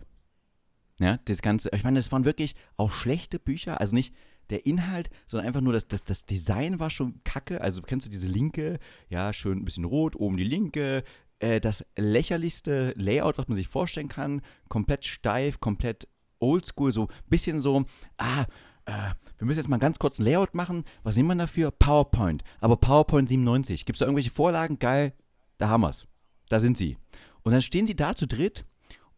Ja, 0.98 1.18
das 1.26 1.42
Ganze, 1.42 1.68
ich 1.74 1.84
meine, 1.84 1.98
das 1.98 2.10
waren 2.10 2.24
wirklich 2.24 2.54
auch 2.78 2.90
schlechte 2.90 3.38
Bücher, 3.38 3.80
also 3.80 3.94
nicht 3.94 4.14
der 4.48 4.64
Inhalt, 4.64 5.10
sondern 5.26 5.46
einfach 5.46 5.60
nur 5.60 5.74
das, 5.74 5.88
das, 5.88 6.04
das 6.04 6.24
Design 6.24 6.78
war 6.80 6.88
schon 6.88 7.22
kacke. 7.24 7.60
Also 7.60 7.82
kennst 7.82 8.06
du 8.06 8.10
diese 8.10 8.28
linke, 8.28 8.78
ja, 9.10 9.32
schön 9.32 9.58
ein 9.58 9.64
bisschen 9.64 9.84
rot, 9.84 10.16
oben 10.16 10.36
die 10.38 10.44
linke, 10.44 11.04
äh, 11.38 11.60
das 11.60 11.84
lächerlichste 11.96 12.92
Layout, 12.96 13.38
was 13.38 13.48
man 13.48 13.56
sich 13.56 13.68
vorstellen 13.68 14.08
kann, 14.08 14.42
komplett 14.68 15.04
steif, 15.04 15.60
komplett 15.60 16.08
oldschool, 16.38 16.92
so 16.92 17.08
ein 17.08 17.30
bisschen 17.30 17.60
so, 17.60 17.84
ah, 18.18 18.46
äh, 18.86 19.14
wir 19.38 19.46
müssen 19.46 19.58
jetzt 19.58 19.68
mal 19.68 19.78
ganz 19.78 19.98
kurz 19.98 20.18
ein 20.18 20.24
Layout 20.24 20.54
machen. 20.54 20.84
Was 21.02 21.16
nimmt 21.16 21.28
man 21.28 21.38
dafür? 21.38 21.70
PowerPoint. 21.70 22.42
Aber 22.60 22.76
PowerPoint 22.76 23.28
97. 23.28 23.84
Gibt 23.84 23.96
es 23.96 24.00
da 24.00 24.06
irgendwelche 24.06 24.30
Vorlagen? 24.30 24.78
Geil, 24.78 25.12
da 25.58 25.68
haben 25.68 25.82
wir's. 25.82 26.06
Da 26.48 26.60
sind 26.60 26.78
sie. 26.78 26.96
Und 27.42 27.52
dann 27.52 27.62
stehen 27.62 27.86
sie 27.86 27.96
da 27.96 28.14
zu 28.14 28.26
dritt 28.26 28.64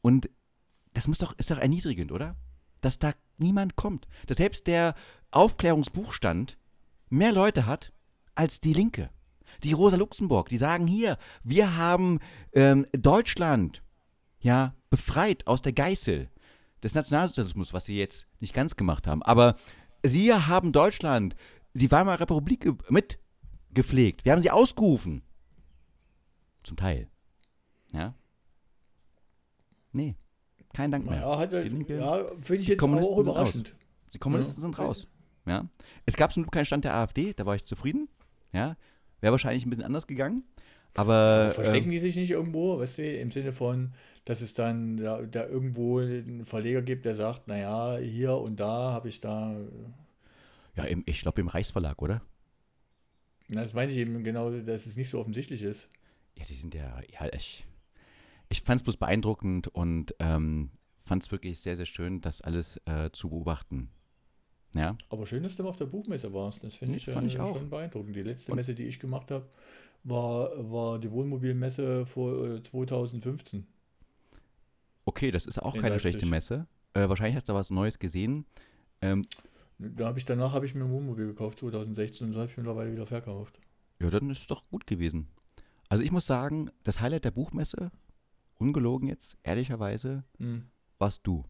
und 0.01 0.31
das 0.95 1.07
muss 1.07 1.19
doch, 1.19 1.35
ist 1.39 1.51
doch 1.51 1.59
erniedrigend, 1.59 2.13
oder? 2.13 2.37
Dass 2.81 2.99
da 2.99 3.13
niemand 3.37 3.77
kommt. 3.77 4.09
Dass 4.27 4.39
selbst 4.39 4.67
der 4.67 4.95
Aufklärungsbuchstand 5.31 6.59
mehr 7.09 7.33
Leute 7.33 7.67
hat 7.67 7.93
als 8.35 8.61
die 8.61 8.73
Linke. 8.73 9.11
Die 9.65 9.73
Rosa 9.73 9.97
Luxemburg, 9.97 10.49
die 10.49 10.57
sagen 10.59 10.87
hier, 10.87 11.19
wir 11.43 11.77
haben 11.77 12.21
ähm, 12.53 12.87
Deutschland 12.93 13.83
ja 14.41 14.75
befreit 14.91 15.47
aus 15.47 15.63
der 15.63 15.73
Geißel 15.73 16.29
des 16.83 16.95
Nationalsozialismus, 16.95 17.73
was 17.73 17.87
sie 17.87 17.99
jetzt 17.99 18.27
nicht 18.41 18.55
ganz 18.55 18.77
gemacht 18.77 19.07
haben. 19.07 19.23
Aber 19.23 19.57
sie 20.05 20.33
haben 20.33 20.73
Deutschland, 20.73 21.35
die 21.75 21.91
Weimarer 21.91 22.21
Republik 22.21 22.61
ge- 22.61 22.75
mitgepflegt. 22.89 24.25
Wir 24.25 24.33
haben 24.33 24.43
sie 24.43 24.51
ausgerufen. 24.51 25.23
Zum 26.63 26.77
Teil. 26.77 27.09
Ja. 27.93 28.15
Nee. 29.93 30.15
Kein 30.75 30.91
Dank 30.91 31.07
mehr. 31.07 31.21
Ja, 31.21 31.43
Linke- 31.61 31.99
ja 31.99 32.25
finde 32.41 32.63
ich 32.63 32.69
jetzt 32.69 32.83
auch 32.83 33.19
überraschend. 33.19 33.75
Die 34.15 34.19
Kommunisten 34.19 34.57
Ja. 34.59 34.63
sind 34.63 34.79
raus. 34.79 35.07
Ja. 35.47 35.67
Es 36.07 36.17
gab 36.17 36.33
zum 36.33 36.43
Glück 36.45 36.53
keinen 36.53 36.65
Stand 36.67 36.85
der 36.85 36.95
AfD, 36.95 37.33
da 37.33 37.47
war 37.47 37.57
ich 37.57 37.65
zufrieden. 37.65 38.09
Ja. 38.53 38.77
Wäre 39.21 39.33
wahrscheinlich 39.33 39.67
ein 39.67 39.71
bisschen 39.71 39.85
anders 39.85 40.07
gegangen. 40.07 40.45
Aber 40.95 41.51
Verstecken 41.53 41.87
ähm, 41.87 41.91
die 41.91 41.99
sich 41.99 42.17
nicht 42.17 42.31
irgendwo, 42.31 42.79
weißt 42.79 42.99
du, 42.99 43.03
im 43.03 43.31
Sinne 43.31 43.53
von, 43.53 43.93
dass 44.25 44.41
es 44.41 44.55
dann 44.55 44.97
da, 44.97 45.23
da 45.23 45.47
irgendwo 45.47 45.99
einen 45.99 46.45
Verleger 46.45 46.83
gibt, 46.83 47.05
der 47.05 47.15
sagt, 47.15 47.47
naja, 47.47 47.99
hier 47.99 48.35
und 48.37 48.59
da 48.59 48.93
habe 48.93 49.09
ich 49.09 49.21
da, 49.21 49.57
ja, 50.79 50.85
im, 50.85 51.03
ich 51.07 51.23
glaube 51.23 51.41
im 51.41 51.49
Reichsverlag, 51.49 52.01
oder? 52.01 52.23
Na, 53.49 53.63
das 53.63 53.73
meine 53.73 53.91
ich 53.91 53.99
eben 53.99 54.23
genau, 54.23 54.51
dass 54.51 54.87
es 54.87 54.97
nicht 54.97 55.11
so 55.11 55.19
offensichtlich 55.19 55.65
ist. 55.65 55.89
Ja, 56.37 56.45
die 56.45 56.55
sind 56.55 56.73
ja, 56.73 57.01
ja, 57.11 57.33
ich, 57.33 57.67
ich 58.49 58.63
fand 58.63 58.81
es 58.81 58.85
bloß 58.85 58.97
beeindruckend 58.97 59.67
und 59.69 60.15
ähm, 60.21 60.71
fand 61.05 61.25
es 61.25 61.33
wirklich 61.33 61.59
sehr, 61.59 61.77
sehr 61.77 61.87
schön, 61.87 62.21
das 62.21 62.43
alles 62.43 62.81
äh, 62.85 63.11
zu 63.11 63.31
beobachten. 63.31 63.91
Ja. 64.75 64.97
Aber 65.11 65.27
schön, 65.27 65.43
dass 65.43 65.57
du 65.57 65.67
auf 65.67 65.77
der 65.77 65.87
Buchmesse 65.87 66.33
warst. 66.33 66.63
Das 66.63 66.75
finde 66.75 66.93
Ja, 66.93 66.97
ich, 66.99 67.05
fand 67.07 67.27
äh, 67.27 67.35
ich 67.35 67.41
auch. 67.41 67.57
schon 67.57 67.71
beeindruckend. 67.71 68.15
Die 68.15 68.23
letzte 68.23 68.55
Messe, 68.55 68.75
die 68.75 68.85
ich 68.85 69.01
gemacht 69.01 69.31
habe, 69.31 69.47
war, 70.05 70.51
war 70.71 70.99
die 70.99 71.11
Wohnmobilmesse 71.11 72.07
vor 72.07 72.45
äh, 72.57 72.63
2015. 72.63 73.67
Okay, 75.05 75.31
das 75.31 75.47
ist 75.47 75.61
auch 75.63 75.75
In 75.75 75.81
keine 75.81 75.99
schlechte 75.99 76.19
Leipzig. 76.19 76.31
Messe. 76.31 76.67
Äh, 76.95 77.09
wahrscheinlich 77.09 77.37
hast 77.37 77.49
du 77.49 77.55
was 77.55 77.71
Neues 77.71 77.99
gesehen. 77.99 78.45
Ähm, 79.01 79.25
Da 79.79 80.07
habe 80.07 80.19
ich 80.19 80.25
danach 80.25 80.53
habe 80.53 80.67
ich 80.67 80.75
mir 80.75 80.85
ein 80.85 80.91
Wohnmobil 80.91 81.27
gekauft, 81.29 81.61
2016, 81.61 82.27
und 82.27 82.33
das 82.35 82.41
habe 82.43 82.51
ich 82.51 82.57
mittlerweile 82.57 82.93
wieder 82.93 83.07
verkauft. 83.07 83.59
ja, 84.01 84.11
dann 84.11 84.29
ist 84.31 84.41
es 84.43 84.47
doch 84.47 84.69
gut 84.71 84.87
gewesen. 84.87 85.29
Also 85.89 86.05
ich 86.05 86.13
muss 86.13 86.27
sagen, 86.27 86.71
das 86.85 87.01
Highlight 87.01 87.25
der 87.25 87.31
Buchmesse, 87.31 87.91
ungelogen 88.59 89.09
jetzt, 89.09 89.37
ehrlicherweise, 89.43 90.25
Hm. 90.39 90.67
warst 90.99 91.27
du. 91.27 91.45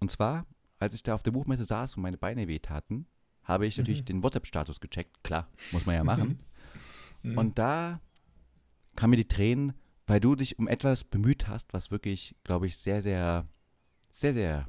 Und 0.00 0.10
zwar, 0.10 0.46
als 0.84 0.94
ich 0.94 1.02
da 1.02 1.14
auf 1.14 1.22
der 1.22 1.32
Buchmesse 1.32 1.64
saß 1.64 1.96
und 1.96 2.02
meine 2.02 2.16
Beine 2.18 2.48
wehtaten, 2.48 3.06
habe 3.42 3.66
ich 3.66 3.76
natürlich 3.76 4.00
Mhm. 4.02 4.06
den 4.06 4.22
WhatsApp-Status 4.22 4.80
gecheckt. 4.80 5.22
Klar, 5.24 5.48
muss 5.72 5.84
man 5.86 5.94
ja 5.96 6.04
machen. 6.04 6.38
Mhm. 7.22 7.36
Und 7.38 7.58
da 7.58 8.00
kamen 8.96 9.10
mir 9.10 9.16
die 9.16 9.28
Tränen, 9.28 9.74
weil 10.06 10.20
du 10.20 10.34
dich 10.34 10.58
um 10.58 10.68
etwas 10.68 11.04
bemüht 11.04 11.48
hast, 11.48 11.72
was 11.72 11.90
wirklich, 11.90 12.36
glaube 12.44 12.66
ich, 12.66 12.76
sehr, 12.76 13.02
sehr, 13.02 13.46
sehr, 14.10 14.32
sehr, 14.32 14.68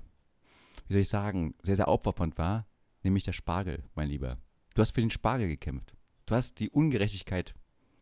wie 0.88 0.94
soll 0.94 1.02
ich 1.02 1.10
sagen, 1.10 1.54
sehr, 1.64 1.76
sehr 1.76 1.88
aufopfernd 1.88 2.38
war, 2.38 2.66
nämlich 3.04 3.24
der 3.24 3.34
Spargel, 3.34 3.84
mein 3.96 4.10
Lieber. 4.10 4.38
Du 4.74 4.82
hast 4.82 4.92
für 4.96 5.02
den 5.02 5.12
Spargel 5.12 5.48
gekämpft. 5.48 5.94
Du 6.26 6.36
hast 6.36 6.60
die 6.60 6.70
Ungerechtigkeit 6.70 7.54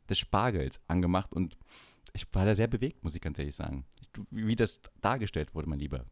des 0.09 0.18
Spargels 0.20 0.80
angemacht 0.88 1.32
und 1.34 1.57
ich 2.14 2.32
war 2.34 2.45
da 2.45 2.55
sehr 2.55 2.68
bewegt, 2.68 3.03
muss 3.03 3.16
ich 3.16 3.22
ganz 3.22 3.38
ehrlich 3.39 3.55
sagen. 3.55 3.86
Wie 4.30 4.55
das 4.55 4.82
dargestellt 5.01 5.53
wurde, 5.55 5.68
mein 5.70 5.80
Lieber. 5.80 6.05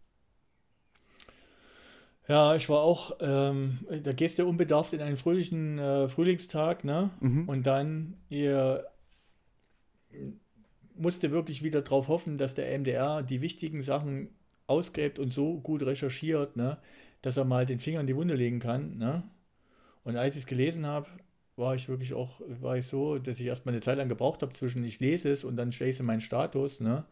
Ja, 2.32 2.56
ich 2.56 2.70
war 2.70 2.80
auch, 2.80 3.18
ähm, 3.20 3.80
da 4.04 4.14
gehst 4.14 4.40
du 4.40 4.46
unbedarft 4.46 4.94
in 4.94 5.02
einen 5.02 5.18
fröhlichen 5.18 5.78
äh, 5.78 6.08
Frühlingstag, 6.08 6.86
ne? 6.86 7.10
Mhm. 7.20 7.50
Und 7.50 7.68
dann 7.68 8.14
ihr 8.30 8.88
musste 10.96 11.32
wirklich 11.32 11.62
wieder 11.62 11.82
darauf 11.82 12.08
hoffen, 12.08 12.38
dass 12.38 12.56
der 12.56 12.72
MDR 12.80 13.22
die 13.22 13.42
wichtigen 13.42 13.82
Sachen 13.82 14.30
ausgräbt 14.66 15.20
und 15.20 15.34
so 15.34 15.60
gut 15.60 15.84
recherchiert, 15.84 16.56
ne, 16.56 16.78
dass 17.22 17.36
er 17.36 17.44
mal 17.44 17.66
den 17.66 17.82
Finger 17.82 18.00
in 18.00 18.08
die 18.08 18.16
Wunde 18.16 18.36
legen 18.36 18.60
kann, 18.60 18.98
ne? 18.98 19.24
Und 20.06 20.16
als 20.16 20.36
ich 20.36 20.44
es 20.44 20.48
gelesen 20.48 20.86
habe, 20.88 21.10
war 21.58 21.76
ich 21.76 21.90
wirklich 21.90 22.14
auch, 22.14 22.40
war 22.62 22.78
ich 22.78 22.86
so, 22.86 23.18
dass 23.18 23.42
ich 23.42 23.46
erstmal 23.46 23.74
eine 23.74 23.82
Zeit 23.82 23.98
lang 23.98 24.08
gebraucht 24.08 24.42
habe 24.42 24.54
zwischen 24.54 24.86
ich 24.86 25.02
lese 25.02 25.30
es 25.30 25.44
und 25.44 25.58
dann 25.58 25.74
stelle 25.74 25.90
ich 25.90 25.98
es 25.98 26.00
in 26.00 26.06
meinen 26.06 26.22
Status, 26.22 26.80
ne? 26.80 27.04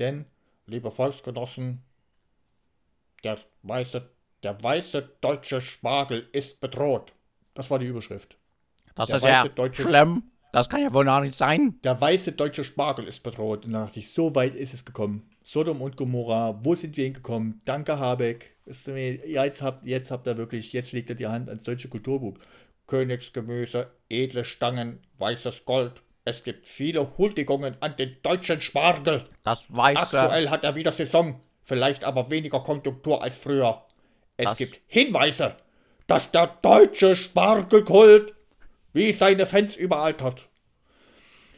Denn, 0.00 0.24
liebe 0.66 0.90
Volksgenossen, 0.90 1.80
der 3.22 3.38
weiße, 3.62 4.10
der 4.44 4.62
weiße 4.62 5.16
deutsche 5.20 5.60
Spargel 5.60 6.28
ist 6.32 6.60
bedroht. 6.60 7.12
Das 7.54 7.70
war 7.70 7.78
die 7.78 7.86
Überschrift. 7.86 8.36
Das 8.94 9.08
Der 9.08 9.16
ist 9.16 9.24
ja 9.24 9.48
deutsche- 9.48 9.82
schlimm. 9.82 10.24
Das 10.52 10.68
kann 10.68 10.82
ja 10.82 10.94
wohl 10.94 11.04
noch 11.04 11.20
nicht 11.20 11.34
sein. 11.36 11.80
Der 11.82 12.00
weiße 12.00 12.30
deutsche 12.32 12.62
Spargel 12.62 13.08
ist 13.08 13.24
bedroht. 13.24 13.64
Und 13.64 13.72
da 13.72 13.86
dachte 13.86 13.98
ich, 13.98 14.12
so 14.12 14.34
weit 14.36 14.54
ist 14.54 14.72
es 14.72 14.84
gekommen. 14.84 15.28
Sodom 15.42 15.82
und 15.82 15.96
Gomorra, 15.96 16.60
wo 16.62 16.76
sind 16.76 16.96
wir 16.96 17.04
hingekommen? 17.04 17.60
Danke, 17.64 17.98
Habeck. 17.98 18.56
Jetzt 18.66 19.62
habt, 19.62 19.84
jetzt 19.84 20.10
habt 20.12 20.26
ihr 20.28 20.36
wirklich, 20.36 20.72
jetzt 20.72 20.92
legt 20.92 21.08
ihr 21.10 21.16
die 21.16 21.26
Hand 21.26 21.48
ans 21.48 21.64
deutsche 21.64 21.88
Kulturbuch. 21.88 22.38
Königsgemüse, 22.86 23.90
edle 24.08 24.44
Stangen, 24.44 25.00
weißes 25.18 25.64
Gold. 25.64 26.02
Es 26.24 26.44
gibt 26.44 26.68
viele 26.68 27.18
Huldigungen 27.18 27.76
an 27.80 27.96
den 27.96 28.16
deutschen 28.22 28.60
Spargel. 28.60 29.24
Das 29.42 29.64
weiße. 29.68 30.18
Aktuell 30.20 30.50
hat 30.50 30.64
er 30.64 30.74
wieder 30.76 30.92
Saison, 30.92 31.40
vielleicht 31.64 32.04
aber 32.04 32.30
weniger 32.30 32.60
Konjunktur 32.62 33.22
als 33.22 33.38
früher. 33.38 33.82
Es 34.36 34.50
Das- 34.50 34.58
gibt 34.58 34.80
Hinweise, 34.86 35.56
dass 36.06 36.30
der 36.30 36.46
deutsche 36.62 37.16
Spargelkult 37.16 38.34
wie 38.92 39.12
seine 39.12 39.46
Fans 39.46 39.76
überaltert. 39.76 40.48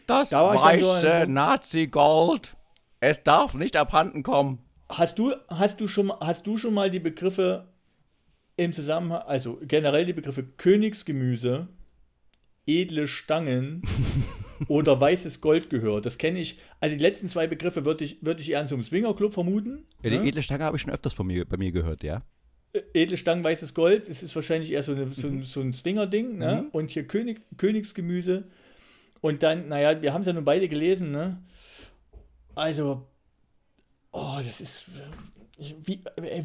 Das 0.07 0.31
Da 0.31 0.57
so 0.57 0.65
weiße 0.65 1.13
ein- 1.13 1.33
Nazi-Gold. 1.33 2.57
Es 3.01 3.23
darf 3.23 3.55
nicht 3.55 3.77
abhanden 3.77 4.23
kommen. 4.23 4.59
Hast 4.89 5.19
du, 5.19 5.35
hast 5.49 5.81
du 5.81 5.89
schon, 5.89 6.13
hast 6.21 6.47
du 6.47 6.57
schon 6.57 6.75
mal 6.75 6.91
die 6.91 7.01
Begriffe 7.01 7.67
im 8.57 8.73
Zusammenhang, 8.73 9.23
also 9.23 9.59
generell 9.63 10.05
die 10.07 10.13
Begriffe 10.13 10.45
Königsgemüse, 10.45 11.69
edle 12.67 13.07
Stangen 13.09 13.83
oder 14.69 14.99
weißes 15.01 15.41
Gold 15.41 15.71
gehört? 15.71 16.07
Das 16.07 16.19
kenne 16.19 16.39
ich. 16.39 16.59
Also 16.81 16.95
die 16.97 17.03
letzten 17.03 17.29
zwei 17.29 17.47
Begriffe 17.49 17.85
würde 17.85 18.05
ich, 18.05 18.25
würde 18.25 18.41
ich 18.41 18.51
eher 18.53 18.61
in 18.61 18.67
so 18.69 18.77
einem 18.77 18.85
Swingerclub 18.85 19.35
vermuten. 19.35 19.87
Ja, 20.03 20.11
die 20.11 20.19
ne? 20.19 20.29
edle 20.29 20.43
Stange 20.43 20.65
habe 20.65 20.77
ich 20.77 20.83
schon 20.83 20.93
öfters 20.93 21.13
von 21.15 21.27
mir, 21.27 21.45
bei 21.47 21.57
mir 21.57 21.73
gehört, 21.73 22.03
ja. 22.05 22.23
Edle 22.95 23.17
Stangen, 23.17 23.45
weißes 23.45 23.75
Gold, 23.75 24.09
das 24.09 24.23
ist 24.23 24.35
wahrscheinlich 24.35 24.73
eher 24.73 24.83
so, 24.83 24.93
eine, 24.93 25.13
so, 25.13 25.29
Mhm. 25.29 25.39
ein, 25.39 25.43
so 25.45 25.61
ein 25.61 25.73
Swinger-Ding, 25.73 26.39
ne? 26.39 26.67
Und 26.73 26.91
hier 26.91 27.07
König, 27.07 27.41
Königsgemüse. 27.57 28.45
Und 29.21 29.43
dann, 29.43 29.69
naja, 29.69 30.01
wir 30.03 30.13
haben 30.13 30.21
es 30.21 30.27
ja 30.27 30.33
nun 30.33 30.45
beide 30.45 30.69
gelesen, 30.69 31.11
ne? 31.11 31.43
Also, 32.55 33.07
oh, 34.13 34.39
das 34.45 34.61
ist. 34.61 34.87
Wie, 35.85 36.01
äh, 36.17 36.45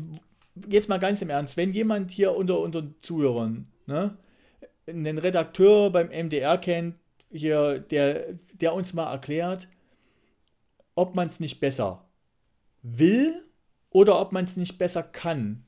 jetzt 0.68 0.90
mal 0.90 1.00
ganz 1.00 1.22
im 1.22 1.30
Ernst, 1.30 1.58
wenn 1.58 1.74
jemand 1.74 2.12
hier 2.12 2.36
unter 2.36 2.60
unseren 2.60 2.96
Zuhörern, 3.00 3.68
ne, 3.86 4.18
einen 4.88 5.18
Redakteur 5.18 5.90
beim 5.92 6.10
MDR 6.10 6.58
kennt, 6.58 6.96
hier, 7.32 7.80
der, 7.80 8.34
der 8.54 8.74
uns 8.74 8.94
mal 8.94 9.12
erklärt, 9.12 9.68
ob 10.96 11.16
man 11.16 11.28
es 11.28 11.40
nicht 11.40 11.60
besser 11.62 12.06
will 12.82 13.34
oder 13.90 14.20
ob 14.20 14.32
man 14.34 14.44
es 14.46 14.58
nicht 14.58 14.78
besser 14.78 15.04
kann, 15.04 15.64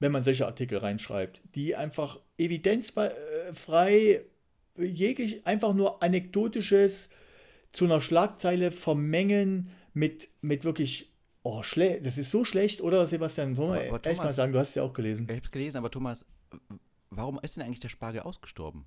wenn 0.00 0.12
man 0.12 0.22
solche 0.22 0.46
Artikel 0.46 0.78
reinschreibt, 0.78 1.42
die 1.54 1.76
einfach 1.76 2.18
evidenzfrei 2.38 4.24
jeglich 4.76 5.46
einfach 5.46 5.74
nur 5.74 6.02
anekdotisches 6.02 7.10
zu 7.70 7.84
einer 7.84 8.00
Schlagzeile 8.00 8.70
vermengen 8.70 9.70
mit, 9.92 10.28
mit 10.40 10.64
wirklich, 10.64 11.12
oh, 11.42 11.62
schle 11.62 12.00
das 12.00 12.18
ist 12.18 12.30
so 12.30 12.44
schlecht, 12.44 12.80
oder 12.80 13.06
Sebastian? 13.06 13.56
Wollen 13.56 13.90
wir 13.92 14.06
echt 14.06 14.22
mal 14.22 14.32
sagen, 14.32 14.52
du 14.52 14.58
hast 14.58 14.70
es 14.70 14.74
ja 14.76 14.82
auch 14.82 14.94
gelesen. 14.94 15.26
Ich 15.28 15.36
habe 15.36 15.44
es 15.44 15.50
gelesen, 15.50 15.76
aber 15.76 15.90
Thomas, 15.90 16.24
warum 17.10 17.38
ist 17.42 17.56
denn 17.56 17.62
eigentlich 17.62 17.80
der 17.80 17.90
Spargel 17.90 18.22
ausgestorben? 18.22 18.86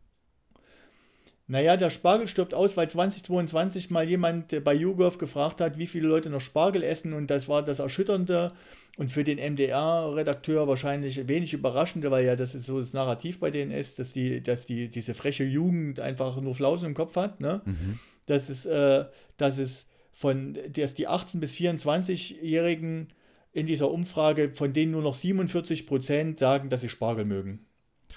Naja, 1.48 1.76
der 1.76 1.89
Spargel 1.89 2.28
stirbt 2.28 2.54
aus, 2.54 2.78
weil 2.78 2.89
2022 2.89 3.89
mal 3.89 4.08
jemand 4.08 4.64
bei 4.64 4.74
YouGov 4.74 5.18
gefragt 5.18 5.60
hat, 5.60 5.78
wie 5.78 5.88
viele 5.88 6.08
Leute 6.08 6.30
noch 6.30 6.39
Spargel 6.39 6.84
essen 6.84 7.12
und 7.12 7.30
das 7.30 7.50
war 7.50 7.64
das 7.64 7.80
Erschütternde 7.80 8.54
und 8.98 9.12
für 9.12 9.26
den 9.26 9.39
MDR-Redakteur 9.39 10.68
wahrscheinlich 10.70 11.28
wenig 11.28 11.54
Überraschende, 11.54 12.12
weil 12.12 12.26
ja 12.26 12.38
das 12.38 12.56
ist 12.56 12.66
so 12.66 12.80
das 12.80 12.94
Narrativ 12.94 13.41
bei 13.41 13.52
denen 13.52 13.72
ist, 13.72 14.00
dass 14.00 14.14
die, 14.14 14.41
dass 14.41 14.64
die, 14.64 14.88
diese 14.88 15.14
freche 15.14 15.44
Jugend 15.44 16.00
einfach 16.00 16.39
nur 16.39 16.56
Flausen 16.56 16.89
im 16.89 16.94
Kopf 16.94 17.18
hat, 17.18 17.41
ne? 17.41 17.62
Dass 18.26 18.48
es, 18.48 18.66
äh, 18.66 19.04
dass 19.36 19.58
es 19.58 19.89
von, 20.14 20.58
dass 20.70 20.94
die 20.94 21.10
18- 21.10 21.39
bis 21.39 21.56
24-Jährigen 21.56 23.12
in 23.52 23.68
dieser 23.68 23.91
Umfrage, 23.91 24.54
von 24.54 24.72
denen 24.72 24.94
nur 24.94 25.02
noch 25.02 25.14
47 25.14 25.88
Prozent 25.88 26.39
sagen, 26.39 26.70
dass 26.70 26.82
sie 26.82 26.89
Spargel 26.89 27.26
mögen. 27.26 27.66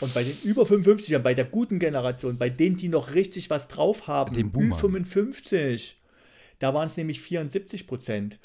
Und 0.00 0.12
bei 0.14 0.24
den 0.24 0.36
über 0.42 0.64
55ern, 0.64 1.20
bei 1.20 1.34
der 1.34 1.46
guten 1.46 1.78
Generation, 1.78 2.38
bei 2.38 2.50
denen, 2.50 2.76
die 2.76 2.88
noch 2.88 3.14
richtig 3.14 3.50
was 3.50 3.68
drauf 3.68 4.06
haben, 4.06 4.34
Den 4.34 4.50
Boomern. 4.52 4.78
Ü55, 4.78 5.94
da 6.58 6.74
waren 6.74 6.86
es 6.86 6.96
nämlich 6.96 7.20
74 7.20 7.86
Prozent. 7.86 8.38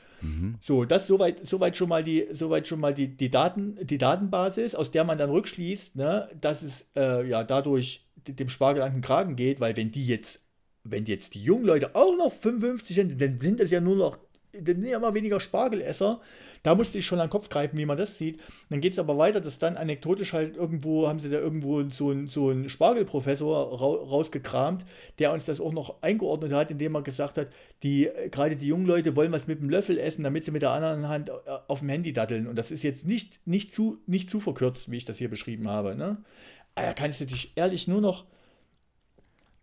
So, 0.60 0.86
das 0.86 1.08
soweit, 1.08 1.46
soweit 1.46 1.76
schon 1.76 1.90
mal 1.90 2.04
die, 2.04 2.28
soweit 2.32 2.68
schon 2.68 2.80
mal 2.80 2.94
die, 2.94 3.08
die, 3.08 3.32
Daten, 3.32 3.78
die 3.82 3.98
Datenbasis, 3.98 4.76
aus 4.76 4.92
der 4.92 5.04
man 5.04 5.18
dann 5.18 5.30
rückschließt, 5.32 5.96
ne, 5.96 6.30
dass 6.40 6.62
es 6.62 6.90
äh, 6.96 7.28
ja 7.28 7.44
dadurch 7.44 8.08
dem 8.28 8.50
Spargel 8.50 8.84
an 8.84 8.94
den 8.94 9.02
Kragen 9.02 9.36
geht, 9.36 9.60
weil 9.60 9.76
wenn 9.76 9.92
die 9.92 10.06
jetzt, 10.06 10.46
wenn 10.84 11.06
jetzt 11.06 11.34
die 11.34 11.44
jungen 11.44 11.66
Leute 11.66 11.96
auch 11.96 12.16
noch 12.16 12.32
55 12.32 12.96
sind, 12.96 13.22
dann 13.22 13.40
sind 13.40 13.60
das 13.60 13.72
ja 13.72 13.82
nur 13.82 13.96
noch, 13.96 14.20
dann 14.54 14.82
sind 14.82 14.88
ja 14.88 14.98
immer 14.98 15.14
weniger 15.14 15.40
Spargelesser. 15.40 16.20
Da 16.64 16.76
musste 16.76 16.98
ich 16.98 17.06
schon 17.06 17.20
an 17.20 17.28
den 17.28 17.32
Kopf 17.32 17.50
greifen, 17.50 17.78
wie 17.78 17.86
man 17.86 17.98
das 17.98 18.18
sieht. 18.18 18.40
Dann 18.70 18.82
geht 18.82 18.94
es 18.94 19.00
aber 19.00 19.18
weiter, 19.18 19.42
dass 19.42 19.60
dann 19.60 19.78
anekdotisch 19.78 20.34
halt 20.34 20.56
irgendwo, 20.58 21.08
haben 21.08 21.20
sie 21.20 21.30
da 21.30 21.40
irgendwo 21.40 21.88
so 21.90 22.10
einen 22.12 22.28
so 22.28 22.50
einen 22.50 22.70
Spargelprofessor 22.70 23.80
ra 23.82 23.86
rausgekramt, 24.10 24.86
der 25.20 25.34
uns 25.34 25.46
das 25.46 25.60
auch 25.62 25.74
noch 25.74 26.02
eingeordnet 26.02 26.52
hat, 26.54 26.72
indem 26.72 26.96
er 26.96 27.02
gesagt 27.02 27.38
hat, 27.38 27.48
die, 27.84 28.10
gerade 28.32 28.56
die 28.58 28.68
jungen 28.68 28.86
Leute 28.86 29.16
wollen 29.16 29.32
was 29.32 29.48
mit 29.48 29.60
dem 29.62 29.70
Löffel 29.70 29.98
essen, 29.98 30.24
damit 30.24 30.46
sie 30.46 30.52
mit 30.52 30.62
der 30.62 30.72
anderen 30.72 31.08
Hand 31.08 31.30
äh, 31.30 31.34
auf 31.68 31.80
dem 31.80 31.90
Handy 31.90 32.14
datteln. 32.14 32.48
Und 32.48 32.56
das 32.58 32.72
ist 32.72 32.84
jetzt 32.84 33.06
nicht, 33.08 33.40
nicht, 33.48 33.74
zu, 33.74 34.00
nicht 34.06 34.30
zu 34.30 34.40
verkürzt, 34.40 34.92
wie 34.92 34.98
ich 34.98 35.06
das 35.06 35.18
hier 35.18 35.30
beschrieben 35.30 35.68
habe. 35.70 35.96
Ne? 35.96 36.18
Aber 36.76 36.88
Da 36.88 36.94
kannst 36.94 37.22
du 37.22 37.26
dich 37.26 37.54
ehrlich 37.56 37.88
nur 37.88 38.02
noch, 38.02 38.26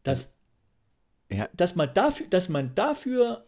dass, 0.02 0.34
Ja. 1.30 1.48
dass, 1.54 1.76
man 1.76 1.92
dafür, 1.94 2.26
dass 2.28 2.48
man 2.48 2.74
dafür 2.74 3.46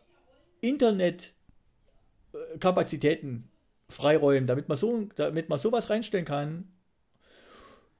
Internetkapazitäten 0.60 3.48
freiräumen, 3.88 4.46
damit 4.46 4.68
man, 4.68 4.76
so, 4.76 5.08
damit 5.16 5.48
man 5.48 5.58
sowas 5.58 5.90
reinstellen 5.90 6.24
kann, 6.24 6.68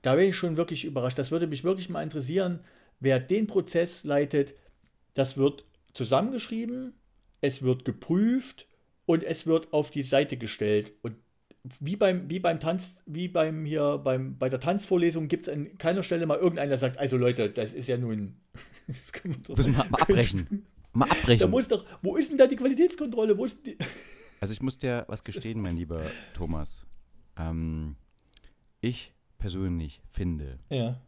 da 0.03 0.15
bin 0.15 0.29
ich 0.29 0.37
schon 0.37 0.57
wirklich 0.57 0.85
überrascht. 0.85 1.19
Das 1.19 1.31
würde 1.31 1.47
mich 1.47 1.65
wirklich 1.65 1.91
mal 1.91 2.03
interessieren, 2.03 2.61
wer 3.01 3.21
den 3.21 3.47
Prozess 3.47 4.05
leitet, 4.05 4.55
das 5.15 5.37
wird 5.37 5.65
zusammengeschrieben, 5.93 6.95
es 7.41 7.63
wird 7.63 7.85
geprüft 7.85 8.67
und 9.07 9.25
es 9.25 9.47
wird 9.47 9.73
auf 9.73 9.91
die 9.91 10.03
Seite 10.03 10.37
gestellt. 10.37 10.93
Und 11.03 11.17
wie 11.81 11.97
beim, 11.97 12.31
wie 12.31 12.41
beim 12.41 12.61
Tanz, 12.61 13.01
wie 13.07 13.29
beim 13.29 13.65
hier, 13.65 13.99
beim, 13.99 14.39
bei 14.39 14.49
der 14.49 14.61
Tanzvorlesung 14.61 15.29
gibt 15.29 15.43
es 15.43 15.49
an 15.49 15.77
keiner 15.77 16.03
Stelle 16.03 16.27
mal 16.27 16.39
irgendeiner, 16.39 16.71
der 16.71 16.79
sagt, 16.79 16.99
also 16.99 17.17
Leute, 17.17 17.51
das 17.51 17.73
ist 17.73 17.89
ja 17.89 17.97
nun. 17.97 18.37
Das 18.87 19.13
können 19.13 19.35
wir 19.35 19.43
doch, 19.43 19.57
Müssen 19.57 19.77
wir 19.77 19.85
mal 19.85 19.89
abbrechen. 20.01 20.67
Mal 20.93 21.09
abbrechen. 21.09 21.41
Da 21.41 21.47
muss 21.49 21.69
doch, 21.69 21.85
wo 22.03 22.17
ist 22.17 22.31
denn 22.31 22.39
da 22.39 22.47
die 22.47 22.57
Qualitätskontrolle? 22.57 23.37
Wo 23.37 23.45
ist 23.45 23.65
die? 23.67 23.77
Also 24.43 24.55
ich 24.55 24.63
muss 24.63 24.79
dir 24.79 25.05
was 25.07 25.23
gestehen, 25.23 25.61
mein 25.61 25.77
lieber 25.77 26.01
Thomas. 26.33 26.87
Ähm, 27.37 27.97
ich 28.81 29.13
persönlich 29.37 30.01
finde, 30.13 30.59
ja. 30.71 30.99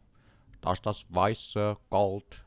dass 0.61 0.83
das 0.83 1.05
weiße 1.09 1.75
Gold 1.89 2.43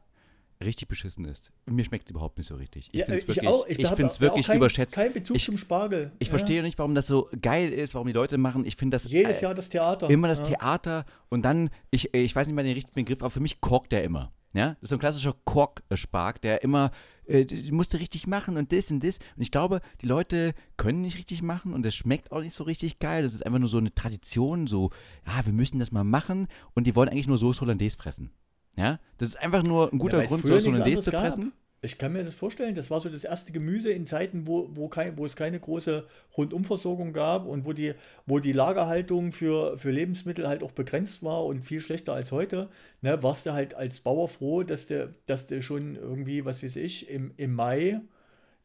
richtig 0.63 0.89
beschissen 0.89 1.25
ist. 1.25 1.53
Mir 1.67 1.85
schmeckt 1.85 2.05
es 2.05 2.11
überhaupt 2.11 2.39
nicht 2.39 2.47
so 2.47 2.55
richtig. 2.55 2.89
Ich 2.93 3.01
ja, 3.01 3.07
finde 3.07 3.21
es 3.21 3.27
wirklich, 3.27 3.69
ich 3.69 3.79
ich 3.79 3.89
find's 3.91 4.21
wirklich 4.21 4.47
kein, 4.47 4.57
überschätzt. 4.57 4.95
Kein 4.95 5.13
Bezug 5.13 5.37
ich, 5.37 5.45
zum 5.45 5.59
Spargel. 5.59 6.13
Ich 6.19 6.29
ja. 6.29 6.31
verstehe 6.31 6.63
nicht, 6.63 6.79
warum 6.79 6.95
das 6.95 7.07
so 7.07 7.29
geil 7.41 7.73
ist, 7.73 7.95
warum 7.95 8.07
die 8.07 8.15
Leute 8.15 8.39
machen. 8.39 8.65
Ich 8.65 8.77
finde 8.77 8.95
das. 8.95 9.11
Jedes 9.11 9.41
Jahr 9.41 9.55
das 9.55 9.69
Theater. 9.69 10.09
Immer 10.09 10.29
das 10.29 10.39
ja. 10.39 10.57
Theater 10.57 11.05
und 11.29 11.43
dann, 11.43 11.71
ich, 11.91 12.15
ich 12.15 12.35
weiß 12.35 12.47
nicht 12.47 12.55
mehr 12.55 12.65
den 12.65 12.75
richtigen 12.75 12.95
Begriff, 12.95 13.23
aber 13.23 13.31
für 13.31 13.41
mich 13.41 13.61
korkt 13.61 13.93
der 13.93 14.05
immer. 14.05 14.33
Ja, 14.55 14.69
das 14.69 14.85
ist 14.85 14.89
so 14.91 14.97
ein 14.97 15.01
klassischer 15.01 15.35
Kork-Spark, 15.45 16.41
der 16.41 16.63
immer, 16.63 16.91
äh, 17.27 17.45
die 17.45 17.73
musste 17.73 18.01
richtig 18.01 18.27
machen 18.27 18.57
und 18.57 18.73
das 18.73 18.91
und 18.91 19.03
das. 19.03 19.19
Und 19.37 19.43
ich 19.43 19.51
glaube, 19.51 19.81
die 20.01 20.07
Leute 20.07 20.55
können 20.77 21.03
nicht 21.03 21.19
richtig 21.19 21.43
machen 21.43 21.73
und 21.75 21.85
es 21.87 21.95
schmeckt 21.95 22.33
auch 22.33 22.41
nicht 22.41 22.55
so 22.55 22.65
richtig 22.65 22.99
geil. 22.99 23.23
Das 23.23 23.35
ist 23.35 23.45
einfach 23.45 23.59
nur 23.59 23.69
so 23.69 23.79
eine 23.79 23.95
Tradition, 23.95 24.67
so, 24.67 24.91
ja, 25.27 25.45
wir 25.45 25.53
müssen 25.53 25.79
das 25.79 25.93
mal 25.93 26.05
machen 26.05 26.49
und 26.75 26.87
die 26.87 26.95
wollen 26.95 27.09
eigentlich 27.09 27.29
nur 27.29 27.39
Soße 27.39 27.61
Hollandaise 27.61 27.97
fressen. 27.97 28.31
Ja, 28.77 29.01
das 29.19 29.31
ist 29.31 29.37
einfach 29.37 29.63
nur 29.63 29.93
ein 29.93 29.99
guter 29.99 30.21
ja, 30.21 30.27
Grund, 30.27 30.47
Soße 30.47 30.69
Hollandaise 30.69 31.03
zu 31.03 31.11
fressen. 31.11 31.53
Ich 31.83 31.99
kann 31.99 32.15
mir 32.15 32.25
das 32.25 32.35
vorstellen, 32.35 32.75
das 32.75 32.91
war 32.91 33.01
so 33.01 33.09
das 33.09 33.23
erste 33.23 33.53
Gemüse 33.53 33.93
in 33.93 34.07
Zeiten, 34.07 34.47
wo, 34.47 34.69
wo, 34.73 34.89
kein, 34.89 35.17
wo 35.19 35.27
es 35.27 35.37
keine 35.37 35.61
große 35.61 36.07
Rundumversorgung 36.37 37.13
gab 37.13 37.47
und 37.47 37.67
wo 37.67 37.73
die, 37.73 37.93
wo 38.25 38.39
die 38.39 38.53
Lagerhaltung 38.53 39.31
für, 39.31 39.77
für 39.77 39.91
Lebensmittel 39.91 40.49
halt 40.49 40.63
auch 40.63 40.73
begrenzt 40.73 41.23
war 41.23 41.45
und 41.45 41.65
viel 41.65 41.81
schlechter 41.81 42.15
als 42.15 42.33
heute. 42.33 42.71
Ne, 43.03 43.23
warst 43.23 43.47
du 43.47 43.53
halt 43.53 43.75
als 43.75 44.01
Bauer 44.01 44.29
froh, 44.29 44.63
dass 44.63 44.87
du, 44.87 45.15
dass 45.27 45.47
du 45.47 45.61
schon 45.61 45.97
irgendwie, 45.97 46.45
was 46.45 46.63
weiß 46.63 46.77
ich, 46.77 47.11
im, 47.11 47.33
im 47.37 47.55
Mai 47.55 48.01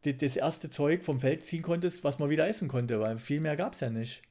die, 0.06 0.16
das 0.16 0.36
erste 0.36 0.70
Zeug 0.70 1.04
vom 1.04 1.20
Feld 1.20 1.46
ziehen 1.46 1.62
konntest, 1.62 2.04
was 2.04 2.18
man 2.18 2.30
wieder 2.30 2.48
essen 2.48 2.70
konnte, 2.70 3.00
weil 3.02 3.18
viel 3.18 3.42
mehr 3.42 3.56
gab 3.56 3.74
es 3.74 3.82
ja 3.82 3.90
nicht. 3.90 4.24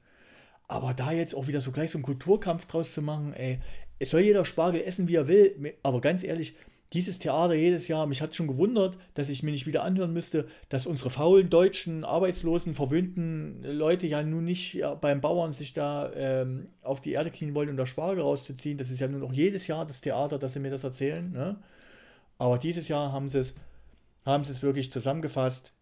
Aber 0.68 0.95
da 0.95 1.12
jetzt 1.12 1.35
auch 1.35 1.49
wieder 1.49 1.61
so 1.61 1.70
gleich 1.72 1.91
so 1.91 1.99
einen 1.99 2.05
Kulturkampf 2.05 2.66
draus 2.66 2.93
zu 2.93 3.03
machen, 3.03 3.35
ey, 3.35 3.61
es 3.99 4.11
soll 4.11 4.20
jeder 4.20 4.45
Spargel 4.45 4.83
essen, 4.83 5.09
wie 5.09 5.16
er 5.16 5.28
will, 5.28 5.74
aber 5.83 6.01
ganz 6.01 6.24
ehrlich, 6.24 6.55
dieses 6.93 7.20
Theater 7.20 7.55
jedes 7.55 7.86
Jahr, 7.86 8.07
mich 8.07 8.20
hat 8.20 8.34
schon 8.34 8.49
gewundert, 8.49 8.99
dass 9.14 9.28
ich 9.28 9.45
mir 9.45 9.53
nicht 9.53 9.66
wieder 9.66 9.84
anhören 9.84 10.12
müsste, 10.12 10.49
dass 10.68 10.86
unsere 10.86 11.11
faulen 11.11 11.49
deutschen, 11.49 12.05
arbeitslosen, 12.05 12.74
verwöhnten 12.74 13.62
Leute 13.62 14.09
ja 14.09 14.22
nun 14.24 14.45
nicht 14.45 14.74
ja, 14.74 14.95
beim 14.95 15.20
Bauern 15.20 15.53
sich 15.53 15.72
da 15.72 16.12
ähm, 16.14 16.66
auf 16.82 17.01
die 17.01 17.12
Erde 17.12 17.30
knien 17.30 17.55
wollen, 17.55 17.68
um 17.68 17.76
das 17.76 17.88
Spargel 17.88 18.24
rauszuziehen. 18.24 18.76
Das 18.76 18.91
ist 18.91 18.99
ja 18.99 19.07
nur 19.07 19.20
noch 19.20 19.32
jedes 19.32 19.68
Jahr 19.68 19.86
das 19.86 20.01
Theater, 20.01 20.38
dass 20.38 20.55
sie 20.55 20.61
mir 20.61 20.70
das 20.70 20.82
erzählen. 20.82 21.30
Ne? 21.30 21.62
Aber 22.38 22.59
dieses 22.59 22.88
Jahr 22.88 23.12
haben 23.12 23.28
sie 23.28 23.38
es, 23.38 23.55
haben 24.24 24.43
es 24.43 24.62
wirklich 24.62 24.93
zusammengefasst. 24.93 25.72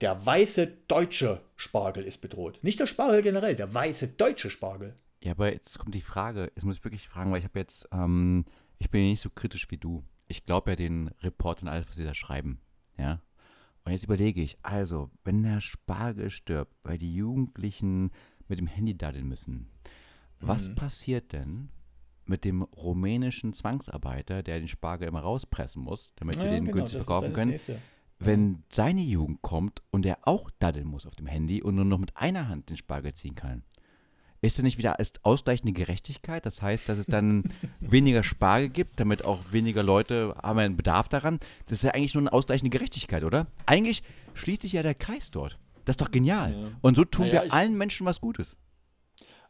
Der 0.00 0.24
weiße 0.24 0.68
deutsche 0.86 1.40
Spargel 1.56 2.04
ist 2.04 2.18
bedroht. 2.18 2.60
Nicht 2.62 2.78
der 2.78 2.86
Spargel 2.86 3.22
generell, 3.22 3.56
der 3.56 3.74
weiße 3.74 4.08
deutsche 4.08 4.50
Spargel. 4.50 4.94
Ja, 5.24 5.32
aber 5.32 5.52
jetzt 5.52 5.78
kommt 5.78 5.94
die 5.94 6.02
Frage, 6.02 6.52
jetzt 6.54 6.64
muss 6.64 6.76
ich 6.76 6.84
wirklich 6.84 7.08
fragen, 7.08 7.32
weil 7.32 7.38
ich 7.38 7.44
habe 7.44 7.58
jetzt, 7.58 7.88
ähm, 7.90 8.44
ich 8.78 8.90
bin 8.90 9.02
nicht 9.02 9.22
so 9.22 9.30
kritisch 9.30 9.68
wie 9.70 9.78
du 9.78 10.04
ich 10.28 10.44
glaube 10.44 10.70
ja 10.70 10.76
den 10.76 11.08
Reportern 11.20 11.68
alles, 11.68 11.88
was 11.88 11.96
sie 11.96 12.04
da 12.04 12.14
schreiben. 12.14 12.60
Ja. 12.98 13.20
Und 13.84 13.92
jetzt 13.92 14.04
überlege 14.04 14.42
ich, 14.42 14.58
also, 14.62 15.10
wenn 15.24 15.42
der 15.42 15.60
Spargel 15.60 16.30
stirbt, 16.30 16.74
weil 16.82 16.98
die 16.98 17.14
Jugendlichen 17.14 18.10
mit 18.48 18.58
dem 18.58 18.66
Handy 18.66 18.96
daddeln 18.96 19.28
müssen, 19.28 19.68
was 20.40 20.68
mhm. 20.70 20.74
passiert 20.74 21.32
denn 21.32 21.70
mit 22.24 22.44
dem 22.44 22.62
rumänischen 22.62 23.52
Zwangsarbeiter, 23.52 24.42
der 24.42 24.58
den 24.58 24.68
Spargel 24.68 25.06
immer 25.06 25.20
rauspressen 25.20 25.82
muss, 25.82 26.12
damit 26.16 26.36
wir 26.36 26.50
den 26.50 26.64
genau, 26.64 26.78
günstig 26.78 27.02
verkaufen 27.04 27.32
können? 27.32 27.58
Wenn 28.18 28.64
seine 28.72 29.02
Jugend 29.02 29.42
kommt 29.42 29.82
und 29.90 30.06
er 30.06 30.18
auch 30.22 30.50
daddeln 30.58 30.88
muss 30.88 31.06
auf 31.06 31.14
dem 31.14 31.26
Handy 31.26 31.62
und 31.62 31.76
nur 31.76 31.84
noch 31.84 31.98
mit 31.98 32.16
einer 32.16 32.48
Hand 32.48 32.70
den 32.70 32.76
Spargel 32.76 33.14
ziehen 33.14 33.34
kann, 33.34 33.62
ist 34.46 34.58
das 34.58 34.62
nicht 34.62 34.78
wieder 34.78 34.98
als 34.98 35.12
ausgleichende 35.22 35.72
Gerechtigkeit? 35.72 36.46
Das 36.46 36.62
heißt, 36.62 36.88
dass 36.88 36.98
es 36.98 37.06
dann 37.06 37.44
weniger 37.80 38.22
Spargel 38.22 38.68
gibt, 38.68 38.98
damit 39.00 39.24
auch 39.24 39.40
weniger 39.50 39.82
Leute 39.82 40.34
haben 40.42 40.58
einen 40.58 40.76
Bedarf 40.76 41.08
daran. 41.08 41.40
Das 41.66 41.78
ist 41.78 41.84
ja 41.84 41.92
eigentlich 41.92 42.14
nur 42.14 42.22
eine 42.22 42.32
ausgleichende 42.32 42.70
Gerechtigkeit, 42.70 43.24
oder? 43.24 43.46
Eigentlich 43.66 44.02
schließt 44.34 44.62
sich 44.62 44.72
ja 44.72 44.82
der 44.82 44.94
Kreis 44.94 45.30
dort. 45.30 45.58
Das 45.84 45.94
ist 45.94 46.00
doch 46.00 46.10
genial. 46.10 46.52
Ja. 46.52 46.70
Und 46.82 46.96
so 46.96 47.04
tun 47.04 47.28
naja, 47.28 47.44
wir 47.44 47.52
allen 47.52 47.76
Menschen 47.76 48.06
was 48.06 48.20
Gutes. 48.20 48.56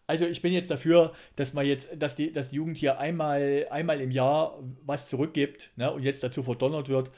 Also 0.07 0.24
ich 0.26 0.40
bin 0.40 0.53
jetzt 0.53 0.70
dafür, 0.70 1.12
dass 1.34 1.53
man 1.53 1.66
jetzt, 1.66 1.88
dass 1.97 2.14
die, 2.14 2.32
dass 2.32 2.51
die 2.51 2.57
Jugend 2.57 2.76
hier 2.76 2.99
einmal, 3.01 3.66
einmal 3.70 4.01
im 4.01 4.12
Jahr 4.12 4.59
was 4.84 5.09
zurückgibt 5.09 5.72
ne, 5.76 5.90
und 5.90 6.03
jetzt 6.03 6.22
dazu 6.22 6.42
verdonnert 6.44 6.88
wird, 6.88 7.11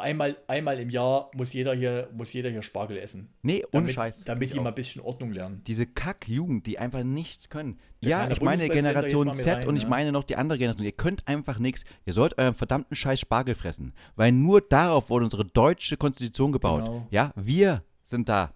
einmal, 0.00 0.36
einmal 0.46 0.78
im 0.78 0.90
Jahr 0.90 1.30
muss 1.34 1.52
jeder 1.52 1.74
hier, 1.74 2.08
muss 2.12 2.32
jeder 2.32 2.50
hier 2.50 2.62
Spargel 2.62 2.98
essen. 2.98 3.32
Nee, 3.42 3.64
ohne 3.72 3.88
Scheiß. 3.88 4.24
Damit 4.24 4.52
die 4.52 4.58
auch. 4.58 4.62
mal 4.64 4.70
ein 4.70 4.74
bisschen 4.74 5.00
Ordnung 5.02 5.32
lernen. 5.32 5.62
Diese 5.66 5.86
Kack-Jugend, 5.86 6.66
die 6.66 6.78
einfach 6.78 7.02
nichts 7.02 7.48
können. 7.48 7.78
Der 8.02 8.10
ja, 8.10 8.30
ich 8.30 8.40
meine 8.40 8.68
Generation 8.68 9.34
Z 9.34 9.46
rein, 9.46 9.68
und 9.68 9.76
ich 9.76 9.84
ne? 9.84 9.88
meine 9.90 10.12
noch 10.12 10.24
die 10.24 10.36
andere 10.36 10.58
Generation. 10.58 10.84
Ihr 10.86 10.92
könnt 10.92 11.26
einfach 11.26 11.58
nichts. 11.58 11.84
Ihr 12.06 12.12
sollt 12.12 12.38
euren 12.38 12.54
verdammten 12.54 12.96
Scheiß 12.96 13.20
Spargel 13.20 13.54
fressen. 13.54 13.94
Weil 14.16 14.32
nur 14.32 14.60
darauf 14.60 15.10
wurde 15.10 15.24
unsere 15.24 15.44
deutsche 15.44 15.96
Konstitution 15.96 16.52
gebaut. 16.52 16.84
Genau. 16.84 17.06
Ja, 17.10 17.32
wir 17.36 17.82
sind 18.02 18.28
da. 18.28 18.54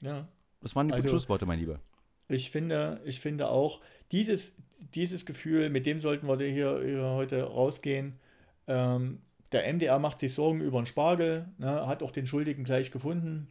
Ja. 0.00 0.28
Das 0.60 0.74
waren 0.74 0.88
die 0.88 0.94
also, 0.94 1.02
guten 1.02 1.10
Schlussworte, 1.10 1.46
mein 1.46 1.58
Lieber. 1.58 1.80
Ich 2.28 2.50
finde, 2.50 3.00
ich 3.04 3.20
finde 3.20 3.48
auch, 3.48 3.80
dieses, 4.12 4.56
dieses 4.94 5.26
Gefühl, 5.26 5.70
mit 5.70 5.86
dem 5.86 6.00
sollten 6.00 6.26
wir 6.26 6.36
hier, 6.38 6.80
hier 6.84 7.02
heute 7.10 7.42
rausgehen 7.44 8.18
ähm, 8.66 9.20
der 9.52 9.72
MDR 9.72 9.98
macht 9.98 10.20
sich 10.20 10.32
Sorgen 10.32 10.60
über 10.60 10.80
den 10.80 10.86
Spargel, 10.86 11.48
ne, 11.58 11.86
hat 11.86 12.02
auch 12.02 12.10
den 12.10 12.26
Schuldigen 12.26 12.64
gleich 12.64 12.90
gefunden. 12.90 13.48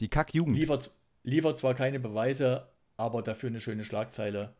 Die 0.00 0.08
Kackjugend. 0.08 0.56
Liefert, 0.56 0.90
liefert 1.24 1.58
zwar 1.58 1.74
keine 1.74 2.00
Beweise, 2.00 2.68
aber 2.96 3.22
dafür 3.22 3.48
eine 3.48 3.60
schöne 3.60 3.84
Schlagzeile. 3.84 4.54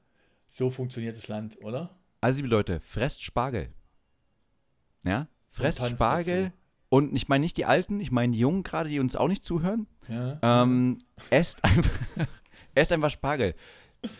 So 0.49 0.71
funktioniert 0.71 1.17
das 1.17 1.29
Land, 1.29 1.59
oder? 1.63 1.91
Also, 2.21 2.39
liebe 2.39 2.49
Leute, 2.49 2.81
fresst 2.81 3.23
Spargel. 3.23 3.71
Ja? 5.05 5.29
Fresst 5.51 5.81
und 5.81 5.91
Spargel. 5.91 6.45
Dazu. 6.45 6.55
Und 6.91 7.15
ich 7.15 7.29
meine 7.29 7.43
nicht 7.43 7.57
die 7.57 7.65
Alten, 7.65 8.01
ich 8.01 8.11
meine 8.11 8.33
die 8.33 8.41
Jungen 8.41 8.65
gerade, 8.65 8.91
die 8.91 8.99
uns 8.99 9.15
auch 9.15 9.29
nicht 9.29 9.45
zuhören. 9.45 9.87
Ja. 10.09 10.39
Ähm, 10.43 10.99
esst, 11.31 11.65
einfach, 11.65 11.91
esst 12.75 12.93
einfach 12.93 13.11
Spargel. 13.11 13.55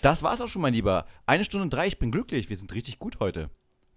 Das 0.03 0.23
war's 0.23 0.41
auch 0.41 0.49
schon, 0.49 0.63
mein 0.63 0.75
Lieber. 0.75 1.07
Eine 1.27 1.45
Stunde 1.45 1.69
drei, 1.69 1.89
ich 1.89 1.99
bin 1.99 2.13
glücklich. 2.13 2.49
Wir 2.49 2.57
sind 2.57 2.73
richtig 2.73 2.99
gut 2.99 3.19
heute. 3.19 3.51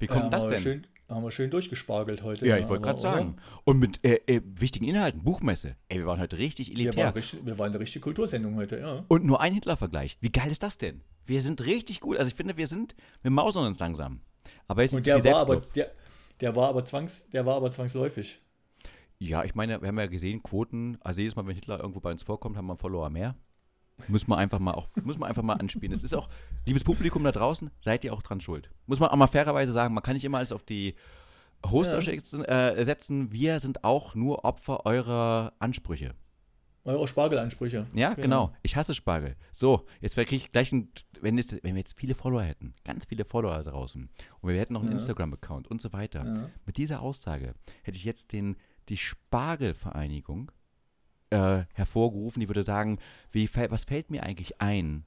Wie 0.04 0.08
kommt 0.08 0.24
ja, 0.24 0.30
das 0.32 0.48
denn? 0.50 0.60
Schön, 0.60 0.88
haben 1.08 1.24
wir 1.24 1.32
schön 1.32 1.50
durchgespargelt 1.50 2.24
heute. 2.24 2.46
Ja, 2.46 2.58
ich 2.58 2.68
wollte 2.68 2.84
gerade 2.84 3.00
sagen. 3.00 3.38
Und 3.64 3.80
mit 3.80 4.04
äh, 4.06 4.20
äh, 4.28 4.42
wichtigen 4.44 4.84
Inhalten, 4.84 5.24
Buchmesse. 5.24 5.78
Ey, 5.88 6.00
wir 6.00 6.06
waren 6.08 6.20
heute 6.20 6.38
richtig 6.38 6.72
elitär. 6.72 6.94
Wir 6.94 7.04
waren, 7.06 7.14
richtig, 7.14 7.46
wir 7.46 7.58
waren 7.58 7.70
eine 7.72 7.80
richtige 7.80 8.04
Kultursendung 8.04 8.58
heute, 8.58 8.80
ja. 8.80 9.06
Und 9.08 9.24
nur 9.24 9.40
ein 9.40 9.54
Hitler-Vergleich. 9.54 10.18
Wie 10.20 10.30
geil 10.30 10.52
ist 10.52 10.62
das 10.62 10.78
denn? 10.78 11.00
Wir 11.26 11.42
sind 11.42 11.62
richtig 11.62 12.02
gut. 12.02 12.18
Also 12.18 12.28
ich 12.28 12.36
finde, 12.36 12.58
wir 12.58 12.68
sind, 12.68 12.96
wir 13.22 13.32
mausern 13.32 13.66
uns 13.66 13.80
langsam. 13.80 14.20
Aber 14.68 14.82
jetzt 14.82 14.94
Und 14.94 15.06
der 15.06 15.24
war 15.24 15.38
aber, 15.38 15.62
der, 15.74 15.92
der, 16.42 16.54
war 16.54 16.68
aber 16.68 16.84
zwangs, 16.84 17.30
der 17.30 17.46
war 17.46 17.56
aber 17.56 17.72
zwangsläufig. 17.72 18.42
Ja, 19.20 19.46
ich 19.46 19.56
meine, 19.56 19.80
wir 19.80 19.88
haben 19.88 19.98
ja 19.98 20.08
gesehen, 20.08 20.44
Quoten, 20.44 20.98
also 21.00 21.22
jedes 21.22 21.38
Mal, 21.38 21.48
wenn 21.48 21.56
Hitler 21.56 21.80
irgendwo 21.80 22.02
bei 22.02 22.12
uns 22.12 22.24
vorkommt, 22.24 22.58
haben 22.58 22.66
wir 22.66 22.74
einen 22.74 22.80
Follower 22.80 23.10
mehr. 23.10 23.36
Muss 24.08 24.28
man 24.28 24.40
einfach 24.40 24.60
mal 24.60 24.74
auch, 24.74 24.88
muss 25.04 25.18
man 25.18 25.30
einfach 25.30 25.44
mal 25.44 25.54
anspielen. 25.54 25.94
Es 25.94 26.04
ist 26.04 26.14
auch, 26.14 26.30
liebes 26.66 26.84
Publikum 26.84 27.24
da 27.24 27.32
draußen, 27.32 27.72
seid 27.80 28.04
ihr 28.04 28.14
auch 28.14 28.22
dran 28.22 28.42
schuld. 28.42 28.70
Muss 28.88 29.00
man 29.00 29.10
auch 29.10 29.16
mal 29.16 29.28
fairerweise 29.28 29.72
sagen, 29.72 29.94
man 29.94 30.04
kann 30.04 30.14
nicht 30.14 30.26
immer 30.26 30.40
alles 30.40 30.52
auf 30.52 30.64
die 30.64 30.96
Hoster 31.66 32.00
ja. 32.02 32.70
äh, 32.72 32.84
setzen. 32.84 33.32
Wir 33.32 33.60
sind 33.60 33.84
auch 33.84 34.16
nur 34.16 34.46
Opfer 34.46 34.86
eurer 34.86 35.54
Ansprüche. 35.60 36.16
Eure 36.86 37.08
Spargelansprüche. 37.08 37.88
Ja, 37.94 38.14
genau. 38.14 38.48
genau. 38.48 38.54
Ich 38.62 38.76
hasse 38.76 38.94
Spargel. 38.94 39.38
So, 39.54 39.86
jetzt 40.02 40.16
kriege 40.16 40.36
ich 40.36 40.52
gleich 40.52 40.74
ein, 40.74 40.90
wenn, 41.22 41.38
jetzt, 41.38 41.54
wenn 41.64 41.76
wir 41.76 41.80
jetzt 41.80 41.98
viele 41.98 42.14
Follower 42.14 42.44
hätten, 42.44 42.74
ganz 42.84 43.06
viele 43.06 43.24
Follower 43.24 43.64
draußen, 43.64 44.10
und 44.42 44.50
wir 44.50 44.60
hätten 44.60 44.74
noch 44.74 44.82
einen 44.82 44.92
ja. 44.92 44.98
Instagram-Account 44.98 45.68
und 45.68 45.82
so 45.82 45.94
weiter. 45.94 46.26
Ja. 46.26 46.50
Mit 46.66 46.76
dieser 46.76 47.02
Aussage 47.02 47.54
hätte 47.84 47.98
ich 47.98 48.04
jetzt 48.04 48.34
den, 48.34 48.58
die 48.90 48.98
Spargelvereinigung 48.98 50.52
äh, 51.34 51.66
hervorgerufen, 51.74 52.40
die 52.40 52.48
würde 52.48 52.64
sagen, 52.64 53.00
wie, 53.32 53.50
was 53.70 53.84
fällt 53.86 54.12
mir 54.12 54.24
eigentlich 54.24 54.62
ein? 54.62 55.06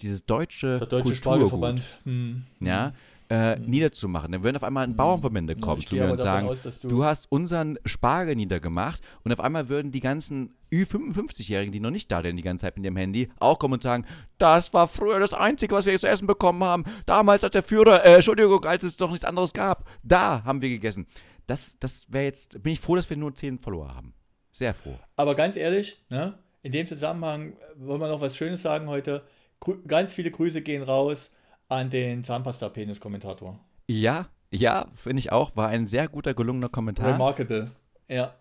Dieses 0.00 0.24
deutsche, 0.26 0.78
Der 0.78 0.86
deutsche 0.86 1.14
Spargelverband. 1.16 2.00
Hm. 2.04 2.44
Ja, 2.60 2.92
äh, 3.28 3.58
niederzumachen. 3.58 4.32
Dann 4.32 4.42
würden 4.42 4.56
auf 4.56 4.64
einmal 4.64 4.84
ein 4.84 4.96
Bauernverbände 4.96 5.54
kommen 5.56 5.80
zu 5.80 5.94
mir 5.94 6.10
und 6.12 6.18
sagen, 6.20 6.48
aus, 6.48 6.80
du- 6.80 6.88
du 6.88 7.04
hast 7.04 7.30
unseren 7.32 7.78
Spargel 7.86 8.34
niedergemacht 8.36 9.00
und 9.24 9.32
auf 9.32 9.40
einmal 9.40 9.68
würden 9.68 9.90
die 9.92 10.00
ganzen 10.00 10.54
Ü55-Jährigen, 10.72 11.72
die 11.72 11.80
noch 11.80 11.90
nicht 11.90 12.10
da 12.10 12.22
sind 12.22 12.36
die 12.36 12.42
ganze 12.42 12.62
Zeit 12.66 12.76
mit 12.76 12.84
ihrem 12.84 12.96
Handy, 12.96 13.30
auch 13.38 13.58
kommen 13.58 13.74
und 13.74 13.82
sagen, 13.82 14.04
das 14.38 14.74
war 14.74 14.88
früher 14.88 15.18
das 15.18 15.32
Einzige, 15.34 15.74
was 15.74 15.86
wir 15.86 15.98
zu 15.98 16.08
essen 16.08 16.26
bekommen 16.26 16.62
haben. 16.64 16.84
Damals 17.06 17.44
als 17.44 17.52
der 17.52 17.62
Führer, 17.62 18.04
äh, 18.04 18.14
Entschuldigung, 18.16 18.64
als 18.64 18.82
es 18.82 18.96
doch 18.96 19.10
nichts 19.10 19.24
anderes 19.24 19.52
gab. 19.52 19.88
Da 20.02 20.42
haben 20.44 20.60
wir 20.62 20.68
gegessen. 20.68 21.06
Das, 21.46 21.76
das 21.80 22.06
wäre 22.12 22.24
jetzt, 22.24 22.62
bin 22.62 22.72
ich 22.72 22.80
froh, 22.80 22.96
dass 22.96 23.08
wir 23.08 23.16
nur 23.16 23.34
10 23.34 23.58
Follower 23.58 23.94
haben. 23.94 24.14
Sehr 24.62 24.74
froh. 24.74 24.96
Aber 25.16 25.34
ganz 25.34 25.56
ehrlich, 25.56 26.00
ne, 26.08 26.38
in 26.62 26.70
dem 26.70 26.86
Zusammenhang 26.86 27.54
wollen 27.74 28.00
wir 28.00 28.06
noch 28.06 28.20
was 28.20 28.36
Schönes 28.36 28.62
sagen 28.62 28.86
heute. 28.88 29.24
Grü 29.58 29.82
ganz 29.88 30.14
viele 30.14 30.30
Grüße 30.30 30.62
gehen 30.62 30.84
raus 30.84 31.32
an 31.68 31.90
den 31.90 32.22
Zahnpasta-Penis-Kommentator. 32.22 33.58
Ja, 33.88 34.28
ja, 34.52 34.86
finde 34.94 35.18
ich 35.18 35.32
auch. 35.32 35.56
War 35.56 35.66
ein 35.66 35.88
sehr 35.88 36.06
guter, 36.06 36.32
gelungener 36.32 36.68
Kommentar. 36.68 37.14
Remarkable. 37.14 37.72
Ja, 38.06 38.36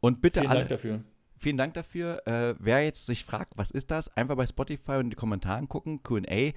Und 0.00 0.20
bitte 0.20 0.40
vielen 0.40 0.50
alle, 0.50 0.58
Dank 0.60 0.70
dafür. 0.70 1.04
vielen 1.36 1.56
Dank 1.56 1.74
dafür. 1.74 2.26
Äh, 2.26 2.56
wer 2.58 2.82
jetzt 2.82 3.06
sich 3.06 3.24
fragt, 3.24 3.52
was 3.56 3.70
ist 3.70 3.92
das, 3.92 4.08
einfach 4.16 4.34
bei 4.34 4.46
Spotify 4.46 4.94
und 4.94 5.02
in 5.02 5.10
die 5.10 5.16
Kommentaren 5.16 5.68
gucken, 5.68 6.02
QA 6.02 6.50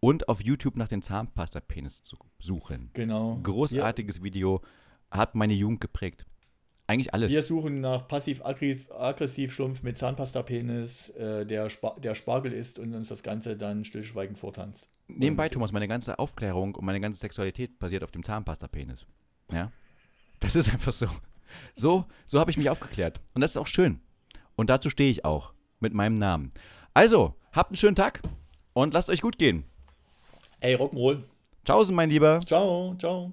und 0.00 0.28
auf 0.28 0.42
YouTube 0.42 0.76
nach 0.76 0.88
den 0.88 1.00
Zahnpasta-Penis 1.00 2.02
zu 2.02 2.18
suchen. 2.38 2.90
Genau. 2.92 3.40
Großartiges 3.42 4.22
Video, 4.22 4.60
hat 5.10 5.34
meine 5.34 5.54
Jugend 5.54 5.80
geprägt. 5.80 6.26
Eigentlich 6.88 7.12
alles. 7.12 7.30
Wir 7.30 7.44
suchen 7.44 7.82
nach 7.82 8.08
passiv-aggressiv 8.08 9.52
Schlumpf 9.52 9.82
mit 9.82 9.98
Zahnpasta-Penis, 9.98 11.10
äh, 11.10 11.44
der, 11.44 11.68
Spa 11.68 11.94
der 11.98 12.14
Spargel 12.14 12.54
ist 12.54 12.78
und 12.78 12.94
uns 12.94 13.08
das 13.08 13.22
Ganze 13.22 13.58
dann 13.58 13.84
stillschweigend 13.84 14.38
vortanzt. 14.38 14.88
Nebenbei, 15.06 15.50
Thomas, 15.50 15.70
meine 15.70 15.86
ganze 15.86 16.18
Aufklärung 16.18 16.74
und 16.74 16.86
meine 16.86 17.00
ganze 17.00 17.20
Sexualität 17.20 17.78
basiert 17.78 18.04
auf 18.04 18.10
dem 18.10 18.24
Zahnpasta-Penis. 18.24 19.06
Ja? 19.52 19.70
Das 20.40 20.54
ist 20.54 20.72
einfach 20.72 20.92
so. 20.92 21.08
So, 21.74 22.04
so 22.26 22.38
habe 22.38 22.52
ich 22.52 22.56
mich 22.56 22.70
aufgeklärt. 22.70 23.20
Und 23.34 23.40
das 23.40 23.50
ist 23.50 23.56
auch 23.56 23.66
schön. 23.66 23.98
Und 24.54 24.70
dazu 24.70 24.88
stehe 24.88 25.10
ich 25.10 25.24
auch. 25.24 25.52
Mit 25.80 25.94
meinem 25.94 26.14
Namen. 26.14 26.52
Also, 26.94 27.34
habt 27.52 27.70
einen 27.70 27.76
schönen 27.76 27.96
Tag 27.96 28.22
und 28.72 28.94
lasst 28.94 29.10
euch 29.10 29.20
gut 29.20 29.36
gehen. 29.36 29.64
Ey, 30.60 30.76
Rock'n'Roll. 30.76 31.24
Tschaußen, 31.64 31.94
mein 31.94 32.10
Lieber. 32.10 32.38
Ciao, 32.38 32.94
ciao. 32.98 33.32